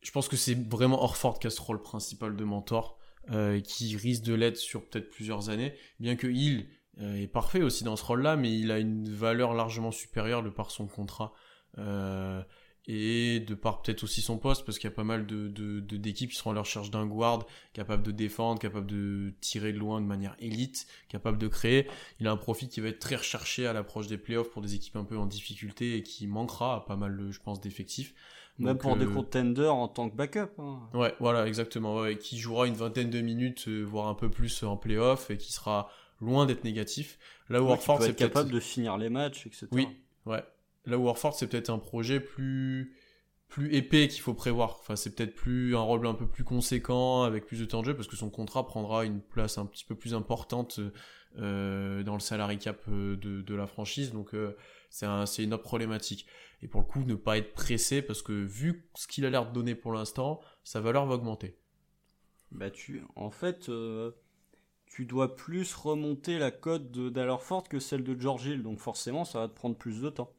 Je 0.00 0.10
pense 0.10 0.28
que 0.28 0.36
c'est 0.36 0.54
vraiment 0.68 1.02
Orford 1.02 1.38
qui 1.38 1.46
a 1.46 1.50
ce 1.50 1.60
rôle 1.60 1.80
principal 1.80 2.34
de 2.34 2.44
mentor, 2.44 2.98
euh, 3.30 3.60
qui 3.60 3.96
risque 3.96 4.24
de 4.24 4.34
l'être 4.34 4.56
sur 4.56 4.88
peut-être 4.88 5.08
plusieurs 5.10 5.48
années, 5.48 5.74
bien 6.00 6.16
que 6.16 6.26
il 6.26 6.68
euh, 7.00 7.14
est 7.14 7.28
parfait 7.28 7.62
aussi 7.62 7.84
dans 7.84 7.94
ce 7.94 8.04
rôle-là, 8.04 8.36
mais 8.36 8.52
il 8.58 8.72
a 8.72 8.78
une 8.78 9.08
valeur 9.08 9.54
largement 9.54 9.92
supérieure 9.92 10.42
de 10.42 10.50
par 10.50 10.72
son 10.72 10.88
contrat. 10.88 11.32
Euh, 11.78 12.42
et 12.86 13.40
de 13.40 13.54
par 13.54 13.80
peut-être 13.80 14.02
aussi 14.02 14.20
son 14.22 14.38
poste, 14.38 14.64
parce 14.64 14.78
qu'il 14.78 14.90
y 14.90 14.92
a 14.92 14.96
pas 14.96 15.04
mal 15.04 15.26
de, 15.26 15.80
d'équipes 15.80 16.30
qui 16.30 16.36
seront 16.36 16.50
à 16.50 16.54
la 16.54 16.62
recherche 16.62 16.90
d'un 16.90 17.06
guard 17.06 17.46
capable 17.72 18.02
de 18.02 18.10
défendre, 18.10 18.60
capable 18.60 18.86
de 18.86 19.32
tirer 19.40 19.72
de 19.72 19.78
loin 19.78 20.00
de 20.00 20.06
manière 20.06 20.34
élite, 20.40 20.86
capable 21.08 21.38
de 21.38 21.48
créer. 21.48 21.86
Il 22.18 22.26
a 22.26 22.32
un 22.32 22.36
profit 22.36 22.68
qui 22.68 22.80
va 22.80 22.88
être 22.88 22.98
très 22.98 23.16
recherché 23.16 23.66
à 23.66 23.72
l'approche 23.72 24.08
des 24.08 24.18
playoffs 24.18 24.50
pour 24.50 24.62
des 24.62 24.74
équipes 24.74 24.96
un 24.96 25.04
peu 25.04 25.16
en 25.16 25.26
difficulté 25.26 25.96
et 25.96 26.02
qui 26.02 26.26
manquera 26.26 26.76
à 26.76 26.80
pas 26.80 26.96
mal, 26.96 27.28
je 27.30 27.40
pense, 27.40 27.60
d'effectifs. 27.60 28.14
Même 28.58 28.78
pour 28.78 28.96
des 28.96 29.06
euh, 29.06 29.14
contenders 29.14 29.74
en 29.74 29.88
tant 29.88 30.10
que 30.10 30.14
backup. 30.14 30.50
Hein. 30.58 30.80
Ouais, 30.92 31.14
voilà, 31.20 31.46
exactement. 31.46 32.04
qui 32.14 32.38
jouera 32.38 32.66
une 32.66 32.74
vingtaine 32.74 33.10
de 33.10 33.20
minutes, 33.20 33.66
euh, 33.68 33.82
voire 33.82 34.08
un 34.08 34.14
peu 34.14 34.28
plus 34.28 34.62
en 34.62 34.76
playoff 34.76 35.30
et 35.30 35.38
qui 35.38 35.52
sera 35.52 35.88
loin 36.20 36.46
d'être 36.46 36.64
négatif. 36.64 37.18
Là 37.48 37.62
où 37.62 37.70
ouais, 37.70 37.78
c'est 38.00 38.16
capable 38.16 38.50
de 38.50 38.60
finir 38.60 38.98
les 38.98 39.08
matchs, 39.08 39.46
etc. 39.46 39.68
Oui, 39.72 39.88
ouais. 40.26 40.42
Là 40.86 40.98
où 40.98 41.04
Warford, 41.04 41.34
c'est 41.34 41.46
peut-être 41.46 41.70
un 41.70 41.78
projet 41.78 42.20
plus 42.20 42.96
plus 43.52 43.74
épais 43.74 44.08
qu'il 44.08 44.22
faut 44.22 44.32
prévoir. 44.32 44.78
Enfin, 44.80 44.96
c'est 44.96 45.14
peut-être 45.14 45.34
plus 45.34 45.76
un 45.76 45.80
rôle 45.80 46.06
un 46.06 46.14
peu 46.14 46.26
plus 46.26 46.42
conséquent 46.42 47.22
avec 47.24 47.44
plus 47.44 47.60
de 47.60 47.66
temps 47.66 47.82
de 47.82 47.86
jeu 47.86 47.94
parce 47.94 48.08
que 48.08 48.16
son 48.16 48.30
contrat 48.30 48.66
prendra 48.66 49.04
une 49.04 49.20
place 49.20 49.58
un 49.58 49.66
petit 49.66 49.84
peu 49.84 49.94
plus 49.94 50.14
importante 50.14 50.80
euh, 51.38 52.02
dans 52.02 52.14
le 52.14 52.20
salary 52.20 52.58
cap 52.58 52.80
euh, 52.88 53.14
de, 53.16 53.54
la 53.54 53.66
franchise. 53.66 54.12
Donc 54.12 54.34
euh, 54.34 54.56
c'est 54.88 55.04
un, 55.04 55.26
une 55.26 55.52
autre 55.52 55.62
problématique. 55.62 56.26
Et 56.62 56.68
pour 56.68 56.80
le 56.80 56.86
coup, 56.86 57.04
ne 57.04 57.14
pas 57.14 57.36
être 57.36 57.52
pressé 57.52 58.00
parce 58.00 58.22
que 58.22 58.32
vu 58.32 58.88
ce 58.94 59.06
qu'il 59.06 59.26
a 59.26 59.30
l'air 59.30 59.46
de 59.46 59.52
donner 59.52 59.74
pour 59.74 59.92
l'instant, 59.92 60.40
sa 60.64 60.80
valeur 60.80 61.04
va 61.04 61.16
augmenter. 61.16 61.58
Bah 62.52 62.70
tu, 62.70 63.02
en 63.16 63.30
fait, 63.30 63.70
tu 64.86 65.04
dois 65.04 65.36
plus 65.36 65.74
remonter 65.74 66.38
la 66.38 66.50
cote 66.50 66.90
d'Alorford 66.90 67.68
que 67.68 67.78
celle 67.78 68.02
de 68.02 68.18
George 68.18 68.46
Hill, 68.46 68.62
donc 68.62 68.78
forcément, 68.78 69.26
ça 69.26 69.40
va 69.40 69.48
te 69.48 69.54
prendre 69.54 69.76
plus 69.76 70.00
de 70.00 70.08
temps. 70.08 70.32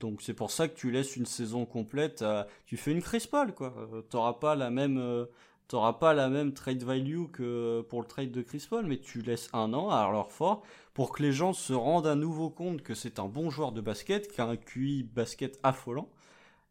Donc 0.00 0.20
c'est 0.20 0.34
pour 0.34 0.50
ça 0.50 0.68
que 0.68 0.76
tu 0.76 0.90
laisses 0.90 1.16
une 1.16 1.26
saison 1.26 1.64
complète. 1.64 2.24
Tu 2.66 2.76
fais 2.76 2.92
une 2.92 3.02
Chris 3.02 3.26
Paul 3.30 3.54
quoi. 3.54 3.74
Euh, 3.92 4.02
t'auras 4.02 4.34
pas 4.34 4.54
la 4.54 4.70
même, 4.70 4.98
euh, 4.98 5.26
t'auras 5.68 5.94
pas 5.94 6.12
la 6.12 6.28
même 6.28 6.52
trade 6.52 6.82
value 6.82 7.26
que 7.32 7.80
pour 7.88 8.02
le 8.02 8.06
trade 8.06 8.30
de 8.30 8.42
Chris 8.42 8.68
mais 8.84 8.98
tu 8.98 9.22
laisses 9.22 9.48
un 9.52 9.72
an 9.72 9.90
à 9.90 10.10
leur 10.10 10.32
fort 10.32 10.62
pour 10.92 11.12
que 11.12 11.22
les 11.22 11.32
gens 11.32 11.52
se 11.52 11.72
rendent 11.72 12.06
à 12.06 12.14
nouveau 12.14 12.50
compte 12.50 12.82
que 12.82 12.94
c'est 12.94 13.18
un 13.18 13.26
bon 13.26 13.50
joueur 13.50 13.72
de 13.72 13.80
basket, 13.80 14.30
qui 14.30 14.40
a 14.40 14.46
un 14.46 14.56
QI 14.56 15.02
basket 15.02 15.58
affolant 15.62 16.08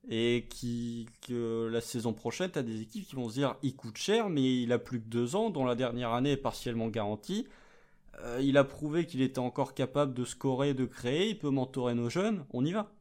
et 0.08 0.48
que 1.28 1.68
la 1.68 1.82
saison 1.82 2.14
prochaine 2.14 2.52
t'as 2.52 2.62
des 2.62 2.82
équipes 2.82 3.08
qui 3.08 3.16
vont 3.16 3.28
se 3.28 3.34
dire 3.34 3.56
il 3.64 3.76
coûte 3.76 3.98
cher 3.98 4.30
mais 4.30 4.62
il 4.62 4.72
a 4.72 4.78
plus 4.78 5.00
que 5.00 5.08
deux 5.08 5.36
ans 5.36 5.50
dont 5.50 5.66
la 5.66 5.74
dernière 5.74 6.14
année 6.14 6.34
est 6.34 6.38
partiellement 6.38 6.90
garantie 6.90 7.48
euh, 8.24 8.40
il 8.42 8.58
a 8.58 8.64
prouvé 8.64 9.06
qu'il 9.06 9.22
était 9.22 9.40
encore 9.40 9.74
capable 9.74 10.14
de 10.14 10.26
scorer, 10.26 10.74
de 10.74 10.86
créer, 10.86 11.30
il 11.30 11.40
peut 11.40 11.50
mentorer 11.50 11.94
nos 11.94 12.10
jeunes, 12.10 12.46
on 12.52 12.66
y 12.66 12.72
va. 12.72 12.92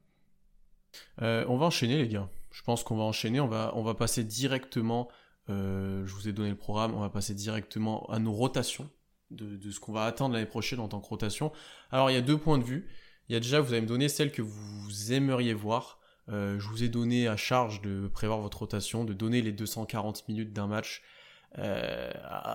Euh, 1.23 1.45
on 1.49 1.57
va 1.57 1.67
enchaîner 1.67 1.99
les 1.99 2.09
gars. 2.09 2.29
Je 2.51 2.63
pense 2.63 2.85
qu'on 2.85 2.97
va 2.97 3.03
enchaîner, 3.03 3.41
on 3.41 3.49
va, 3.49 3.95
passer 3.95 4.23
directement, 4.23 5.09
euh, 5.51 6.07
je 6.07 6.15
vous 6.15 6.29
ai 6.29 6.33
donné 6.33 6.51
le 6.51 6.57
programme, 6.57 6.95
on 6.95 7.01
va 7.01 7.11
passer 7.11 7.35
directement 7.35 8.09
à 8.11 8.19
nos 8.19 8.33
rotations, 8.33 8.89
de, 9.31 9.57
de 9.57 9.71
ce 9.71 9.81
qu'on 9.81 9.93
va 9.93 10.05
attendre 10.05 10.35
l'année 10.35 10.47
prochaine 10.47 10.79
en 10.79 10.89
tant 10.89 11.01
que 11.01 11.09
rotation. 11.09 11.53
Alors 11.91 12.11
il 12.11 12.15
y 12.15 12.17
a 12.17 12.23
deux 12.23 12.39
points 12.39 12.59
de 12.59 12.65
vue. 12.65 12.89
Il 13.29 13.33
y 13.33 13.37
a 13.37 13.41
déjà, 13.41 13.61
vous 13.61 13.73
allez 13.73 13.81
me 13.81 13.87
donner 13.87 14.09
celle 14.09 14.31
que 14.31 14.43
vous 14.43 15.13
aimeriez 15.13 15.55
voir. 15.55 15.99
je 16.29 16.69
vous 16.69 16.85
ai 16.85 16.89
donné 16.89 17.27
à 17.27 17.37
charge 17.37 17.81
de 17.81 18.07
prévoir 18.07 18.41
votre 18.41 18.59
rotation, 18.59 19.05
de 19.05 19.15
donner 19.15 19.41
les 19.41 19.53
240 19.53 20.29
minutes 20.29 20.53
d'un 20.53 20.67
match 20.67 21.03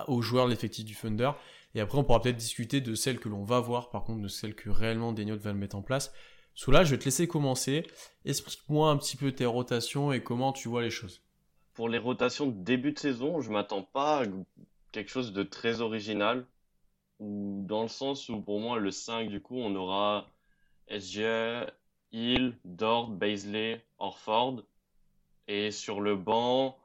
aux 0.06 0.22
joueurs 0.22 0.46
de 0.46 0.50
l'effectif 0.50 0.84
du 0.84 0.94
Thunder. 0.94 1.32
Et 1.74 1.80
après, 1.80 1.98
on 1.98 2.04
pourra 2.04 2.20
peut-être 2.20 2.36
discuter 2.36 2.80
de 2.80 2.94
celles 2.94 3.20
que 3.20 3.28
l'on 3.28 3.44
va 3.44 3.60
voir, 3.60 3.90
par 3.90 4.04
contre, 4.04 4.22
de 4.22 4.28
celles 4.28 4.54
que 4.54 4.70
réellement 4.70 5.12
Deniot 5.12 5.38
va 5.38 5.52
mettre 5.52 5.76
en 5.76 5.82
place. 5.82 6.12
Sous 6.54 6.70
là, 6.70 6.84
je 6.84 6.90
vais 6.90 6.98
te 6.98 7.04
laisser 7.04 7.28
commencer. 7.28 7.86
Explique-moi 8.24 8.90
un 8.90 8.96
petit 8.96 9.16
peu 9.16 9.32
tes 9.32 9.46
rotations 9.46 10.12
et 10.12 10.22
comment 10.22 10.52
tu 10.52 10.68
vois 10.68 10.82
les 10.82 10.90
choses. 10.90 11.22
Pour 11.74 11.88
les 11.88 11.98
rotations 11.98 12.46
de 12.46 12.52
début 12.52 12.92
de 12.92 12.98
saison, 12.98 13.40
je 13.40 13.50
m'attends 13.50 13.82
pas 13.82 14.22
à 14.22 14.26
quelque 14.92 15.10
chose 15.10 15.32
de 15.32 15.42
très 15.42 15.80
original. 15.80 16.44
Ou 17.20 17.62
dans 17.66 17.82
le 17.82 17.88
sens 17.88 18.28
où 18.28 18.40
pour 18.40 18.60
moi, 18.60 18.78
le 18.78 18.90
5, 18.90 19.28
du 19.28 19.40
coup, 19.40 19.56
on 19.56 19.74
aura 19.76 20.26
SGA, 20.88 21.72
Hill, 22.12 22.58
Dort, 22.64 23.10
Baisley, 23.10 23.84
Orford. 23.98 24.64
Et 25.46 25.70
sur 25.70 26.00
le 26.00 26.16
banc, 26.16 26.76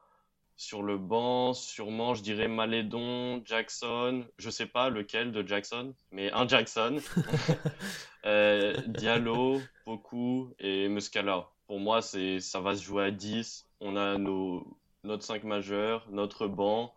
sur 0.56 0.82
le 0.82 0.96
banc, 0.96 1.52
sûrement, 1.52 2.14
je 2.14 2.22
dirais 2.22 2.48
Malédon, 2.48 3.42
Jackson, 3.44 4.24
je 4.38 4.48
sais 4.50 4.66
pas 4.66 4.88
lequel 4.88 5.30
de 5.30 5.46
Jackson, 5.46 5.94
mais 6.10 6.32
un 6.32 6.48
Jackson. 6.48 6.98
euh, 8.24 8.74
Diallo, 8.86 9.60
Poku 9.84 10.54
et 10.58 10.88
Muscala. 10.88 11.50
Pour 11.66 11.78
moi, 11.78 12.00
c'est, 12.00 12.40
ça 12.40 12.60
va 12.60 12.74
se 12.74 12.82
jouer 12.82 13.04
à 13.04 13.10
10. 13.10 13.66
On 13.80 13.96
a 13.96 14.16
nos, 14.16 14.78
notre 15.04 15.24
5 15.24 15.44
majeurs, 15.44 16.06
notre 16.10 16.46
banc. 16.46 16.94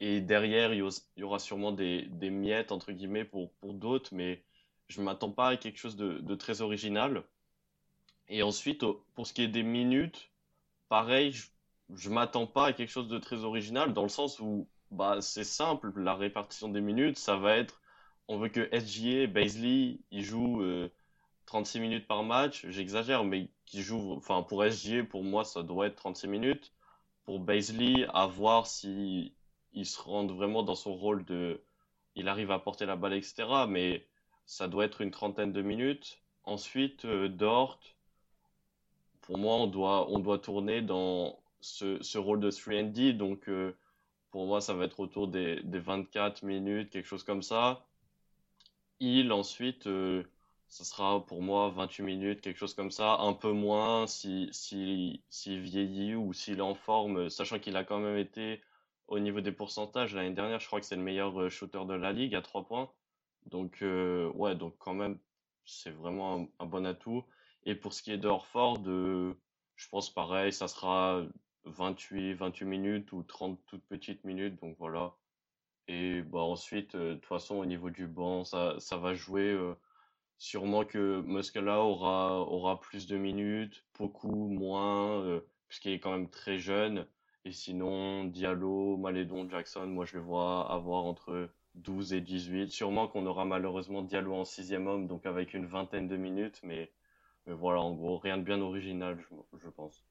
Et 0.00 0.20
derrière, 0.20 0.72
il 0.72 0.88
y 1.16 1.22
aura 1.22 1.38
sûrement 1.38 1.72
des, 1.72 2.06
des 2.10 2.30
miettes, 2.30 2.72
entre 2.72 2.92
guillemets, 2.92 3.24
pour, 3.24 3.52
pour 3.54 3.74
d'autres, 3.74 4.14
mais 4.14 4.42
je 4.88 5.00
ne 5.00 5.04
m'attends 5.04 5.30
pas 5.30 5.48
à 5.48 5.56
quelque 5.56 5.78
chose 5.78 5.96
de, 5.96 6.18
de 6.18 6.34
très 6.34 6.62
original. 6.62 7.24
Et 8.28 8.42
ensuite, 8.42 8.84
pour 9.14 9.26
ce 9.26 9.34
qui 9.34 9.42
est 9.42 9.48
des 9.48 9.62
minutes, 9.62 10.30
pareil, 10.88 11.32
je, 11.32 11.46
je 11.96 12.10
m'attends 12.10 12.46
pas 12.46 12.66
à 12.66 12.72
quelque 12.72 12.90
chose 12.90 13.08
de 13.08 13.18
très 13.18 13.44
original 13.44 13.92
dans 13.92 14.02
le 14.02 14.08
sens 14.08 14.40
où 14.40 14.68
bah, 14.90 15.20
c'est 15.20 15.44
simple, 15.44 15.92
la 16.00 16.14
répartition 16.14 16.68
des 16.68 16.80
minutes, 16.80 17.18
ça 17.18 17.36
va 17.36 17.56
être 17.56 17.80
on 18.28 18.38
veut 18.38 18.48
que 18.48 18.68
SGA, 18.72 19.26
Baisley, 19.26 19.98
il 20.10 20.22
joue 20.24 20.62
36 21.46 21.80
minutes 21.80 22.06
par 22.06 22.22
match, 22.24 22.66
j'exagère, 22.68 23.24
mais 23.24 23.48
qui 23.66 23.82
joue, 23.82 24.12
enfin 24.12 24.42
pour 24.42 24.64
SGA, 24.64 25.04
pour 25.04 25.22
moi, 25.24 25.44
ça 25.44 25.62
doit 25.62 25.86
être 25.86 25.96
36 25.96 26.28
minutes. 26.28 26.72
Pour 27.24 27.40
Baisley, 27.40 28.06
à 28.12 28.26
voir 28.26 28.66
si 28.66 29.34
se 29.82 30.00
rend 30.00 30.26
vraiment 30.26 30.62
dans 30.62 30.74
son 30.74 30.94
rôle 30.94 31.24
de, 31.24 31.62
il 32.16 32.28
arrive 32.28 32.50
à 32.50 32.58
porter 32.58 32.86
la 32.86 32.96
balle, 32.96 33.14
etc. 33.14 33.66
Mais 33.68 34.06
ça 34.46 34.68
doit 34.68 34.84
être 34.84 35.00
une 35.00 35.10
trentaine 35.10 35.52
de 35.52 35.62
minutes. 35.62 36.22
Ensuite, 36.44 37.04
euh, 37.06 37.28
Dort, 37.28 37.78
pour 39.22 39.38
moi, 39.38 39.56
on 39.56 39.66
doit, 39.66 40.10
on 40.10 40.18
doit 40.18 40.38
tourner 40.38 40.82
dans 40.82 41.38
ce, 41.64 42.18
rôle 42.18 42.40
de 42.40 42.50
3D. 42.50 43.12
Donc, 43.16 43.48
euh, 43.48 43.76
pour 44.30 44.46
moi, 44.46 44.60
ça 44.60 44.74
va 44.74 44.84
être 44.84 45.00
autour 45.00 45.28
des, 45.28 45.62
des 45.62 45.78
24 45.78 46.42
minutes, 46.42 46.90
quelque 46.90 47.06
chose 47.06 47.24
comme 47.24 47.42
ça. 47.42 47.86
Il, 49.00 49.32
ensuite, 49.32 49.86
euh, 49.86 50.24
ça 50.68 50.84
sera 50.84 51.24
pour 51.26 51.42
moi 51.42 51.70
28 51.70 52.02
minutes, 52.02 52.40
quelque 52.40 52.58
chose 52.58 52.74
comme 52.74 52.90
ça, 52.90 53.16
un 53.20 53.32
peu 53.32 53.52
moins 53.52 54.06
si, 54.06 54.48
si, 54.52 55.22
si 55.28 55.58
vieillit 55.58 56.14
ou 56.14 56.32
s'il 56.32 56.58
est 56.58 56.62
en 56.62 56.74
forme, 56.74 57.30
sachant 57.30 57.58
qu'il 57.58 57.76
a 57.76 57.84
quand 57.84 57.98
même 57.98 58.18
été 58.18 58.60
au 59.08 59.18
niveau 59.18 59.40
des 59.40 59.52
pourcentages 59.52 60.14
l'année 60.14 60.34
dernière, 60.34 60.60
je 60.60 60.66
crois 60.66 60.80
que 60.80 60.86
c'est 60.86 60.96
le 60.96 61.02
meilleur 61.02 61.38
euh, 61.40 61.50
shooter 61.50 61.84
de 61.86 61.94
la 61.94 62.12
ligue 62.12 62.34
à 62.34 62.42
3 62.42 62.64
points. 62.66 62.90
Donc, 63.46 63.82
ouais, 63.82 64.54
donc 64.54 64.74
quand 64.78 64.94
même, 64.94 65.18
c'est 65.66 65.90
vraiment 65.90 66.48
un, 66.58 66.66
bon 66.66 66.86
atout. 66.86 67.24
Et 67.66 67.74
pour 67.74 67.92
ce 67.92 68.02
qui 68.02 68.10
est 68.10 68.18
de 68.18 68.28
Horford, 68.28 68.82
je 69.76 69.88
pense 69.90 70.10
pareil, 70.10 70.50
ça 70.52 70.66
sera 70.66 71.22
28, 71.66 72.34
28 72.34 72.64
minutes 72.66 73.12
ou 73.12 73.22
30 73.22 73.58
toutes 73.66 73.84
petites 73.84 74.24
minutes, 74.24 74.60
donc 74.60 74.76
voilà. 74.78 75.14
Et 75.88 76.22
bah 76.22 76.40
ensuite, 76.40 76.94
euh, 76.94 77.10
de 77.10 77.14
toute 77.16 77.26
façon, 77.26 77.56
au 77.56 77.66
niveau 77.66 77.90
du 77.90 78.06
banc, 78.06 78.44
ça, 78.44 78.76
ça 78.78 78.96
va 78.98 79.14
jouer. 79.14 79.50
Euh, 79.52 79.74
sûrement 80.38 80.84
que 80.84 81.20
Muscala 81.22 81.80
aura, 81.80 82.40
aura 82.40 82.80
plus 82.80 83.06
de 83.06 83.16
minutes, 83.16 83.84
beaucoup 83.98 84.48
moins, 84.48 85.22
euh, 85.22 85.40
puisqu'il 85.68 85.92
est 85.92 86.00
quand 86.00 86.12
même 86.12 86.30
très 86.30 86.58
jeune. 86.58 87.06
Et 87.44 87.52
sinon, 87.52 88.24
Diallo, 88.24 88.96
Malédon, 88.96 89.48
Jackson, 89.48 89.86
moi 89.86 90.04
je 90.06 90.16
le 90.16 90.22
vois 90.22 90.70
avoir 90.72 91.04
entre 91.04 91.50
12 91.74 92.12
et 92.14 92.20
18. 92.20 92.70
Sûrement 92.70 93.08
qu'on 93.08 93.26
aura 93.26 93.44
malheureusement 93.44 94.02
Diallo 94.02 94.34
en 94.34 94.44
sixième 94.44 94.86
homme, 94.86 95.06
donc 95.06 95.26
avec 95.26 95.54
une 95.54 95.66
vingtaine 95.66 96.08
de 96.08 96.16
minutes, 96.16 96.60
mais, 96.62 96.90
mais 97.46 97.54
voilà, 97.54 97.80
en 97.80 97.92
gros, 97.94 98.18
rien 98.18 98.38
de 98.38 98.42
bien 98.44 98.60
original, 98.60 99.18
je, 99.20 99.58
je 99.58 99.68
pense. 99.70 100.04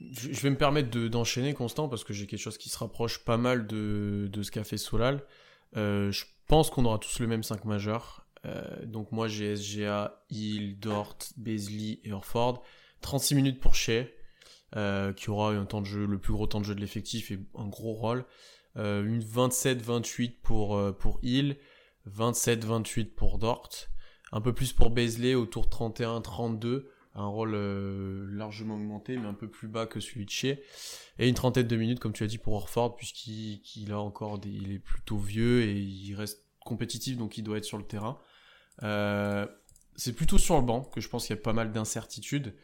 Je 0.00 0.40
vais 0.40 0.50
me 0.50 0.58
permettre 0.58 0.90
d'enchaîner, 1.08 1.54
Constant, 1.54 1.88
parce 1.88 2.04
que 2.04 2.12
j'ai 2.12 2.26
quelque 2.26 2.40
chose 2.40 2.58
qui 2.58 2.68
se 2.68 2.78
rapproche 2.78 3.24
pas 3.24 3.38
mal 3.38 3.66
de, 3.66 4.30
ce 4.42 4.50
qu'a 4.50 4.64
fait 4.64 4.76
Solal. 4.76 5.22
Euh, 5.76 6.12
je 6.12 6.24
pense 6.46 6.70
qu'on 6.70 6.84
aura 6.84 6.98
tous 6.98 7.18
le 7.18 7.26
même 7.26 7.42
5 7.42 7.64
majeur. 7.64 8.26
Euh, 8.44 8.84
donc 8.84 9.10
moi 9.10 9.26
j'ai 9.26 9.56
SGA, 9.56 10.22
Hill, 10.30 10.78
Dort, 10.78 11.18
Beasley 11.36 12.00
et 12.04 12.12
Orford. 12.12 12.62
36 13.00 13.34
minutes 13.34 13.60
pour 13.60 13.74
Shea, 13.74 14.04
euh, 14.76 15.12
qui 15.12 15.30
aura 15.30 15.52
un 15.52 15.64
temps 15.64 15.80
de 15.80 15.86
jeu, 15.86 16.06
le 16.06 16.18
plus 16.18 16.32
gros 16.32 16.46
temps 16.46 16.60
de 16.60 16.64
jeu 16.66 16.74
de 16.74 16.80
l'effectif 16.80 17.30
et 17.30 17.38
un 17.56 17.66
gros 17.66 17.94
rôle. 17.94 18.24
une 18.76 19.20
27-28 19.20 20.40
pour, 20.42 20.94
pour 20.98 21.18
Hill, 21.22 21.56
27-28 22.08 23.14
pour 23.14 23.38
Dort. 23.38 23.70
Un 24.32 24.40
peu 24.42 24.52
plus 24.52 24.72
pour 24.72 24.90
Beasley, 24.90 25.34
autour 25.34 25.68
31-32 25.68 26.84
un 27.16 27.26
rôle 27.26 27.54
euh, 27.54 28.26
largement 28.30 28.74
augmenté, 28.74 29.16
mais 29.16 29.26
un 29.26 29.34
peu 29.34 29.48
plus 29.48 29.68
bas 29.68 29.86
que 29.86 30.00
celui 30.00 30.26
de 30.26 30.30
chez. 30.30 30.62
Et 31.18 31.28
une 31.28 31.34
trentaine 31.34 31.66
de 31.66 31.76
minutes, 31.76 31.98
comme 31.98 32.12
tu 32.12 32.22
as 32.22 32.26
dit, 32.26 32.38
pour 32.38 32.52
Orford, 32.52 32.94
puisqu'il 32.94 33.90
a 33.90 33.98
encore 33.98 34.38
il 34.44 34.72
est 34.72 34.78
plutôt 34.78 35.16
vieux 35.16 35.62
et 35.62 35.74
il 35.74 36.14
reste 36.14 36.44
compétitif, 36.64 37.16
donc 37.16 37.38
il 37.38 37.42
doit 37.42 37.56
être 37.56 37.64
sur 37.64 37.78
le 37.78 37.84
terrain. 37.84 38.18
Euh, 38.82 39.46
c'est 39.94 40.12
plutôt 40.12 40.36
sur 40.36 40.56
le 40.56 40.62
banc 40.62 40.82
que 40.82 41.00
je 41.00 41.08
pense 41.08 41.26
qu'il 41.26 41.34
y 41.34 41.38
a 41.38 41.42
pas 41.42 41.54
mal 41.54 41.72
d'incertitudes. 41.72 42.54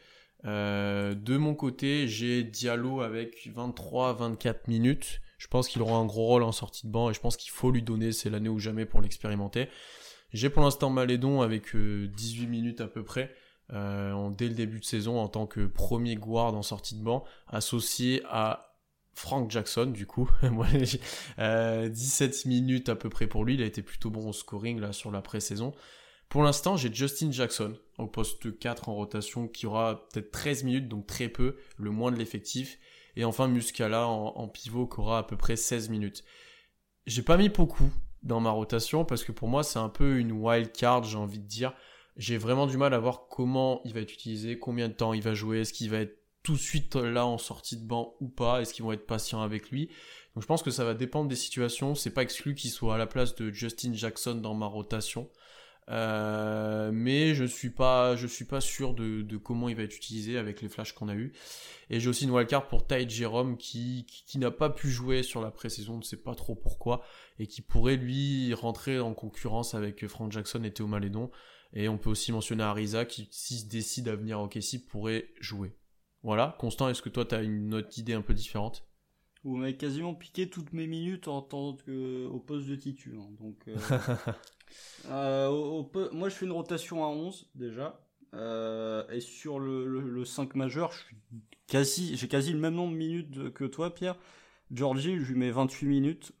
Euh, 0.45 1.15
de 1.15 1.37
mon 1.37 1.55
côté, 1.55 2.07
j'ai 2.07 2.43
Diallo 2.43 3.01
avec 3.01 3.47
23-24 3.47 4.67
minutes. 4.67 5.21
Je 5.39 5.47
pense 5.47 5.67
qu'il 5.67 5.81
aura 5.81 5.97
un 5.97 6.05
gros 6.05 6.27
rôle 6.27 6.43
en 6.43 6.51
sortie 6.51 6.85
de 6.85 6.91
banc 6.91 7.09
et 7.09 7.13
je 7.13 7.19
pense 7.19 7.37
qu'il 7.37 7.51
faut 7.51 7.71
lui 7.71 7.81
donner, 7.81 8.11
c'est 8.11 8.29
l'année 8.29 8.49
ou 8.49 8.59
jamais 8.59 8.85
pour 8.85 9.01
l'expérimenter. 9.01 9.67
J'ai 10.31 10.49
pour 10.49 10.61
l'instant 10.61 10.91
Malédon 10.91 11.41
avec 11.41 11.75
18 11.75 12.47
minutes 12.47 12.81
à 12.81 12.87
peu 12.87 13.03
près. 13.03 13.33
Euh, 13.71 14.29
dès 14.31 14.49
le 14.49 14.55
début 14.55 14.79
de 14.79 14.85
saison 14.85 15.19
en 15.19 15.27
tant 15.27 15.47
que 15.47 15.65
premier 15.65 16.15
guard 16.15 16.53
en 16.53 16.63
sortie 16.63 16.95
de 16.95 17.03
banc, 17.03 17.23
associé 17.47 18.21
à 18.29 18.75
Frank 19.13 19.49
Jackson 19.49 19.87
du 19.87 20.05
coup. 20.05 20.29
17 20.41 21.37
euh, 21.39 21.89
minutes 22.45 22.89
à 22.89 22.95
peu 22.95 23.09
près 23.09 23.27
pour 23.27 23.45
lui, 23.45 23.55
il 23.55 23.61
a 23.61 23.65
été 23.65 23.81
plutôt 23.81 24.09
bon 24.09 24.29
au 24.29 24.33
scoring 24.33 24.79
là 24.79 24.91
sur 24.91 25.11
la 25.11 25.21
pré-saison. 25.21 25.73
Pour 26.29 26.43
l'instant, 26.43 26.77
j'ai 26.77 26.91
Justin 26.93 27.31
Jackson 27.31 27.77
au 27.99 28.07
poste 28.07 28.57
4 28.57 28.89
en 28.89 28.95
rotation 28.95 29.47
qui 29.47 29.67
aura 29.67 30.07
peut-être 30.09 30.31
13 30.31 30.63
minutes, 30.63 30.89
donc 30.89 31.05
très 31.05 31.29
peu, 31.29 31.57
le 31.77 31.91
moins 31.91 32.11
de 32.11 32.17
l'effectif. 32.17 32.79
Et 33.15 33.23
enfin 33.23 33.47
Muscala 33.47 34.07
en, 34.07 34.33
en, 34.35 34.47
pivot 34.47 34.87
qui 34.87 34.99
aura 34.99 35.19
à 35.19 35.23
peu 35.23 35.37
près 35.37 35.55
16 35.55 35.89
minutes. 35.89 36.23
J'ai 37.05 37.21
pas 37.21 37.37
mis 37.37 37.49
beaucoup 37.49 37.91
dans 38.23 38.39
ma 38.39 38.49
rotation 38.49 39.05
parce 39.05 39.23
que 39.23 39.31
pour 39.31 39.47
moi 39.47 39.63
c'est 39.63 39.79
un 39.79 39.89
peu 39.89 40.17
une 40.17 40.31
wild 40.31 40.71
card, 40.71 41.03
j'ai 41.03 41.17
envie 41.17 41.39
de 41.39 41.47
dire 41.47 41.73
j'ai 42.17 42.37
vraiment 42.37 42.67
du 42.67 42.77
mal 42.77 42.93
à 42.93 42.99
voir 42.99 43.27
comment 43.29 43.81
il 43.85 43.93
va 43.93 44.01
être 44.01 44.13
utilisé, 44.13 44.59
combien 44.59 44.87
de 44.87 44.93
temps 44.93 45.13
il 45.13 45.21
va 45.21 45.33
jouer, 45.33 45.61
est-ce 45.61 45.73
qu'il 45.73 45.89
va 45.89 45.99
être 45.99 46.17
tout 46.43 46.53
de 46.53 46.59
suite 46.59 46.95
là 46.95 47.25
en 47.25 47.37
sortie 47.37 47.77
de 47.77 47.85
banc 47.85 48.15
ou 48.19 48.27
pas, 48.27 48.61
est-ce 48.61 48.73
qu'ils 48.73 48.83
vont 48.83 48.91
être 48.91 49.07
patients 49.07 49.41
avec 49.41 49.71
lui. 49.71 49.87
Donc 50.35 50.43
je 50.43 50.47
pense 50.47 50.61
que 50.61 50.71
ça 50.71 50.83
va 50.83 50.93
dépendre 50.93 51.29
des 51.29 51.35
situations, 51.35 51.95
c'est 51.95 52.11
pas 52.11 52.21
exclu 52.21 52.53
qu'il 52.53 52.69
soit 52.69 52.95
à 52.95 52.97
la 52.97 53.07
place 53.07 53.35
de 53.35 53.49
Justin 53.51 53.93
Jackson 53.93 54.35
dans 54.35 54.53
ma 54.53 54.65
rotation. 54.65 55.29
Euh, 55.89 56.91
mais 56.93 57.35
je 57.35 57.43
suis 57.43 57.69
pas, 57.69 58.15
je 58.15 58.25
suis 58.25 58.45
pas 58.45 58.61
sûr 58.61 58.93
de, 58.93 59.37
comment 59.37 59.67
il 59.67 59.75
va 59.75 59.83
être 59.83 59.95
utilisé 59.95 60.37
avec 60.37 60.61
les 60.61 60.69
flashs 60.69 60.93
qu'on 60.93 61.09
a 61.09 61.15
eu. 61.15 61.33
Et 61.89 61.99
j'ai 61.99 62.09
aussi 62.09 62.23
une 62.23 62.31
wildcard 62.31 62.67
pour 62.67 62.87
Ty 62.87 63.07
Jerome 63.09 63.57
qui, 63.57 64.05
qui, 64.05 64.37
n'a 64.37 64.51
pas 64.51 64.69
pu 64.69 64.89
jouer 64.89 65.23
sur 65.23 65.41
la 65.41 65.51
pré-saison, 65.51 65.95
on 65.95 65.97
ne 65.97 66.03
sait 66.03 66.17
pas 66.17 66.35
trop 66.35 66.55
pourquoi, 66.55 67.03
et 67.37 67.47
qui 67.47 67.61
pourrait 67.61 67.97
lui 67.97 68.53
rentrer 68.53 68.99
en 68.99 69.13
concurrence 69.13 69.73
avec 69.73 70.07
Frank 70.07 70.31
Jackson 70.31 70.63
et 70.63 70.71
Théo 70.71 70.87
Malédon. 70.87 71.29
Et 71.73 71.89
on 71.89 71.97
peut 71.97 72.11
aussi 72.11 72.31
mentionner 72.31 72.63
Ariza 72.63 73.05
qui, 73.05 73.27
s'il 73.31 73.67
décide 73.67 74.07
à 74.07 74.15
venir 74.15 74.39
au 74.39 74.47
KC, 74.47 74.85
pourrait 74.87 75.29
jouer. 75.39 75.75
Voilà. 76.21 76.55
Constant, 76.59 76.89
est-ce 76.89 77.01
que 77.01 77.09
toi, 77.09 77.25
tu 77.25 77.35
as 77.35 77.41
une 77.41 77.73
autre 77.73 77.97
idée 77.97 78.13
un 78.13 78.21
peu 78.21 78.33
différente? 78.33 78.87
Vous 79.43 79.57
m'avez 79.57 79.75
quasiment 79.75 80.13
piqué 80.13 80.49
toutes 80.49 80.71
mes 80.71 80.87
minutes 80.87 81.27
en 81.27 81.41
tant 81.41 81.75
que 81.75 82.27
au 82.27 82.39
poste 82.39 82.67
de 82.67 82.75
titu. 82.75 83.17
Hein. 83.17 83.27
Donc, 83.39 83.57
euh, 83.67 83.75
euh, 85.09 86.09
moi, 86.13 86.29
je 86.29 86.35
fais 86.35 86.45
une 86.45 86.53
rotation 86.53 87.03
à 87.03 87.07
11 87.07 87.49
déjà. 87.55 87.99
Euh, 88.33 89.07
et 89.09 89.19
sur 89.19 89.59
le, 89.59 90.23
5 90.23 90.55
majeur, 90.55 90.91
je 90.91 90.99
suis 90.99 91.17
quasi, 91.67 92.15
j'ai 92.15 92.27
quasi 92.27 92.53
le 92.53 92.59
même 92.59 92.73
nombre 92.75 92.93
de 92.93 92.97
minutes 92.97 93.53
que 93.53 93.65
toi, 93.65 93.93
Pierre. 93.93 94.15
Georgie, 94.71 95.19
je 95.19 95.33
lui 95.33 95.39
mets 95.39 95.51
28 95.51 95.87
minutes 95.87 96.31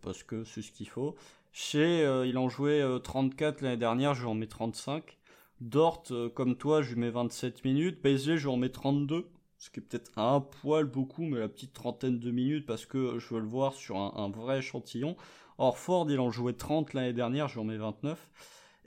parce 0.00 0.22
que 0.22 0.44
c'est 0.44 0.62
ce 0.62 0.70
qu'il 0.70 0.88
faut. 0.88 1.16
Chez, 1.56 2.04
euh, 2.04 2.26
il 2.26 2.36
en 2.36 2.48
jouait 2.48 2.82
34 3.04 3.62
euh, 3.62 3.64
l'année 3.64 3.76
dernière, 3.76 4.12
je 4.12 4.22
lui 4.22 4.28
en 4.28 4.34
mets 4.34 4.48
35. 4.48 5.16
Dort, 5.60 6.02
euh, 6.10 6.28
comme 6.28 6.56
toi, 6.56 6.82
je 6.82 6.94
lui 6.94 7.00
mets 7.02 7.10
27 7.10 7.64
minutes. 7.64 8.02
PSG, 8.02 8.38
je 8.38 8.48
lui 8.48 8.52
en 8.52 8.56
mets 8.56 8.70
32. 8.70 9.28
Ce 9.56 9.70
qui 9.70 9.78
est 9.78 9.82
peut-être 9.84 10.10
un 10.16 10.40
poil 10.40 10.86
beaucoup, 10.86 11.22
mais 11.22 11.38
la 11.38 11.48
petite 11.48 11.72
trentaine 11.72 12.18
de 12.18 12.30
minutes 12.32 12.66
parce 12.66 12.86
que 12.86 13.20
je 13.20 13.34
veux 13.34 13.40
le 13.40 13.46
voir 13.46 13.74
sur 13.74 13.96
un, 13.96 14.28
vrai 14.30 14.58
échantillon. 14.58 15.16
Orford, 15.58 16.10
il 16.10 16.18
en 16.18 16.32
jouait 16.32 16.54
30 16.54 16.92
l'année 16.92 17.12
dernière, 17.12 17.46
je 17.46 17.54
lui 17.54 17.60
en 17.60 17.64
mets 17.64 17.76
29. 17.76 18.18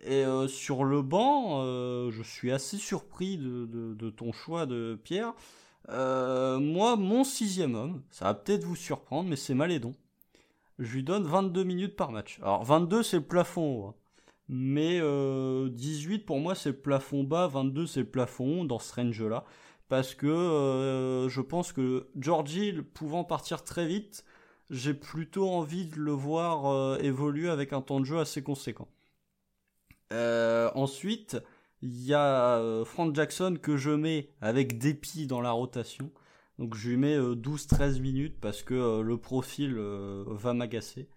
Et 0.05 0.25
sur 0.49 0.83
le 0.83 1.01
banc, 1.01 1.63
je 2.11 2.21
suis 2.21 2.51
assez 2.51 2.75
surpris 2.77 3.37
de, 3.37 4.09
ton 4.09 4.33
choix 4.33 4.65
de 4.65 4.99
Pierre. 5.03 5.33
moi, 5.87 6.97
mon 6.97 7.23
sixième 7.23 7.75
homme, 7.75 8.03
ça 8.11 8.25
va 8.25 8.33
peut-être 8.33 8.65
vous 8.65 8.75
surprendre, 8.75 9.29
mais 9.29 9.37
c'est 9.37 9.55
Malédon 9.55 9.95
je 10.79 10.93
lui 10.93 11.03
donne 11.03 11.23
22 11.23 11.63
minutes 11.63 11.95
par 11.95 12.11
match. 12.11 12.39
Alors 12.41 12.63
22 12.63 13.03
c'est 13.03 13.17
le 13.17 13.23
plafond 13.23 13.89
hein. 13.89 13.93
mais 14.47 14.99
18 14.99 15.01
euh, 15.01 16.25
pour 16.25 16.39
moi 16.39 16.55
c'est 16.55 16.69
le 16.69 16.77
plafond 16.77 17.23
bas, 17.23 17.47
22 17.47 17.87
c'est 17.87 18.01
le 18.01 18.09
plafond 18.09 18.65
dans 18.65 18.79
ce 18.79 18.93
range-là, 18.95 19.43
parce 19.89 20.15
que 20.15 20.27
euh, 20.27 21.29
je 21.29 21.41
pense 21.41 21.73
que 21.73 22.07
Georgie 22.19 22.73
pouvant 22.93 23.23
partir 23.23 23.63
très 23.63 23.87
vite, 23.87 24.23
j'ai 24.69 24.93
plutôt 24.93 25.49
envie 25.49 25.85
de 25.85 25.95
le 25.97 26.11
voir 26.11 26.67
euh, 26.67 26.97
évoluer 26.99 27.49
avec 27.49 27.73
un 27.73 27.81
temps 27.81 27.99
de 27.99 28.05
jeu 28.05 28.19
assez 28.19 28.43
conséquent. 28.43 28.87
ensuite, 30.11 31.37
il 31.81 32.03
y 32.03 32.13
a 32.13 32.83
Frank 32.85 33.15
Jackson 33.15 33.57
que 33.61 33.77
je 33.77 33.91
mets 33.91 34.29
avec 34.41 34.77
dépit 34.77 35.27
dans 35.27 35.41
la 35.41 35.51
rotation. 35.51 36.11
Donc 36.59 36.75
je 36.75 36.89
lui 36.89 36.97
mets 36.97 37.17
12-13 37.17 37.97
euh, 37.97 37.99
minutes 37.99 38.37
parce 38.41 38.63
que 38.63 38.73
euh, 38.73 39.01
le 39.01 39.17
profil 39.17 39.75
euh, 39.77 40.23
va 40.27 40.53
m'agacer. 40.53 41.07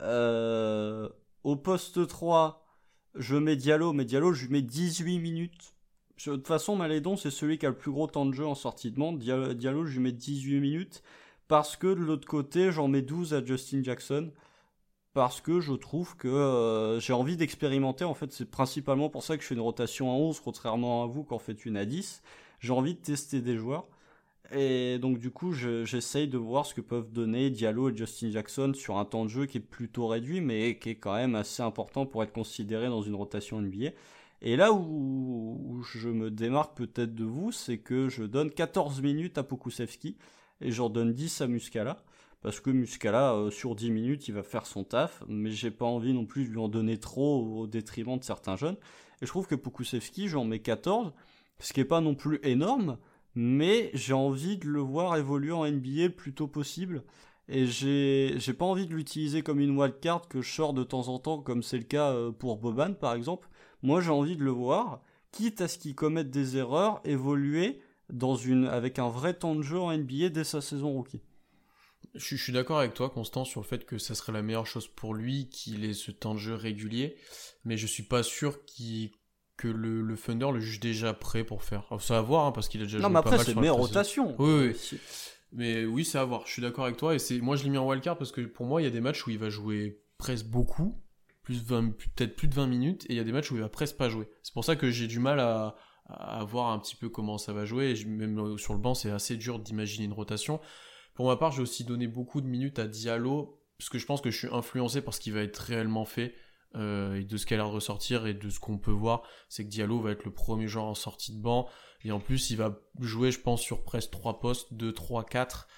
au 0.00 1.56
poste 1.56 2.06
3, 2.06 2.64
je 3.16 3.36
mets 3.36 3.56
Diallo, 3.56 3.92
mais 3.92 4.04
Diallo, 4.04 4.32
je 4.32 4.46
lui 4.46 4.52
mets 4.52 4.62
18 4.62 5.18
minutes 5.18 5.74
De 6.24 6.36
toute 6.36 6.46
façon, 6.46 6.76
Malédon, 6.76 7.16
c'est 7.16 7.30
celui 7.30 7.58
qui 7.58 7.66
a 7.66 7.70
le 7.70 7.76
plus 7.76 7.90
gros 7.90 8.06
temps 8.06 8.26
de 8.26 8.32
jeu 8.32 8.46
en 8.46 8.54
sortie 8.54 8.90
de 8.92 8.96
bande. 8.96 9.18
Diallo, 9.18 9.86
je 9.86 9.92
lui 9.94 10.00
mets 10.00 10.12
18 10.12 10.60
minutes. 10.60 11.02
Parce 11.48 11.76
que 11.76 11.86
de 11.86 12.00
l'autre 12.00 12.26
côté, 12.26 12.72
j'en 12.72 12.88
mets 12.88 13.02
12 13.02 13.34
à 13.34 13.44
Justin 13.44 13.82
Jackson. 13.82 14.32
Parce 15.14 15.40
que 15.40 15.60
je 15.60 15.72
trouve 15.72 16.16
que 16.16 16.98
j'ai 17.00 17.12
envie 17.12 17.36
d'expérimenter. 17.36 18.04
En 18.04 18.14
fait, 18.14 18.32
c'est 18.32 18.50
principalement 18.50 19.08
pour 19.08 19.22
ça 19.24 19.36
que 19.36 19.42
je 19.42 19.48
fais 19.48 19.54
une 19.54 19.60
rotation 19.60 20.10
à 20.10 20.14
11, 20.14 20.40
contrairement 20.40 21.02
à 21.02 21.06
vous 21.06 21.24
qui 21.24 21.34
en 21.34 21.38
faites 21.38 21.64
une 21.64 21.76
à 21.76 21.86
10. 21.86 22.22
J'ai 22.60 22.72
envie 22.72 22.94
de 22.94 23.00
tester 23.00 23.40
des 23.40 23.56
joueurs. 23.56 23.86
Et 24.52 24.98
donc 24.98 25.18
du 25.18 25.30
coup, 25.30 25.52
j'essaye 25.52 26.28
de 26.28 26.38
voir 26.38 26.66
ce 26.66 26.74
que 26.74 26.80
peuvent 26.80 27.10
donner 27.10 27.50
Diallo 27.50 27.90
et 27.90 27.96
Justin 27.96 28.30
Jackson 28.30 28.72
sur 28.74 28.96
un 28.98 29.04
temps 29.04 29.24
de 29.24 29.30
jeu 29.30 29.46
qui 29.46 29.58
est 29.58 29.60
plutôt 29.60 30.06
réduit, 30.06 30.40
mais 30.40 30.78
qui 30.78 30.90
est 30.90 30.94
quand 30.96 31.14
même 31.14 31.34
assez 31.34 31.62
important 31.62 32.06
pour 32.06 32.22
être 32.22 32.32
considéré 32.32 32.86
dans 32.86 33.02
une 33.02 33.14
rotation 33.14 33.60
NBA. 33.60 33.90
Et 34.42 34.56
là 34.56 34.72
où, 34.72 35.82
je 35.94 36.08
me 36.08 36.30
démarque 36.30 36.76
peut-être 36.76 37.14
de 37.14 37.24
vous, 37.24 37.52
c'est 37.52 37.78
que 37.78 38.08
je 38.08 38.22
donne 38.22 38.50
14 38.50 39.00
minutes 39.02 39.38
à 39.38 39.42
Pokusevski 39.42 40.16
et 40.60 40.70
j'en 40.70 40.90
donne 40.90 41.12
10 41.12 41.40
à 41.40 41.46
Muscala. 41.46 42.04
Parce 42.42 42.60
que 42.60 42.70
Muscala, 42.70 43.34
euh, 43.34 43.50
sur 43.50 43.74
10 43.74 43.90
minutes, 43.90 44.28
il 44.28 44.34
va 44.34 44.42
faire 44.42 44.66
son 44.66 44.84
taf, 44.84 45.22
mais 45.26 45.50
j'ai 45.50 45.70
pas 45.70 45.86
envie 45.86 46.12
non 46.12 46.26
plus 46.26 46.44
de 46.44 46.50
lui 46.50 46.58
en 46.58 46.68
donner 46.68 46.98
trop 46.98 47.62
au 47.62 47.66
détriment 47.66 48.18
de 48.18 48.24
certains 48.24 48.56
jeunes. 48.56 48.76
Et 49.20 49.26
je 49.26 49.30
trouve 49.30 49.46
que 49.46 49.54
Pokusevski, 49.54 50.28
j'en 50.28 50.44
mets 50.44 50.60
14, 50.60 51.12
ce 51.58 51.72
qui 51.72 51.80
est 51.80 51.84
pas 51.84 52.00
non 52.00 52.14
plus 52.14 52.38
énorme, 52.42 52.98
mais 53.36 53.90
j'ai 53.92 54.14
envie 54.14 54.56
de 54.56 54.66
le 54.66 54.80
voir 54.80 55.16
évoluer 55.16 55.52
en 55.52 55.70
NBA 55.70 56.06
le 56.06 56.10
plus 56.10 56.34
tôt 56.34 56.48
possible. 56.48 57.04
Et 57.48 57.66
j'ai, 57.66 58.38
pas 58.58 58.64
envie 58.64 58.86
de 58.86 58.94
l'utiliser 58.94 59.42
comme 59.42 59.60
une 59.60 59.78
wildcard 59.78 60.26
que 60.26 60.42
je 60.42 60.52
sors 60.52 60.72
de 60.72 60.82
temps 60.82 61.06
en 61.08 61.20
temps, 61.20 61.40
comme 61.42 61.62
c'est 61.62 61.78
le 61.78 61.84
cas 61.84 62.10
euh, 62.10 62.32
pour 62.32 62.56
Boban 62.56 62.94
par 62.94 63.14
exemple. 63.14 63.48
Moi 63.82 64.00
j'ai 64.00 64.10
envie 64.10 64.36
de 64.36 64.42
le 64.42 64.50
voir, 64.50 65.02
quitte 65.30 65.60
à 65.60 65.68
ce 65.68 65.78
qu'il 65.78 65.94
commette 65.94 66.30
des 66.30 66.56
erreurs, 66.56 67.00
évoluer 67.04 67.80
dans 68.10 68.34
une, 68.34 68.66
avec 68.66 68.98
un 68.98 69.10
vrai 69.10 69.34
temps 69.34 69.54
de 69.54 69.62
jeu 69.62 69.78
en 69.78 69.96
NBA 69.96 70.30
dès 70.30 70.44
sa 70.44 70.60
saison 70.60 70.92
rookie. 70.92 71.20
Je, 72.14 72.36
suis 72.36 72.52
d'accord 72.52 72.78
avec 72.78 72.94
toi, 72.94 73.10
Constant, 73.10 73.44
sur 73.44 73.60
le 73.60 73.66
fait 73.66 73.84
que 73.84 73.98
ça 73.98 74.14
serait 74.14 74.32
la 74.32 74.42
meilleure 74.42 74.66
chose 74.66 74.88
pour 74.88 75.14
lui 75.14 75.48
qu'il 75.50 75.84
ait 75.84 75.92
ce 75.92 76.10
temps 76.10 76.34
de 76.34 76.38
jeu 76.38 76.54
régulier, 76.54 77.16
mais 77.64 77.76
je 77.76 77.86
suis 77.86 78.04
pas 78.04 78.22
sûr 78.22 78.64
qu'il 78.64 79.10
que 79.56 79.68
le, 79.68 80.02
le, 80.02 80.16
Thunder 80.16 80.48
le 80.52 80.60
juge 80.60 80.80
déjà 80.80 81.14
prêt 81.14 81.44
pour 81.44 81.62
faire. 81.62 81.84
ça 82.00 82.14
va 82.14 82.20
voir, 82.20 82.46
hein, 82.46 82.52
parce 82.52 82.68
qu'il 82.68 82.80
a 82.82 82.84
déjà 82.84 82.98
non, 82.98 83.10
mais 83.10 83.18
après, 83.18 83.38
c'est 83.38 83.52
une 83.52 83.60
meilleure 83.60 83.76
rotation. 83.76 84.34
Oui, 84.38 84.68
oui. 84.68 84.98
Mais 85.52 85.84
oui, 85.84 86.04
c'est 86.04 86.18
à 86.18 86.24
voir. 86.24 86.42
Je 86.46 86.52
suis 86.52 86.62
d'accord 86.62 86.84
avec 86.84 86.96
toi. 86.96 87.14
Et 87.14 87.18
c'est, 87.18 87.38
moi, 87.38 87.56
je 87.56 87.64
l'ai 87.64 87.70
mis 87.70 87.78
en 87.78 87.88
wildcard 87.88 88.18
parce 88.18 88.32
que 88.32 88.42
pour 88.42 88.66
moi, 88.66 88.82
il 88.82 88.84
y 88.84 88.88
a 88.88 88.90
des 88.90 89.00
matchs 89.00 89.26
où 89.26 89.30
il 89.30 89.38
va 89.38 89.48
jouer 89.48 90.02
presque 90.18 90.46
beaucoup, 90.46 91.00
plus 91.42 91.62
peut-être 91.62 92.36
plus 92.36 92.48
de 92.48 92.54
20 92.54 92.66
minutes, 92.66 93.04
et 93.04 93.14
il 93.14 93.16
y 93.16 93.20
a 93.20 93.24
des 93.24 93.32
matchs 93.32 93.50
où 93.50 93.54
il 93.54 93.60
va 93.60 93.68
presque 93.68 93.96
pas 93.96 94.08
jouer. 94.08 94.28
C'est 94.42 94.52
pour 94.52 94.64
ça 94.64 94.76
que 94.76 94.90
j'ai 94.90 95.06
du 95.06 95.18
mal 95.18 95.40
à, 95.40 95.76
à 96.08 96.44
voir 96.44 96.70
un 96.70 96.78
petit 96.78 96.96
peu 96.96 97.08
comment 97.08 97.38
ça 97.38 97.52
va 97.52 97.64
jouer. 97.64 97.92
Et 97.92 98.04
même 98.04 98.58
sur 98.58 98.74
le 98.74 98.80
banc, 98.80 98.94
c'est 98.94 99.10
assez 99.10 99.36
dur 99.36 99.58
d'imaginer 99.58 100.04
une 100.04 100.12
rotation. 100.12 100.60
Pour 101.14 101.26
ma 101.26 101.36
part, 101.36 101.52
j'ai 101.52 101.62
aussi 101.62 101.84
donné 101.84 102.06
beaucoup 102.06 102.40
de 102.40 102.46
minutes 102.46 102.78
à 102.78 102.86
Diallo, 102.86 103.58
parce 103.78 103.88
que 103.88 103.98
je 103.98 104.06
pense 104.06 104.20
que 104.20 104.30
je 104.30 104.36
suis 104.36 104.48
influencé 104.52 105.00
par 105.00 105.14
ce 105.14 105.20
qui 105.20 105.30
va 105.30 105.40
être 105.40 105.56
réellement 105.56 106.04
fait. 106.04 106.34
Euh, 106.76 107.20
et 107.20 107.24
de 107.24 107.36
ce 107.36 107.46
qu'elle 107.46 107.60
a 107.60 107.62
l'air 107.62 107.70
de 107.70 107.76
ressortir 107.76 108.26
et 108.26 108.34
de 108.34 108.50
ce 108.50 108.60
qu'on 108.60 108.78
peut 108.78 108.90
voir, 108.90 109.22
c'est 109.48 109.64
que 109.64 109.70
Diallo 109.70 110.00
va 110.00 110.10
être 110.10 110.24
le 110.24 110.32
premier 110.32 110.68
joueur 110.68 110.84
en 110.84 110.94
sortie 110.94 111.32
de 111.32 111.40
banc. 111.40 111.68
Et 112.04 112.12
en 112.12 112.20
plus, 112.20 112.50
il 112.50 112.56
va 112.56 112.78
jouer, 113.00 113.32
je 113.32 113.40
pense, 113.40 113.62
sur 113.62 113.82
presque 113.82 114.10
3 114.10 114.40
postes, 114.40 114.74
2, 114.74 114.92
3, 114.92 115.24
4. 115.24 115.68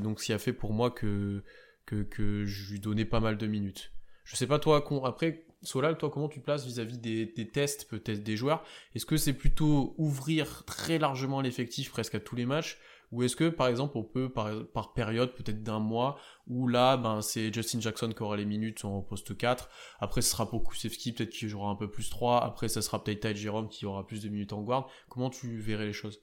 donc, 0.00 0.20
ce 0.20 0.26
qui 0.26 0.32
a 0.32 0.38
fait 0.38 0.52
pour 0.52 0.72
moi 0.72 0.90
que, 0.90 1.42
que, 1.86 2.44
je 2.46 2.72
lui 2.72 2.80
donnais 2.80 3.04
pas 3.04 3.20
mal 3.20 3.36
de 3.36 3.46
minutes. 3.46 3.92
Je 4.24 4.36
sais 4.36 4.46
pas, 4.46 4.58
toi, 4.58 4.84
après, 5.04 5.46
Solal, 5.62 5.98
toi, 5.98 6.10
comment 6.10 6.28
tu 6.28 6.40
places 6.40 6.64
vis-à-vis 6.64 6.98
des, 6.98 7.48
tests, 7.48 7.88
peut-être 7.88 8.22
des 8.22 8.36
joueurs? 8.36 8.64
Est-ce 8.94 9.06
que 9.06 9.16
c'est 9.16 9.32
plutôt 9.32 9.94
ouvrir 9.98 10.64
très 10.64 10.98
largement 10.98 11.40
l'effectif 11.40 11.90
presque 11.90 12.14
à 12.14 12.20
tous 12.20 12.36
les 12.36 12.46
matchs 12.46 12.78
ou 13.12 13.22
est-ce 13.22 13.36
que, 13.36 13.48
par 13.48 13.68
exemple, 13.68 13.96
on 13.96 14.02
peut, 14.02 14.28
par, 14.28 14.92
période, 14.94 15.32
peut-être 15.34 15.62
d'un 15.62 15.78
mois, 15.78 16.18
où 16.46 16.68
là, 16.68 16.96
ben, 16.96 17.22
c'est 17.22 17.52
Justin 17.52 17.80
Jackson 17.80 18.12
qui 18.12 18.22
aura 18.22 18.36
les 18.36 18.44
minutes 18.44 18.84
en 18.84 19.00
poste 19.02 19.36
4. 19.36 19.68
Après, 20.00 20.22
ce 20.22 20.30
sera 20.30 20.48
pour 20.48 20.64
Kusevski, 20.68 21.12
peut-être 21.12 21.30
qu'il 21.30 21.48
jouera 21.48 21.70
un 21.70 21.76
peu 21.76 21.90
plus 21.90 22.10
3. 22.10 22.42
Après, 22.44 22.68
ça 22.68 22.82
sera 22.82 23.02
peut-être 23.02 23.20
Ty 23.20 23.36
Jerome 23.36 23.68
qui 23.68 23.86
aura 23.86 24.06
plus 24.06 24.22
de 24.22 24.28
minutes 24.28 24.52
en 24.52 24.62
guard. 24.62 24.88
Comment 25.08 25.30
tu 25.30 25.58
verrais 25.58 25.86
les 25.86 25.92
choses? 25.92 26.20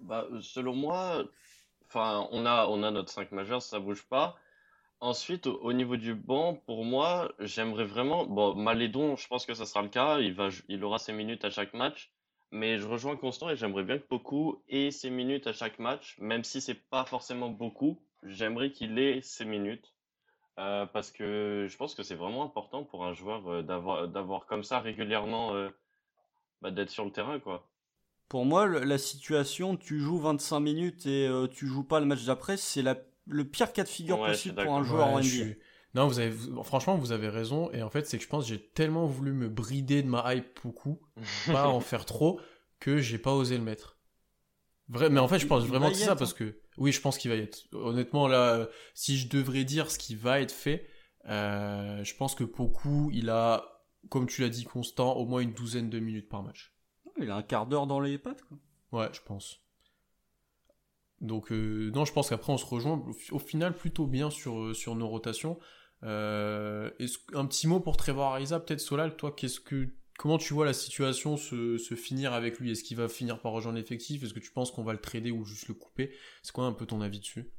Bah, 0.00 0.26
Selon 0.40 0.74
moi, 0.74 1.24
on 1.94 2.46
a, 2.46 2.66
on 2.66 2.82
a 2.82 2.90
notre 2.90 3.10
5 3.10 3.32
majeur, 3.32 3.62
ça 3.62 3.78
bouge 3.78 4.04
pas. 4.08 4.36
Ensuite, 5.00 5.48
au, 5.48 5.72
niveau 5.72 5.96
du 5.96 6.14
banc, 6.14 6.54
pour 6.66 6.84
moi, 6.84 7.32
j'aimerais 7.40 7.84
vraiment. 7.84 8.24
Bon, 8.24 8.54
Malédon, 8.54 9.16
je 9.16 9.26
pense 9.26 9.46
que 9.46 9.54
ça 9.54 9.66
sera 9.66 9.82
le 9.82 9.88
cas. 9.88 10.20
Il, 10.20 10.32
va, 10.32 10.48
il 10.68 10.84
aura 10.84 10.98
ses 10.98 11.12
minutes 11.12 11.44
à 11.44 11.50
chaque 11.50 11.74
match. 11.74 12.12
Mais 12.52 12.78
je 12.78 12.86
rejoins 12.86 13.16
Constant 13.16 13.48
et 13.50 13.56
j'aimerais 13.56 13.82
bien 13.82 13.98
que 13.98 14.04
Poku 14.04 14.62
ait 14.68 14.90
ses 14.90 15.10
minutes 15.10 15.46
à 15.46 15.52
chaque 15.52 15.78
match, 15.78 16.16
même 16.18 16.44
si 16.44 16.60
c'est 16.60 16.74
pas 16.74 17.04
forcément 17.04 17.48
beaucoup. 17.48 17.98
J'aimerais 18.22 18.70
qu'il 18.70 18.98
ait 18.98 19.20
ses 19.22 19.46
minutes. 19.46 19.92
Euh, 20.58 20.84
parce 20.84 21.10
que 21.10 21.66
je 21.68 21.76
pense 21.78 21.94
que 21.94 22.02
c'est 22.02 22.14
vraiment 22.14 22.44
important 22.44 22.84
pour 22.84 23.06
un 23.06 23.14
joueur 23.14 23.48
euh, 23.48 23.62
d'avoir 23.62 24.06
d'avoir 24.06 24.44
comme 24.44 24.62
ça 24.62 24.80
régulièrement 24.80 25.54
euh, 25.54 25.70
bah, 26.60 26.70
d'être 26.70 26.90
sur 26.90 27.06
le 27.06 27.10
terrain 27.10 27.40
quoi. 27.40 27.66
Pour 28.28 28.44
moi, 28.44 28.66
la 28.66 28.98
situation, 28.98 29.76
tu 29.76 29.98
joues 29.98 30.18
25 30.18 30.60
minutes 30.60 31.04
et 31.04 31.28
tu 31.52 31.66
joues 31.66 31.84
pas 31.84 32.00
le 32.00 32.06
match 32.06 32.24
d'après, 32.24 32.56
c'est 32.56 32.82
le 33.26 33.44
pire 33.44 33.74
cas 33.74 33.82
de 33.82 33.88
figure 33.88 34.24
possible 34.24 34.62
pour 34.62 34.74
un 34.74 34.82
joueur 34.82 35.08
en 35.08 35.20
NBA. 35.20 35.54
Non, 35.94 36.06
vous 36.06 36.18
avez, 36.18 36.34
franchement, 36.62 36.96
vous 36.96 37.12
avez 37.12 37.28
raison. 37.28 37.70
Et 37.72 37.82
en 37.82 37.90
fait, 37.90 38.06
c'est 38.06 38.16
que 38.16 38.24
je 38.24 38.28
pense 38.28 38.44
que 38.44 38.50
j'ai 38.50 38.60
tellement 38.60 39.06
voulu 39.06 39.32
me 39.32 39.48
brider 39.48 40.02
de 40.02 40.08
ma 40.08 40.34
hype 40.34 40.60
beaucoup, 40.62 41.00
pas 41.46 41.68
en 41.68 41.80
faire 41.80 42.06
trop, 42.06 42.40
que 42.80 42.98
j'ai 42.98 43.18
pas 43.18 43.32
osé 43.32 43.58
le 43.58 43.64
mettre. 43.64 43.98
Vrai, 44.88 45.10
mais 45.10 45.20
en 45.20 45.28
fait, 45.28 45.38
je 45.38 45.46
pense 45.46 45.64
vraiment 45.64 45.88
que 45.88 45.96
c'est 45.96 46.04
ça, 46.04 46.16
parce 46.16 46.34
que, 46.34 46.60
oui, 46.76 46.92
je 46.92 47.00
pense 47.00 47.18
qu'il 47.18 47.30
va 47.30 47.36
y 47.36 47.40
être. 47.40 47.66
Honnêtement, 47.72 48.26
là, 48.26 48.68
si 48.94 49.16
je 49.16 49.28
devrais 49.28 49.64
dire 49.64 49.90
ce 49.90 49.98
qui 49.98 50.14
va 50.14 50.40
être 50.40 50.52
fait, 50.52 50.86
euh, 51.28 52.02
je 52.04 52.14
pense 52.16 52.34
que 52.34 52.44
beaucoup, 52.44 53.10
il 53.12 53.30
a, 53.30 53.82
comme 54.08 54.26
tu 54.26 54.42
l'as 54.42 54.48
dit, 54.48 54.64
constant, 54.64 55.14
au 55.14 55.24
moins 55.24 55.40
une 55.40 55.52
douzaine 55.52 55.88
de 55.88 55.98
minutes 55.98 56.28
par 56.28 56.42
match. 56.42 56.74
Il 57.18 57.30
a 57.30 57.36
un 57.36 57.42
quart 57.42 57.66
d'heure 57.66 57.86
dans 57.86 58.00
les 58.00 58.18
pattes, 58.18 58.42
quoi. 58.42 58.58
Ouais, 58.92 59.08
je 59.12 59.20
pense. 59.22 59.60
Donc, 61.20 61.52
euh, 61.52 61.90
non, 61.94 62.04
je 62.04 62.12
pense 62.12 62.30
qu'après, 62.30 62.52
on 62.52 62.58
se 62.58 62.66
rejoint 62.66 63.02
au 63.30 63.38
final 63.38 63.74
plutôt 63.76 64.06
bien 64.06 64.30
sur, 64.30 64.60
euh, 64.60 64.74
sur 64.74 64.96
nos 64.96 65.08
rotations. 65.08 65.58
Euh, 66.04 66.90
un 67.34 67.46
petit 67.46 67.66
mot 67.66 67.80
pour 67.80 67.96
Trevor 67.96 68.34
Ariza, 68.34 68.60
peut-être 68.60 68.80
Solal, 68.80 69.16
toi, 69.16 69.32
qu'est-ce 69.32 69.60
que, 69.60 69.88
comment 70.18 70.38
tu 70.38 70.52
vois 70.54 70.66
la 70.66 70.72
situation 70.72 71.36
se, 71.36 71.78
se 71.78 71.94
finir 71.94 72.32
avec 72.32 72.58
lui? 72.58 72.72
Est-ce 72.72 72.82
qu'il 72.82 72.96
va 72.96 73.08
finir 73.08 73.40
par 73.40 73.52
rejoindre 73.52 73.78
l'effectif? 73.78 74.22
Est-ce 74.22 74.34
que 74.34 74.40
tu 74.40 74.50
penses 74.50 74.70
qu'on 74.70 74.82
va 74.82 74.92
le 74.92 75.00
trader 75.00 75.30
ou 75.30 75.44
juste 75.44 75.68
le 75.68 75.74
couper? 75.74 76.14
C'est 76.42 76.52
quoi 76.52 76.64
un 76.64 76.72
peu 76.72 76.86
ton 76.86 77.00
avis 77.00 77.20
dessus? 77.20 77.50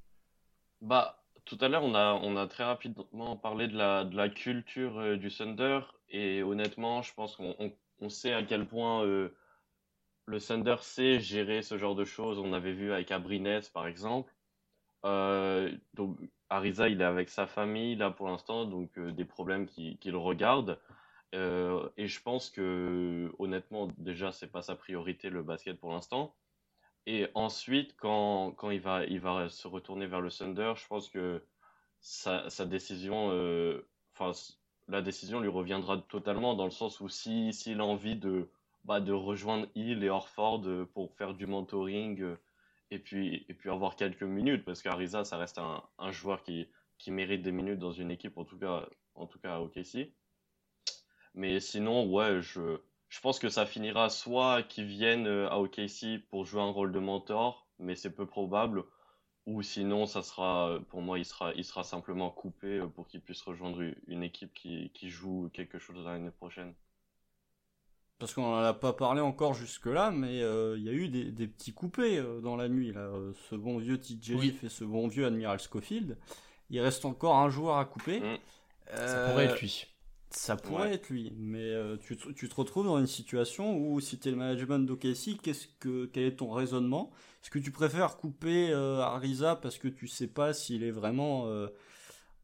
Bah, 0.82 1.24
tout 1.46 1.58
à 1.62 1.70
l'heure, 1.70 1.84
on 1.84 1.96
a, 1.96 2.14
on 2.22 2.36
a 2.36 2.48
très 2.48 2.66
rapidement 2.66 3.38
parlé 3.38 3.68
de 3.68 3.78
la, 3.78 4.04
de 4.04 4.16
la 4.16 4.30
culture 4.30 5.00
euh, 5.00 5.16
du 5.16 5.30
Thunder, 5.30 5.80
et 6.10 6.44
honnêtement, 6.44 7.02
je 7.02 7.14
pense 7.14 7.36
qu'on 7.38 7.56
on, 8.00 8.10
sait 8.10 8.34
à 8.34 8.44
quel 8.44 8.68
point 8.68 9.04
euh, 9.06 9.30
le 10.26 10.42
Thunder 10.42 10.76
sait 10.82 11.20
gérer 11.20 11.62
ce 11.62 11.78
genre 11.78 11.96
de 11.96 12.04
choses. 12.04 12.40
On 12.40 12.52
avait 12.52 12.74
vu 12.74 12.92
avec 12.92 13.12
Abrines, 13.12 13.62
par 13.74 13.88
exemple. 13.88 14.34
donc, 15.04 16.20
Arisa, 16.54 16.88
il 16.88 17.02
est 17.02 17.06
avec 17.06 17.30
sa 17.30 17.48
famille 17.48 17.96
là 17.96 18.12
pour 18.12 18.28
l'instant, 18.28 18.66
donc 18.66 18.98
euh, 19.00 19.12
des 19.12 19.26
problèmes 19.26 19.66
qui, 19.66 19.98
le 20.06 20.18
regardent. 20.18 20.80
Euh, 21.34 21.90
et 21.98 22.08
je 22.08 22.22
pense 22.22 22.52
que 22.52 23.34
honnêtement, 23.40 23.88
déjà, 23.98 24.32
c'est 24.32 24.52
pas 24.52 24.62
sa 24.62 24.76
priorité 24.76 25.32
le 25.32 25.42
basket 25.42 25.80
pour 25.80 25.92
l'instant. 25.92 26.36
Et 27.08 27.28
ensuite, 27.34 27.96
quand, 27.98 28.52
quand 28.52 28.70
il, 28.70 28.80
va, 28.82 29.04
il 29.06 29.20
va 29.20 29.50
se 29.50 29.68
retourner 29.68 30.06
vers 30.06 30.22
le 30.22 30.30
Thunder, 30.30 30.74
je 30.76 30.88
pense 30.88 31.10
que 31.10 31.44
sa, 32.02 32.50
sa 32.52 32.66
décision, 32.66 33.32
euh, 33.32 33.88
enfin, 34.16 34.32
la 34.88 35.02
décision 35.02 35.40
lui 35.40 35.50
reviendra 35.50 35.98
totalement 35.98 36.54
dans 36.54 36.66
le 36.66 36.72
sens 36.72 37.00
où 37.00 37.10
si 37.10 37.52
s'il 37.52 37.80
a 37.82 37.86
envie 37.86 38.16
de, 38.16 38.48
bah, 38.86 39.00
de 39.00 39.12
rejoindre 39.12 39.68
Hill 39.74 40.04
et 40.04 40.10
Orford 40.10 40.64
pour 40.94 41.14
faire 41.16 41.34
du 41.34 41.48
mentoring 41.48 42.36
et 42.94 43.00
puis, 43.00 43.46
et 43.50 43.54
puis 43.54 43.70
avoir 43.70 43.96
quelques 43.96 44.24
minutes, 44.24 44.64
parce 44.66 44.82
qu'Ariza, 44.82 45.26
ça 45.26 45.38
reste 45.38 45.58
un, 45.58 45.84
un, 45.98 46.12
joueur 46.12 46.44
qui, 46.44 46.68
qui 47.00 47.12
mérite 47.12 47.42
des 47.42 47.52
minutes 47.52 47.80
dans 47.80 47.92
une 47.92 48.12
équipe, 48.12 48.38
en 48.38 48.46
tout 48.46 48.58
cas, 48.58 48.88
en 49.16 49.26
tout 49.26 49.40
cas 49.40 49.56
à 49.56 49.60
OKC. 49.62 50.14
Mais 51.34 51.60
sinon, 51.60 52.08
ouais, 52.12 52.42
je, 52.42 52.80
je 53.10 53.20
pense 53.20 53.40
que 53.40 53.50
ça 53.50 53.66
finira 53.66 54.10
soit 54.10 54.62
qu'ils 54.62 54.86
viennent 54.86 55.26
euh, 55.26 55.50
à 55.50 55.60
OKC 55.60 56.24
pour 56.30 56.46
jouer 56.46 56.62
un 56.62 56.70
rôle 56.70 56.92
de 56.92 57.00
mentor, 57.00 57.68
mais 57.80 57.96
c'est 57.96 58.14
peu 58.14 58.28
probable, 58.28 58.84
ou 59.48 59.64
sinon, 59.64 60.06
ça 60.06 60.22
sera, 60.22 60.80
pour 60.90 61.02
moi, 61.02 61.18
il 61.18 61.26
sera, 61.26 61.52
il 61.56 61.66
sera 61.66 61.84
simplement 61.84 62.30
coupé 62.30 62.78
euh, 62.78 62.88
pour 62.88 63.08
qu'il 63.08 63.22
puisse 63.22 63.42
rejoindre 63.42 63.82
une 64.08 64.24
équipe 64.24 64.54
qui, 64.54 64.92
qui 64.92 65.10
joue 65.10 65.50
quelque 65.52 65.80
chose 65.80 66.06
l'année 66.06 66.32
prochaine 66.32 66.76
parce 68.20 68.34
qu'on 68.34 68.44
n'en 68.44 68.58
a 68.58 68.74
pas 68.74 68.94
parlé 68.94 69.22
encore 69.22 69.54
jusque-là, 69.54 70.12
mais 70.12 70.42
euh, 70.42 70.76
il 70.78 70.84
y 70.84 70.90
a 70.90 70.94
eu 70.94 71.10
des, 71.10 71.48
petits 71.48 71.74
coupés 71.74 72.18
euh, 72.18 72.40
dans 72.42 72.56
la 72.56 72.70
nuit. 72.70 72.94
Là. 72.94 73.02
Euh, 73.02 73.34
ce 73.50 73.56
bon 73.56 73.78
vieux 73.78 73.98
TJ 73.98 74.34
oui. 74.36 74.56
et 74.64 74.70
ce 74.70 74.84
bon 74.84 75.08
vieux 75.08 75.26
Admiral 75.26 75.60
Schofield. 75.60 76.18
Il 76.70 76.80
reste 76.80 77.06
encore 77.06 77.36
un 77.38 77.50
joueur 77.50 77.78
à 77.78 77.86
couper. 77.86 78.20
Mm. 78.20 78.38
Ça 78.96 79.30
pourrait 79.30 79.46
être 79.46 79.62
lui. 79.62 79.88
Ça 80.30 80.56
pourrait 80.56 80.90
Ouais. 80.90 80.96
être 80.96 81.10
lui, 81.10 81.32
mais 81.38 81.62
euh, 81.62 81.96
tu, 81.98 82.18
te, 82.18 82.32
tu 82.32 82.50
te 82.50 82.56
retrouves 82.56 82.86
dans 82.88 82.98
une 82.98 83.08
situation 83.08 83.78
où 83.78 84.00
si 84.00 84.18
tu 84.18 84.30
es 84.30 84.32
le 84.32 84.38
management 84.38 84.80
d'OKC, 84.80 85.40
qu'est-ce 85.42 85.68
que 85.80 86.06
quel 86.08 86.24
est 86.24 86.36
ton 86.38 86.52
raisonnement? 86.52 87.12
Est-ce 87.44 87.52
que 87.52 87.60
tu 87.60 87.70
préfères 87.72 88.18
couper 88.18 88.72
euh, 88.72 89.00
Ariza 89.02 89.56
parce 89.56 89.78
que 89.78 89.88
tu 89.88 90.08
sais 90.08 90.28
pas 90.28 90.54
s'il 90.54 90.84
est 90.84 90.92
vraiment 90.92 91.48
euh, 91.48 91.68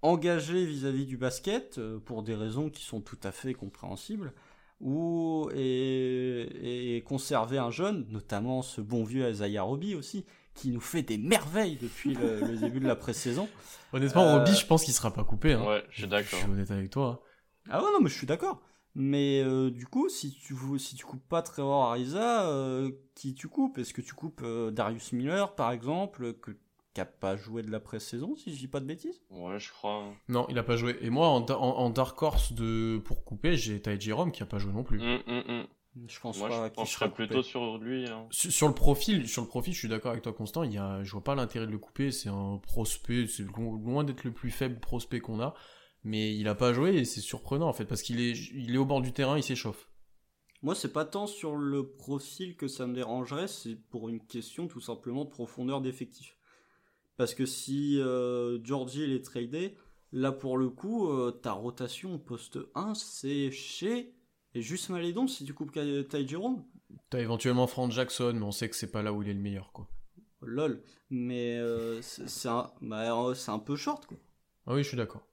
engagé 0.03 0.65
vis-à-vis 0.65 1.07
du 1.07 1.17
basket 1.17 1.79
euh, 1.79 1.97
pour 1.99 2.21
des 2.21 2.35
raisons 2.35 2.69
qui 2.69 2.83
sont 2.83 3.01
tout 3.01 3.17
à 3.23 3.31
fait 3.31 3.53
compréhensibles 3.55 4.33
ou 4.81 5.49
et, 5.53 6.95
et 6.97 7.01
conserver 7.03 7.57
un 7.57 7.71
jeune, 7.71 8.05
notamment 8.09 8.61
ce 8.61 8.81
bon 8.81 9.03
vieux 9.03 9.29
Isaiah 9.29 9.63
Roby 9.63 9.95
aussi, 9.95 10.25
qui 10.53 10.71
nous 10.71 10.79
fait 10.81 11.03
des 11.03 11.17
merveilles 11.17 11.77
depuis 11.77 12.15
le, 12.15 12.41
le 12.41 12.57
début 12.57 12.79
de 12.79 12.87
la 12.87 12.95
pré-saison. 12.95 13.49
Honnêtement, 13.93 14.23
Euh, 14.23 14.33
Roby, 14.33 14.55
je 14.55 14.65
pense 14.65 14.83
qu'il 14.83 14.93
sera 14.93 15.11
pas 15.13 15.23
coupé. 15.23 15.53
Hein. 15.53 15.65
Ouais, 15.65 15.83
je 15.89 16.01
suis 16.01 16.03
Je 16.03 16.07
d'accord. 16.07 16.39
suis 16.39 16.49
honnête 16.49 16.71
avec 16.71 16.89
toi. 16.89 17.23
Ah 17.69 17.83
ouais, 17.83 17.91
non, 17.93 17.99
mais 18.01 18.09
je 18.09 18.15
suis 18.15 18.27
d'accord. 18.27 18.61
Mais 18.95 19.41
euh, 19.43 19.69
du 19.69 19.85
coup, 19.85 20.09
si 20.09 20.31
tu, 20.31 20.55
si 20.79 20.95
tu 20.95 21.05
coupes 21.05 21.27
pas 21.27 21.41
Trevor 21.41 21.85
Ariza, 21.85 22.47
euh, 22.49 22.91
qui 23.15 23.33
tu 23.35 23.47
coupes? 23.47 23.77
Est-ce 23.77 23.93
que 23.93 24.01
tu 24.01 24.13
coupes 24.13 24.41
euh, 24.43 24.71
Darius 24.71 25.11
Miller, 25.13 25.55
par 25.55 25.71
exemple, 25.71 26.33
que, 26.33 26.51
qui 26.93 27.01
a 27.01 27.05
pas 27.05 27.35
joué 27.37 27.61
de 27.63 27.71
la 27.71 27.79
pré-saison, 27.79 28.35
si 28.35 28.53
je 28.53 28.59
dis 28.59 28.67
pas 28.67 28.79
de 28.79 28.85
bêtises? 28.85 29.21
Ouais, 29.29 29.59
je 29.59 29.71
crois. 29.71 30.11
Non, 30.27 30.47
il 30.49 30.57
a 30.57 30.63
pas 30.63 30.75
joué. 30.75 30.97
Et 31.01 31.09
moi, 31.09 31.27
en, 31.27 31.41
da- 31.41 31.57
en- 31.57 31.77
en 31.77 31.89
Dark 31.89 32.21
Horse 32.21 32.53
de... 32.53 33.01
pour 33.05 33.23
couper, 33.23 33.57
j'ai 33.57 33.81
Ty 33.81 33.99
Jerome 33.99 34.31
qui 34.31 34.41
a 34.43 34.45
pas 34.45 34.57
joué 34.59 34.73
non 34.73 34.83
plus. 34.83 34.99
Hum, 35.01 35.21
hum. 35.27 35.67
Je 36.07 36.19
pense 36.19 36.37
Moi, 36.37 36.49
pas 36.49 36.83
je 36.85 36.89
sera 36.89 37.09
coupé. 37.09 37.25
plutôt 37.27 37.43
sur 37.43 37.77
lui. 37.79 38.07
hein. 38.07 38.27
Sur, 38.31 38.51
sur 38.51 38.67
le 38.67 38.73
profil, 38.75 39.27
sur 39.27 39.41
le 39.41 39.47
profil, 39.47 39.73
je 39.73 39.79
suis 39.79 39.87
d'accord 39.87 40.11
avec 40.11 40.23
toi, 40.23 40.33
Constant. 40.33 40.63
Il 40.63 40.71
y 40.73 40.77
a, 40.77 41.03
je 41.03 41.11
vois 41.11 41.23
pas 41.23 41.35
l'intérêt 41.35 41.65
de 41.67 41.71
le 41.71 41.77
couper. 41.79 42.11
C'est 42.11 42.29
un 42.29 42.59
prospect, 42.61 43.27
c'est 43.27 43.43
lo- 43.43 43.75
loin 43.77 44.03
d'être 44.03 44.23
le 44.23 44.31
plus 44.31 44.51
faible 44.51 44.79
prospect 44.79 45.19
qu'on 45.19 45.41
a. 45.41 45.53
Mais 46.03 46.35
il 46.35 46.47
a 46.47 46.55
pas 46.55 46.71
joué 46.73 46.95
et 46.95 47.05
c'est 47.05 47.19
surprenant 47.21 47.67
en 47.67 47.73
fait 47.73 47.83
parce 47.85 48.01
qu'il 48.01 48.21
est, 48.21 48.31
il 48.53 48.73
est 48.73 48.77
au 48.77 48.85
bord 48.85 49.01
du 49.01 49.11
terrain, 49.11 49.35
il 49.37 49.43
s'échauffe. 49.43 49.89
Moi, 50.61 50.73
c'est 50.75 50.93
pas 50.93 51.05
tant 51.05 51.27
sur 51.27 51.55
le 51.57 51.89
profil 51.91 52.55
que 52.55 52.67
ça 52.69 52.87
me 52.87 52.93
dérangerait, 52.93 53.47
c'est 53.49 53.75
pour 53.75 54.07
une 54.09 54.25
question 54.25 54.67
tout 54.67 54.79
simplement 54.81 55.25
de 55.25 55.29
profondeur 55.29 55.81
d'effectif. 55.81 56.37
Parce 57.19 57.35
que 57.35 57.45
si 57.45 57.99
euh, 57.99 58.63
Georgie 58.63 59.03
il 59.03 59.11
est 59.11 59.25
tradé, 59.25 59.75
là 60.13 60.31
pour 60.31 60.57
le 60.57 60.69
coup, 60.69 61.09
euh, 61.09 61.31
ta 61.31 61.51
rotation 61.51 62.15
au 62.15 62.17
poste 62.17 62.59
1, 62.75 62.95
c'est 62.95 63.51
chez 63.51 64.13
et 64.55 64.61
juste 64.61 64.87
Malédon 64.87 65.27
si 65.27 65.43
tu 65.43 65.53
coupes 65.53 65.73
Ty 65.73 66.25
Jerome. 66.25 66.63
T'as 67.09 67.19
éventuellement 67.19 67.67
Frank 67.67 67.91
Jackson, 67.91 68.31
mais 68.35 68.45
on 68.45 68.53
sait 68.53 68.69
que 68.69 68.75
c'est 68.77 68.89
pas 68.89 69.03
là 69.03 69.11
où 69.11 69.21
il 69.21 69.27
est 69.27 69.33
le 69.33 69.41
meilleur 69.41 69.73
quoi. 69.73 69.89
Lol. 70.41 70.81
Mais 71.09 71.57
euh, 71.57 72.01
c'est 72.01 72.47
un, 72.47 72.71
bah, 72.79 73.33
c'est 73.35 73.51
un 73.51 73.59
peu 73.59 73.75
short 73.75 74.05
quoi. 74.05 74.17
Ah 74.65 74.75
oui, 74.75 74.83
je 74.83 74.87
suis 74.87 74.97
d'accord. 74.97 75.27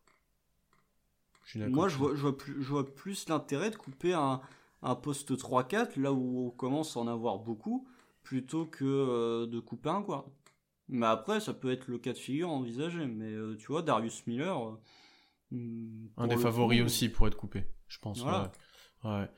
Je 1.45 1.51
suis 1.51 1.61
d'accord. 1.61 1.73
Moi, 1.77 1.89
je 1.89 1.97
vois, 1.99 2.17
je 2.17 2.21
vois 2.21 2.37
plus, 2.37 2.61
je 2.65 2.69
vois 2.69 2.85
plus 2.85 3.29
l'intérêt 3.29 3.71
de 3.71 3.77
couper 3.77 4.13
un, 4.13 4.41
un 4.83 4.95
poste 4.97 5.31
3-4, 5.31 6.01
là 6.01 6.13
où 6.13 6.49
on 6.49 6.51
commence 6.51 6.97
à 6.97 7.01
en 7.01 7.07
avoir 7.07 7.39
beaucoup, 7.39 7.87
plutôt 8.25 8.67
que 8.67 8.85
euh, 8.85 9.47
de 9.47 9.61
couper 9.61 9.91
un 9.91 10.01
guard. 10.01 10.27
Mais 10.89 11.07
après, 11.07 11.41
ça 11.41 11.53
peut 11.53 11.73
être 11.73 11.89
le 11.89 11.99
cas 11.99 12.13
de 12.13 12.19
figure 12.19 12.51
envisagé. 12.51 13.07
Mais 13.07 13.33
euh, 13.33 13.57
tu 13.57 13.67
vois, 13.67 13.83
Darius 13.83 14.27
Miller. 14.27 14.69
euh, 14.69 14.81
hmm, 15.51 16.09
Un 16.17 16.27
des 16.29 16.37
favoris 16.37 16.81
coup, 16.81 16.87
aussi 16.87 17.09
pour 17.09 17.27
être 17.27 17.37
coupé, 17.37 17.65
je 17.89 17.99
pense. 17.99 18.21
Voilà. 18.23 18.53
Ouais. 19.05 19.11
Ouais. 19.11 19.31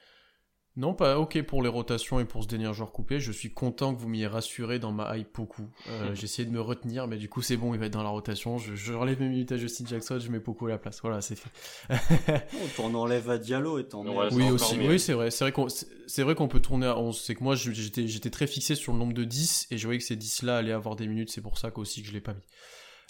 Non, 0.79 0.95
pas 0.95 1.19
ok 1.19 1.43
pour 1.43 1.61
les 1.63 1.69
rotations 1.69 2.21
et 2.21 2.25
pour 2.25 2.45
ce 2.45 2.49
dernier 2.49 2.73
joueur 2.73 2.93
coupé. 2.93 3.19
Je 3.19 3.33
suis 3.33 3.53
content 3.53 3.93
que 3.95 4.01
vous 4.01 4.09
m'ayez 4.09 4.29
rassuré 4.29 4.79
dans 4.79 4.93
ma 4.93 5.17
hype 5.19 5.35
beaucoup. 5.35 5.69
Euh, 5.89 6.15
J'ai 6.15 6.25
essayé 6.25 6.47
de 6.47 6.53
me 6.53 6.61
retenir, 6.61 7.09
mais 7.09 7.17
du 7.17 7.29
coup 7.29 7.43
c'est 7.43 7.57
bon, 7.57 7.75
il 7.75 7.81
va 7.81 7.87
être 7.87 7.93
dans 7.95 8.05
la 8.05 8.11
rotation. 8.11 8.59
Je, 8.59 8.77
je 8.77 8.93
relève 8.93 9.21
mes 9.21 9.29
minutes 9.29 9.51
à 9.51 9.57
Justin 9.57 9.87
Jackson, 9.87 10.21
je 10.21 10.31
mets 10.31 10.39
beaucoup 10.39 10.67
à 10.67 10.71
la 10.71 10.79
place. 10.79 11.01
Voilà, 11.03 11.21
c'est 11.21 11.35
fait. 11.37 11.51
Oh, 12.55 12.67
t'en 12.77 12.95
enlèves 12.95 13.29
à 13.29 13.39
Diallo 13.39 13.79
et 13.81 13.89
t'en 13.89 14.07
Ouais, 14.07 14.29
oui 14.33 14.49
aussi, 14.51 14.77
oui 14.79 15.01
c'est 15.01 15.15
vrai. 15.15 15.31
C'est 15.33 15.45
vrai 15.45 15.53
qu'on 15.53 15.69
c'est 15.69 15.89
c'est 16.07 16.23
vrai 16.23 16.35
qu'on 16.37 16.49
peut 16.49 16.61
tourner 16.61 16.87
à 16.87 16.97
11. 16.97 17.21
C'est 17.21 17.35
que 17.35 17.43
moi 17.43 17.57
j'étais 17.57 18.07
j'étais 18.07 18.31
très 18.31 18.47
fixé 18.47 18.77
sur 18.77 18.93
le 18.93 18.99
nombre 19.01 19.15
de 19.15 19.25
10 19.25 19.67
et 19.73 19.79
je 19.79 19.85
voyais 19.87 19.99
que 19.99 20.05
ces 20.07 20.17
10 20.17 20.43
là 20.43 20.59
allaient 20.59 20.73
avoir 20.73 20.95
des 20.95 21.09
minutes. 21.09 21.31
C'est 21.33 21.43
pour 21.43 21.59
ça 21.59 21.71
qu'aussi 21.73 22.03
que 22.03 22.09
je 22.09 22.13
l'ai 22.13 22.21
pas 22.21 22.35
mis. 22.35 22.41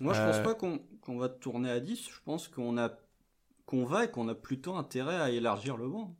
Moi, 0.00 0.14
je 0.14 0.20
Euh, 0.20 0.32
pense 0.32 0.42
pas 0.42 0.54
qu'on 0.54 0.80
qu'on 1.02 1.18
va 1.18 1.28
tourner 1.28 1.70
à 1.70 1.80
10. 1.80 1.98
Je 2.08 2.20
pense 2.24 2.48
qu'on 2.48 2.78
a 2.78 2.92
qu'on 3.66 3.84
va 3.84 4.04
et 4.06 4.10
qu'on 4.10 4.26
a 4.28 4.34
plutôt 4.34 4.76
intérêt 4.76 5.16
à 5.16 5.28
élargir 5.30 5.76
le 5.76 5.86
banc. 5.88 6.16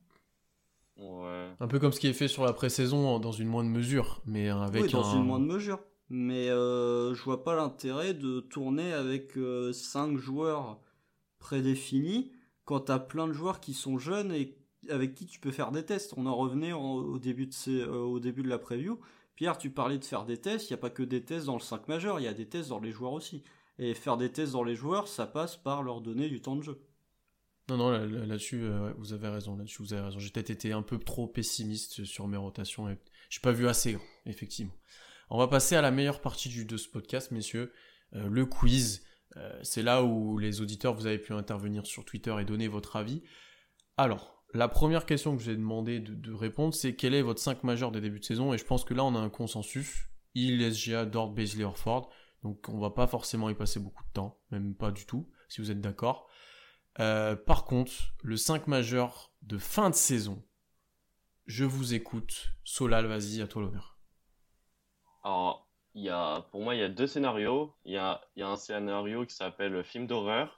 Ouais. 0.98 1.48
Un 1.60 1.68
peu 1.68 1.78
comme 1.78 1.92
ce 1.92 2.00
qui 2.00 2.08
est 2.08 2.12
fait 2.12 2.28
sur 2.28 2.44
la 2.44 2.52
pré-saison 2.52 3.18
dans 3.20 3.32
une 3.32 3.48
moindre 3.48 3.70
mesure, 3.70 4.20
mais 4.26 4.48
avec 4.48 4.84
oui, 4.84 4.90
dans 4.90 5.14
un... 5.14 5.18
une 5.18 5.24
moindre 5.24 5.46
mesure. 5.46 5.78
Mais 6.10 6.48
euh, 6.48 7.14
je 7.14 7.22
vois 7.22 7.44
pas 7.44 7.54
l'intérêt 7.54 8.14
de 8.14 8.40
tourner 8.40 8.92
avec 8.92 9.32
5 9.72 10.16
joueurs 10.16 10.80
prédéfinis 11.38 12.32
quand 12.64 12.80
t'as 12.80 12.98
plein 12.98 13.26
de 13.28 13.32
joueurs 13.32 13.60
qui 13.60 13.74
sont 13.74 13.98
jeunes 13.98 14.32
et 14.32 14.56
avec 14.90 15.14
qui 15.14 15.26
tu 15.26 15.40
peux 15.40 15.50
faire 15.50 15.70
des 15.72 15.84
tests. 15.84 16.14
On 16.16 16.26
en 16.26 16.36
revenait 16.36 16.72
en- 16.72 16.94
au, 16.94 17.18
début 17.18 17.46
de 17.46 17.52
ces- 17.52 17.80
euh, 17.82 17.98
au 18.00 18.20
début 18.20 18.42
de 18.42 18.48
la 18.48 18.58
preview. 18.58 18.98
Pierre, 19.34 19.58
tu 19.58 19.70
parlais 19.70 19.98
de 19.98 20.04
faire 20.04 20.24
des 20.24 20.36
tests. 20.38 20.68
Il 20.68 20.72
n'y 20.72 20.78
a 20.78 20.80
pas 20.80 20.90
que 20.90 21.02
des 21.02 21.22
tests 21.22 21.46
dans 21.46 21.54
le 21.54 21.60
5 21.60 21.88
majeur, 21.88 22.20
il 22.20 22.24
y 22.24 22.28
a 22.28 22.34
des 22.34 22.46
tests 22.46 22.70
dans 22.70 22.80
les 22.80 22.90
joueurs 22.90 23.12
aussi. 23.12 23.42
Et 23.78 23.94
faire 23.94 24.16
des 24.16 24.30
tests 24.32 24.52
dans 24.52 24.64
les 24.64 24.74
joueurs, 24.74 25.06
ça 25.08 25.26
passe 25.26 25.56
par 25.56 25.82
leur 25.82 26.00
donner 26.00 26.28
du 26.28 26.40
temps 26.40 26.56
de 26.56 26.62
jeu. 26.62 26.80
Non, 27.68 27.76
non, 27.76 27.90
là- 27.90 28.06
là- 28.06 28.26
là-dessus, 28.26 28.62
euh, 28.62 28.92
vous 28.98 29.12
avez 29.12 29.28
raison. 29.28 29.56
Là-dessus, 29.56 29.82
vous 29.82 29.92
avez 29.92 30.02
raison. 30.02 30.18
J'ai 30.18 30.30
peut-être 30.30 30.50
été 30.50 30.72
un 30.72 30.82
peu 30.82 30.98
trop 30.98 31.26
pessimiste 31.26 32.04
sur 32.04 32.26
mes 32.26 32.36
rotations 32.38 32.88
et 32.88 32.98
j'ai 33.28 33.40
pas 33.40 33.52
vu 33.52 33.68
assez 33.68 33.92
grand, 33.92 34.04
effectivement. 34.26 34.72
On 35.30 35.38
va 35.38 35.48
passer 35.48 35.76
à 35.76 35.82
la 35.82 35.90
meilleure 35.90 36.20
partie 36.20 36.64
de 36.64 36.76
ce 36.78 36.88
podcast, 36.88 37.30
messieurs, 37.30 37.72
euh, 38.14 38.28
le 38.28 38.46
quiz. 38.46 39.04
Euh, 39.36 39.58
c'est 39.62 39.82
là 39.82 40.02
où 40.02 40.38
les 40.38 40.62
auditeurs, 40.62 40.94
vous 40.94 41.06
avez 41.06 41.18
pu 41.18 41.34
intervenir 41.34 41.84
sur 41.84 42.04
Twitter 42.04 42.34
et 42.40 42.44
donner 42.46 42.68
votre 42.68 42.96
avis. 42.96 43.22
Alors, 43.98 44.42
la 44.54 44.68
première 44.68 45.04
question 45.04 45.36
que 45.36 45.42
je 45.42 45.50
vous 45.50 45.50
ai 45.50 45.56
demandé 45.56 46.00
de, 46.00 46.32
répondre, 46.32 46.72
c'est 46.74 46.94
quel 46.94 47.12
est 47.12 47.20
votre 47.20 47.40
5 47.40 47.64
majeur 47.64 47.92
des 47.92 48.00
débuts 48.00 48.20
de 48.20 48.24
saison? 48.24 48.54
Et 48.54 48.58
je 48.58 48.64
pense 48.64 48.84
que 48.84 48.94
là, 48.94 49.04
on 49.04 49.14
a 49.14 49.18
un 49.18 49.28
consensus. 49.28 50.04
Il, 50.34 50.62
SGA, 50.62 51.04
Dort, 51.04 51.32
Baisley, 51.32 51.64
Orford. 51.64 52.10
Donc, 52.42 52.68
on 52.68 52.78
va 52.78 52.90
pas 52.90 53.06
forcément 53.06 53.50
y 53.50 53.54
passer 53.54 53.80
beaucoup 53.80 54.04
de 54.04 54.12
temps, 54.12 54.40
même 54.50 54.74
pas 54.74 54.90
du 54.90 55.04
tout, 55.04 55.28
si 55.48 55.60
vous 55.60 55.70
êtes 55.70 55.80
d'accord. 55.80 56.27
Euh, 57.00 57.36
par 57.36 57.64
contre, 57.64 57.92
le 58.22 58.36
5 58.36 58.66
majeur 58.66 59.32
de 59.42 59.58
fin 59.58 59.90
de 59.90 59.94
saison, 59.94 60.42
je 61.46 61.64
vous 61.64 61.94
écoute. 61.94 62.50
Solal, 62.64 63.06
vas-y, 63.06 63.40
à 63.40 63.46
toi 63.46 63.62
l'honneur. 63.62 63.98
Alors, 65.22 65.68
y 65.94 66.08
a, 66.08 66.42
pour 66.50 66.62
moi, 66.62 66.74
il 66.74 66.80
y 66.80 66.84
a 66.84 66.88
deux 66.88 67.06
scénarios. 67.06 67.74
Il 67.84 67.92
y 67.92 67.96
a, 67.96 68.20
il 68.36 68.40
y 68.40 68.42
a 68.42 68.48
un 68.48 68.56
scénario 68.56 69.24
qui 69.24 69.34
s'appelle 69.34 69.82
film 69.84 70.06
d'horreur. 70.06 70.56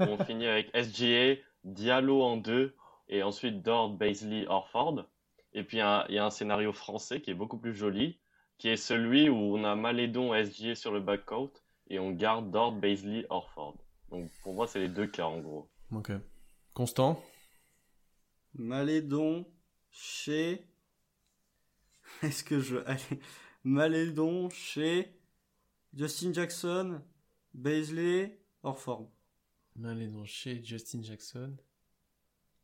on 0.00 0.16
finit 0.24 0.46
avec 0.46 0.70
SGA, 0.74 1.40
Diallo 1.64 2.22
en 2.22 2.36
deux, 2.36 2.74
et 3.08 3.22
ensuite 3.22 3.62
Dort, 3.62 3.90
Baisley, 3.90 4.46
Orford. 4.48 5.04
Et 5.52 5.64
puis, 5.64 5.78
il 5.78 5.80
y, 5.80 5.82
a, 5.82 6.06
il 6.08 6.14
y 6.14 6.18
a 6.18 6.24
un 6.24 6.30
scénario 6.30 6.72
français 6.72 7.20
qui 7.20 7.30
est 7.30 7.34
beaucoup 7.34 7.58
plus 7.58 7.74
joli, 7.74 8.18
qui 8.58 8.68
est 8.68 8.76
celui 8.76 9.28
où 9.28 9.36
on 9.36 9.64
a 9.64 9.76
Malédon, 9.76 10.32
SGA 10.34 10.74
sur 10.74 10.92
le 10.92 11.00
backcourt, 11.00 11.52
et 11.88 11.98
on 11.98 12.10
garde 12.10 12.50
Dort, 12.50 12.72
Baisley, 12.72 13.26
Orford. 13.28 13.76
Donc, 14.10 14.30
pour 14.42 14.54
moi, 14.54 14.66
c'est 14.66 14.78
les 14.80 14.88
deux 14.88 15.06
cas, 15.06 15.26
en 15.26 15.40
gros. 15.40 15.68
Ok. 15.92 16.12
Constant 16.74 17.22
Malédon 18.54 19.46
chez. 19.90 20.66
Est-ce 22.22 22.44
que 22.44 22.60
je. 22.60 22.76
Allez. 22.86 23.20
Malédon 23.64 24.48
chez 24.50 25.14
Justin 25.94 26.32
Jackson, 26.32 27.00
Baisley, 27.54 28.40
Orford. 28.62 29.10
Non, 29.76 30.24
chez 30.24 30.62
Justin 30.64 31.02
Jackson. 31.02 31.56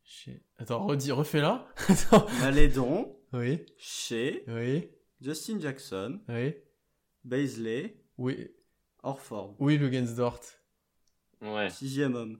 Chez... 0.03 0.43
Attends, 0.57 0.85
redis, 0.85 1.11
refais-la. 1.11 1.67
Malédon 2.41 3.15
Oui, 3.33 3.63
chez 3.77 4.43
oui, 4.47 4.89
Justin 5.21 5.59
Jackson, 5.59 6.19
oui. 6.27 6.55
Baisley, 7.23 8.03
Oui, 8.17 8.49
Orford. 9.03 9.55
oui, 9.59 9.77
le 9.77 9.91
Gensdort. 9.91 10.41
Ouais. 11.41 11.69
Sixième 11.69 12.15
homme. 12.15 12.39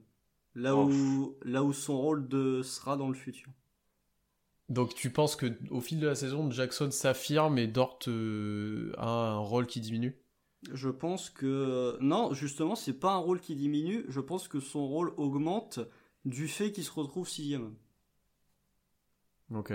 Là 0.55 0.76
Ouf. 0.76 0.93
où, 0.93 1.35
là 1.43 1.63
où 1.63 1.73
son 1.73 1.97
rôle 1.99 2.27
de, 2.27 2.61
sera 2.63 2.97
dans 2.97 3.07
le 3.07 3.15
futur. 3.15 3.51
Donc 4.69 4.93
tu 4.93 5.09
penses 5.09 5.35
que 5.35 5.57
au 5.71 5.81
fil 5.81 5.99
de 5.99 6.07
la 6.07 6.15
saison, 6.15 6.49
Jackson 6.51 6.91
s'affirme 6.91 7.57
et 7.57 7.67
Dort 7.67 7.99
euh, 8.07 8.93
a 8.97 9.07
un 9.07 9.38
rôle 9.38 9.65
qui 9.65 9.80
diminue? 9.80 10.15
Je 10.73 10.89
pense 10.89 11.30
que. 11.30 11.97
Non, 12.01 12.34
justement, 12.34 12.76
c'est 12.76 12.93
pas 12.93 13.13
un 13.13 13.17
rôle 13.17 13.39
qui 13.39 13.55
diminue. 13.55 14.05
Je 14.09 14.19
pense 14.19 14.47
que 14.47 14.59
son 14.59 14.88
rôle 14.88 15.13
augmente 15.17 15.80
du 16.26 16.47
fait 16.47 16.71
qu'il 16.71 16.84
se 16.84 16.91
retrouve 16.91 17.27
sixième. 17.27 17.73
Ok. 19.51 19.73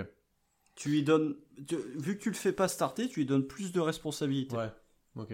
Tu 0.75 0.89
lui 0.89 1.03
donnes. 1.03 1.35
tu- 1.67 1.77
vu 1.95 2.17
que 2.17 2.23
tu 2.23 2.29
le 2.29 2.35
fais 2.35 2.53
pas 2.53 2.67
starter, 2.67 3.07
tu 3.07 3.21
lui 3.21 3.25
donnes 3.25 3.47
plus 3.47 3.71
de 3.71 3.79
responsabilités. 3.79 4.55
Ouais, 4.55 4.71
ok. 5.15 5.33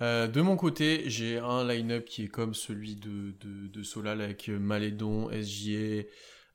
Euh, 0.00 0.28
de 0.28 0.40
mon 0.40 0.56
côté, 0.56 1.08
j'ai 1.10 1.38
un 1.38 1.66
line-up 1.66 2.04
qui 2.04 2.24
est 2.24 2.28
comme 2.28 2.54
celui 2.54 2.96
de, 2.96 3.32
de, 3.40 3.66
de 3.66 3.82
Solal 3.82 4.20
avec 4.20 4.48
euh, 4.48 4.58
Malédon, 4.58 5.28
SGA, 5.30 6.04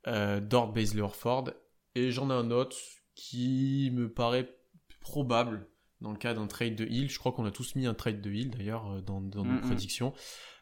euh, 0.07 0.39
Dort, 0.39 0.71
Baisley, 0.71 1.01
Orford. 1.01 1.51
Et 1.95 2.11
j'en 2.11 2.29
ai 2.29 2.33
un 2.33 2.51
autre 2.51 2.77
qui 3.15 3.91
me 3.93 4.11
paraît 4.11 4.55
probable 5.01 5.67
dans 6.01 6.11
le 6.11 6.17
cas 6.17 6.33
d'un 6.33 6.47
trade 6.47 6.75
de 6.75 6.85
Hill. 6.85 7.09
Je 7.09 7.19
crois 7.19 7.31
qu'on 7.31 7.45
a 7.45 7.51
tous 7.51 7.75
mis 7.75 7.85
un 7.85 7.93
trade 7.93 8.21
de 8.21 8.31
Hill 8.31 8.51
d'ailleurs 8.51 9.01
dans, 9.01 9.21
nos 9.21 9.59
prédictions. 9.61 10.13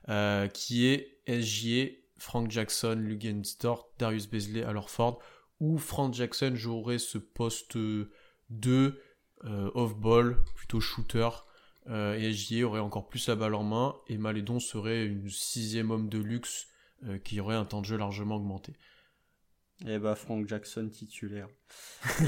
euh, 0.09 0.47
qui 0.47 0.87
est 0.87 1.21
SGA, 1.27 1.91
Frank 2.17 2.49
Jackson, 2.49 2.95
Lugensdort, 2.97 3.91
Darius 3.97 4.27
Beasley 4.29 4.63
à 4.63 4.73
Ford, 4.81 5.19
où 5.59 5.77
Frank 5.77 6.13
Jackson 6.13 6.53
jouerait 6.55 6.99
ce 6.99 7.17
poste 7.17 7.77
2 8.49 9.01
euh, 9.43 9.71
off-ball, 9.73 10.37
plutôt 10.55 10.79
shooter, 10.79 11.29
euh, 11.89 12.17
et 12.17 12.33
SGA 12.33 12.65
aurait 12.65 12.79
encore 12.79 13.07
plus 13.07 13.27
la 13.27 13.35
balle 13.35 13.55
en 13.55 13.63
main, 13.63 13.95
et 14.07 14.17
Malédon 14.17 14.59
serait 14.59 15.05
une 15.05 15.29
sixième 15.29 15.91
homme 15.91 16.09
de 16.09 16.19
luxe 16.19 16.67
euh, 17.07 17.17
qui 17.17 17.39
aurait 17.39 17.55
un 17.55 17.65
temps 17.65 17.81
de 17.81 17.85
jeu 17.85 17.97
largement 17.97 18.35
augmenté. 18.35 18.73
Et 19.87 19.93
eh 19.93 19.99
bah 19.99 20.13
Frank 20.13 20.47
Jackson 20.47 20.87
titulaire. 20.89 21.47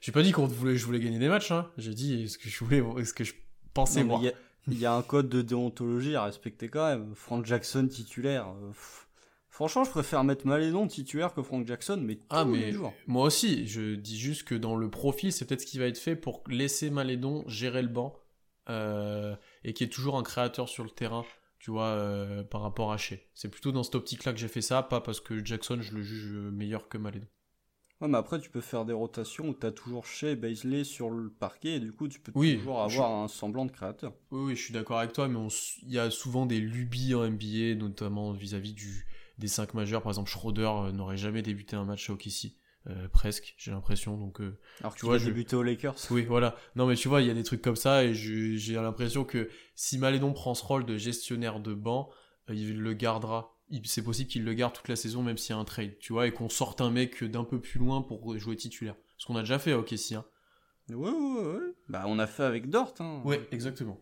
J'ai 0.00 0.12
pas 0.12 0.22
dit 0.22 0.32
qu'on 0.32 0.46
voulait, 0.46 0.76
je 0.76 0.86
voulais 0.86 1.00
gagner 1.00 1.18
des 1.18 1.28
matchs, 1.28 1.50
hein. 1.50 1.70
j'ai 1.76 1.92
dit 1.92 2.26
ce 2.30 2.38
que 2.38 2.48
je 2.48 2.64
voulais, 2.64 2.82
ce 3.04 3.12
que 3.12 3.24
je 3.24 3.34
pensais 3.74 4.02
voir. 4.02 4.22
Il 4.68 4.78
y, 4.78 4.86
a 4.86 4.94
un 4.94 5.02
code 5.02 5.28
de 5.28 5.42
déontologie 5.42 6.14
à 6.14 6.24
respecter 6.24 6.68
quand 6.68 6.88
même. 6.88 7.14
Frank 7.16 7.44
Jackson 7.44 7.86
titulaire. 7.88 8.46
Franchement, 9.52 9.84
je 9.84 9.90
préfère 9.90 10.24
mettre 10.24 10.46
Malédon 10.46 10.86
titulaire 10.86 11.34
que 11.34 11.42
Frank 11.42 11.66
Jackson, 11.66 12.00
mais 12.02 12.14
tous 12.14 12.26
ah, 12.30 12.46
mais 12.46 12.72
Moi 13.06 13.26
aussi, 13.26 13.66
je 13.66 13.94
dis 13.94 14.18
juste 14.18 14.44
que 14.44 14.54
dans 14.54 14.76
le 14.76 14.90
profil, 14.90 15.30
c'est 15.30 15.44
peut-être 15.44 15.60
ce 15.60 15.66
qui 15.66 15.78
va 15.78 15.84
être 15.84 15.98
fait 15.98 16.16
pour 16.16 16.42
laisser 16.48 16.88
Malédon 16.88 17.44
gérer 17.46 17.82
le 17.82 17.88
banc 17.88 18.18
euh, 18.70 19.36
et 19.62 19.74
qui 19.74 19.84
est 19.84 19.92
toujours 19.92 20.16
un 20.16 20.22
créateur 20.22 20.70
sur 20.70 20.84
le 20.84 20.90
terrain, 20.90 21.26
tu 21.58 21.70
vois, 21.70 21.88
euh, 21.88 22.42
par 22.42 22.62
rapport 22.62 22.92
à 22.92 22.96
Shea. 22.96 23.16
C'est 23.34 23.50
plutôt 23.50 23.72
dans 23.72 23.82
cette 23.82 23.94
optique-là 23.94 24.32
que 24.32 24.38
j'ai 24.38 24.48
fait 24.48 24.62
ça, 24.62 24.82
pas 24.82 25.02
parce 25.02 25.20
que 25.20 25.44
Jackson, 25.44 25.82
je 25.82 25.94
le 25.94 26.00
juge 26.00 26.32
meilleur 26.32 26.88
que 26.88 26.96
Malédon. 26.96 27.26
Ouais, 28.00 28.08
mais 28.08 28.16
après, 28.16 28.40
tu 28.40 28.48
peux 28.48 28.62
faire 28.62 28.86
des 28.86 28.94
rotations 28.94 29.50
où 29.50 29.54
tu 29.54 29.66
as 29.66 29.70
toujours 29.70 30.06
Shea 30.06 30.30
et 30.30 30.36
Baisley 30.36 30.84
sur 30.84 31.10
le 31.10 31.28
parquet, 31.28 31.74
et 31.74 31.80
du 31.80 31.92
coup, 31.92 32.08
tu 32.08 32.20
peux 32.20 32.32
toujours 32.32 32.80
avoir 32.80 33.22
un 33.22 33.28
semblant 33.28 33.66
de 33.66 33.70
créateur. 33.70 34.14
Oui, 34.30 34.44
oui, 34.46 34.56
je 34.56 34.62
suis 34.62 34.72
d'accord 34.72 34.98
avec 34.98 35.12
toi, 35.12 35.28
mais 35.28 35.38
il 35.82 35.92
y 35.92 35.98
a 35.98 36.10
souvent 36.10 36.46
des 36.46 36.58
lubies 36.58 37.14
en 37.14 37.28
NBA, 37.28 37.74
notamment 37.74 38.32
vis-à-vis 38.32 38.72
du 38.72 39.06
des 39.42 39.48
cinq 39.48 39.74
majeurs. 39.74 40.02
Par 40.02 40.10
exemple, 40.10 40.30
Schroeder 40.30 40.70
euh, 40.72 40.92
n'aurait 40.92 41.16
jamais 41.18 41.42
débuté 41.42 41.76
un 41.76 41.84
match 41.84 42.08
à 42.08 42.14
OKC. 42.14 42.54
Euh, 42.88 43.08
presque, 43.08 43.54
j'ai 43.58 43.70
l'impression. 43.70 44.16
Donc, 44.16 44.40
euh, 44.40 44.58
Alors 44.80 44.94
tu 44.94 45.04
vois, 45.04 45.18
j'ai 45.18 45.26
débuté 45.26 45.54
aux 45.56 45.62
Lakers. 45.62 45.96
Oui, 46.10 46.24
voilà. 46.24 46.56
Non, 46.76 46.86
mais 46.86 46.96
tu 46.96 47.08
vois, 47.08 47.20
il 47.20 47.28
y 47.28 47.30
a 47.30 47.34
des 47.34 47.42
trucs 47.42 47.62
comme 47.62 47.76
ça 47.76 48.04
et 48.04 48.14
j'ai 48.14 48.74
l'impression 48.74 49.24
que 49.24 49.50
si 49.74 49.98
Malédon 49.98 50.32
prend 50.32 50.54
ce 50.54 50.64
rôle 50.64 50.86
de 50.86 50.96
gestionnaire 50.96 51.60
de 51.60 51.74
banc, 51.74 52.08
il 52.48 52.80
le 52.80 52.94
gardera. 52.94 53.58
C'est 53.84 54.02
possible 54.02 54.28
qu'il 54.30 54.44
le 54.44 54.52
garde 54.54 54.74
toute 54.74 54.88
la 54.88 54.96
saison, 54.96 55.22
même 55.22 55.38
s'il 55.38 55.54
y 55.54 55.58
a 55.58 55.60
un 55.60 55.64
trade, 55.64 55.98
tu 55.98 56.12
vois, 56.12 56.26
et 56.26 56.32
qu'on 56.32 56.48
sorte 56.48 56.80
un 56.80 56.90
mec 56.90 57.24
d'un 57.24 57.44
peu 57.44 57.60
plus 57.60 57.78
loin 57.78 58.02
pour 58.02 58.36
jouer 58.38 58.56
titulaire. 58.56 58.96
Ce 59.16 59.26
qu'on 59.26 59.36
a 59.36 59.40
déjà 59.40 59.58
fait 59.58 59.72
à 59.72 59.78
OKC. 59.78 60.12
Hein. 60.12 60.24
Ouais, 60.90 61.10
ouais, 61.10 61.42
ouais. 61.42 61.74
Bah, 61.88 62.04
on 62.06 62.18
a 62.18 62.26
fait 62.26 62.42
avec 62.42 62.68
Dort. 62.68 62.94
Hein. 62.98 63.22
Ouais, 63.24 63.48
exactement. 63.50 64.00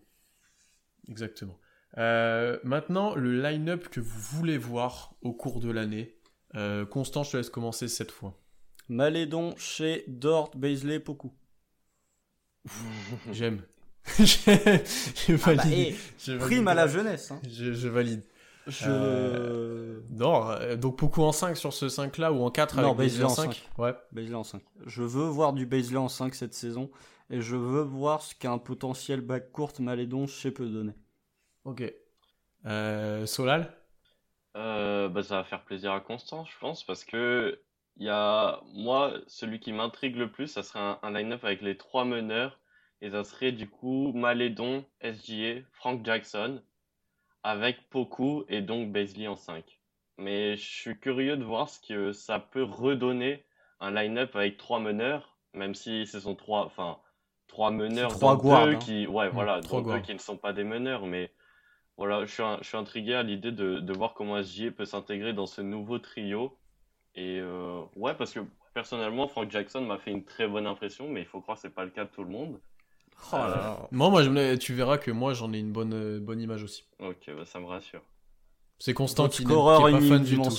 Exactement. 1.08 1.58
Euh, 1.98 2.58
maintenant, 2.62 3.14
le 3.14 3.40
line-up 3.40 3.88
que 3.88 4.00
vous 4.00 4.20
voulez 4.20 4.58
voir 4.58 5.14
au 5.22 5.32
cours 5.32 5.60
de 5.60 5.70
l'année. 5.70 6.16
Euh, 6.54 6.84
Constant, 6.84 7.22
je 7.22 7.32
te 7.32 7.36
laisse 7.36 7.50
commencer 7.50 7.88
cette 7.88 8.10
fois. 8.10 8.38
Malédon, 8.88 9.54
chez 9.56 10.04
Dort, 10.08 10.50
Baisley, 10.56 11.00
Poku. 11.00 11.32
J'aime. 13.32 13.62
je, 14.18 15.32
valide. 15.34 15.94
prime 16.40 16.68
à 16.68 16.74
la 16.74 16.86
jeunesse. 16.86 17.30
Hein. 17.30 17.40
Je, 17.48 17.88
valide. 17.88 18.22
Je... 18.66 18.86
Euh, 18.88 20.00
non, 20.10 20.48
donc 20.76 20.98
Poku 20.98 21.22
en 21.22 21.32
5 21.32 21.56
sur 21.56 21.72
ce 21.72 21.88
5 21.88 22.16
là 22.18 22.32
ou 22.32 22.42
en 22.42 22.50
4 22.50 22.78
avec 22.78 22.96
Baisley 22.96 23.24
en 23.24 23.28
5, 23.28 23.68
Ouais. 23.78 23.94
Baisley 24.10 24.34
en 24.34 24.42
5. 24.42 24.62
Je 24.86 25.02
veux 25.02 25.28
voir 25.28 25.52
du 25.52 25.66
Baisley 25.66 25.98
en 25.98 26.08
5 26.08 26.34
cette 26.34 26.54
saison 26.54 26.90
et 27.28 27.40
je 27.42 27.56
veux 27.56 27.82
voir 27.82 28.22
ce 28.22 28.34
qu'un 28.34 28.58
potentiel 28.58 29.20
back 29.20 29.52
court 29.52 29.72
Malédon 29.78 30.26
chez 30.26 30.50
peut 30.50 30.66
donner. 30.66 30.94
Ok. 31.64 31.82
Euh, 32.66 33.26
Solal? 33.26 33.72
Euh, 34.56 35.08
bah, 35.08 35.22
Ça 35.22 35.36
va 35.36 35.44
faire 35.44 35.64
plaisir 35.64 35.92
à 35.92 36.00
Constant, 36.00 36.44
je 36.44 36.58
pense, 36.58 36.84
parce 36.84 37.04
que 37.04 37.60
y 37.98 38.08
a, 38.08 38.60
moi, 38.72 39.12
celui 39.26 39.60
qui 39.60 39.72
m'intrigue 39.72 40.16
le 40.16 40.30
plus, 40.30 40.48
ça 40.48 40.62
serait 40.62 40.96
un, 41.02 41.10
line-up 41.12 41.44
avec 41.44 41.60
les 41.62 41.76
trois 41.76 42.04
meneurs, 42.04 42.58
et 43.02 43.10
ça 43.10 43.24
serait 43.24 43.52
du 43.52 43.68
coup 43.68 44.12
Malédon, 44.14 44.84
SGA, 45.02 45.60
Frank 45.72 46.04
Jackson, 46.04 46.62
avec 47.42 47.88
Poku 47.90 48.44
et 48.48 48.60
donc 48.60 48.92
Beasley 48.92 49.26
en 49.26 49.36
5. 49.36 49.64
Mais 50.18 50.56
je 50.56 50.64
suis 50.64 50.98
curieux 50.98 51.36
de 51.36 51.44
voir 51.44 51.68
ce 51.68 51.80
que 51.80 52.12
ça 52.12 52.38
peut 52.38 52.62
redonner 52.62 53.44
un 53.80 53.90
line-up 53.90 54.36
avec 54.36 54.58
trois 54.58 54.80
meneurs, 54.80 55.38
même 55.54 55.74
si 55.74 56.06
ce 56.06 56.20
sont 56.20 56.34
trois, 56.34 56.66
enfin, 56.66 56.98
trois 57.48 57.70
meneurs, 57.70 58.10
trois 58.10 58.36
guards, 58.36 58.68
hein. 58.68 58.76
qui, 58.76 59.06
ouais, 59.06 59.28
mmh, 59.28 59.32
voilà, 59.32 59.60
trois 59.60 60.00
qui 60.00 60.12
ne 60.12 60.18
sont 60.18 60.36
pas 60.36 60.52
des 60.52 60.64
meneurs, 60.64 61.06
mais 61.06 61.32
voilà, 62.00 62.24
je 62.24 62.32
suis, 62.32 62.42
je 62.62 62.66
suis 62.66 62.78
intrigué 62.78 63.12
à 63.12 63.22
l'idée 63.22 63.52
de, 63.52 63.78
de, 63.78 63.92
voir 63.92 64.14
comment 64.14 64.42
SJ 64.42 64.70
peut 64.70 64.86
s'intégrer 64.86 65.34
dans 65.34 65.44
ce 65.44 65.60
nouveau 65.60 65.98
trio. 65.98 66.56
Et 67.14 67.38
euh, 67.40 67.82
ouais, 67.94 68.14
parce 68.14 68.32
que 68.32 68.40
personnellement, 68.72 69.28
Frank 69.28 69.50
Jackson 69.50 69.82
m'a 69.82 69.98
fait 69.98 70.10
une 70.10 70.24
très 70.24 70.48
bonne 70.48 70.66
impression, 70.66 71.10
mais 71.10 71.20
il 71.20 71.26
faut 71.26 71.42
croire 71.42 71.58
que 71.58 71.60
c'est 71.60 71.74
pas 71.74 71.84
le 71.84 71.90
cas 71.90 72.06
de 72.06 72.10
tout 72.10 72.24
le 72.24 72.30
monde. 72.30 72.58
Oh 73.34 73.36
moi, 73.90 74.08
moi 74.08 74.22
je 74.22 74.56
tu 74.56 74.72
verras 74.72 74.96
que 74.96 75.10
moi 75.10 75.34
j'en 75.34 75.52
ai 75.52 75.58
une 75.58 75.72
bonne, 75.72 75.92
euh, 75.92 76.20
bonne 76.20 76.40
image 76.40 76.62
aussi. 76.62 76.84
Ok, 77.00 77.30
bah, 77.36 77.44
ça 77.44 77.60
me 77.60 77.66
rassure. 77.66 78.00
C'est 78.78 78.94
Constant 78.94 79.28
qui 79.28 79.44
n'est 79.44 79.54
pas 79.54 79.90
fan 80.00 80.24
du 80.24 80.40
tout. 80.40 80.50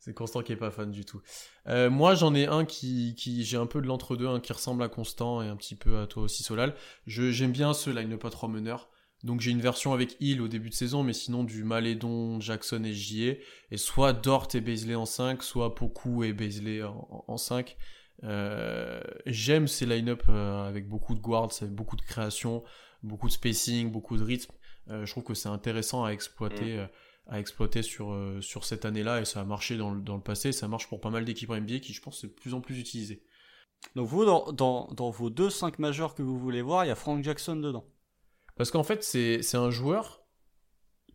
C'est 0.00 0.12
Constant 0.12 0.42
qui 0.42 0.50
est 0.50 0.56
pas 0.56 0.72
fan 0.72 0.90
du 0.90 1.04
tout. 1.04 1.22
Euh, 1.68 1.88
moi 1.88 2.16
j'en 2.16 2.34
ai 2.34 2.46
un 2.46 2.64
qui, 2.64 3.14
qui 3.14 3.44
j'ai 3.44 3.58
un 3.58 3.66
peu 3.66 3.80
de 3.80 3.86
l'entre-deux, 3.86 4.26
un 4.26 4.40
qui 4.40 4.52
ressemble 4.52 4.82
à 4.82 4.88
Constant 4.88 5.40
et 5.40 5.46
un 5.46 5.54
petit 5.54 5.76
peu 5.76 5.98
à 5.98 6.08
toi 6.08 6.24
aussi 6.24 6.42
Solal. 6.42 6.74
J'aime 7.06 7.52
bien 7.52 7.74
ce 7.74 7.90
line 7.90 8.18
pas 8.18 8.30
trois 8.30 8.48
meneurs. 8.48 8.88
Donc 9.24 9.40
j'ai 9.40 9.50
une 9.50 9.60
version 9.60 9.92
avec 9.92 10.16
Hill 10.20 10.40
au 10.40 10.48
début 10.48 10.68
de 10.68 10.74
saison, 10.74 11.02
mais 11.02 11.12
sinon 11.12 11.42
du 11.42 11.64
Malédon, 11.64 12.40
Jackson 12.40 12.84
et 12.84 12.92
J.A. 12.92 13.34
Et 13.72 13.76
soit 13.76 14.12
Dort 14.12 14.48
et 14.54 14.60
Beasley 14.60 14.94
en 14.94 15.06
5, 15.06 15.42
soit 15.42 15.74
Poku 15.74 16.22
et 16.22 16.32
Beasley 16.32 16.82
en, 16.82 17.36
5. 17.36 17.76
Euh, 18.24 19.00
j'aime 19.26 19.66
ces 19.66 19.86
line-up 19.86 20.22
euh, 20.28 20.62
avec 20.62 20.88
beaucoup 20.88 21.14
de 21.14 21.20
guards, 21.20 21.52
beaucoup 21.62 21.96
de 21.96 22.02
création, 22.02 22.62
beaucoup 23.02 23.26
de 23.26 23.32
spacing, 23.32 23.90
beaucoup 23.90 24.16
de 24.16 24.22
rythme. 24.22 24.52
Euh, 24.88 25.04
je 25.04 25.10
trouve 25.10 25.24
que 25.24 25.34
c'est 25.34 25.48
intéressant 25.48 26.04
à 26.04 26.10
exploiter, 26.10 26.76
mm. 26.76 26.88
à 27.26 27.40
exploiter 27.40 27.82
sur, 27.82 28.16
sur 28.40 28.64
cette 28.64 28.84
année-là 28.84 29.20
et 29.20 29.24
ça 29.24 29.40
a 29.40 29.44
marché 29.44 29.76
dans 29.76 29.90
le, 29.90 30.00
dans 30.00 30.16
le 30.16 30.22
passé. 30.22 30.52
Ça 30.52 30.68
marche 30.68 30.88
pour 30.88 31.00
pas 31.00 31.10
mal 31.10 31.24
d'équipes 31.24 31.50
NBA 31.50 31.80
qui, 31.80 31.92
je 31.92 32.00
pense, 32.00 32.20
c'est 32.20 32.28
de 32.28 32.32
plus 32.32 32.54
en 32.54 32.60
plus 32.60 32.78
utilisé. 32.78 33.24
Donc 33.96 34.06
vous, 34.06 34.24
dans, 34.24 34.52
dans, 34.52 34.86
dans 34.92 35.10
vos 35.10 35.28
deux 35.28 35.50
5 35.50 35.80
majeurs 35.80 36.14
que 36.14 36.22
vous 36.22 36.38
voulez 36.38 36.62
voir, 36.62 36.84
il 36.84 36.88
y 36.88 36.92
a 36.92 36.96
Frank 36.96 37.22
Jackson 37.24 37.56
dedans. 37.56 37.84
Parce 38.58 38.72
qu'en 38.72 38.82
fait, 38.82 39.04
c'est 39.04 39.54
un 39.54 39.70
joueur 39.70 40.20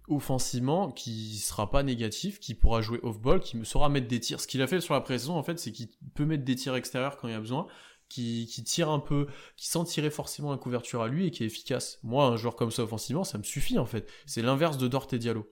offensivement 0.07 0.91
qui 0.91 1.38
sera 1.38 1.70
pas 1.70 1.84
négatif, 1.84 2.40
qui 2.40 2.56
pourra 2.56 2.82
jouer 2.82 2.99
off-ball, 3.03 3.41
qui 3.41 3.64
saura 3.65 3.90
mettre 3.90 4.07
des 4.07 4.22
tirs. 4.22 4.40
Ce 4.40 4.48
qu'il 4.48 4.61
a 4.61 4.68
fait 4.68 4.80
sur 4.80 4.94
la 4.94 5.02
pré-saison, 5.02 5.36
en 5.36 5.44
fait, 5.44 5.60
c'est 5.60 5.74
qu'il 5.74 5.90
peut 6.15 6.26
mettre 6.26 6.45
des 6.45 6.56
tirs 6.56 6.76
extérieurs 6.76 7.18
quand 7.18 7.28
il 7.28 7.32
y 7.32 7.36
a 7.36 7.40
besoin, 7.40 7.68
qui, 8.07 8.48
tire 8.65 8.90
un 8.90 8.99
peu, 8.99 9.28
qui 9.57 9.68
sent 9.68 9.84
tirer 9.86 10.10
forcément 10.10 10.52
la 10.52 10.57
couverture 10.57 11.02
à 11.02 11.10
lui 11.10 11.28
et 11.28 11.32
qui 11.32 11.44
est 11.44 11.48
efficace. 11.48 11.99
Moi, 12.02 12.26
un 12.26 12.38
joueur 12.38 12.56
comme 12.56 12.72
ça 12.72 12.84
offensivement, 12.84 13.26
ça 13.26 13.38
me 13.38 13.44
suffit 13.44 13.78
en 13.78 13.86
fait. 13.86 14.10
C'est 14.26 14.41
l'inverse 14.41 14.78
de 14.78 14.88
Dort 14.88 15.07
et 15.11 15.20
Diallo. 15.20 15.52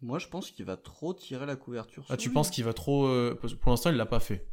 Moi, 0.00 0.18
je 0.18 0.28
pense 0.28 0.50
qu'il 0.50 0.64
va 0.64 0.78
trop 0.78 1.12
tirer 1.12 1.44
la 1.44 1.56
couverture. 1.56 2.06
Ah, 2.08 2.16
tu 2.16 2.30
penses 2.30 2.50
qu'il 2.50 2.64
va 2.64 2.72
trop. 2.72 3.06
Euh, 3.06 3.38
pour 3.60 3.70
l'instant, 3.70 3.90
il 3.90 3.96
l'a 3.96 4.06
pas 4.06 4.20
fait. 4.20 4.48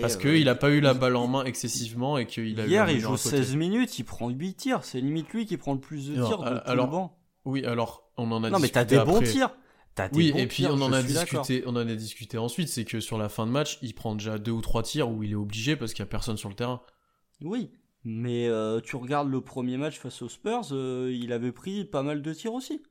Parce 0.00 0.16
qu'il 0.16 0.44
n'a 0.44 0.54
pas 0.54 0.70
eu 0.70 0.80
la 0.80 0.94
balle 0.94 1.16
en 1.16 1.26
main 1.26 1.44
excessivement 1.44 2.18
et 2.18 2.26
qu'il 2.26 2.60
a 2.60 2.66
Hier, 2.66 2.90
il 2.90 3.00
joue 3.00 3.16
16 3.16 3.56
minutes, 3.56 3.98
il 3.98 4.04
prend 4.04 4.28
8 4.28 4.54
tirs. 4.54 4.84
C'est 4.84 5.00
limite 5.00 5.32
lui 5.32 5.46
qui 5.46 5.56
prend 5.56 5.74
le 5.74 5.80
plus 5.80 6.08
de 6.08 6.14
tirs 6.14 6.38
de 6.38 6.44
alors, 6.44 6.62
tout 6.64 6.72
le 6.72 6.86
banc. 6.86 7.18
Oui, 7.44 7.64
alors 7.64 8.10
on 8.16 8.30
en 8.30 8.44
a 8.44 8.50
non, 8.50 8.58
discuté. 8.58 8.58
Non, 8.58 8.58
mais 8.60 8.68
t'as 8.68 8.84
des 8.84 9.04
bons 9.04 9.20
tirs. 9.20 9.50
Des 9.96 10.08
oui, 10.14 10.32
et 10.34 10.46
puis 10.46 10.66
on 10.66 10.80
en 10.80 10.92
a 10.92 11.02
discuté, 11.02 11.64
on 11.66 11.76
en 11.76 11.76
a 11.76 11.94
discuté 11.94 12.38
ensuite, 12.38 12.68
c'est 12.68 12.84
que 12.84 13.00
sur 13.00 13.18
la 13.18 13.28
fin 13.28 13.46
de 13.46 13.50
match, 13.50 13.78
il 13.82 13.94
prend 13.94 14.14
déjà 14.14 14.38
deux 14.38 14.52
ou 14.52 14.62
trois 14.62 14.82
tirs 14.82 15.10
où 15.10 15.22
il 15.22 15.32
est 15.32 15.36
obligé 15.36 15.76
parce 15.76 15.92
qu'il 15.92 16.02
y 16.02 16.08
a 16.08 16.10
personne 16.10 16.38
sur 16.38 16.48
le 16.48 16.54
terrain. 16.54 16.80
Oui, 17.42 17.70
mais 18.04 18.48
euh, 18.48 18.80
tu 18.80 18.96
regardes 18.96 19.30
le 19.30 19.42
premier 19.42 19.76
match 19.76 19.98
face 19.98 20.22
aux 20.22 20.30
Spurs, 20.30 20.68
euh, 20.72 21.14
il 21.14 21.32
avait 21.32 21.52
pris 21.52 21.84
pas 21.84 22.02
mal 22.02 22.22
de 22.22 22.32
tirs 22.32 22.54
aussi. 22.54 22.82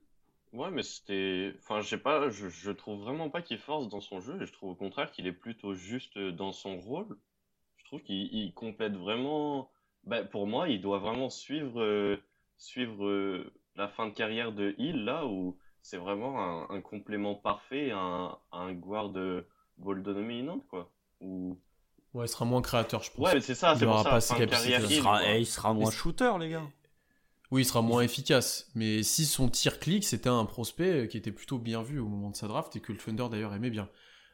Ouais, 0.53 0.69
mais 0.69 0.83
c'était. 0.83 1.53
Enfin, 1.59 1.81
je 1.81 1.87
sais 1.87 1.97
pas, 1.97 2.29
je, 2.29 2.49
je 2.49 2.71
trouve 2.71 3.01
vraiment 3.01 3.29
pas 3.29 3.41
qu'il 3.41 3.57
force 3.57 3.87
dans 3.87 4.01
son 4.01 4.19
jeu, 4.19 4.41
et 4.41 4.45
je 4.45 4.51
trouve 4.51 4.71
au 4.71 4.75
contraire 4.75 5.11
qu'il 5.11 5.27
est 5.27 5.31
plutôt 5.31 5.73
juste 5.73 6.17
dans 6.17 6.51
son 6.51 6.77
rôle. 6.77 7.17
Je 7.77 7.85
trouve 7.85 8.01
qu'il 8.03 8.53
complète 8.53 8.93
vraiment. 8.93 9.71
Bah, 10.03 10.23
pour 10.23 10.47
moi, 10.47 10.67
il 10.67 10.81
doit 10.81 10.99
vraiment 10.99 11.29
suivre, 11.29 11.81
euh, 11.81 12.17
suivre 12.57 13.05
euh, 13.05 13.53
la 13.75 13.87
fin 13.87 14.07
de 14.07 14.13
carrière 14.13 14.51
de 14.51 14.75
Hill, 14.77 15.05
là, 15.05 15.25
où 15.25 15.57
c'est 15.81 15.97
vraiment 15.97 16.69
un, 16.69 16.81
complément 16.81 17.35
parfait 17.35 17.91
à 17.91 17.97
un, 17.97 18.37
un 18.51 18.73
guard 18.73 19.09
de 19.09 19.45
ball 19.77 20.03
dominante, 20.03 20.65
quoi. 20.67 20.91
Ou... 21.21 21.57
Ouais, 22.13 22.25
il 22.25 22.29
sera 22.29 22.45
moins 22.45 22.61
créateur, 22.61 23.03
je 23.03 23.11
pense. 23.11 23.33
Ouais, 23.33 23.39
c'est 23.39 23.55
ça, 23.55 23.75
c'est 23.75 23.85
pour 23.85 24.01
ça. 24.01 24.19
Fin 24.19 24.39
de 24.39 24.45
carrière 24.45 24.81
il, 24.83 24.97
sera, 24.97 25.25
eh, 25.25 25.39
il 25.39 25.45
sera 25.45 25.73
moins 25.73 25.91
shooter, 25.91 26.31
les 26.39 26.49
gars. 26.49 26.67
Oui, 27.51 27.63
il 27.63 27.65
sera 27.65 27.81
moins 27.81 28.01
efficace. 28.01 28.69
Mais 28.75 29.03
si 29.03 29.25
son 29.25 29.49
tir 29.49 29.79
clic, 29.79 30.03
c'était 30.05 30.29
un 30.29 30.45
prospect 30.45 31.07
qui 31.09 31.17
était 31.17 31.31
plutôt 31.31 31.57
bien 31.57 31.83
vu 31.83 31.99
au 31.99 32.07
moment 32.07 32.29
de 32.29 32.35
sa 32.35 32.47
draft 32.47 32.75
et 32.75 32.79
que 32.79 32.91
le 32.91 32.97
Thunder 32.97 33.27
d'ailleurs 33.29 33.53
aimait 33.53 33.69
bien. 33.69 33.89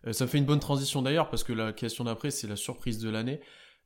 Euh, 0.05 0.13
ça 0.13 0.27
fait 0.27 0.37
une 0.37 0.45
bonne 0.45 0.59
transition 0.59 1.01
d'ailleurs 1.01 1.29
parce 1.29 1.43
que 1.43 1.53
la 1.53 1.73
question 1.73 2.03
d'après, 2.03 2.29
c'est 2.31 2.47
la 2.47 2.55
surprise 2.55 2.99
de 2.99 3.09
l'année. 3.09 3.41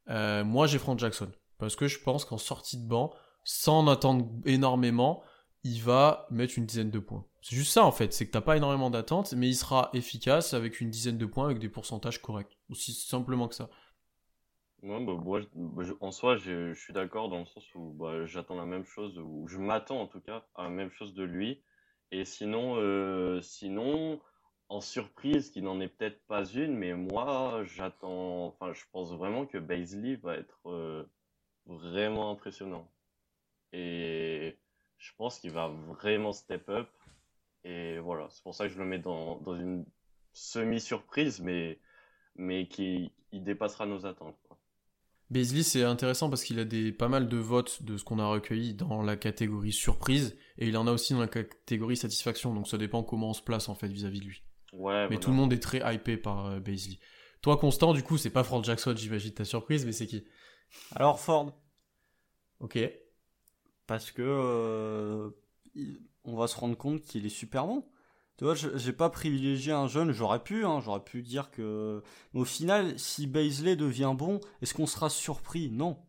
Euh, 0.10 0.44
moi, 0.44 0.68
j'ai 0.68 0.80
Frank 0.80 1.00
Jackson. 1.00 1.32
Parce 1.58 1.76
que 1.76 1.88
je 1.88 2.00
pense 2.00 2.26
qu'en 2.26 2.38
sortie 2.38 2.78
de 2.78 2.88
banc, 2.88 3.14
sans 3.44 3.80
en 3.80 3.88
attendre 3.88 4.28
énormément, 4.46 5.24
il 5.64 5.82
va 5.82 6.28
mettre 6.32 6.58
une 6.58 6.66
dizaine 6.66 6.92
de 6.92 7.00
points. 7.00 7.26
C'est 7.42 7.56
juste 7.56 7.72
ça 7.72 7.84
en 7.84 7.92
fait, 7.92 8.14
c'est 8.14 8.28
que 8.28 8.32
t'as 8.32 8.42
pas 8.42 8.58
énormément 8.58 8.90
d'attentes, 8.90 9.34
mais 9.34 9.48
il 9.48 9.56
sera 9.56 9.90
efficace 9.94 10.54
avec 10.54 10.82
une 10.82 10.90
dizaine 10.90 11.18
de 11.18 11.26
points 11.26 11.46
avec 11.46 11.60
des 11.60 11.70
pourcentages 11.70 12.22
corrects. 12.22 12.58
Aussi 12.70 12.94
simplement 12.94 13.48
que 13.48 13.56
ça. 13.56 13.70
Ouais, 14.84 15.04
bah, 15.06 15.14
moi, 15.14 15.42
bah, 15.54 15.84
en 16.02 16.12
soi, 16.12 16.38
je, 16.38 16.74
je 16.74 16.80
suis 16.80 16.94
d'accord 16.94 17.30
dans 17.30 17.40
le 17.40 17.46
sens 17.46 17.64
où 17.76 17.92
bah, 17.94 18.26
j'attends 18.26 18.56
la 18.56 18.66
même 18.66 18.86
chose, 18.86 19.18
ou 19.20 19.48
je 19.48 19.60
m'attends 19.60 20.02
en 20.02 20.08
tout 20.08 20.22
cas 20.22 20.46
à 20.56 20.64
la 20.64 20.70
même 20.70 20.90
chose 20.92 21.14
de 21.14 21.24
lui. 21.24 21.62
Et 22.12 22.26
sinon, 22.26 22.76
euh, 22.78 23.42
sinon, 23.42 24.20
en 24.70 24.82
surprise, 24.82 25.52
qui 25.52 25.62
n'en 25.62 25.80
est 25.80 25.88
peut-être 25.88 26.20
pas 26.28 26.46
une, 26.46 26.76
mais 26.76 26.94
moi, 26.96 27.64
j'attends, 27.66 28.48
enfin, 28.48 28.74
je 28.74 28.84
pense 28.92 29.12
vraiment 29.14 29.46
que 29.46 29.58
Baisley 29.60 30.16
va 30.16 30.36
être 30.38 30.60
euh, 30.68 31.04
vraiment 31.68 32.32
impressionnant. 32.32 32.92
Et 33.74 34.58
je 35.00 35.12
pense 35.18 35.40
qu'il 35.40 35.52
va 35.52 35.70
vraiment 35.70 36.34
step 36.34 36.70
up. 36.70 36.90
Et 37.66 38.00
voilà, 38.00 38.28
c'est 38.32 38.44
pour 38.44 38.56
ça 38.56 38.68
que 38.68 38.74
je 38.74 38.80
le 38.80 38.86
mets 38.86 39.00
dans, 39.00 39.38
dans 39.42 39.56
une 39.56 39.86
semi-surprise, 40.34 41.42
mais, 41.42 41.80
mais 42.36 42.68
qui 42.68 43.14
il 43.34 43.44
dépassera 43.44 43.86
nos 43.88 44.06
attentes. 44.08 44.41
Beasley, 45.32 45.64
c'est 45.64 45.84
intéressant 45.84 46.30
parce 46.30 46.44
qu'il 46.44 46.60
a 46.60 46.66
des, 46.66 46.92
pas 46.92 47.08
mal 47.08 47.30
de 47.30 47.38
votes 47.38 47.84
de 47.84 47.98
ce 47.98 48.04
qu'on 48.04 48.20
a 48.20 48.28
recueilli 48.28 48.74
dans 48.74 49.02
la 49.02 49.16
catégorie 49.16 49.72
surprise, 49.72 50.38
et 50.58 50.68
il 50.68 50.78
en 50.78 50.86
a 50.88 50.92
aussi 50.92 51.14
dans 51.14 51.20
la 51.22 51.28
catégorie 51.28 51.96
satisfaction, 51.98 52.54
donc 52.54 52.68
ça 52.68 52.78
dépend 52.78 53.02
comment 53.02 53.30
on 53.30 53.34
se 53.34 53.42
place 53.42 53.70
en 53.70 53.76
fait 53.76 53.88
vis-à-vis 53.88 54.20
de 54.20 54.26
lui. 54.26 54.44
Ouais, 54.74 54.94
Mais 55.04 55.08
voilà. 55.08 55.20
tout 55.20 55.30
le 55.32 55.36
monde 55.38 55.54
est 55.54 55.60
très 55.64 55.82
hypé 55.96 56.18
par 56.18 56.46
euh, 56.48 56.60
Beasley. 56.60 57.00
Toi, 57.42 57.58
Constant, 57.58 57.94
du 57.94 58.04
coup, 58.04 58.18
c'est 58.18 58.30
pas 58.30 58.44
Ford 58.44 58.64
Jackson, 58.64 58.94
j'imagine 58.96 59.32
ta 59.32 59.46
surprise, 59.46 59.86
mais 59.86 59.94
c'est 59.94 60.06
qui? 60.06 60.26
Alors 60.96 61.20
Ford, 61.20 61.58
Ok. 62.60 62.78
parce 63.88 64.12
que 64.12 64.22
euh, 64.22 65.30
on 66.26 66.36
va 66.36 66.48
se 66.48 66.56
rendre 66.58 66.78
compte 66.78 67.02
qu'il 67.04 67.26
est 67.26 67.30
super 67.30 67.66
bon. 67.66 67.86
Tu 68.42 68.46
vois, 68.46 68.56
je- 68.56 68.76
j'ai 68.76 68.92
pas 68.92 69.12
privilégié 69.12 69.72
un 69.72 69.86
jeune, 69.88 70.12
j'aurais 70.14 70.42
pu, 70.42 70.66
hein, 70.66 70.80
j'aurais 70.84 71.04
pu 71.04 71.22
dire 71.22 71.52
que. 71.52 72.02
Mais 72.34 72.40
au 72.42 72.44
final, 72.46 72.98
si 72.98 73.28
Baisley 73.28 73.76
devient 73.76 74.16
bon, 74.18 74.40
est-ce 74.64 74.74
qu'on 74.74 74.88
sera 74.88 75.12
surpris? 75.12 75.70
Non. 75.70 76.00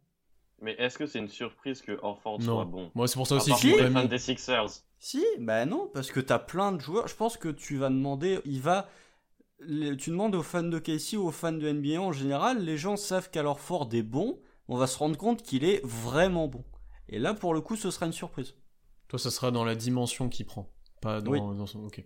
Mais 0.63 0.73
est-ce 0.79 0.97
que 0.97 1.05
c'est 1.05 1.19
une 1.19 1.29
surprise 1.29 1.83
que 1.83 1.93
Orford 2.03 2.39
Non. 2.39 2.45
soit 2.55 2.65
bon? 2.65 2.91
Moi, 2.95 3.07
c'est 3.07 3.17
pour 3.17 3.27
ça 3.27 3.35
aussi 3.35 3.51
que 3.51 3.57
je 3.85 3.85
mis. 3.87 4.09
des 4.09 4.17
Sixers. 4.17 4.71
Si, 4.99 5.23
bah 5.41 5.67
non, 5.67 5.91
parce 5.93 6.11
que 6.11 6.21
t'as 6.21 6.39
plein 6.39 6.73
de 6.73 6.81
joueurs. 6.81 7.07
Je 7.07 7.15
pense 7.17 7.37
que 7.37 7.51
tu 7.51 7.77
vas 7.77 7.91
demander, 7.91 8.39
il 8.47 8.63
va. 8.63 8.89
les- 9.61 9.95
Tu 9.99 10.09
demandes 10.09 10.35
aux 10.35 10.43
fans 10.43 10.63
de 10.63 10.79
Casey 10.79 11.19
ou 11.19 11.27
aux 11.29 11.33
fans 11.33 11.53
de 11.53 11.69
NBA 11.69 12.01
en 12.01 12.13
général, 12.13 12.65
les 12.65 12.79
gens 12.79 12.97
savent 12.97 13.29
qu'alors 13.29 13.61
Ford 13.61 13.91
est 13.93 14.01
bon, 14.03 14.41
on 14.69 14.79
va 14.79 14.87
se 14.87 14.97
rendre 14.97 15.19
compte 15.19 15.43
qu'il 15.43 15.65
est 15.65 15.83
vraiment 15.85 16.49
bon. 16.49 16.65
Et 17.11 17.19
là, 17.19 17.35
pour 17.35 17.53
le 17.53 17.61
coup, 17.61 17.77
ce 17.77 17.91
sera 17.91 18.07
une 18.07 18.13
surprise. 18.15 18.55
Toi, 19.09 19.19
ça 19.19 19.31
sera 19.31 19.51
dans 19.51 19.65
la 19.67 19.75
dimension 19.75 20.31
qu'il 20.31 20.47
prend, 20.47 20.73
pas 21.03 21.21
dans, 21.21 21.31
Oui. 21.33 21.39
dans 21.41 21.67
son. 21.67 21.85
Ok. 21.85 22.03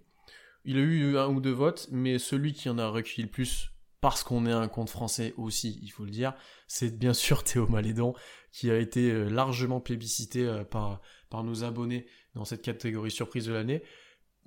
Il 0.67 0.79
a 0.79 0.81
eu 0.81 1.17
un 1.17 1.29
ou 1.29 1.41
deux 1.41 1.53
votes, 1.53 1.89
mais 1.93 2.19
celui 2.19 2.53
qui 2.53 2.69
en 2.69 2.77
a 2.79 2.89
recueilli 2.89 3.23
le 3.23 3.31
plus, 3.31 3.71
parce 4.01 4.25
qu'on 4.25 4.47
est 4.47 4.53
un 4.53 4.67
compte 4.67 4.91
français 4.91 5.33
aussi, 5.37 5.79
il 5.81 5.91
faut 5.91 6.05
le 6.05 6.11
dire, 6.11 6.35
c'est 6.67 6.99
bien 6.99 7.15
sûr 7.15 7.45
Théo 7.45 7.69
Malédon, 7.69 8.15
qui 8.53 8.71
a 8.71 8.77
été 8.77 9.11
euh, 9.11 9.29
largement 9.29 9.81
plébiscité 9.81 10.45
euh, 10.45 10.65
par, 10.65 11.01
par 11.31 11.45
nos 11.45 11.63
abonnés 11.63 12.07
dans 12.35 12.45
cette 12.45 12.63
catégorie 12.63 13.13
surprise 13.13 13.47
de 13.47 13.53
l'année. 13.53 13.83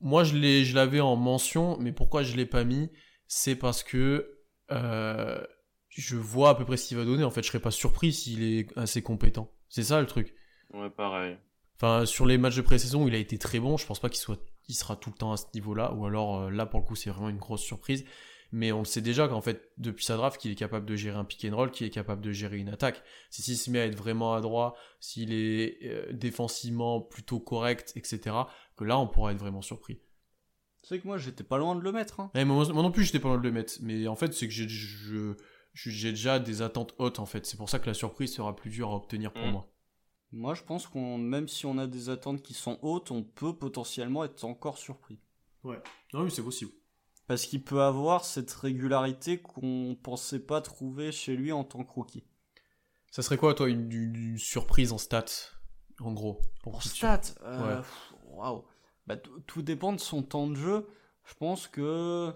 Moi, 0.01 0.23
je 0.23 0.73
l'avais 0.75 0.99
en 0.99 1.15
mention, 1.15 1.77
mais 1.79 1.93
pourquoi 1.93 2.23
je 2.23 2.35
l'ai 2.35 2.45
pas 2.45 2.63
mis? 2.63 2.89
C'est 3.27 3.55
parce 3.55 3.83
que 3.83 4.39
euh, 4.71 5.41
je 5.89 6.15
vois 6.15 6.49
à 6.49 6.55
peu 6.55 6.65
près 6.65 6.77
ce 6.77 6.87
qu'il 6.87 6.97
va 6.97 7.05
donner. 7.05 7.23
En 7.23 7.31
fait, 7.31 7.43
je 7.43 7.47
serais 7.47 7.59
pas 7.59 7.71
surpris 7.71 8.13
s'il 8.13 8.43
est 8.43 8.77
assez 8.77 9.01
compétent. 9.01 9.53
C'est 9.69 9.83
ça 9.83 9.99
le 10.01 10.07
truc. 10.07 10.33
Ouais, 10.73 10.89
pareil. 10.89 11.37
Enfin, 11.75 12.05
sur 12.05 12.25
les 12.25 12.37
matchs 12.37 12.57
de 12.57 12.61
pré-saison, 12.61 13.07
il 13.07 13.15
a 13.15 13.17
été 13.17 13.37
très 13.37 13.59
bon. 13.59 13.77
Je 13.77 13.85
pense 13.85 13.99
pas 13.99 14.09
qu'il 14.09 14.19
soit, 14.19 14.39
il 14.69 14.73
sera 14.75 14.95
tout 14.95 15.09
le 15.09 15.17
temps 15.17 15.33
à 15.33 15.37
ce 15.37 15.45
niveau-là. 15.53 15.91
Ou 15.93 16.05
alors, 16.05 16.43
euh, 16.43 16.49
là, 16.49 16.65
pour 16.65 16.79
le 16.79 16.85
coup, 16.85 16.95
c'est 16.95 17.09
vraiment 17.09 17.27
une 17.29 17.37
grosse 17.37 17.61
surprise. 17.63 18.05
Mais 18.51 18.71
on 18.71 18.79
le 18.79 18.85
sait 18.85 19.01
déjà 19.01 19.27
qu'en 19.27 19.41
fait, 19.41 19.71
depuis 19.77 20.03
sa 20.05 20.17
draft, 20.17 20.39
qu'il 20.41 20.49
est 20.51 20.55
capable 20.55 20.85
de 20.87 20.95
gérer 20.95 21.17
un 21.17 21.23
pick 21.25 21.45
and 21.45 21.55
roll, 21.55 21.69
qu'il 21.69 21.85
est 21.85 21.91
capable 21.91 22.21
de 22.21 22.31
gérer 22.31 22.57
une 22.57 22.69
attaque. 22.69 23.03
Si 23.29 23.43
s'il 23.43 23.57
se 23.57 23.69
met 23.69 23.79
à 23.79 23.85
être 23.85 23.95
vraiment 23.97 24.33
adroit, 24.33 24.75
s'il 24.99 25.33
est 25.33 25.77
euh, 25.83 26.11
défensivement 26.13 26.99
plutôt 27.01 27.39
correct, 27.39 27.93
etc., 27.95 28.35
que 28.75 28.83
là, 28.85 28.97
on 28.97 29.07
pourra 29.07 29.33
être 29.33 29.37
vraiment 29.39 29.61
surpris. 29.61 29.99
C'est 30.81 30.97
que 30.99 31.05
moi, 31.05 31.17
j'étais 31.19 31.43
pas 31.43 31.57
loin 31.59 31.75
de 31.75 31.81
le 31.81 31.91
mettre. 31.91 32.21
hein. 32.21 32.31
Eh, 32.33 32.43
moi, 32.45 32.65
moi 32.73 32.81
non 32.81 32.91
plus, 32.91 33.03
j'étais 33.03 33.19
pas 33.19 33.27
loin 33.27 33.37
de 33.37 33.43
le 33.43 33.51
mettre. 33.51 33.73
Mais 33.81 34.07
en 34.07 34.15
fait, 34.15 34.33
c'est 34.33 34.47
que 34.47 34.53
j'ai, 34.53 34.67
je, 34.67 35.33
j'ai 35.73 36.09
déjà 36.11 36.39
des 36.39 36.61
attentes 36.63 36.95
hautes, 36.97 37.19
en 37.19 37.25
fait. 37.27 37.45
C'est 37.45 37.57
pour 37.57 37.69
ça 37.69 37.77
que 37.77 37.85
la 37.85 37.93
surprise 37.93 38.33
sera 38.33 38.55
plus 38.55 38.71
dure 38.71 38.89
à 38.89 38.95
obtenir 38.95 39.31
pour 39.31 39.45
Mm. 39.45 39.51
moi. 39.51 39.71
Moi, 40.31 40.53
je 40.53 40.63
pense 40.63 40.85
qu'on, 40.87 41.17
même 41.17 41.47
si 41.47 41.65
on 41.65 41.77
a 41.77 41.87
des 41.87 42.09
attentes 42.09 42.41
qui 42.41 42.53
sont 42.53 42.77
hautes, 42.81 43.11
on 43.11 43.23
peut 43.23 43.55
potentiellement 43.55 44.23
être 44.23 44.43
encore 44.43 44.77
surpris. 44.77 45.19
Non, 45.63 45.73
oui, 46.13 46.31
c'est 46.31 46.43
possible. 46.43 46.71
Parce 47.27 47.45
qu'il 47.45 47.63
peut 47.63 47.81
avoir 47.81 48.25
cette 48.25 48.51
régularité 48.51 49.39
qu'on 49.39 49.97
pensait 50.01 50.39
pas 50.39 50.61
trouver 50.61 51.11
chez 51.11 51.35
lui 51.35 51.51
en 51.51 51.63
tant 51.63 51.83
que 51.83 51.91
rookie. 51.91 52.23
Ça 53.11 53.21
serait 53.21 53.37
quoi, 53.37 53.53
toi, 53.55 53.69
une, 53.69 54.37
surprise 54.37 54.91
en 54.93 54.97
stats, 54.99 55.25
en 55.99 56.13
gros 56.13 56.39
pour 56.63 56.79
tu- 56.79 56.89
stats, 56.89 57.21
euh, 57.43 57.67
Ouais. 57.67 57.81
pff, 57.81 58.13
waouh. 58.25 58.63
Bah, 59.07 59.17
tout 59.47 59.61
dépend 59.63 59.93
de 59.93 59.99
son 59.99 60.21
temps 60.23 60.47
de 60.47 60.55
jeu. 60.55 60.87
Je 61.25 61.33
pense 61.33 61.67
que, 61.67 62.31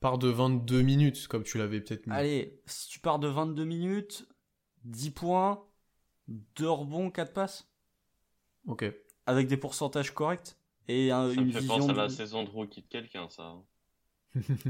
Part 0.00 0.18
de 0.18 0.28
22 0.28 0.82
minutes, 0.82 1.26
comme 1.28 1.42
tu 1.42 1.58
l'avais 1.58 1.80
peut-être 1.80 2.06
mis. 2.06 2.14
allez, 2.14 2.60
si 2.66 2.88
tu 2.88 3.00
pars 3.00 3.18
de 3.18 3.28
22 3.28 3.64
minutes, 3.64 4.26
10 4.84 5.10
points, 5.10 5.65
2 6.28 6.68
rebonds, 6.68 7.10
4 7.10 7.32
passes, 7.32 7.68
Ok. 8.66 8.84
avec 9.26 9.46
des 9.48 9.56
pourcentages 9.56 10.12
corrects 10.12 10.56
et 10.88 11.10
un- 11.10 11.28
Ça 11.28 11.40
une 11.40 11.46
me 11.46 11.52
fait 11.52 11.60
vision. 11.60 11.78
penser 11.78 11.90
à 11.90 11.94
la 11.94 12.06
de- 12.08 12.12
saison 12.12 12.42
de 12.44 12.50
rookie 12.50 12.82
de 12.82 12.86
quelqu'un, 12.88 13.28
ça. 13.28 13.54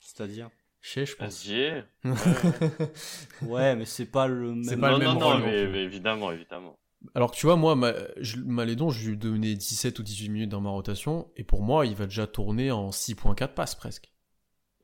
C'est-à-dire. 0.00 0.50
Chez, 0.80 1.04
je 1.06 1.16
pense. 1.16 1.42
SGA? 1.42 1.84
Ouais, 3.42 3.74
mais 3.74 3.84
c'est 3.84 4.06
pas 4.06 4.28
le 4.28 4.52
même. 4.54 4.64
C'est 4.64 4.76
pas 4.76 4.90
Non, 4.92 4.98
le 4.98 5.04
même 5.06 5.14
non, 5.18 5.38
non, 5.38 5.38
mais, 5.40 5.58
évidemment, 5.82 6.30
évidemment. 6.30 6.78
Alors 7.14 7.30
que 7.32 7.36
tu 7.36 7.46
vois, 7.46 7.56
moi, 7.56 7.74
ma, 7.76 7.92
je- 8.18 8.38
Malédon, 8.38 8.90
je 8.90 9.10
lui 9.10 9.16
donnais 9.16 9.54
17 9.54 9.98
ou 9.98 10.02
18 10.02 10.28
minutes 10.28 10.48
dans 10.50 10.60
ma 10.60 10.70
rotation, 10.70 11.30
et 11.36 11.44
pour 11.44 11.62
moi, 11.62 11.86
il 11.86 11.94
va 11.94 12.06
déjà 12.06 12.26
tourner 12.26 12.70
en 12.70 12.90
6.4 12.90 13.54
passes 13.54 13.74
presque. 13.74 14.12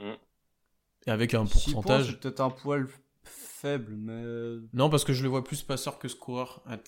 Mm. 0.01 0.13
Et 1.07 1.11
avec 1.11 1.35
un 1.35 1.47
Six 1.47 1.73
points, 1.73 1.83
pourcentage. 1.83 2.07
c'est 2.11 2.21
peut-être 2.21 2.41
un 2.41 2.51
poil 2.51 2.87
faible, 3.25 3.95
mais. 3.97 4.61
Non, 4.73 4.91
parce 4.91 5.05
que 5.05 5.13
je 5.13 5.23
le 5.23 5.29
vois 5.29 5.45
plus 5.45 5.63
passeur 5.63 5.99
que 5.99 6.09
scoreur 6.09 6.63
à- 6.67 6.79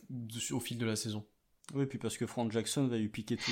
au 0.52 0.60
fil 0.60 0.78
de 0.78 0.86
la 0.86 0.96
saison. 0.96 1.26
Oui, 1.72 1.86
puis 1.86 1.98
parce 1.98 2.18
que 2.18 2.26
Frank 2.26 2.52
Jackson 2.52 2.86
va 2.88 2.98
lui 2.98 3.08
piquer 3.08 3.38
tous 3.38 3.50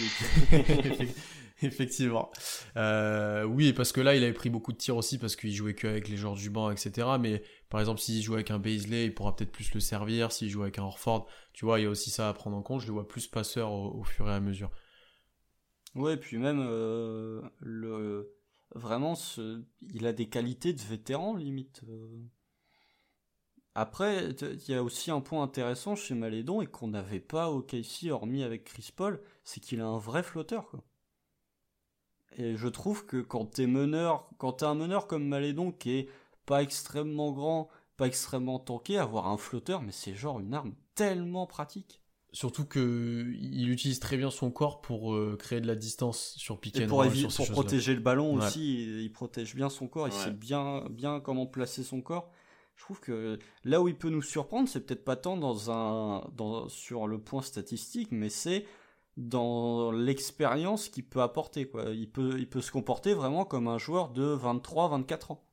les 0.51 0.63
tirs. 0.65 1.09
Effectivement. 1.63 2.31
Euh, 2.77 3.45
oui, 3.45 3.69
et 3.69 3.73
parce 3.73 3.91
que 3.93 4.01
là, 4.03 4.15
il 4.15 4.23
avait 4.23 4.33
pris 4.35 4.51
beaucoup 4.51 4.73
de 4.73 4.77
tirs 4.77 4.97
aussi 4.97 5.17
parce 5.17 5.35
qu'il 5.35 5.53
jouait 5.53 5.75
que 5.75 5.87
avec 5.87 6.09
les 6.09 6.17
joueurs 6.19 6.35
du 6.35 6.51
banc, 6.51 6.71
etc. 6.71 7.09
Mais 7.19 7.43
par 7.71 7.81
exemple, 7.81 8.01
s'il 8.01 8.21
joue 8.23 8.35
avec 8.35 8.51
un 8.51 8.59
Baisley, 8.59 9.07
il 9.07 9.15
pourra 9.15 9.35
peut-être 9.35 9.53
plus 9.53 9.73
le 9.73 9.81
servir. 9.81 10.31
S'il 10.31 10.51
joue 10.51 10.63
avec 10.63 10.79
un 10.79 10.83
Horford, 10.83 11.27
tu 11.55 11.65
vois, 11.65 11.81
il 11.81 11.85
y 11.85 11.87
a 11.87 11.91
aussi 11.91 12.11
ça 12.11 12.29
à 12.29 12.35
prendre 12.35 12.57
en 12.57 12.63
compte. 12.63 12.81
Je 12.83 12.87
le 12.89 12.93
vois 12.93 13.09
plus 13.09 13.27
passeur 13.29 13.73
au, 13.73 14.01
au 14.01 14.05
fur 14.05 14.29
et 14.29 14.33
à 14.33 14.41
mesure. 14.41 14.71
Ouais, 15.95 16.17
puis 16.19 16.37
même 16.39 16.61
euh, 16.61 17.41
le 17.61 18.35
vraiment 18.75 19.15
ce... 19.15 19.63
il 19.95 20.07
a 20.07 20.13
des 20.13 20.29
qualités 20.29 20.73
de 20.73 20.81
vétéran 20.83 21.35
limite. 21.37 21.83
euh. 21.89 22.09
Après, 23.75 24.31
il 24.31 24.69
y 24.69 24.75
a 24.75 24.83
aussi 24.83 25.11
un 25.11 25.21
point 25.21 25.43
intéressant 25.43 25.95
chez 25.95 26.15
Malédon 26.15 26.63
et 26.63 26.67
qu'on 26.67 26.89
n'avait 26.89 27.21
pas 27.21 27.51
au 27.51 27.61
KC 27.61 28.11
hormis 28.11 28.43
avec 28.43 28.65
Chris 28.65 28.91
Paul, 28.97 29.23
c'est 29.45 29.61
qu'il 29.61 29.81
a 29.83 29.87
un 29.87 29.99
vrai 29.99 30.23
flotteur 30.23 30.69
quoi. 30.71 30.83
Et 32.39 32.57
je 32.57 32.69
trouve 32.69 33.07
que 33.07 33.19
quand 33.19 33.45
t'es 33.47 33.67
meneur, 33.67 34.29
quand 34.39 34.53
t'es 34.55 34.65
un 34.65 34.75
meneur 34.75 35.07
comme 35.07 35.27
Malédon 35.27 35.71
qui 35.73 35.91
est 35.93 36.09
pas 36.47 36.63
extrêmement 36.63 37.31
grand, 37.33 37.69
pas 37.97 38.07
extrêmement 38.07 38.59
tanké, 38.59 38.99
avoir 38.99 39.29
un 39.29 39.37
flotteur, 39.37 39.83
mais 39.83 39.93
c'est 39.93 40.15
genre 40.15 40.41
une 40.41 40.55
arme 40.55 40.75
tellement 40.95 41.47
pratique. 41.47 42.01
Surtout 42.35 42.65
que 42.65 43.31
il 43.39 43.69
utilise 43.71 44.01
très 44.01 44.17
bien 44.17 44.31
son 44.31 44.51
corps 44.51 44.81
pour 44.81 45.15
euh, 45.15 45.37
créer 45.39 45.61
de 45.61 45.67
la 45.67 45.75
distance 45.75 46.33
sur 46.39 46.59
pick 46.59 46.77
Et 46.77 46.85
and 46.85 46.89
pour, 46.89 46.99
roll, 46.99 47.15
sur 47.15 47.47
protéger 47.51 47.95
le 47.95 48.01
ballon 48.01 48.35
Ouais. 48.35 48.47
aussi, 48.47 48.85
il, 48.85 49.01
il 49.03 49.13
protège 49.13 49.55
bien 49.55 49.69
son 49.69 49.87
corps, 49.87 50.09
il 50.09 50.13
Ouais. 50.13 50.19
sait 50.19 50.31
bien, 50.31 50.87
bien 50.89 51.21
comment 51.21 51.47
placer 51.47 51.83
son 51.83 52.01
corps. 52.01 52.31
Je 52.77 52.85
trouve 52.85 53.01
que 53.01 53.39
là 53.65 53.81
où 53.81 53.89
il 53.89 53.97
peut 53.97 54.11
nous 54.11 54.23
surprendre, 54.23 54.69
c'est 54.69 54.85
peut-être 54.85 55.05
pas 55.05 55.17
tant 55.17 55.37
dans 55.37 55.71
un, 55.71 56.69
sur 56.69 57.07
le 57.07 57.19
point 57.19 57.43
statistique, 57.43 58.09
mais 58.11 58.29
c'est 58.29 58.67
dans 59.17 59.93
l'expérience 59.93 60.89
qu'il 60.89 61.05
peut 61.05 61.23
apporter. 61.23 61.71
Il, 61.93 62.11
peut, 62.11 62.37
il 62.39 62.49
peut 62.49 62.61
se 62.61 62.73
comporter 62.73 63.15
vraiment 63.15 63.45
comme 63.45 63.69
un 63.69 63.79
joueur 63.79 64.11
de 64.11 64.35
23-24 64.35 65.33
ans. 65.33 65.45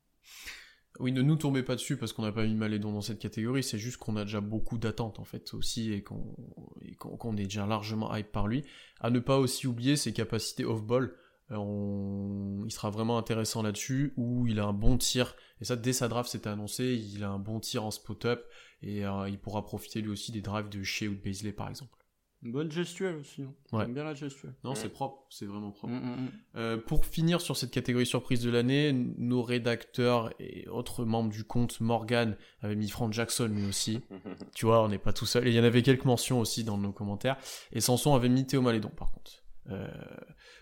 Oui, 1.00 1.14
ne 1.14 1.22
nous 1.22 1.38
tombez 1.38 1.64
pas 1.64 1.76
dessus 1.76 1.96
parce 1.96 2.12
qu'on 2.12 2.24
n'a 2.24 2.32
pas 2.32 2.46
mis 2.46 2.56
Malédon 2.56 2.92
dans 2.92 3.02
cette 3.02 3.20
catégorie, 3.20 3.64
c'est 3.64 3.78
juste 3.78 3.98
qu'on 3.98 4.18
a 4.18 4.26
déjà 4.26 4.42
beaucoup 4.42 4.78
d'attentes 4.78 5.20
en 5.20 5.24
fait 5.24 5.54
aussi 5.54 5.94
et 5.94 6.04
qu'on 6.04 7.38
est 7.38 7.44
déjà 7.44 7.66
largement 7.66 8.14
hype 8.14 8.32
par 8.32 8.48
lui. 8.48 8.66
À 9.00 9.10
ne 9.10 9.20
pas 9.20 9.38
aussi 9.38 9.66
oublier 9.66 9.96
ses 9.96 10.12
capacités 10.12 10.66
off-ball, 10.66 11.16
on- 11.58 12.64
il 12.66 12.72
sera 12.72 12.90
vraiment 12.90 13.18
intéressant 13.18 13.62
là-dessus, 13.64 14.14
où 14.18 14.48
il 14.48 14.60
a 14.60 14.66
un 14.66 14.74
bon 14.74 14.98
tir, 14.98 15.36
et 15.62 15.66
ça 15.66 15.76
dès 15.76 15.94
sa 15.94 16.08
draft 16.08 16.30
c'était 16.30 16.50
annoncé, 16.50 16.96
il 17.14 17.24
a 17.24 17.30
un 17.30 17.40
bon 17.40 17.60
tir 17.60 17.84
en 17.86 17.92
spot-up, 17.92 18.46
et 18.82 19.06
euh, 19.06 19.28
il 19.30 19.40
pourra 19.40 19.64
profiter 19.66 20.02
lui 20.02 20.10
aussi 20.10 20.32
des 20.32 20.42
drives 20.42 20.70
de 20.70 20.84
chez 20.84 21.08
ou 21.08 21.16
de 21.16 21.20
Baisley 21.22 21.52
par 21.52 21.70
exemple. 21.70 21.96
Une 22.42 22.54
bonne 22.54 22.72
gestuelle 22.72 23.18
aussi. 23.18 23.42
hein. 23.44 23.54
Ouais. 23.74 23.82
J'aime 23.84 23.94
bien 23.96 24.06
la 24.06 24.14
gestuelle. 24.14 24.54
Non, 24.64 24.70
Ouais. 24.70 24.76
c'est 24.78 24.88
propre, 24.88 25.26
c'est 25.30 25.46
vraiment 25.46 25.72
propre. 25.72 25.92
Mm, 25.94 25.98
mm, 25.98 26.22
mm. 26.22 26.32
Euh, 26.56 26.78
pour 26.78 27.06
finir 27.06 27.42
sur 27.42 27.58
cette 27.58 27.72
catégorie 27.72 28.06
surprise 28.06 28.40
de 28.42 28.50
l'année, 28.50 28.94
nos 28.94 29.44
rédacteurs 29.44 30.32
et 30.40 30.66
autres 30.70 31.04
membres 31.04 31.32
du 31.32 31.44
compte 31.44 31.82
Morgan 31.82 32.38
avaient 32.62 32.78
mis 32.78 32.88
Frank 32.88 33.12
Jackson 33.12 33.48
lui 33.54 33.66
aussi. 33.68 34.00
Tu 34.56 34.66
vois, 34.66 34.82
on 34.82 34.88
n'est 34.88 34.98
pas 35.00 35.12
tout 35.12 35.26
seul. 35.26 35.48
Et 35.48 35.52
il 35.52 35.56
y 35.58 35.60
en 35.60 35.66
avait 35.66 35.82
quelques 35.84 36.06
mentions 36.06 36.40
aussi 36.40 36.64
dans 36.64 36.78
nos 36.78 36.94
commentaires. 36.94 37.36
Et 37.74 37.82
Sanson 37.82 38.16
avait 38.16 38.30
mis 38.30 38.46
Théo 38.48 38.62
Malédon 38.62 38.88
par 38.96 39.12
contre. 39.12 39.44
Euh, 39.70 39.86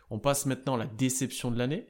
on 0.09 0.19
passe 0.19 0.45
maintenant 0.45 0.75
à 0.75 0.77
la 0.77 0.85
déception 0.85 1.51
de 1.51 1.57
l'année. 1.57 1.87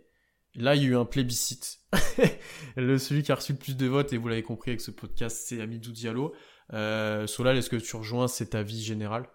Là, 0.55 0.75
il 0.75 0.81
y 0.81 0.85
a 0.85 0.89
eu 0.89 0.95
un 0.95 1.05
plébiscite. 1.05 1.79
le, 2.75 2.97
celui 2.97 3.21
qui 3.23 3.31
a 3.31 3.35
reçu 3.35 3.53
le 3.53 3.59
plus 3.59 3.77
de 3.77 3.85
votes, 3.87 4.11
et 4.13 4.17
vous 4.17 4.27
l'avez 4.27 4.43
compris 4.43 4.71
avec 4.71 4.81
ce 4.81 4.91
podcast, 4.91 5.37
c'est 5.47 5.61
Amidou 5.61 5.91
Diallo. 5.91 6.33
Euh, 6.73 7.27
Solal, 7.27 7.57
est-ce 7.57 7.69
que 7.69 7.75
tu 7.75 7.95
rejoins 7.95 8.27
cet 8.27 8.55
avis 8.55 8.81
général? 8.81 9.29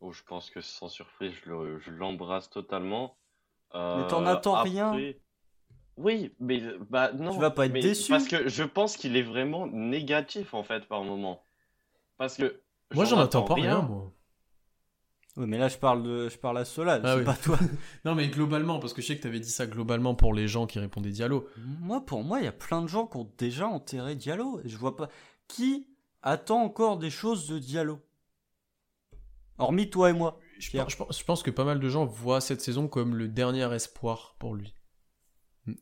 Oh, 0.00 0.12
je 0.12 0.22
pense 0.24 0.50
que 0.50 0.60
sans 0.60 0.88
surprise, 0.88 1.32
je 1.42 1.48
le- 1.50 1.78
je 1.78 1.90
l'embrasse 1.90 2.50
totalement. 2.50 3.16
Mais 3.72 4.06
t'en 4.08 4.24
Euh, 4.24 4.32
attends 4.32 4.54
après- 4.56 4.70
rien. 4.70 5.12
Oui, 5.96 6.34
mais 6.38 6.62
bah 6.90 7.12
non. 7.12 7.32
Tu 7.32 7.40
vas 7.40 7.50
pas 7.50 7.64
être 7.66 7.72
mais 7.72 7.80
déçu. 7.80 8.10
Parce 8.12 8.28
que 8.28 8.48
je 8.48 8.62
pense 8.62 8.98
qu'il 8.98 9.16
est 9.16 9.22
vraiment 9.22 9.66
négatif 9.66 10.52
en 10.52 10.62
fait 10.62 10.86
par 10.86 11.02
moment. 11.02 11.42
Parce 12.18 12.36
que 12.36 12.60
Moi, 12.94 13.06
j'en 13.06 13.18
attends 13.18 13.42
pas 13.44 13.54
rien, 13.54 13.80
moi. 13.80 14.12
Oui, 15.36 15.46
mais 15.46 15.58
là, 15.58 15.68
je 15.68 15.76
parle, 15.76 16.02
de, 16.02 16.28
je 16.30 16.38
parle 16.38 16.58
à 16.58 16.60
Ah 16.62 16.64
c'est 16.64 17.14
oui. 17.18 17.24
pas 17.24 17.34
toi. 17.34 17.58
Non, 18.04 18.14
mais 18.14 18.28
globalement, 18.28 18.78
parce 18.78 18.94
que 18.94 19.02
je 19.02 19.06
sais 19.08 19.16
que 19.16 19.22
tu 19.22 19.28
avais 19.28 19.40
dit 19.40 19.50
ça 19.50 19.66
globalement 19.66 20.14
pour 20.14 20.32
les 20.32 20.48
gens 20.48 20.66
qui 20.66 20.78
répondaient 20.78 21.10
Diallo. 21.10 21.46
Moi, 21.80 22.04
pour 22.04 22.24
moi, 22.24 22.40
il 22.40 22.44
y 22.44 22.48
a 22.48 22.52
plein 22.52 22.80
de 22.80 22.86
gens 22.86 23.06
qui 23.06 23.18
ont 23.18 23.30
déjà 23.36 23.66
enterré 23.68 24.14
Diallo. 24.16 24.60
Et 24.64 24.68
je 24.68 24.76
vois 24.78 24.96
pas. 24.96 25.08
Qui 25.48 25.86
attend 26.22 26.62
encore 26.62 26.98
des 26.98 27.10
choses 27.10 27.48
de 27.48 27.58
Diallo? 27.58 28.00
Hormis 29.58 29.90
toi 29.90 30.10
et 30.10 30.12
moi. 30.12 30.38
Je, 30.58 30.70
je 30.70 31.24
pense 31.24 31.42
que 31.42 31.50
pas 31.50 31.64
mal 31.64 31.80
de 31.80 31.88
gens 31.88 32.06
voient 32.06 32.40
cette 32.40 32.62
saison 32.62 32.88
comme 32.88 33.14
le 33.14 33.28
dernier 33.28 33.70
espoir 33.74 34.36
pour 34.38 34.54
lui. 34.54 34.74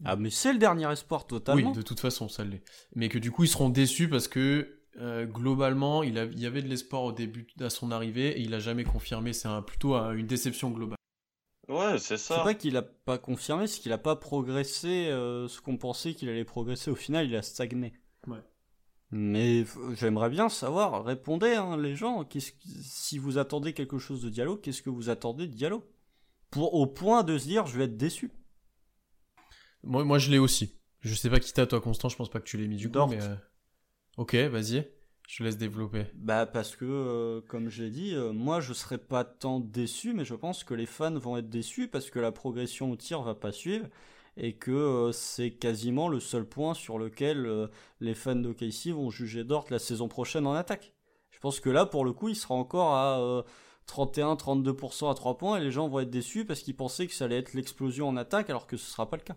Ah, 0.05 0.16
mais 0.16 0.31
c'est 0.31 0.52
le 0.52 0.59
dernier 0.59 0.90
espoir 0.90 1.26
totalement. 1.26 1.70
Oui, 1.70 1.76
de 1.76 1.82
toute 1.82 2.01
façon, 2.01 2.28
ça 2.28 2.44
l'est. 2.44 2.62
Mais 2.94 3.09
que 3.09 3.18
du 3.18 3.31
coup, 3.31 3.44
ils 3.44 3.48
seront 3.48 3.68
déçus 3.68 4.09
parce 4.09 4.28
que 4.28 4.81
euh, 4.98 5.26
globalement, 5.26 6.02
il, 6.02 6.18
a- 6.18 6.24
il 6.24 6.38
y 6.40 6.46
avait 6.46 6.62
de 6.62 6.68
l'espoir 6.68 7.02
au 7.02 7.12
début 7.12 7.46
à 7.60 7.70
son 7.70 7.90
arrivée 7.90 8.38
et 8.38 8.40
il 8.40 8.54
a 8.54 8.58
jamais 8.60 8.84
confirmé. 8.84 9.32
C'est 9.32 9.48
un- 9.48 9.62
plutôt 9.62 9.94
un- 9.94 10.12
une 10.14 10.26
déception 10.26 10.70
globale. 10.70 10.96
Ouais, 11.68 11.98
c'est 11.98 12.18
C'est 12.18 12.34
ça. 12.34 12.42
pas 12.42 12.54
qu'il 12.54 12.76
a 12.76 12.82
pas 12.82 13.16
confirmé, 13.18 13.66
c'est 13.66 13.80
qu'il 13.80 13.92
a 13.92 13.98
pas 13.98 14.16
progressé 14.16 15.06
euh, 15.08 15.48
ce 15.48 15.60
qu'on 15.60 15.78
pensait 15.78 16.14
qu'il 16.14 16.28
allait 16.28 16.44
progresser. 16.44 16.90
Au 16.90 16.94
final, 16.94 17.26
il 17.26 17.34
a 17.36 17.42
stagné. 17.42 17.94
Ouais. 18.26 18.42
Mais 19.10 19.64
j'aimerais 19.94 20.28
bien 20.28 20.48
savoir, 20.48 21.04
répondez 21.04 21.54
hein, 21.54 21.76
les 21.78 21.94
gens, 21.96 22.24
qu'est-ce 22.24 22.52
que- 22.52 22.58
si 22.82 23.16
vous 23.18 23.38
attendez 23.38 23.72
quelque 23.72 23.98
chose 23.98 24.20
de 24.22 24.28
Diallo, 24.28 24.56
qu'est-ce 24.56 24.82
que 24.82 24.90
vous 24.90 25.08
attendez 25.08 25.46
de 25.46 25.54
Diallo? 25.54 25.84
Pour 26.50 26.74
au 26.74 26.86
point 26.86 27.22
de 27.24 27.38
se 27.38 27.44
dire 27.46 27.66
je 27.66 27.78
vais 27.78 27.84
être 27.84 27.96
déçu. 27.96 28.30
Moi, 29.82 30.04
moi 30.04 30.18
je 30.18 30.30
l'ai 30.30 30.38
aussi. 30.38 30.78
Je 31.00 31.14
sais 31.14 31.28
pas 31.30 31.40
qui 31.40 31.52
t'a, 31.52 31.66
toi, 31.66 31.80
Constant. 31.80 32.08
Je 32.08 32.16
pense 32.16 32.30
pas 32.30 32.40
que 32.40 32.44
tu 32.46 32.56
l'aies 32.56 32.68
mis 32.68 32.76
du 32.76 32.88
coup. 32.88 32.92
Dort. 32.94 33.08
Mais, 33.08 33.22
euh, 33.22 33.34
Ok, 34.16 34.35
vas-y. 34.35 34.86
Je 35.28 35.39
te 35.39 35.43
laisse 35.43 35.57
développer. 35.57 36.07
Bah 36.15 36.47
parce 36.47 36.77
que 36.77 36.85
euh, 36.85 37.41
comme 37.49 37.69
j'ai 37.69 37.91
dit, 37.91 38.15
euh, 38.15 38.32
moi 38.32 38.61
je 38.61 38.73
serais 38.73 38.99
pas 38.99 39.24
tant 39.24 39.59
déçu, 39.59 40.12
mais 40.12 40.24
je 40.24 40.35
pense 40.35 40.65
que 40.65 40.74
les 40.74 40.86
fans 40.86 41.19
vont 41.19 41.36
être 41.39 41.49
déçus 41.49 41.89
parce 41.89 42.11
que 42.11 42.19
la 42.19 42.31
progression 42.31 42.91
au 42.91 42.97
tir 42.97 43.23
va 43.23 43.35
pas 43.35 43.53
suivre 43.53 43.89
et 44.36 44.55
que 44.55 44.70
euh, 44.70 45.12
c'est 45.12 45.53
quasiment 45.53 46.09
le 46.09 46.20
seul 46.20 46.45
point 46.47 46.74
sur 46.74 46.99
lequel 46.99 47.70
les 48.01 48.15
fans 48.15 48.36
d'OKC 48.36 48.89
vont 48.89 49.11
juger 49.11 49.45
Dort 49.45 49.66
la 49.70 49.78
saison 49.78 50.09
prochaine 50.09 50.47
en 50.47 50.55
attaque. 50.55 50.93
Je 51.31 51.39
pense 51.41 51.61
que 51.61 51.69
là 51.70 51.85
pour 51.85 52.05
le 52.05 52.12
coup 52.12 52.28
il 52.28 52.36
sera 52.36 52.55
encore 52.55 52.95
à 52.95 53.20
euh, 53.20 53.43
31-32% 53.89 55.11
à 55.11 55.15
3 55.15 55.36
points 55.36 55.59
et 55.59 55.61
les 55.65 55.70
gens 55.70 55.89
vont 55.89 56.01
être 56.01 56.11
déçus 56.11 56.45
parce 56.45 56.61
qu'ils 56.61 56.77
pensaient 56.77 57.07
que 57.07 57.12
ça 57.12 57.24
allait 57.24 57.39
être 57.39 57.55
l'explosion 57.55 58.09
en 58.09 58.16
attaque 58.16 58.51
alors 58.51 58.66
que 58.66 58.77
ce 58.77 58.91
sera 58.91 59.11
pas 59.11 59.16
le 59.16 59.23
cas. 59.23 59.36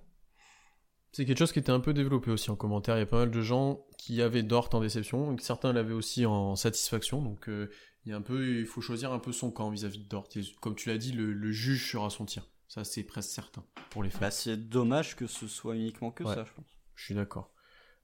C'est 1.18 1.26
quelque 1.26 1.40
chose 1.40 1.52
qui 1.52 1.58
était 1.58 1.72
un 1.72 1.80
peu 1.80 1.96
développé 1.96 2.30
aussi 2.30 2.52
en 2.52 2.56
commentaire. 2.56 2.96
Il 2.96 3.00
y 3.00 3.02
a 3.02 3.08
pas 3.08 3.18
mal 3.18 3.32
de 3.32 3.42
gens 3.42 3.88
qui 3.98 4.22
avaient 4.22 4.44
Dort 4.44 4.70
en 4.74 4.82
déception, 4.82 5.34
et 5.34 5.36
que 5.36 5.42
certains 5.42 5.74
l'avaient 5.74 5.96
aussi 5.96 6.28
en 6.28 6.56
satisfaction. 6.56 7.24
Donc 7.24 7.50
euh, 7.50 7.72
il 8.06 8.12
y 8.12 8.14
a 8.14 8.18
un 8.18 8.22
peu, 8.22 8.60
il 8.60 8.68
faut 8.68 8.82
choisir 8.82 9.12
un 9.12 9.18
peu 9.18 9.32
son 9.32 9.50
camp 9.50 9.72
vis-à-vis 9.72 9.98
de 9.98 10.08
Dort. 10.08 10.30
Et 10.36 10.42
comme 10.62 10.76
tu 10.76 10.90
l'as 10.90 11.00
dit, 11.00 11.14
le, 11.14 11.34
le 11.34 11.52
juge 11.52 11.92
sera 11.92 12.12
son 12.12 12.26
tir. 12.26 12.48
Ça 12.68 12.84
c'est 12.84 13.02
presque 13.02 13.32
certain 13.32 13.66
pour 13.90 14.04
les 14.04 14.12
fans. 14.12 14.20
Bah 14.22 14.30
c'est 14.30 14.70
dommage 14.70 15.16
que 15.16 15.26
ce 15.26 15.48
soit 15.48 15.76
uniquement 15.76 16.12
que 16.12 16.24
Ouais. 16.24 16.36
ça 16.36 16.46
je 16.46 16.54
pense. 16.54 16.68
Je 16.94 17.06
suis 17.06 17.16
d'accord. 17.16 17.52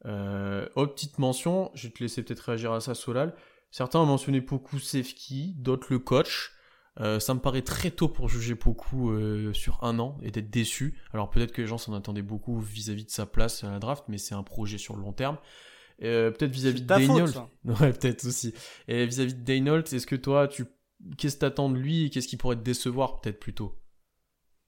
Euh, 0.06 0.68
autre 0.76 0.96
petite 0.96 1.20
mention, 1.20 1.70
je 1.76 1.90
vais 1.90 1.94
te 1.94 2.02
laisser 2.02 2.24
peut-être 2.24 2.40
réagir 2.40 2.74
à 2.74 2.80
ça, 2.80 2.96
Solal. 2.96 3.36
Certains 3.70 4.00
ont 4.00 4.08
mentionné 4.08 4.42
Poku 4.42 4.80
Sefki, 4.80 5.54
d'autres 5.60 5.86
le 5.92 6.00
coach. 6.00 6.53
Euh, 7.00 7.20
ça 7.20 7.34
me 7.34 7.40
paraît 7.40 7.64
très 7.64 7.90
tôt 7.90 8.08
pour 8.08 8.30
juger 8.30 8.56
Poku 8.56 9.12
euh, 9.12 9.52
sur 9.54 9.84
un 9.84 9.98
an 10.00 10.18
et 10.22 10.30
d'être 10.30 10.52
déçu. 10.52 11.02
Alors 11.12 11.30
peut-être 11.30 11.52
que 11.52 11.62
les 11.62 11.68
gens 11.68 11.80
s'en 11.80 11.94
attendaient 11.94 12.22
beaucoup 12.22 12.60
vis-à-vis 12.60 13.06
de 13.06 13.10
sa 13.10 13.26
place 13.26 13.64
à 13.64 13.72
la 13.72 13.80
draft, 13.80 14.06
mais 14.08 14.18
c'est 14.18 14.36
un 14.36 14.44
projet 14.44 14.78
sur 14.78 14.96
le 14.96 15.02
long 15.02 15.14
terme. 15.14 15.38
Euh, 16.04 16.32
peut-être 16.32 16.52
vis-à-vis 16.52 16.82
de 16.82 17.26
ça. 17.28 17.50
Ouais, 17.66 17.94
peut-être 17.94 18.26
aussi. 18.26 18.54
Et 18.88 19.06
vis-à-vis 19.06 19.36
de 19.36 19.42
Daynold, 19.42 19.92
est-ce 19.92 20.06
que 20.06 20.16
toi, 20.16 20.48
tu, 20.48 20.66
qu'est-ce 21.18 21.36
que 21.36 21.42
t'attends 21.42 21.70
de 21.70 21.78
lui 21.78 22.06
et 22.06 22.10
qu'est-ce 22.10 22.28
qui 22.28 22.38
pourrait 22.38 22.58
te 22.58 22.62
décevoir 22.62 23.22
peut-être 23.22 23.40
plutôt 23.40 23.76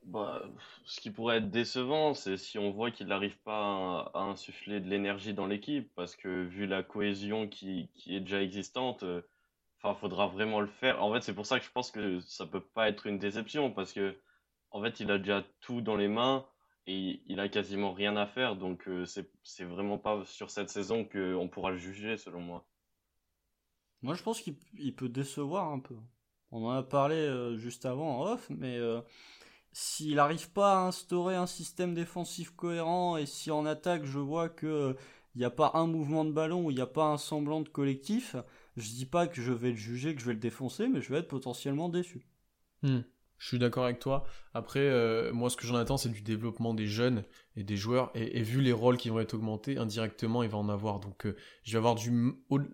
Bah, 0.05 0.41
ce 0.85 1.01
qui 1.01 1.11
pourrait 1.11 1.37
être 1.37 1.51
décevant, 1.51 2.13
c'est 2.13 2.37
si 2.37 2.57
on 2.57 2.71
voit 2.71 2.89
qu'il 2.89 3.07
n'arrive 3.07 3.37
pas 3.43 3.59
à, 3.59 4.11
à 4.15 4.19
insuffler 4.21 4.79
de 4.79 4.89
l'énergie 4.89 5.33
dans 5.33 5.47
l'équipe, 5.47 5.91
parce 5.95 6.15
que 6.15 6.43
vu 6.43 6.65
la 6.65 6.81
cohésion 6.81 7.47
qui, 7.47 7.89
qui 7.95 8.15
est 8.15 8.21
déjà 8.21 8.41
existante, 8.41 9.03
euh, 9.03 9.21
faudra 9.93 10.27
vraiment 10.27 10.59
le 10.59 10.67
faire. 10.67 11.03
En 11.03 11.13
fait, 11.13 11.21
c'est 11.21 11.33
pour 11.35 11.45
ça 11.45 11.59
que 11.59 11.65
je 11.65 11.71
pense 11.71 11.91
que 11.91 12.19
ça 12.21 12.45
peut 12.45 12.61
pas 12.61 12.89
être 12.89 13.05
une 13.05 13.19
déception, 13.19 13.71
parce 13.71 13.93
que 13.93 14.17
en 14.71 14.81
fait, 14.81 14.99
il 14.99 15.11
a 15.11 15.17
déjà 15.17 15.43
tout 15.61 15.81
dans 15.81 15.95
les 15.95 16.07
mains 16.07 16.45
et 16.87 17.21
il 17.27 17.39
a 17.39 17.49
quasiment 17.49 17.93
rien 17.93 18.15
à 18.17 18.25
faire, 18.27 18.55
donc 18.55 18.87
euh, 18.87 19.05
c'est 19.05 19.63
vraiment 19.63 19.97
pas 19.97 20.23
sur 20.25 20.49
cette 20.51 20.69
saison 20.69 21.05
qu'on 21.05 21.49
pourra 21.49 21.71
le 21.71 21.77
juger, 21.77 22.17
selon 22.17 22.41
moi. 22.41 22.65
Moi, 24.01 24.15
je 24.15 24.23
pense 24.23 24.41
qu'il 24.41 24.55
il 24.77 24.95
peut 24.95 25.09
décevoir 25.09 25.71
un 25.71 25.79
peu. 25.79 25.95
On 26.51 26.65
en 26.65 26.71
a 26.71 26.83
parlé 26.83 27.15
euh, 27.15 27.57
juste 27.57 27.85
avant 27.85 28.19
en 28.19 28.31
off, 28.33 28.47
mais 28.49 28.77
euh, 28.77 29.01
s'il 29.71 30.15
n'arrive 30.15 30.51
pas 30.51 30.75
à 30.75 30.87
instaurer 30.87 31.35
un 31.35 31.47
système 31.47 31.93
défensif 31.93 32.51
cohérent 32.51 33.17
et 33.17 33.25
si 33.25 33.51
en 33.51 33.65
attaque 33.65 34.05
je 34.05 34.19
vois 34.19 34.49
que 34.49 34.95
il 35.35 35.39
n'y 35.39 35.45
a 35.45 35.49
pas 35.49 35.71
un 35.73 35.85
mouvement 35.85 36.23
de 36.23 36.31
ballon 36.31 36.69
il 36.69 36.75
n'y 36.75 36.81
a 36.81 36.87
pas 36.87 37.07
un 37.07 37.17
semblant 37.17 37.61
de 37.61 37.67
collectif, 37.67 38.37
je 38.77 38.89
dis 38.89 39.05
pas 39.05 39.27
que 39.27 39.41
je 39.41 39.51
vais 39.53 39.71
le 39.71 39.75
juger, 39.77 40.15
que 40.15 40.21
je 40.21 40.25
vais 40.25 40.33
le 40.33 40.39
défoncer, 40.39 40.87
mais 40.87 41.01
je 41.01 41.11
vais 41.13 41.19
être 41.19 41.27
potentiellement 41.27 41.89
déçu. 41.89 42.27
Hmm. 42.83 42.99
Je 43.37 43.47
suis 43.49 43.59
d'accord 43.59 43.83
avec 43.83 43.99
toi. 43.99 44.25
Après, 44.53 44.79
euh, 44.79 45.33
moi, 45.33 45.49
ce 45.49 45.57
que 45.57 45.67
j'en 45.67 45.75
attends, 45.75 45.97
c'est 45.97 46.09
du 46.09 46.21
développement 46.21 46.73
des 46.73 46.87
jeunes 46.87 47.25
et 47.57 47.63
des 47.65 47.75
joueurs. 47.75 48.09
Et, 48.15 48.41
vu 48.43 48.61
les 48.61 48.71
rôles 48.71 48.95
qui 48.95 49.09
vont 49.09 49.19
être 49.19 49.33
augmentés, 49.33 49.77
indirectement, 49.77 50.41
il 50.41 50.49
va 50.49 50.57
en 50.57 50.69
avoir. 50.69 51.01
Donc, 51.01 51.25
euh, 51.25 51.35
je 51.63 51.73
vais 51.73 51.77
avoir 51.77 51.95
du. 51.95 52.11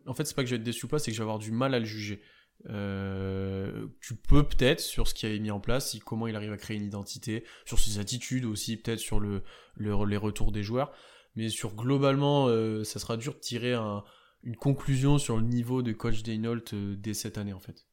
En 0.06 0.14
fait, 0.14 0.26
c'est 0.26 0.36
pas 0.36 0.44
que 0.44 0.50
je 0.50 0.56
vais 0.56 0.60
être 0.60 0.64
déçu 0.64 0.86
ou 0.86 0.88
pas, 0.88 1.00
c'est 1.00 1.10
que 1.10 1.18
je 1.18 1.22
vais 1.22 1.24
avoir 1.26 1.40
du 1.40 1.52
mal 1.52 1.74
à 1.74 1.80
le 1.80 1.86
juger. 1.86 2.22
Euh, 2.70 3.88
tu 4.02 4.16
peux 4.16 4.44
peut-être 4.44 4.80
sur 4.82 5.08
ce 5.08 5.16
qui 5.16 5.26
a 5.26 5.30
été 5.30 5.40
mis 5.40 5.50
en 5.50 5.60
place, 5.60 5.90
si, 5.92 6.00
comment 6.00 6.28
il 6.28 6.36
arrive 6.36 6.52
à 6.52 6.58
créer 6.58 6.78
une 6.78 6.86
identité, 6.86 7.44
sur 7.66 7.80
ses 7.80 7.98
attitudes 8.00 8.46
aussi, 8.46 8.78
peut-être 8.78 9.00
sur 9.00 9.20
le, 9.20 9.42
le- 9.76 10.06
les 10.06 10.18
retours 10.18 10.52
des 10.52 10.62
joueurs. 10.64 10.92
Mais 11.36 11.50
sur 11.50 11.74
globalement, 11.76 12.48
ça 12.84 13.00
sera 13.00 13.18
dur 13.18 13.34
de 13.34 13.40
tirer 13.40 13.74
un- 13.74 14.04
une 14.44 14.56
conclusion 14.56 15.18
sur 15.18 15.38
le 15.38 15.44
niveau 15.44 15.82
de 15.82 15.92
coach 15.92 16.24
Daynault 16.24 16.74
euh, 16.74 16.96
dès 16.96 17.14
cette 17.14 17.38
année 17.38 17.54
en 17.54 17.60
fait. 17.60 17.88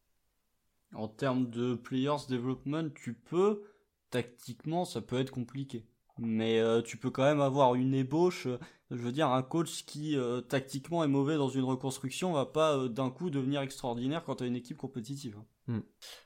En 0.94 1.08
termes 1.08 1.50
de 1.50 1.74
players 1.74 2.26
development, 2.28 2.90
tu 2.94 3.12
peux, 3.14 3.62
tactiquement, 4.10 4.84
ça 4.84 5.02
peut 5.02 5.18
être 5.18 5.30
compliqué. 5.30 5.86
Mais 6.18 6.58
euh, 6.58 6.82
tu 6.82 6.96
peux 6.96 7.10
quand 7.10 7.22
même 7.22 7.40
avoir 7.40 7.74
une 7.74 7.94
ébauche. 7.94 8.46
euh, 8.46 8.58
Je 8.90 8.96
veux 8.96 9.12
dire, 9.12 9.28
un 9.28 9.42
coach 9.42 9.84
qui 9.84 10.16
euh, 10.16 10.40
tactiquement 10.40 11.04
est 11.04 11.08
mauvais 11.08 11.36
dans 11.36 11.48
une 11.48 11.62
reconstruction 11.62 12.32
va 12.32 12.46
pas 12.46 12.88
d'un 12.88 13.10
coup 13.10 13.30
devenir 13.30 13.60
extraordinaire 13.60 14.24
quand 14.24 14.36
tu 14.36 14.44
as 14.44 14.46
une 14.46 14.56
équipe 14.56 14.78
compétitive. 14.78 15.38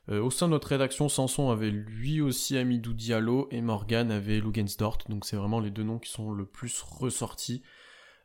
Euh, 0.08 0.22
au 0.22 0.30
sein 0.30 0.46
de 0.46 0.52
notre 0.52 0.68
rédaction, 0.68 1.08
Sanson 1.08 1.50
avait 1.50 1.72
lui 1.72 2.20
aussi 2.20 2.56
Amidou 2.56 2.92
Diallo 2.94 3.48
et 3.50 3.60
Morgan 3.60 4.12
avait 4.12 4.38
Lugensdort. 4.40 4.98
Donc 5.08 5.24
c'est 5.26 5.36
vraiment 5.36 5.58
les 5.58 5.70
deux 5.72 5.82
noms 5.82 5.98
qui 5.98 6.10
sont 6.10 6.32
le 6.32 6.46
plus 6.46 6.80
ressortis. 6.80 7.62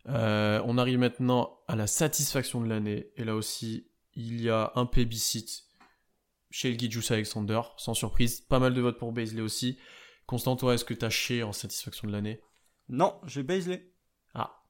Euh, 0.07 0.61
on 0.65 0.77
arrive 0.77 0.99
maintenant 0.99 1.59
à 1.67 1.75
la 1.75 1.87
satisfaction 1.87 2.61
de 2.61 2.67
l'année. 2.67 3.11
Et 3.15 3.23
là 3.23 3.35
aussi, 3.35 3.87
il 4.13 4.41
y 4.41 4.49
a 4.49 4.71
un 4.75 4.85
plébiscite 4.85 5.65
chez 6.49 6.71
le 6.71 6.79
Gijus 6.79 7.11
Alexander. 7.11 7.61
Sans 7.77 7.93
surprise, 7.93 8.41
pas 8.41 8.59
mal 8.59 8.73
de 8.73 8.81
votes 8.81 8.97
pour 8.97 9.11
Baisley 9.11 9.41
aussi. 9.41 9.77
Constant, 10.25 10.55
toi, 10.55 10.73
est-ce 10.73 10.85
que 10.85 10.93
t'as 10.93 11.09
chié 11.09 11.43
en 11.43 11.53
satisfaction 11.53 12.07
de 12.07 12.13
l'année? 12.13 12.41
Non, 12.89 13.19
j'ai 13.25 13.43
Baisley. 13.43 13.91
Ah, 14.33 14.63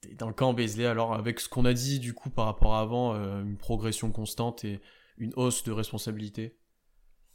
t'es 0.00 0.14
dans 0.14 0.28
le 0.28 0.34
camp 0.34 0.52
Baisley. 0.52 0.86
Alors 0.86 1.14
avec 1.14 1.40
ce 1.40 1.48
qu'on 1.48 1.64
a 1.64 1.72
dit 1.72 1.98
du 1.98 2.14
coup 2.14 2.30
par 2.30 2.46
rapport 2.46 2.74
à 2.74 2.80
avant, 2.80 3.14
euh, 3.14 3.42
une 3.42 3.56
progression 3.56 4.12
constante 4.12 4.64
et 4.64 4.80
une 5.18 5.32
hausse 5.36 5.64
de 5.64 5.72
responsabilité. 5.72 6.56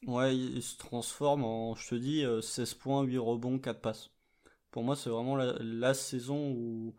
Ouais, 0.07 0.35
il 0.35 0.61
se 0.61 0.77
transforme 0.77 1.43
en, 1.43 1.75
je 1.75 1.89
te 1.89 1.95
dis, 1.95 2.23
euh, 2.23 2.41
16 2.41 2.75
points, 2.75 3.01
8 3.03 3.17
rebonds, 3.17 3.59
4 3.59 3.81
passes. 3.81 4.11
Pour 4.71 4.83
moi, 4.83 4.95
c'est 4.95 5.09
vraiment 5.09 5.35
la, 5.35 5.55
la 5.59 5.93
saison 5.93 6.51
où, 6.51 6.95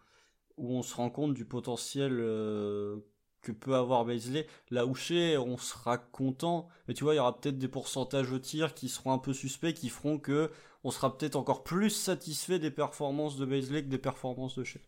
où 0.57 0.73
on 0.73 0.83
se 0.83 0.95
rend 0.95 1.11
compte 1.11 1.35
du 1.35 1.45
potentiel 1.45 2.19
euh, 2.20 2.97
que 3.43 3.53
peut 3.53 3.74
avoir 3.74 4.05
Baisley. 4.05 4.47
Là 4.70 4.87
où 4.87 4.95
chez, 4.95 5.39
on 5.39 5.57
sera 5.57 5.99
content, 5.99 6.69
mais 6.89 6.95
tu 6.95 7.05
vois, 7.05 7.15
il 7.15 7.19
y 7.19 7.20
aura 7.20 7.39
peut-être 7.39 7.59
des 7.59 7.69
pourcentages 7.69 8.33
au 8.33 8.39
tir 8.39 8.74
qui 8.74 8.89
seront 8.89 9.12
un 9.12 9.19
peu 9.19 9.33
suspects, 9.33 9.74
qui 9.74 9.89
feront 9.89 10.19
que 10.19 10.51
on 10.85 10.91
sera 10.91 11.16
peut-être 11.16 11.37
encore 11.37 11.65
plus 11.65 11.91
satisfait 11.91 12.59
des 12.59 12.70
performances 12.70 13.37
de 13.37 13.45
Baisley 13.45 13.83
que 13.83 13.89
des 13.89 13.99
performances 13.99 14.57
de 14.57 14.65
chez. 14.65 14.81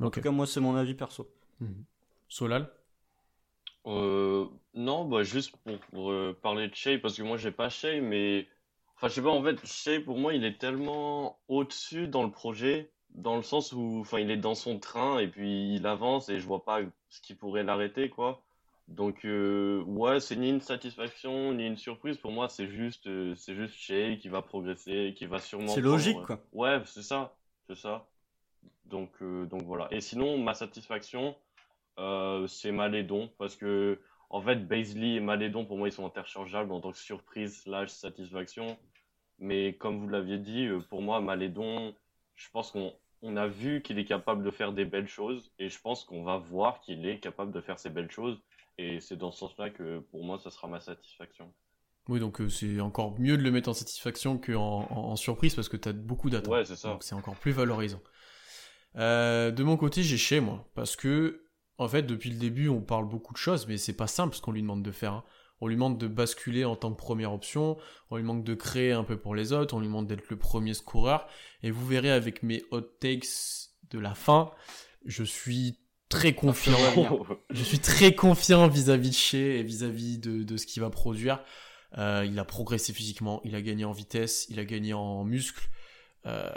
En 0.00 0.10
tout 0.10 0.20
cas, 0.20 0.30
moi, 0.30 0.46
c'est 0.46 0.60
mon 0.60 0.76
avis 0.76 0.94
perso. 0.94 1.28
Mhm. 1.60 1.84
Solal 2.28 2.70
euh, 3.86 4.46
Non, 4.74 5.06
bah 5.06 5.22
juste 5.22 5.54
pour, 5.90 6.12
euh, 6.12 6.38
parler 6.42 6.68
de 6.68 6.74
Shea, 6.74 6.98
parce 6.98 7.16
que 7.16 7.22
moi 7.22 7.36
j'ai 7.36 7.50
pas 7.50 7.68
Shea, 7.68 8.00
mais. 8.00 8.46
Enfin, 8.96 9.08
je 9.08 9.14
sais 9.14 9.22
pas, 9.22 9.30
en 9.30 9.42
fait, 9.42 9.64
Shea 9.64 10.00
pour 10.00 10.18
moi 10.18 10.34
il 10.34 10.44
est 10.44 10.58
tellement 10.58 11.40
au-dessus 11.48 12.08
dans 12.08 12.22
le 12.22 12.30
projet, 12.30 12.90
dans 13.18 13.36
le 13.36 13.42
sens 13.42 13.72
où 13.72 13.98
enfin, 14.00 14.18
il 14.18 14.30
est 14.30 14.36
dans 14.36 14.54
son 14.54 14.78
train 14.78 15.18
et 15.18 15.28
puis 15.28 15.74
il 15.74 15.86
avance 15.86 16.28
et 16.28 16.38
je 16.38 16.46
vois 16.46 16.64
pas 16.64 16.80
ce 17.08 17.20
qui 17.20 17.34
pourrait 17.34 17.64
l'arrêter, 17.64 18.08
quoi. 18.08 18.42
Donc, 18.86 19.26
euh, 19.26 19.82
ouais, 19.84 20.18
c'est 20.18 20.36
ni 20.36 20.48
une 20.48 20.62
satisfaction 20.62 21.52
ni 21.52 21.66
une 21.66 21.76
surprise. 21.76 22.16
Pour 22.16 22.32
moi, 22.32 22.48
c'est 22.48 22.68
juste, 22.68 23.06
euh, 23.06 23.34
c'est 23.34 23.54
juste 23.54 23.74
Shea 23.74 24.16
qui 24.16 24.28
va 24.28 24.40
progresser, 24.40 25.14
qui 25.16 25.26
va 25.26 25.40
sûrement. 25.40 25.68
C'est 25.68 25.82
logique, 25.82 26.22
quoi. 26.22 26.40
Ouais, 26.52 26.80
c'est 26.86 27.02
ça, 27.02 27.36
c'est 27.66 27.76
ça. 27.76 28.06
Donc, 28.86 29.10
euh, 29.20 29.44
donc 29.46 29.62
voilà. 29.64 29.88
Et 29.90 30.00
sinon, 30.00 30.38
ma 30.38 30.54
satisfaction, 30.54 31.36
euh, 31.98 32.46
c'est 32.46 32.72
Malédon, 32.72 33.30
parce 33.36 33.56
que 33.56 34.00
en 34.30 34.40
fait, 34.42 34.66
Baisley 34.66 35.14
et 35.14 35.20
Malédon, 35.20 35.64
pour 35.64 35.76
moi, 35.76 35.88
ils 35.88 35.92
sont 35.92 36.06
interchangeables 36.06 36.72
en 36.72 36.80
tant 36.80 36.92
que 36.92 36.98
surprise 36.98 37.62
slash 37.62 37.90
satisfaction. 37.90 38.78
Mais 39.38 39.74
comme 39.74 39.98
vous 39.98 40.08
l'aviez 40.08 40.38
dit, 40.38 40.66
euh, 40.66 40.80
pour 40.80 41.02
moi, 41.02 41.20
Malédon, 41.20 41.94
je 42.36 42.48
pense 42.50 42.70
qu'on 42.70 42.94
on 43.22 43.36
a 43.36 43.46
vu 43.48 43.82
qu'il 43.82 43.98
est 43.98 44.04
capable 44.04 44.44
de 44.44 44.50
faire 44.50 44.72
des 44.72 44.84
belles 44.84 45.08
choses, 45.08 45.52
et 45.58 45.68
je 45.68 45.80
pense 45.80 46.04
qu'on 46.04 46.22
va 46.24 46.38
voir 46.38 46.80
qu'il 46.80 47.06
est 47.06 47.20
capable 47.20 47.52
de 47.52 47.60
faire 47.60 47.78
ces 47.78 47.90
belles 47.90 48.10
choses. 48.10 48.40
Et 48.78 49.00
c'est 49.00 49.16
dans 49.16 49.32
ce 49.32 49.40
sens-là 49.40 49.70
que 49.70 49.98
pour 49.98 50.24
moi, 50.24 50.38
ça 50.38 50.50
sera 50.50 50.68
ma 50.68 50.80
satisfaction. 50.80 51.52
Oui, 52.08 52.20
donc 52.20 52.40
euh, 52.40 52.48
c'est 52.48 52.80
encore 52.80 53.18
mieux 53.20 53.36
de 53.36 53.42
le 53.42 53.50
mettre 53.50 53.68
en 53.68 53.74
satisfaction 53.74 54.38
qu'en 54.38 54.86
en, 54.90 55.10
en 55.10 55.16
surprise 55.16 55.54
parce 55.54 55.68
que 55.68 55.76
tu 55.76 55.88
as 55.88 55.92
beaucoup 55.92 56.30
d'attentes. 56.30 56.52
Ouais, 56.52 56.64
c'est 56.64 56.76
ça. 56.76 56.90
Donc 56.90 57.02
c'est 57.02 57.14
encore 57.14 57.34
plus 57.36 57.52
valorisant. 57.52 58.00
Euh, 58.96 59.50
de 59.50 59.62
mon 59.62 59.76
côté, 59.76 60.02
j'ai 60.02 60.16
chez 60.16 60.40
moi 60.40 60.68
parce 60.74 60.96
que 60.96 61.44
en 61.76 61.86
fait, 61.88 62.02
depuis 62.02 62.30
le 62.30 62.38
début, 62.38 62.68
on 62.68 62.80
parle 62.80 63.08
beaucoup 63.08 63.32
de 63.32 63.38
choses, 63.38 63.66
mais 63.68 63.76
c'est 63.76 63.96
pas 63.96 64.06
simple 64.06 64.34
ce 64.34 64.40
qu'on 64.40 64.52
lui 64.52 64.62
demande 64.62 64.82
de 64.82 64.90
faire. 64.90 65.12
hein. 65.12 65.24
On 65.60 65.66
lui 65.66 65.74
demande 65.74 65.98
de 65.98 66.06
basculer 66.06 66.64
en 66.64 66.76
tant 66.76 66.92
que 66.92 66.98
première 66.98 67.32
option, 67.32 67.76
on 68.10 68.16
lui 68.16 68.22
demande 68.22 68.44
de 68.44 68.54
créer 68.54 68.92
un 68.92 69.04
peu 69.04 69.18
pour 69.18 69.34
les 69.34 69.52
autres, 69.52 69.74
on 69.74 69.80
lui 69.80 69.86
demande 69.86 70.06
d'être 70.06 70.28
le 70.28 70.36
premier 70.36 70.74
scoreur. 70.74 71.26
Et 71.62 71.70
vous 71.70 71.86
verrez 71.86 72.10
avec 72.10 72.42
mes 72.42 72.62
hot 72.70 72.80
takes 72.80 73.70
de 73.90 73.98
la 73.98 74.14
fin, 74.14 74.52
je 75.04 75.24
suis 75.24 75.78
très 76.08 76.34
confiant. 76.34 76.78
Je 77.50 77.62
suis 77.62 77.80
très 77.80 78.14
confiant 78.14 78.66
vis-à-vis 78.68 79.10
de 79.10 79.14
Shea 79.14 79.58
et 79.58 79.62
vis-à-vis 79.62 80.18
de, 80.18 80.42
de 80.42 80.56
ce 80.56 80.66
qu'il 80.66 80.82
va 80.82 80.90
produire. 80.90 81.42
Euh, 81.96 82.26
il 82.26 82.38
a 82.38 82.44
progressé 82.44 82.92
physiquement, 82.92 83.40
il 83.44 83.54
a 83.54 83.62
gagné 83.62 83.84
en 83.84 83.92
vitesse, 83.92 84.46
il 84.50 84.58
a 84.58 84.64
gagné 84.64 84.92
en 84.92 85.24
muscle. 85.24 85.68
Euh, 86.26 86.50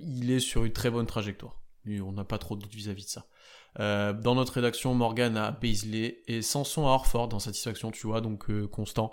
il 0.00 0.30
est 0.30 0.40
sur 0.40 0.64
une 0.64 0.72
très 0.72 0.90
bonne 0.90 1.06
trajectoire. 1.06 1.60
Et 1.86 2.00
on 2.00 2.12
n'a 2.12 2.24
pas 2.24 2.38
trop 2.38 2.56
de 2.56 2.62
doute 2.62 2.74
vis-à-vis 2.74 3.04
de 3.04 3.10
ça. 3.10 3.26
Euh, 3.80 4.12
dans 4.12 4.34
notre 4.34 4.54
rédaction, 4.54 4.94
Morgan 4.94 5.36
a 5.36 5.52
Paisley 5.52 6.22
et 6.26 6.42
Sanson 6.42 6.86
à 6.86 6.90
Orford 6.90 7.32
en 7.32 7.38
satisfaction, 7.38 7.90
tu 7.90 8.06
vois, 8.06 8.20
donc 8.20 8.50
euh, 8.50 8.66
constant. 8.66 9.12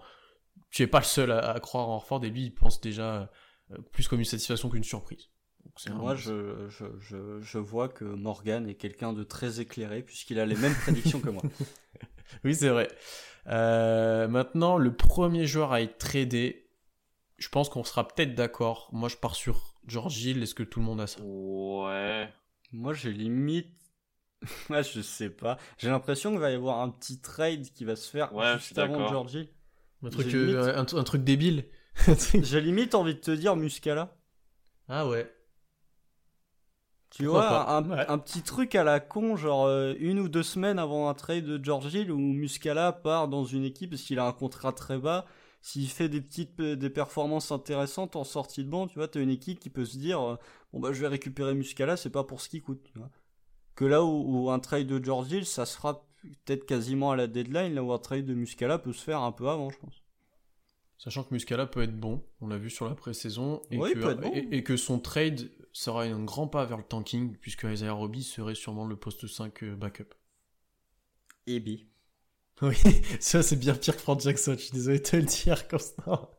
Tu 0.71 0.81
es 0.83 0.87
pas 0.87 0.99
le 0.99 1.05
seul 1.05 1.31
à, 1.31 1.51
à 1.51 1.59
croire 1.59 1.87
en 1.87 1.95
Orford 1.95 2.23
et 2.25 2.29
lui, 2.29 2.45
il 2.45 2.51
pense 2.55 2.81
déjà 2.81 3.29
euh, 3.71 3.77
plus 3.91 4.07
comme 4.07 4.19
une 4.19 4.25
satisfaction 4.25 4.69
qu'une 4.69 4.83
surprise. 4.83 5.29
Donc, 5.63 5.73
c'est 5.77 5.91
un- 5.91 5.95
Moi, 5.95 6.15
je, 6.15 6.67
je, 6.69 6.85
je, 6.99 7.39
je 7.41 7.57
vois 7.59 7.89
que 7.89 8.05
Morgan 8.05 8.67
est 8.67 8.75
quelqu'un 8.75 9.13
de 9.13 9.23
très 9.23 9.59
éclairé 9.59 10.01
puisqu'il 10.01 10.39
a 10.39 10.45
les 10.45 10.55
mêmes 10.55 10.75
prédictions 10.75 11.19
que 11.19 11.29
moi. 11.29 11.43
Oui, 12.43 12.55
c'est 12.55 12.69
vrai. 12.69 12.87
Euh, 13.47 14.27
maintenant, 14.27 14.77
le 14.77 14.95
premier 14.95 15.45
joueur 15.45 15.71
à 15.71 15.81
être 15.81 15.97
tradé, 15.99 16.67
je 17.37 17.47
pense 17.49 17.69
qu'on 17.69 17.83
sera 17.83 18.07
peut-être 18.07 18.33
d'accord. 18.35 18.89
Moi, 18.91 19.09
je 19.09 19.15
pars 19.17 19.35
sur 19.35 19.75
George 19.87 20.17
Hill. 20.23 20.41
Est-ce 20.41 20.55
que 20.55 20.63
tout 20.63 20.79
le 20.79 20.85
monde 20.85 21.01
a 21.01 21.07
ça? 21.07 21.21
Ouais. 21.21 22.27
Moi, 22.71 22.93
j'ai 22.93 23.13
limite. 23.13 23.69
Moi, 24.69 24.81
je 24.93 25.01
sais 25.01 25.29
pas. 25.29 25.57
J'ai 25.77 25.89
l'impression 25.89 26.31
qu'il 26.31 26.39
va 26.39 26.51
y 26.51 26.55
avoir 26.55 26.79
un 26.81 26.89
petit 26.89 27.19
trade 27.21 27.63
qui 27.71 27.85
va 27.85 27.95
se 27.95 28.09
faire 28.09 28.33
Ouais, 28.33 28.53
juste 28.57 28.77
avant. 28.77 29.07
Georgie. 29.07 29.49
un 30.03 30.09
truc, 30.09 30.33
euh, 30.33 30.45
limite- 30.75 30.93
un, 30.93 30.97
un 30.99 31.03
truc 31.03 31.23
débile. 31.23 31.65
J'ai 32.41 32.61
limite 32.61 32.93
envie 32.95 33.15
de 33.15 33.19
te 33.19 33.31
dire 33.31 33.55
Muscala. 33.55 34.17
ah 34.89 35.07
ouais. 35.07 35.31
Tu 37.11 37.27
vois, 37.27 37.71
un, 37.71 37.89
Ouais. 37.89 38.05
un 38.09 38.17
petit 38.17 38.41
truc 38.41 38.75
à 38.75 38.83
la 38.83 38.99
con, 38.99 39.37
genre 39.37 39.65
euh, 39.67 39.93
une 39.99 40.19
ou 40.19 40.27
deux 40.27 40.43
semaines 40.43 40.79
avant 40.79 41.07
un 41.07 41.13
trade 41.13 41.45
de 41.45 41.63
George 41.63 41.93
Hill 41.93 42.11
où 42.11 42.17
Muscala 42.19 42.91
part 42.91 43.29
dans 43.29 43.45
une 43.45 43.63
équipe 43.63 43.91
parce 43.91 44.01
qu'il 44.01 44.19
a 44.19 44.25
un 44.25 44.33
contrat 44.33 44.73
très 44.73 44.97
bas. 44.97 45.25
S'il 45.61 45.87
fait 45.89 46.09
des 46.09 46.19
petites 46.21 46.61
des 46.61 46.89
performances 46.89 47.51
intéressantes 47.51 48.15
en 48.17 48.23
sortie 48.25 48.63
de 48.65 48.69
banc, 48.69 48.87
tu 48.87 48.95
vois, 48.99 49.07
t'as 49.07 49.21
une 49.21 49.29
équipe 49.29 49.59
qui 49.59 49.69
peut 49.69 49.85
se 49.85 49.97
dire 49.97 50.21
euh, 50.21 50.35
bon 50.73 50.79
bah 50.81 50.91
je 50.91 50.99
vais 51.01 51.07
récupérer 51.07 51.53
Muscala, 51.55 51.95
c'est 51.95 52.09
pas 52.09 52.23
pour 52.25 52.41
ce 52.41 52.49
qu'il 52.49 52.61
coûte. 52.61 52.83
Tu 52.83 52.99
vois. 52.99 53.09
Que 53.75 53.85
là 53.85 54.03
où, 54.03 54.45
où 54.45 54.51
un 54.51 54.59
trade 54.59 54.87
de 54.87 55.03
George 55.03 55.31
Hill, 55.31 55.45
ça 55.45 55.65
sera 55.65 56.05
peut-être 56.45 56.65
quasiment 56.65 57.11
à 57.11 57.15
la 57.15 57.27
deadline, 57.27 57.73
là 57.73 57.83
où 57.83 57.91
un 57.91 57.97
trade 57.97 58.25
de 58.25 58.33
Muscala 58.33 58.79
peut 58.79 58.93
se 58.93 59.03
faire 59.03 59.21
un 59.21 59.31
peu 59.31 59.49
avant, 59.49 59.69
je 59.69 59.77
pense. 59.79 60.01
Sachant 60.97 61.23
que 61.23 61.33
Muscala 61.33 61.65
peut 61.65 61.83
être 61.83 61.99
bon, 61.99 62.23
on 62.41 62.47
l'a 62.47 62.57
vu 62.57 62.69
sur 62.69 62.87
la 62.87 62.95
pré-saison, 62.95 63.61
et, 63.69 63.77
bon. 63.77 63.85
et, 64.33 64.47
et 64.57 64.63
que 64.63 64.77
son 64.77 64.99
trade 64.99 65.51
sera 65.73 66.03
un 66.03 66.23
grand 66.23 66.47
pas 66.47 66.65
vers 66.65 66.77
le 66.77 66.83
tanking, 66.83 67.35
puisque 67.35 67.63
Isaiah 67.63 67.91
Roby 67.91 68.23
serait 68.23 68.55
sûrement 68.55 68.85
le 68.85 68.95
poste 68.95 69.27
5 69.27 69.63
euh, 69.63 69.75
backup. 69.75 70.13
Et 71.47 71.59
B. 71.59 71.81
Oui, 72.61 72.75
ça 73.19 73.43
c'est 73.43 73.57
bien 73.57 73.75
pire 73.75 73.95
que 73.95 74.01
Frank 74.01 74.21
Jackson, 74.21 74.55
je 74.57 74.63
suis 74.63 74.71
désolé 74.71 74.99
de 74.99 75.03
te 75.03 75.17
le 75.17 75.23
dire, 75.23 75.67
Constant. 75.67 76.31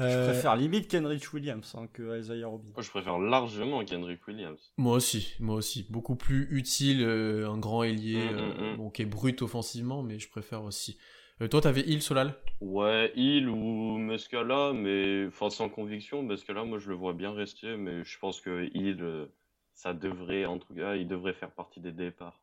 Je 0.00 0.04
Euh, 0.04 0.30
préfère 0.32 0.56
limite 0.56 0.88
Kenrich 0.88 1.32
Williams 1.32 1.74
hein, 1.78 1.86
que 1.92 2.18
Isaiah 2.18 2.46
Roby. 2.46 2.72
Moi, 2.72 2.82
je 2.82 2.90
préfère 2.90 3.18
largement 3.18 3.84
Kendrick 3.84 4.26
Williams. 4.26 4.72
Moi 4.78 4.96
aussi, 4.96 5.34
moi 5.40 5.54
aussi. 5.56 5.86
Beaucoup 5.90 6.16
plus 6.16 6.48
utile, 6.50 7.02
euh, 7.02 7.48
un 7.50 7.58
grand 7.58 7.82
ailier, 7.82 8.30
Mm, 8.32 8.34
euh, 8.34 8.70
mm, 8.70 8.72
mm. 8.74 8.76
bon, 8.76 8.90
qui 8.90 9.02
est 9.02 9.06
brut 9.06 9.42
offensivement, 9.42 10.02
mais 10.02 10.18
je 10.18 10.28
préfère 10.30 10.62
aussi. 10.64 10.98
Euh, 11.42 11.48
toi, 11.48 11.60
t'avais 11.60 11.82
Hill, 11.82 12.02
Solal? 12.02 12.34
Ouais, 12.60 13.12
Hill 13.16 13.48
ou 13.48 13.96
Muscala, 13.98 14.72
mais 14.74 15.26
enfin 15.28 15.48
sans 15.50 15.68
conviction, 15.70 16.22
Muscala, 16.22 16.64
moi 16.64 16.78
je 16.78 16.88
le 16.90 16.94
vois 16.94 17.14
bien 17.14 17.32
rester, 17.32 17.76
mais 17.76 18.04
je 18.04 18.18
pense 18.18 18.40
que 18.40 18.68
Hill, 18.74 19.28
ça 19.74 19.94
devrait, 19.94 20.44
en 20.44 20.58
tout 20.58 20.74
cas, 20.74 20.96
il 20.96 21.08
devrait 21.08 21.32
faire 21.32 21.50
partie 21.52 21.80
des 21.80 21.92
départs. 21.92 22.42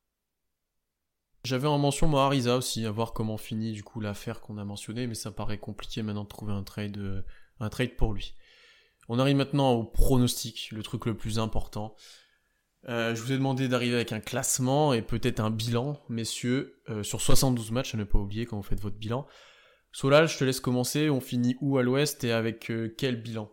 J'avais 1.44 1.68
en 1.68 1.78
mention 1.78 2.08
moi 2.08 2.26
Ariza 2.26 2.58
aussi, 2.58 2.86
à 2.86 2.92
voir 2.92 3.14
comment 3.14 3.38
finit 3.38 3.72
du 3.72 3.84
coup 3.84 4.02
l'affaire 4.02 4.42
qu'on 4.42 4.58
a 4.58 4.66
mentionnée, 4.66 5.08
mais 5.08 5.14
ça 5.16 5.32
paraît 5.32 5.60
compliqué 5.60 6.02
maintenant 6.02 6.24
de 6.24 6.28
trouver 6.30 6.52
un 6.54 6.64
trade, 6.64 6.98
euh, 6.98 7.22
un 7.60 7.70
trade 7.70 7.96
pour 7.96 8.14
lui. 8.14 8.36
On 9.10 9.20
arrive 9.20 9.38
maintenant 9.38 9.72
au 9.72 9.84
pronostic, 9.84 10.70
le 10.72 10.84
truc 10.84 11.06
le 11.06 11.16
plus 11.16 11.40
important. 11.40 11.96
Euh, 12.90 13.16
je 13.16 13.22
vous 13.22 13.32
ai 13.32 13.38
demandé 13.38 13.68
d'arriver 13.68 13.96
avec 13.96 14.12
un 14.12 14.20
classement 14.20 14.94
et 14.94 15.02
peut-être 15.02 15.40
un 15.40 15.50
bilan, 15.50 16.00
messieurs, 16.10 16.82
euh, 16.90 17.04
sur 17.04 17.22
72 17.22 17.72
matchs, 17.72 17.96
à 17.96 17.98
ne 17.98 18.04
pas 18.04 18.18
oublier 18.18 18.46
quand 18.46 18.58
vous 18.58 18.64
faites 18.64 18.80
votre 18.80 18.98
bilan. 18.98 19.28
Solal, 19.92 20.28
je 20.28 20.38
te 20.38 20.44
laisse 20.44 20.60
commencer, 20.60 21.10
on 21.10 21.20
finit 21.20 21.58
où 21.60 21.78
à 21.78 21.84
l'ouest 21.84 22.24
et 22.24 22.32
avec 22.32 22.70
euh, 22.70 22.94
quel 22.98 23.22
bilan? 23.22 23.50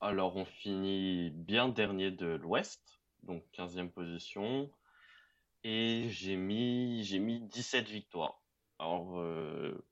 Alors 0.00 0.36
on 0.36 0.44
finit 0.44 1.30
bien 1.30 1.68
dernier 1.68 2.10
de 2.10 2.26
l'Ouest, 2.26 3.00
donc 3.22 3.44
15e 3.56 3.88
position, 3.88 4.68
et 5.62 6.08
j'ai 6.10 6.36
mis, 6.36 7.04
j'ai 7.04 7.20
mis 7.20 7.40
17 7.40 7.88
victoires. 7.88 8.42
Alors 8.80 9.24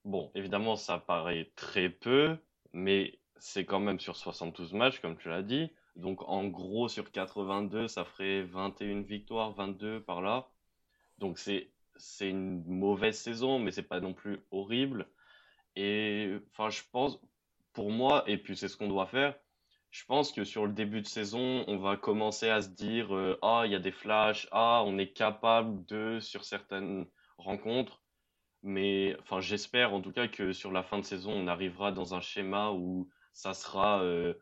bon, 0.05 0.33
évidemment 0.35 0.75
ça 0.75 0.99
paraît 0.99 1.53
très 1.55 1.89
peu, 1.89 2.37
mais 2.73 3.19
c'est 3.37 3.65
quand 3.65 3.81
même 3.81 4.01
sur 4.01 4.17
72 4.17 4.73
matchs, 4.75 5.01
comme 5.01 5.17
tu 5.17 5.29
l'as 5.29 5.43
dit. 5.43 5.71
Donc 5.97 6.23
en 6.29 6.45
gros 6.47 6.89
sur 6.89 7.11
82, 7.11 7.89
ça 7.89 8.05
ferait 8.05 8.43
21 8.43 9.03
victoires, 9.03 9.53
22 9.53 10.03
par 10.03 10.23
là. 10.23 10.49
Donc 11.19 11.39
c'est 11.39 11.71
une 12.21 12.65
mauvaise 12.67 13.19
saison, 13.19 13.59
mais 13.59 13.73
c'est 13.73 13.83
pas 13.83 14.01
non 14.01 14.15
plus 14.15 14.41
horrible. 14.51 15.07
Et 15.77 16.37
enfin 16.53 16.71
je 16.71 16.83
pense, 16.93 17.21
pour 17.73 17.91
moi, 17.91 18.25
et 18.27 18.39
puis 18.39 18.57
c'est 18.57 18.69
ce 18.69 18.77
qu'on 18.77 18.89
doit 18.89 19.07
faire. 19.07 19.35
Je 19.91 20.05
pense 20.05 20.33
que 20.33 20.45
sur 20.45 20.67
le 20.67 20.73
début 20.73 21.01
de 21.01 21.07
saison, 21.07 21.65
on 21.67 21.77
va 21.77 21.97
commencer 21.97 22.49
à 22.49 22.63
se 22.63 22.69
dire 22.69 23.15
euh, 23.15 23.39
ah 23.43 23.63
il 23.67 23.73
y 23.73 23.75
a 23.75 23.81
des 23.81 23.93
flashs, 23.93 24.49
ah 24.53 24.83
on 24.87 24.99
est 24.99 25.13
capable 25.13 25.85
de 25.87 26.21
sur 26.21 26.45
certaines 26.45 27.07
rencontres. 27.39 28.01
Mais 28.63 29.17
enfin 29.21 29.41
j'espère 29.41 29.95
en 29.95 30.01
tout 30.03 30.13
cas 30.13 30.29
que 30.29 30.53
sur 30.53 30.71
la 30.73 30.83
fin 30.83 30.99
de 30.99 31.05
saison, 31.05 31.33
on 31.33 31.47
arrivera 31.47 31.93
dans 31.93 32.15
un 32.15 32.21
schéma 32.21 32.71
où 32.73 33.09
ça 33.33 33.55
sera 33.55 34.03
euh, 34.03 34.35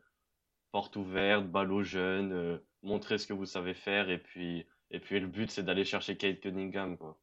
porte 0.71 0.95
ouverte, 0.97 1.47
balle 1.47 1.71
aux 1.71 1.83
jeunes, 1.83 2.33
euh, 2.33 2.57
montrer 2.83 3.17
ce 3.17 3.27
que 3.27 3.33
vous 3.33 3.45
savez 3.45 3.73
faire 3.73 4.09
et 4.09 4.17
puis 4.19 4.65
et 4.91 4.99
puis 4.99 5.19
le 5.19 5.27
but 5.27 5.49
c'est 5.51 5.63
d'aller 5.63 5.85
chercher 5.85 6.17
Kate 6.17 6.41
Cunningham 6.41 6.97
quoi. 6.97 7.19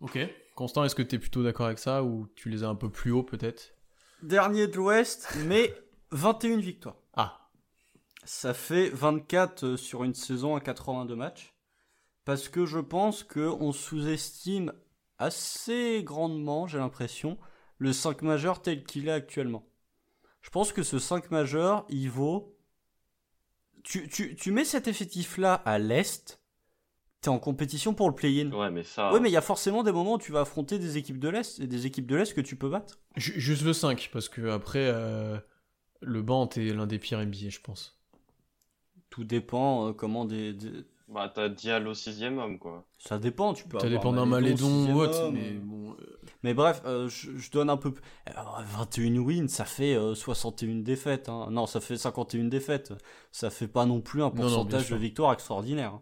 Ok. 0.00 0.18
Constant, 0.54 0.84
est-ce 0.84 0.94
que 0.94 1.02
tu 1.02 1.16
es 1.16 1.18
plutôt 1.18 1.42
d'accord 1.42 1.66
avec 1.66 1.78
ça 1.78 2.02
ou 2.04 2.28
tu 2.36 2.50
les 2.50 2.62
as 2.64 2.68
un 2.68 2.74
peu 2.74 2.90
plus 2.90 3.10
haut 3.12 3.22
peut-être? 3.22 3.74
Dernier 4.22 4.66
de 4.68 4.76
l'Ouest, 4.76 5.28
mais 5.46 5.72
21 6.12 6.58
victoires. 6.58 6.96
Ah, 7.14 7.50
Ça 8.24 8.54
fait 8.54 8.90
24 8.90 9.64
euh, 9.64 9.76
sur 9.76 10.04
une 10.04 10.14
saison 10.14 10.56
à 10.56 10.60
82 10.60 11.14
matchs. 11.16 11.54
parce 12.24 12.48
que 12.48 12.66
je 12.66 12.78
pense 12.78 13.22
qu'on 13.24 13.72
sous-estime 13.72 14.72
assez 15.18 16.02
grandement, 16.04 16.66
j'ai 16.66 16.78
l'impression, 16.78 17.38
le 17.78 17.92
5 17.92 18.22
majeur 18.22 18.62
tel 18.62 18.84
qu'il 18.84 19.08
est 19.08 19.12
actuellement. 19.12 19.66
Je 20.42 20.50
pense 20.50 20.72
que 20.72 20.82
ce 20.82 20.98
5 20.98 21.30
majeur, 21.30 21.84
il 21.88 22.08
vaut... 22.10 22.54
Tu, 23.84 24.08
tu, 24.08 24.34
tu 24.36 24.50
mets 24.50 24.64
cet 24.64 24.86
effectif-là 24.88 25.54
à 25.54 25.78
l'Est, 25.78 26.40
t'es 27.20 27.28
en 27.28 27.38
compétition 27.38 27.94
pour 27.94 28.08
le 28.08 28.14
play-in. 28.14 28.50
Ouais, 28.52 28.70
mais 28.70 28.82
ça. 28.82 29.12
Ouais, 29.12 29.20
mais 29.20 29.30
il 29.30 29.32
y 29.32 29.36
a 29.36 29.40
forcément 29.42 29.82
des 29.82 29.92
moments 29.92 30.14
où 30.14 30.18
tu 30.18 30.32
vas 30.32 30.40
affronter 30.40 30.78
des 30.78 30.98
équipes 30.98 31.18
de 31.18 31.28
l'Est 31.28 31.58
et 31.60 31.66
des 31.66 31.86
équipes 31.86 32.06
de 32.06 32.16
l'Est 32.16 32.34
que 32.34 32.40
tu 32.40 32.56
peux 32.56 32.68
battre. 32.68 32.98
Ju- 33.16 33.38
Juste 33.40 33.62
le 33.62 33.72
5, 33.72 34.10
parce 34.12 34.28
que 34.28 34.50
après, 34.50 34.88
euh, 34.92 35.38
le 36.02 36.22
banc, 36.22 36.46
t'es 36.48 36.64
l'un 36.72 36.86
des 36.86 36.98
pires 36.98 37.20
NBA, 37.20 37.48
je 37.48 37.60
pense. 37.60 37.98
Tout 39.10 39.24
dépend 39.24 39.88
euh, 39.88 39.92
comment 39.92 40.24
des, 40.26 40.52
des- 40.52 40.84
Bah, 41.08 41.28
t'as 41.34 41.48
Diallo 41.48 41.92
sixième 41.94 42.38
homme, 42.38 42.58
quoi. 42.58 42.86
Ça 42.98 43.18
dépend, 43.18 43.54
tu 43.54 43.64
peux 43.64 43.78
Ça 43.78 43.86
avoir 43.86 44.00
dépend 44.00 44.12
d'un 44.12 44.26
Malédon, 44.26 44.92
ou 44.92 45.00
autre, 45.00 45.30
mais 45.30 45.54
bon. 45.54 45.92
euh, 46.00 46.18
Mais 46.42 46.52
bref, 46.52 46.82
euh, 46.84 47.08
je, 47.08 47.36
je 47.38 47.50
donne 47.50 47.70
un 47.70 47.76
peu... 47.76 47.92
p- 47.94 48.00
Alors, 48.26 48.60
21 48.66 49.16
wins, 49.18 49.48
ça 49.48 49.64
fait 49.64 49.94
euh, 49.94 50.14
61 50.16 50.82
défaites. 50.82 51.28
hein. 51.28 51.48
Non, 51.50 51.66
ça 51.66 51.80
fait 51.80 51.96
51 51.96 52.44
défaites. 52.44 52.92
Ça 53.30 53.50
fait 53.50 53.68
pas 53.68 53.86
non 53.86 54.00
plus 54.00 54.22
un 54.22 54.30
non, 54.32 54.66
pourcentage 54.66 54.90
de 54.90 54.96
victoire 54.96 55.32
extraordinaire. 55.32 55.94
hein. 55.94 56.00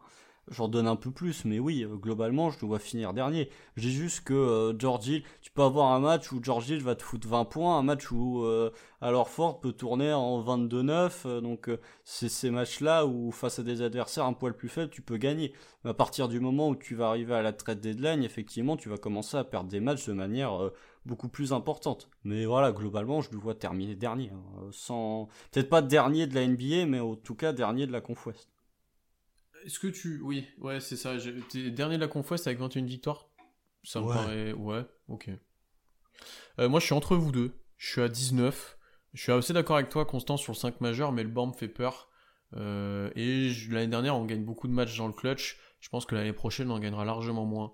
J'en 0.49 0.69
donne 0.69 0.87
un 0.87 0.95
peu 0.97 1.11
plus, 1.11 1.45
mais 1.45 1.59
oui, 1.59 1.83
euh, 1.85 1.97
globalement, 1.97 2.51
je 2.51 2.61
dois 2.61 2.79
finir 2.79 3.13
dernier. 3.13 3.51
J'ai 3.77 3.91
juste 3.91 4.23
que 4.23 4.33
euh, 4.33 4.79
George 4.79 5.09
Hill, 5.09 5.23
tu 5.43 5.51
peux 5.51 5.63
avoir 5.63 5.93
un 5.93 5.99
match 5.99 6.31
où 6.31 6.39
George 6.43 6.69
Hill 6.71 6.83
va 6.83 6.95
te 6.95 7.03
foutre 7.03 7.27
20 7.27 7.45
points, 7.47 7.77
un 7.79 7.83
match 7.83 8.13
où 8.13 8.45
euh, 8.45 8.71
alors 9.01 9.29
Ford 9.29 9.61
peut 9.61 9.73
tourner 9.73 10.13
en 10.13 10.41
22-9, 10.43 11.11
euh, 11.27 11.41
donc 11.41 11.69
euh, 11.69 11.81
c'est 12.05 12.29
ces 12.29 12.51
matchs-là 12.51 13.07
où 13.07 13.31
face 13.33 13.59
à 13.59 13.63
des 13.65 13.83
adversaires 13.83 14.25
un 14.25 14.33
poil 14.33 14.55
plus 14.55 14.69
faibles, 14.69 14.91
tu 14.91 15.03
peux 15.03 15.17
gagner. 15.17 15.53
Mais 15.85 15.91
à 15.91 15.95
partir 15.95 16.29
du 16.29 16.41
moment 16.41 16.69
où 16.69 16.77
tu 16.77 16.95
vas 16.95 17.09
arriver 17.09 17.35
à 17.35 17.43
la 17.43 17.53
trade 17.53 17.81
deadline, 17.81 18.23
effectivement, 18.23 18.77
tu 18.77 18.89
vas 18.89 18.99
commencer 18.99 19.37
à 19.37 19.45
perdre 19.45 19.69
des 19.69 19.81
matchs 19.81 20.07
de 20.07 20.13
manière 20.13 20.63
euh, 20.63 20.73
beaucoup 21.05 21.29
plus 21.29 21.53
importante. 21.53 22.09
Mais 22.25 22.47
voilà, 22.47 22.73
globalement, 22.73 23.21
je 23.21 23.31
le 23.33 23.39
vois 23.39 23.55
terminer 23.55 23.97
dernier. 23.97 24.31
hein, 24.31 24.69
sans 24.73 25.29
peut-être 25.53 25.69
pas 25.69 25.83
dernier 25.83 26.27
de 26.27 26.35
la 26.35 26.47
NBA, 26.47 26.87
mais 26.87 27.01
en 27.01 27.17
tout 27.17 27.35
cas 27.35 27.53
dernier 27.53 27.87
de 27.87 27.93
la 27.93 28.01
Conf 28.01 28.27
West. 28.27 28.56
Est-ce 29.67 29.79
que 29.79 29.89
tu. 29.89 30.21
Oui, 30.23 30.47
ouais, 30.61 30.81
c'est 30.81 30.97
ça. 30.97 31.15
T'es 31.51 31.71
dernier 31.71 31.97
de 31.97 32.01
la 32.01 32.09
Conf 32.09 32.31
West 32.31 32.47
avec 32.47 32.59
21 32.59 32.85
victoires 32.85 33.29
Ça 33.83 34.01
me 34.01 34.07
Ouais. 34.07 34.15
paraît. 34.15 34.53
Ouais, 34.53 34.85
ok. 35.09 35.31
Euh, 36.59 36.69
moi, 36.69 36.81
je 36.81 36.87
suis 36.87 36.95
entre 36.95 37.17
vous 37.17 37.33
deux. 37.33 37.53
Je 37.77 37.91
suis 37.91 38.01
à 38.01 38.09
19. 38.09 38.79
Je 39.13 39.23
suis 39.23 39.33
assez 39.33 39.53
d'accord 39.53 39.77
avec 39.77 39.89
toi, 39.91 40.05
Constant, 40.05 40.37
sur 40.37 40.53
le 40.53 40.57
5 40.57 40.81
majeur, 40.81 41.13
mais 41.13 41.23
le 41.23 41.29
banc 41.29 41.47
me 41.49 41.53
fait 41.53 41.69
peur. 41.69 42.09
Euh, 42.55 43.11
et 43.17 43.53
l'année 43.71 43.89
dernière, 43.89 44.17
on 44.17 44.25
gagne 44.25 44.45
beaucoup 44.45 44.69
de 44.69 44.73
matchs 44.73 44.97
dans 44.99 45.07
le 45.09 45.13
clutch. 45.13 45.59
Je 45.81 45.89
pense 45.89 46.07
que 46.07 46.15
l'année 46.15 46.33
prochaine, 46.33 46.71
on 46.71 46.75
en 46.75 46.79
gagnera 46.79 47.05
largement 47.05 47.45
moins. 47.45 47.73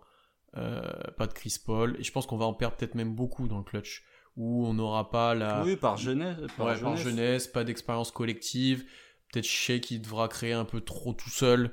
Euh, 0.57 0.81
pas 1.17 1.27
de 1.27 1.33
Chris 1.33 1.57
Paul. 1.65 1.97
Et 1.99 2.03
je 2.05 2.13
pense 2.13 2.27
qu'on 2.27 2.37
va 2.37 2.45
en 2.47 2.55
perdre 2.55 2.77
peut-être 2.77 2.95
même 2.95 3.15
beaucoup 3.15 3.49
dans 3.49 3.59
le 3.59 3.65
clutch. 3.65 4.05
Où 4.37 4.67
on 4.67 4.73
n'aura 4.75 5.11
pas 5.11 5.35
la. 5.35 5.63
Oui, 5.63 5.77
par 5.77 5.97
jeunesse. 5.99 6.37
Par 6.57 6.67
Ouais, 6.67 6.81
par 6.81 6.97
jeunesse. 6.97 7.01
jeunesse, 7.05 7.47
pas 7.49 7.65
d'expérience 7.65 8.11
collective. 8.11 8.85
Peut-être 9.33 9.47
Shea 9.47 9.81
qui 9.81 9.99
devra 9.99 10.29
créer 10.29 10.53
un 10.53 10.65
peu 10.65 10.81
trop 10.81 11.13
tout 11.13 11.31
seul. 11.31 11.73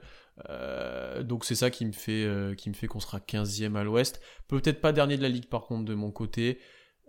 Euh, 0.50 1.22
donc 1.22 1.44
c'est 1.46 1.56
ça 1.56 1.70
qui 1.70 1.86
me 1.86 1.92
fait, 1.92 2.24
euh, 2.24 2.56
qui 2.56 2.70
me 2.70 2.74
fait 2.74 2.88
qu'on 2.88 3.00
sera 3.02 3.20
15e 3.20 3.76
à 3.76 3.84
l'ouest. 3.84 4.22
Peut-être 4.48 4.82
pas 4.82 4.94
dernier 4.94 5.18
de 5.18 5.22
la 5.22 5.30
ligue 5.30 5.48
par 5.48 5.64
contre 5.66 5.86
de 5.86 5.94
mon 5.94 6.12
côté. 6.12 6.60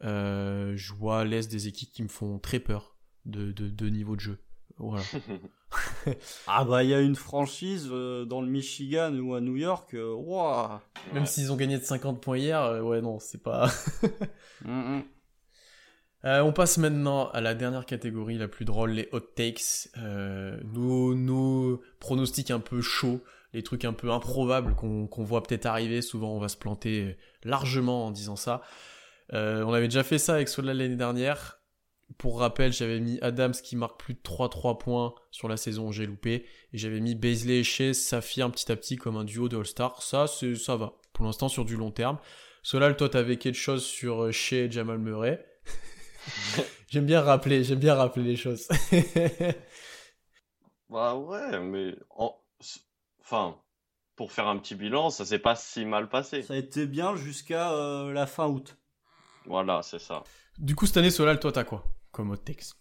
Euh, 0.02 0.72
je 0.77 0.93
vois 0.93 1.20
à 1.20 1.24
l'est 1.24 1.51
des 1.51 1.68
équipes 1.68 1.93
qui 1.93 2.02
me 2.02 2.09
font 2.09 2.39
très 2.39 2.59
peur 2.59 2.97
de, 3.27 3.52
de, 3.52 3.68
de 3.68 3.89
niveau 3.89 4.16
de 4.16 4.20
jeu. 4.20 4.39
Voilà. 4.78 5.05
Ah 6.48 6.64
bah 6.64 6.82
il 6.82 6.90
y 6.90 6.94
a 6.94 7.01
une 7.01 7.14
franchise 7.14 7.89
euh, 7.93 8.24
dans 8.24 8.40
le 8.40 8.48
Michigan 8.48 9.14
ou 9.18 9.35
à 9.35 9.40
New 9.40 9.56
York. 9.56 9.94
euh. 9.94 10.16
Même 11.14 11.27
s'ils 11.27 11.52
ont 11.52 11.56
gagné 11.56 11.78
de 11.78 11.85
50 11.85 12.20
points 12.20 12.39
hier, 12.39 12.60
euh, 12.60 12.81
ouais 12.81 13.01
non, 13.01 13.18
c'est 13.20 13.43
pas... 13.43 13.70
Mm, 14.64 14.98
mm. 14.98 15.05
Euh, 16.25 16.41
on 16.41 16.53
passe 16.53 16.77
maintenant 16.77 17.31
à 17.31 17.41
la 17.41 17.55
dernière 17.55 17.87
catégorie, 17.87 18.37
la 18.37 18.49
plus 18.49 18.65
drôle, 18.65 18.91
les 18.91 19.09
hot 19.13 19.21
takes. 19.21 19.89
Euh, 19.97 20.59
nos, 20.65 21.15
nos 21.15 21.81
pronostics 21.99 22.51
un 22.51 22.61
peu 22.61 22.83
chauds, 22.83 23.23
les 23.55 23.63
trucs 23.63 23.85
un 23.85 23.95
peu 23.95 24.11
improbables 24.11 24.75
qu'on 24.75 25.25
voit 25.25 25.43
peut-être 25.43 25.67
arriver. 25.67 26.03
Souvent, 26.03 26.35
on 26.35 26.39
va 26.39 26.49
se 26.49 26.57
planter 26.57 27.17
largement 27.43 28.07
en 28.07 28.11
disant 28.11 28.37
ça. 28.37 28.63
Euh, 29.33 29.63
on 29.65 29.73
avait 29.73 29.89
déjà 29.89 30.03
fait 30.03 30.19
ça 30.19 30.35
avec 30.35 30.49
Sola 30.49 30.75
l'année 30.75 30.97
dernière. 30.97 31.59
Pour 32.19 32.41
rappel, 32.41 32.73
j'avais 32.73 32.99
mis 32.99 33.19
Adams 33.23 33.53
qui 33.53 33.77
marque 33.77 34.01
plus 34.01 34.15
de 34.15 34.19
3-3 34.19 34.79
points 34.79 35.15
sur 35.31 35.49
la 35.49 35.57
saison, 35.57 35.93
j'ai 35.93 36.07
loupé. 36.07 36.45
Et 36.73 36.79
j'avais 36.79 37.01
mis 37.01 37.15
Baisley 37.15 37.61
et 37.61 37.65
Shea 37.65 37.95
s'affirment 37.95 38.51
petit 38.51 38.71
à 38.71 38.77
petit 38.77 38.97
comme 38.97 39.17
un 39.17 39.25
duo 39.25 39.49
de 39.49 39.57
All-Star. 39.57 40.03
Ça, 40.03 40.27
ça 40.27 40.77
va. 40.77 40.95
Pour 41.13 41.25
l'instant, 41.25 41.49
sur 41.49 41.65
du 41.65 41.77
long 41.77 41.93
terme. 41.93 42.19
Solal, 42.63 42.97
toi, 42.97 43.09
t'avais 43.09 43.37
quelque 43.37 43.59
chose 43.59 43.85
sur 43.85 44.31
Shea 44.33 44.65
et 44.65 44.71
Jamal 44.71 44.99
Murray. 44.99 45.43
j'aime 46.89 47.07
bien 47.07 47.21
rappeler, 47.21 47.65
j'aime 47.65 47.79
bien 47.79 47.95
rappeler 47.95 48.25
les 48.25 48.37
choses. 48.37 48.69
Bah 50.91 51.15
ouais, 51.15 51.61
mais 51.61 51.95
en... 52.11 52.37
enfin, 53.21 53.57
pour 54.17 54.33
faire 54.33 54.49
un 54.49 54.59
petit 54.59 54.75
bilan, 54.75 55.11
ça 55.11 55.25
s'est 55.25 55.39
pas 55.39 55.55
si 55.55 55.85
mal 55.85 56.09
passé. 56.09 56.43
Ça 56.43 56.55
a 56.55 56.57
été 56.57 56.87
bien 56.87 57.15
jusqu'à 57.15 57.73
euh, 57.73 58.13
la 58.13 58.27
fin 58.27 58.49
août. 58.49 58.77
Voilà, 59.47 59.83
c'est 59.83 60.01
ça. 60.01 60.25
du 60.59 60.75
coup, 60.75 60.87
cette 60.87 60.97
année, 60.97 61.13
Solal, 61.13 61.39
toi, 61.39 61.53
t'as 61.53 61.63
quoi 61.63 61.85
comme 62.11 62.31
hot 62.31 62.39
takes 62.39 62.75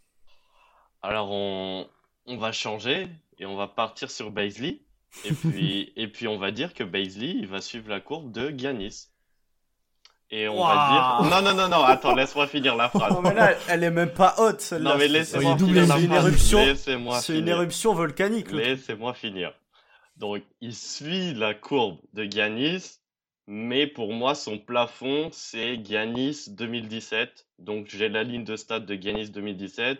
Alors 1.04 1.30
on, 1.32 1.88
on 2.26 2.38
va 2.38 2.52
changer 2.52 3.08
et 3.38 3.46
on 3.46 3.56
va 3.56 3.68
partir 3.68 4.10
sur 4.10 4.32
Baisley. 4.32 4.82
Et 5.24 5.32
puis, 5.32 5.94
et 5.96 6.08
puis 6.08 6.28
on 6.28 6.38
va 6.38 6.52
dire 6.52 6.74
que 6.74 6.84
Baisley, 6.84 7.30
il 7.30 7.48
va 7.48 7.62
suivre 7.62 7.90
la 7.90 8.00
courbe 8.00 8.32
de 8.32 8.50
Giannis. 8.50 9.12
Et 10.32 10.48
on 10.48 10.64
va 10.64 11.20
dire... 11.24 11.30
Non, 11.30 11.42
non, 11.42 11.56
non, 11.56 11.68
non, 11.70 11.84
attends, 11.84 12.14
laisse-moi 12.16 12.48
finir 12.48 12.76
la 12.76 12.90
phrase. 12.90 13.12
Non 13.14 13.22
mais 13.22 13.34
là, 13.34 13.56
elle 13.68 13.84
est 13.84 13.90
même 13.90 14.14
pas 14.14 14.36
haute 14.38 14.62
celle-là. 14.62 14.92
Non, 14.92 14.98
mais 14.98 15.08
laissez-moi 15.08 15.58
finir 15.58 15.88
la 15.88 15.96
c'est 15.96 16.02
une 16.04 16.10
phrase. 16.10 16.26
éruption. 16.26 16.66
Laissez-moi 16.66 17.20
C'est 17.22 17.40
une 17.40 17.48
éruption 17.48 17.94
volcanique. 17.94 18.52
Laissez-moi 18.52 19.14
finir. 19.14 19.54
Donc, 20.18 20.44
il 20.62 20.76
suit 20.76 21.34
la 21.34 21.54
courbe 21.54 21.98
de 22.14 22.26
Giannis, 22.26 23.00
mais 23.48 23.88
pour 23.88 24.14
moi, 24.14 24.36
son 24.36 24.60
plafond, 24.60 25.30
c'est 25.32 25.84
Giannis 25.84 26.46
2017. 26.50 27.48
Donc, 27.58 27.88
j'ai 27.88 28.10
la 28.10 28.24
ligne 28.24 28.44
de 28.44 28.56
stade 28.56 28.86
de 28.86 28.96
Giannis 28.96 29.32
2017. 29.32 29.98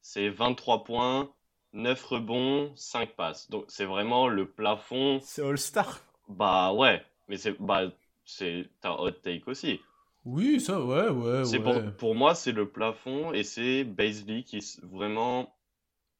C'est 0.00 0.28
23 0.30 0.84
points, 0.84 1.28
9 1.74 2.02
rebonds, 2.04 2.72
5 2.76 3.10
passes. 3.10 3.50
Donc, 3.50 3.64
c'est 3.68 3.84
vraiment 3.84 4.28
le 4.28 4.48
plafond. 4.48 5.20
C'est 5.22 5.42
All-Star. 5.42 6.00
Bah 6.28 6.72
ouais, 6.72 7.04
mais 7.28 7.36
c'est 7.36 7.60
bah, 7.60 7.82
c'est 8.30 8.70
un 8.84 8.92
hot 8.92 9.10
take 9.12 9.44
aussi. 9.48 9.80
Oui, 10.24 10.60
ça, 10.60 10.82
ouais, 10.84 11.08
ouais, 11.08 11.42
ouais. 11.44 11.58
pour, 11.60 11.96
pour 11.96 12.14
moi, 12.14 12.34
c'est 12.34 12.52
le 12.52 12.68
plafond 12.70 13.32
et 13.32 13.42
c'est 13.44 13.84
Baisley 13.84 14.42
qui 14.44 14.60
vraiment 14.82 15.54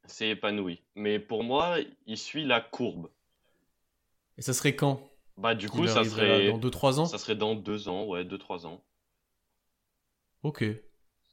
s'est 0.06 0.30
épanoui. 0.30 0.82
Mais 0.96 1.18
pour 1.18 1.44
moi, 1.44 1.78
il 2.06 2.18
suit 2.18 2.44
la 2.44 2.60
courbe. 2.60 3.10
Et 4.38 4.42
ça 4.42 4.52
serait 4.52 4.74
quand 4.74 5.08
Bah 5.36 5.54
du 5.54 5.68
coup, 5.68 5.86
ça 5.86 6.04
serait 6.04 6.50
Dans 6.50 6.58
2-3 6.58 6.98
ans? 7.00 7.06
ça 7.06 7.18
serait 7.18 7.36
dans 7.36 7.54
deux 7.54 7.88
ans, 7.88 8.06
ouais, 8.06 8.24
deux 8.24 8.38
trois 8.38 8.66
ans. 8.66 8.82
Ok. 10.42 10.62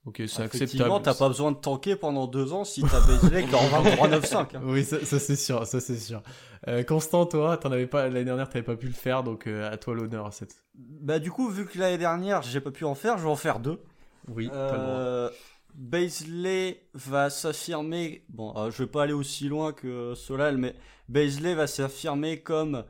Ok, 0.08 0.24
c'est 0.28 0.42
acceptable. 0.42 0.90
t'as 1.04 1.14
pas 1.14 1.28
besoin 1.28 1.52
de 1.52 1.58
tanker 1.58 1.96
pendant 1.98 2.28
deux 2.28 2.54
ans 2.54 2.64
si 2.64 2.82
t'as 2.82 3.00
est 3.38 3.54
en 3.54 3.82
23-9-5. 3.84 4.36
hein. 4.56 4.62
Oui, 4.64 4.84
ça, 4.86 5.04
ça, 5.06 5.20
c'est 5.20 5.36
sûr, 5.36 5.68
ça 5.68 5.80
c'est 5.82 5.98
sûr. 5.98 6.22
Euh, 6.70 6.82
Constant, 6.84 7.26
toi, 7.26 7.58
t'en 7.58 7.72
avais 7.72 7.88
pas 7.88 8.08
l'année 8.08 8.24
dernière, 8.26 8.48
t'avais 8.50 8.64
pas 8.64 8.78
pu 8.78 8.88
le 8.88 8.94
faire, 8.94 9.22
donc 9.24 9.48
euh, 9.48 9.70
à 9.72 9.78
toi 9.78 9.94
l'honneur 9.94 10.26
à 10.26 10.32
cette. 10.32 10.56
Bah 10.76 11.20
du 11.20 11.30
coup, 11.30 11.50
vu 11.50 11.66
que 11.66 11.78
l'année 11.78 11.98
dernière 11.98 12.42
j'ai 12.42 12.62
pas 12.62 12.72
pu 12.72 12.86
en 12.86 12.96
faire, 12.96 13.18
je 13.18 13.24
vais 13.24 13.30
en 13.30 13.36
faire 13.36 13.60
deux. 13.60 13.82
Oui. 14.30 14.50
Euh, 14.54 15.30
Baisley 15.76 16.82
va 16.94 17.30
s'affirmer. 17.30 18.24
Bon, 18.30 18.54
euh, 18.58 18.72
je 18.72 18.84
vais 18.84 18.90
pas 18.90 19.04
aller 19.04 19.14
aussi 19.14 19.48
loin 19.48 19.74
que 19.74 20.14
Solal, 20.16 20.58
mais 20.58 20.76
Baisley 21.10 21.54
va 21.54 21.68
s'affirmer 21.68 22.40
comme 22.42 22.84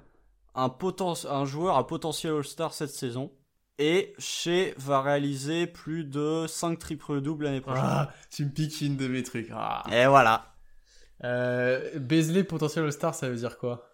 un, 0.55 0.67
poten- 0.67 1.27
un 1.27 1.45
joueur 1.45 1.77
à 1.77 1.85
potentiel 1.85 2.33
All-Star 2.33 2.73
cette 2.73 2.89
saison. 2.91 3.31
Et 3.79 4.13
Shea 4.17 4.73
va 4.77 5.01
réaliser 5.01 5.67
plus 5.67 6.03
de 6.03 6.45
5 6.47 6.79
triples 6.79 7.21
doubles 7.21 7.45
l'année 7.45 7.61
prochaine. 7.61 7.83
Ah, 7.85 8.11
tu 8.31 8.45
me 8.45 8.49
piques 8.49 8.81
une 8.81 8.97
de 8.97 9.07
mes 9.07 9.21
trucs. 9.23 9.49
Ah. 9.53 9.83
Et 9.91 10.07
voilà. 10.07 10.55
Euh, 11.23 11.97
Beasley 11.99 12.43
potentiel 12.43 12.85
All-Star, 12.85 13.13
ça 13.15 13.29
veut 13.29 13.35
dire 13.35 13.57
quoi? 13.57 13.89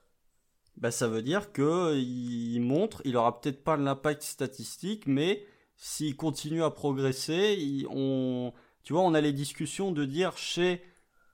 Bah, 0.78 0.92
ça 0.92 1.08
veut 1.08 1.22
dire 1.22 1.52
que 1.52 1.96
il 1.96 2.60
montre, 2.62 3.02
il 3.06 3.16
aura 3.18 3.40
peut-être 3.40 3.64
pas 3.64 3.78
l'impact 3.78 4.24
statistique, 4.24 5.06
mais 5.06 5.46
s'il 5.78 6.16
continue 6.16 6.64
à 6.64 6.70
progresser, 6.72 7.56
il- 7.60 7.86
on, 7.90 8.54
tu 8.84 8.94
vois, 8.94 9.04
on 9.04 9.14
a 9.14 9.22
les 9.22 9.34
discussions 9.34 9.92
de 9.92 10.06
dire 10.06 10.38
chez 10.38 10.82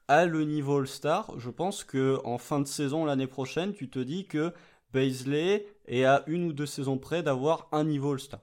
à 0.08 0.26
le 0.26 0.44
niveau 0.44 0.80
All-Star. 0.80 1.34
Je 1.40 1.50
pense 1.52 1.84
que 1.84 2.20
en 2.26 2.38
fin 2.40 2.60
de 2.60 2.68
saison 2.68 3.06
l'année 3.06 3.28
prochaine, 3.28 3.74
tu 3.74 3.90
te 3.90 4.00
dis 4.00 4.26
que 4.26 4.54
Baisley 4.91 5.68
est 5.86 6.03
à 6.03 6.24
une 6.28 6.45
ou 6.45 6.53
deux 6.53 6.66
saisons 6.66 6.98
près 6.98 7.24
d'avoir 7.24 7.68
un 7.72 7.84
niveau 7.84 8.14
All-Star. 8.14 8.41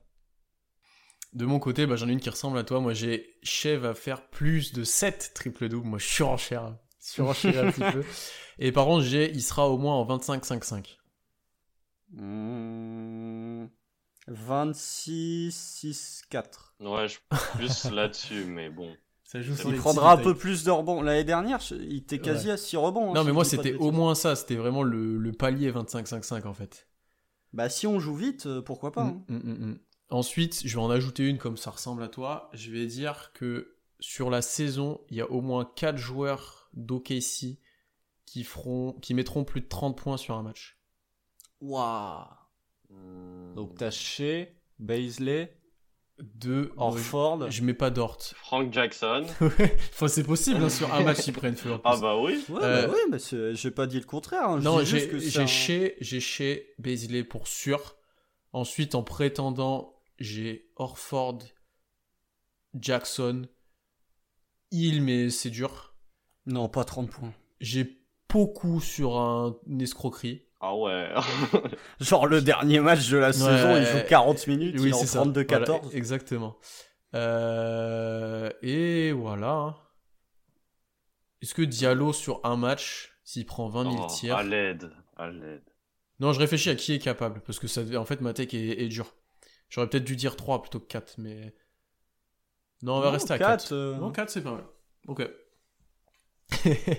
De 1.32 1.44
mon 1.44 1.58
côté, 1.58 1.86
bah, 1.86 1.96
j'en 1.96 2.08
ai 2.08 2.12
une 2.12 2.20
qui 2.20 2.30
ressemble 2.30 2.56
à 2.56 2.64
toi. 2.64 2.80
Moi, 2.80 2.94
j'ai 2.94 3.38
Shea 3.42 3.76
va 3.76 3.94
faire 3.94 4.28
plus 4.28 4.72
de 4.72 4.84
7 4.84 5.32
triple 5.34 5.68
doubles. 5.68 5.86
Moi, 5.86 5.98
je 5.98 6.06
surenchère. 6.06 6.76
Surenchère 6.98 7.66
un 7.66 7.70
petit 7.70 7.92
peu. 7.92 8.04
Et 8.58 8.72
par 8.72 8.86
contre, 8.86 9.04
j'ai, 9.04 9.30
il 9.30 9.42
sera 9.42 9.68
au 9.68 9.76
moins 9.76 9.94
en 9.94 10.06
25-5-5. 10.06 10.96
Hmm, 12.12 13.66
26, 14.28 16.24
6-4. 16.30 16.44
Ouais, 16.80 17.08
je 17.08 17.14
suis 17.14 17.20
plus 17.54 17.90
là-dessus, 17.90 18.44
mais 18.46 18.70
bon. 18.70 18.96
Ça 19.26 19.40
joue 19.42 19.54
Ça 19.56 19.62
sur 19.62 19.70
Il 19.70 19.72
les 19.74 19.78
prendra 19.80 20.12
un 20.12 20.16
peu 20.18 20.34
plus 20.36 20.62
de 20.64 20.70
rebonds. 20.70 21.02
L'année 21.02 21.24
dernière, 21.24 21.60
il 21.72 21.96
était 21.96 22.20
quasi 22.20 22.46
Ouais. 22.46 22.52
à 22.52 22.56
6 22.56 22.76
rebonds. 22.76 23.10
hein, 23.10 23.14
Non, 23.14 23.20
si 23.22 23.26
mais 23.26 23.32
moi, 23.32 23.44
c'était 23.44 23.74
au 23.74 23.90
moins 23.90 24.14
ça. 24.14 24.36
C'était 24.36 24.54
vraiment 24.54 24.82
le, 24.84 25.18
le 25.18 25.32
palier 25.32 25.72
25-5-5 25.72 26.46
en 26.46 26.54
fait. 26.54 26.86
Bah, 27.52 27.68
si 27.68 27.86
on 27.88 27.98
joue 27.98 28.14
vite, 28.14 28.46
euh, 28.46 28.62
pourquoi 28.62 28.92
pas. 28.92 29.02
hein. 29.02 29.22
Mm, 29.28 29.34
mm, 29.36 29.40
mm, 29.52 29.66
mm. 29.70 29.78
Ensuite, 30.10 30.62
je 30.64 30.76
vais 30.76 30.82
en 30.82 30.90
ajouter 30.90 31.26
une 31.26 31.38
comme 31.38 31.56
ça 31.56 31.70
ressemble 31.70 32.02
à 32.04 32.08
toi. 32.08 32.48
Je 32.52 32.70
vais 32.70 32.86
dire 32.86 33.32
que 33.34 33.76
sur 33.98 34.30
la 34.30 34.42
saison, 34.42 35.00
il 35.10 35.16
y 35.16 35.20
a 35.20 35.28
au 35.30 35.40
moins 35.40 35.64
4 35.74 35.96
joueurs 35.96 36.70
d'OKC 36.74 37.58
qui, 38.26 38.44
feront, 38.44 38.92
qui 39.02 39.14
mettront 39.14 39.42
plus 39.44 39.60
de 39.62 39.66
30 39.68 39.96
points 39.98 40.16
sur 40.18 40.36
un 40.36 40.42
match. 40.42 40.78
Waouh. 41.60 42.24
Donc 43.56 43.74
t'as 43.76 43.90
Shea, 43.90 44.46
Baisley, 44.78 45.55
De 46.18 46.72
Orford. 46.78 47.50
Je 47.50 47.62
mets 47.62 47.74
pas 47.74 47.90
Dort. 47.90 48.18
Frank 48.36 48.72
Jackson. 48.72 49.24
enfin, 49.40 50.08
c'est 50.08 50.22
possible, 50.24 50.62
hein, 50.64 50.70
sur 50.70 50.92
un 50.94 51.02
match, 51.02 51.26
ils 51.26 51.32
prennent 51.34 51.56
feu. 51.56 51.72
Ah 51.84 51.96
bah 52.00 52.16
oui. 52.18 52.42
Ouais, 52.48 52.60
Euh, 52.62 52.86
bah 52.86 52.92
ouais, 52.94 53.00
mais 53.10 53.54
j'ai 53.54 53.70
pas 53.70 53.86
dit 53.86 53.98
le 54.00 54.06
contraire. 54.06 54.48
hein. 54.48 54.60
Non, 54.60 54.82
j'ai 54.82 55.10
un- 55.14 55.46
j'ai 56.00 56.20
Shea, 56.20 56.56
Baisley 56.78 57.22
pour 57.22 57.46
sûr. 57.48 57.96
Ensuite, 58.54 58.94
en 58.94 59.02
prétendant, 59.02 59.94
j'ai 60.18 60.70
Orford, 60.76 61.40
Jackson, 62.74 63.46
Hill, 64.70 65.02
mais 65.02 65.28
c'est 65.30 65.50
dur. 65.50 65.94
Non, 66.46 66.68
pas 66.68 66.84
30 66.84 67.10
points. 67.10 67.34
J'ai 67.60 68.00
beaucoup 68.32 68.80
sur 68.80 69.18
un, 69.18 69.58
une 69.66 69.82
escroquerie. 69.82 70.45
Ah 70.60 70.74
ouais. 70.74 71.10
Genre 72.00 72.26
le 72.26 72.40
dernier 72.40 72.80
match 72.80 73.08
de 73.10 73.18
la 73.18 73.32
saison, 73.32 73.76
il 73.76 73.84
joue 73.84 73.98
40 74.08 74.46
minutes, 74.46 74.76
il 74.78 74.88
est 74.88 74.92
en 74.92 74.98
c'est 74.98 75.06
ça. 75.06 75.22
32-14. 75.24 75.64
Voilà, 75.66 75.80
exactement. 75.92 76.56
Euh, 77.14 78.50
et 78.62 79.12
voilà. 79.12 79.76
Est-ce 81.42 81.54
que 81.54 81.62
Diallo 81.62 82.12
sur 82.12 82.40
un 82.44 82.56
match, 82.56 83.12
s'il 83.22 83.44
prend 83.46 83.68
20 83.68 83.82
000 83.92 84.04
Oh, 84.04 84.06
tirs 84.12 84.36
à 84.36 84.42
l'aide. 84.42 84.90
À 85.16 85.28
l'aide. 85.30 85.62
Non, 86.20 86.32
je 86.32 86.40
réfléchis 86.40 86.70
à 86.70 86.74
qui 86.74 86.94
est 86.94 86.98
capable, 86.98 87.40
parce 87.42 87.58
que 87.58 87.66
ça, 87.68 87.82
en 87.96 88.04
fait, 88.06 88.22
ma 88.22 88.32
tech 88.32 88.54
est, 88.54 88.82
est 88.82 88.88
dure. 88.88 89.14
J'aurais 89.68 89.88
peut-être 89.88 90.04
dû 90.04 90.16
dire 90.16 90.36
3 90.36 90.62
plutôt 90.62 90.80
que 90.80 90.86
4, 90.86 91.16
mais... 91.18 91.54
Non, 92.82 92.94
on 92.96 93.00
va 93.00 93.06
Non, 93.06 93.12
rester 93.12 93.34
à 93.34 93.38
4, 93.38 93.48
4. 93.64 93.72
euh, 93.72 93.96
Non, 93.96 94.10
4, 94.10 94.30
c'est 94.30 94.42
pas 94.42 94.52
mal. 94.52 94.64
Ok. 95.08 95.28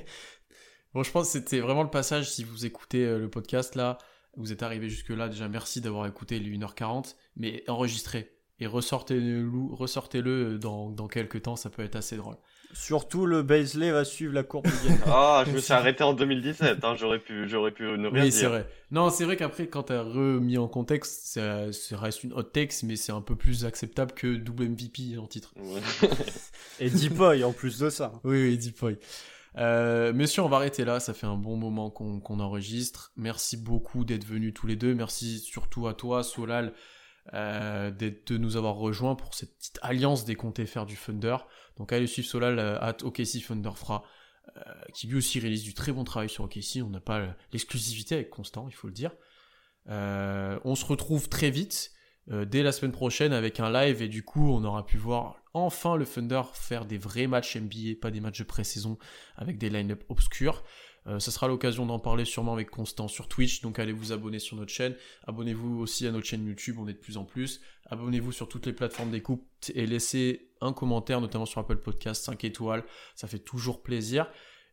bon, 0.93 1.03
je 1.03 1.11
pense 1.11 1.27
que 1.27 1.31
c'était 1.33 1.59
vraiment 1.59 1.83
le 1.83 1.89
passage, 1.89 2.29
si 2.29 2.43
vous 2.43 2.65
écoutez 2.65 3.05
euh, 3.05 3.19
le 3.19 3.29
podcast, 3.29 3.75
là, 3.75 3.97
vous 4.35 4.51
êtes 4.51 4.63
arrivé 4.63 4.89
jusque-là, 4.89 5.29
déjà 5.29 5.47
merci 5.47 5.81
d'avoir 5.81 6.05
écouté 6.07 6.39
les 6.39 6.57
1h40, 6.57 7.15
mais 7.35 7.63
enregistrez. 7.67 8.31
Et 8.59 8.65
ressortez-le 8.65 9.47
ressortez-le 9.71 10.57
dans, 10.57 10.89
dans 10.89 11.07
quelques 11.07 11.43
temps, 11.43 11.55
ça 11.55 11.69
peut 11.69 11.83
être 11.83 11.95
assez 11.95 12.17
drôle. 12.17 12.37
Surtout 12.73 13.25
le 13.27 13.43
Baisley 13.43 13.91
va 13.91 14.03
suivre 14.03 14.33
la 14.33 14.43
courbe 14.43 14.65
du. 14.65 14.71
Ah, 15.05 15.43
je 15.45 15.51
me 15.51 15.59
suis 15.59 15.73
arrêté 15.73 16.03
en 16.03 16.13
2017. 16.13 16.83
Hein, 16.83 16.95
j'aurais 16.97 17.19
pu, 17.19 17.47
j'aurais 17.47 17.71
pu 17.71 17.83
ne 17.83 18.07
rien 18.07 18.23
Oui, 18.23 18.31
c'est 18.31 18.39
dire. 18.41 18.49
vrai. 18.49 18.67
Non, 18.91 19.09
c'est 19.11 19.25
vrai 19.25 19.37
qu'après, 19.37 19.67
quand 19.67 19.83
t'as 19.83 20.01
remis 20.01 20.57
en 20.57 20.67
contexte, 20.67 21.27
ça, 21.27 21.71
ça 21.71 21.97
reste 21.97 22.23
une 22.23 22.33
hot 22.33 22.43
text, 22.43 22.83
mais 22.83 22.95
c'est 22.95 23.11
un 23.11 23.21
peu 23.21 23.35
plus 23.35 23.63
acceptable 23.63 24.11
que 24.13 24.35
double 24.35 24.69
MVP 24.69 25.17
en 25.19 25.27
titre. 25.27 25.53
Ouais. 25.57 25.81
Et 26.79 26.89
Deepoy 26.89 27.43
en 27.43 27.53
plus 27.53 27.77
de 27.79 27.89
ça. 27.89 28.11
Oui, 28.23 28.41
oui, 28.41 28.57
Deep 28.57 28.79
Boy. 28.79 28.97
Euh, 29.55 30.13
messieurs, 30.13 30.43
on 30.43 30.49
va 30.49 30.57
arrêter 30.57 30.85
là. 30.85 30.99
Ça 30.99 31.13
fait 31.13 31.25
un 31.27 31.37
bon 31.37 31.57
moment 31.57 31.89
qu'on 31.89 32.39
enregistre. 32.39 33.11
Merci 33.15 33.57
beaucoup 33.57 34.05
d'être 34.05 34.25
venus 34.25 34.53
tous 34.53 34.67
les 34.67 34.75
deux. 34.75 34.93
Merci 34.93 35.39
surtout 35.39 35.87
à 35.87 35.93
toi, 35.93 36.23
Solal, 36.23 36.73
euh, 37.33 37.91
de 37.91 38.37
nous 38.37 38.57
avoir 38.57 38.75
rejoints 38.75 39.15
pour 39.15 39.33
cette 39.33 39.55
petite 39.57 39.79
alliance 39.81 40.25
des 40.25 40.35
comptes 40.35 40.63
faire 40.65 40.85
du 40.85 40.95
Thunder. 40.97 41.37
Donc 41.77 41.93
allez 41.93 42.07
suivre 42.07 42.27
Solal 42.27 42.59
euh, 42.59 42.79
at 42.81 42.97
OKC 43.03 43.45
Thunderfra, 43.45 44.03
euh, 44.57 44.61
qui 44.93 45.07
lui 45.07 45.17
aussi 45.17 45.39
réalise 45.39 45.63
du 45.63 45.73
très 45.73 45.91
bon 45.91 46.03
travail 46.03 46.29
sur 46.29 46.43
OKC. 46.43 46.81
On 46.83 46.89
n'a 46.89 46.99
pas 47.01 47.35
l'exclusivité 47.51 48.15
avec 48.15 48.29
Constant, 48.29 48.67
il 48.67 48.73
faut 48.73 48.87
le 48.87 48.93
dire. 48.93 49.11
Euh, 49.89 50.59
on 50.65 50.75
se 50.75 50.85
retrouve 50.85 51.29
très 51.29 51.49
vite. 51.49 51.91
euh, 52.31 52.45
dès 52.45 52.63
la 52.63 52.71
semaine 52.71 52.91
prochaine 52.91 53.31
avec 53.33 53.59
un 53.59 53.71
live 53.71 54.01
et 54.01 54.07
du 54.09 54.23
coup 54.23 54.51
on 54.51 54.63
aura 54.63 54.85
pu 54.85 54.97
voir 54.97 55.37
enfin 55.65 55.95
le 55.95 56.05
Thunder 56.05 56.41
faire 56.53 56.85
des 56.85 56.97
vrais 56.97 57.27
matchs 57.27 57.57
NBA, 57.57 57.99
pas 58.01 58.11
des 58.11 58.21
matchs 58.21 58.39
de 58.39 58.43
pré-saison 58.43 58.97
avec 59.35 59.57
des 59.57 59.69
line-up 59.69 60.03
obscurs. 60.09 60.63
Euh, 61.07 61.19
ça 61.19 61.31
sera 61.31 61.47
l'occasion 61.47 61.85
d'en 61.85 61.99
parler 61.99 62.25
sûrement 62.25 62.53
avec 62.53 62.69
Constant 62.69 63.07
sur 63.07 63.27
Twitch, 63.27 63.61
donc 63.61 63.79
allez 63.79 63.93
vous 63.93 64.11
abonner 64.11 64.39
sur 64.39 64.57
notre 64.57 64.71
chaîne. 64.71 64.95
Abonnez-vous 65.25 65.79
aussi 65.79 66.05
à 66.05 66.11
notre 66.11 66.25
chaîne 66.25 66.45
YouTube, 66.45 66.77
on 66.79 66.87
est 66.87 66.93
de 66.93 66.97
plus 66.97 67.17
en 67.17 67.23
plus. 67.23 67.61
Abonnez-vous 67.85 68.33
sur 68.33 68.49
toutes 68.49 68.65
les 68.65 68.73
plateformes 68.73 69.11
d'écoute 69.11 69.41
et 69.73 69.85
laissez 69.85 70.49
un 70.59 70.73
commentaire, 70.73 71.21
notamment 71.21 71.45
sur 71.45 71.61
Apple 71.61 71.77
Podcast, 71.77 72.25
5 72.25 72.43
étoiles, 72.43 72.83
ça 73.15 73.27
fait 73.27 73.39
toujours 73.39 73.81
plaisir. 73.81 74.29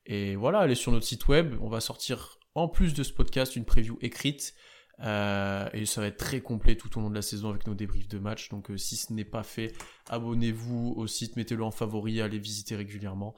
Et 0.06 0.34
voilà, 0.34 0.58
allez 0.58 0.74
sur 0.74 0.90
notre 0.90 1.06
site 1.06 1.28
web, 1.28 1.54
on 1.60 1.68
va 1.68 1.80
sortir 1.80 2.38
en 2.54 2.68
plus 2.68 2.94
de 2.94 3.02
ce 3.02 3.12
podcast 3.12 3.56
une 3.56 3.64
preview 3.64 3.98
écrite. 4.00 4.54
Euh, 5.00 5.68
et 5.72 5.86
ça 5.86 6.00
va 6.00 6.06
être 6.06 6.18
très 6.18 6.40
complet 6.40 6.76
tout 6.76 6.98
au 6.98 7.02
long 7.02 7.10
de 7.10 7.14
la 7.14 7.22
saison 7.22 7.50
avec 7.50 7.66
nos 7.66 7.74
débriefs 7.74 8.08
de 8.08 8.18
match. 8.18 8.48
Donc 8.50 8.70
euh, 8.70 8.76
si 8.76 8.96
ce 8.96 9.12
n'est 9.12 9.24
pas 9.24 9.42
fait, 9.42 9.74
abonnez-vous 10.08 10.94
au 10.96 11.06
site, 11.06 11.36
mettez-le 11.36 11.64
en 11.64 11.70
favori, 11.70 12.20
allez 12.20 12.38
visiter 12.38 12.76
régulièrement. 12.76 13.34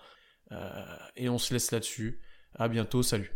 Euh, 0.52 0.96
et 1.16 1.28
on 1.28 1.38
se 1.38 1.52
laisse 1.54 1.70
là-dessus. 1.70 2.20
À 2.54 2.68
bientôt, 2.68 3.02
salut. 3.02 3.32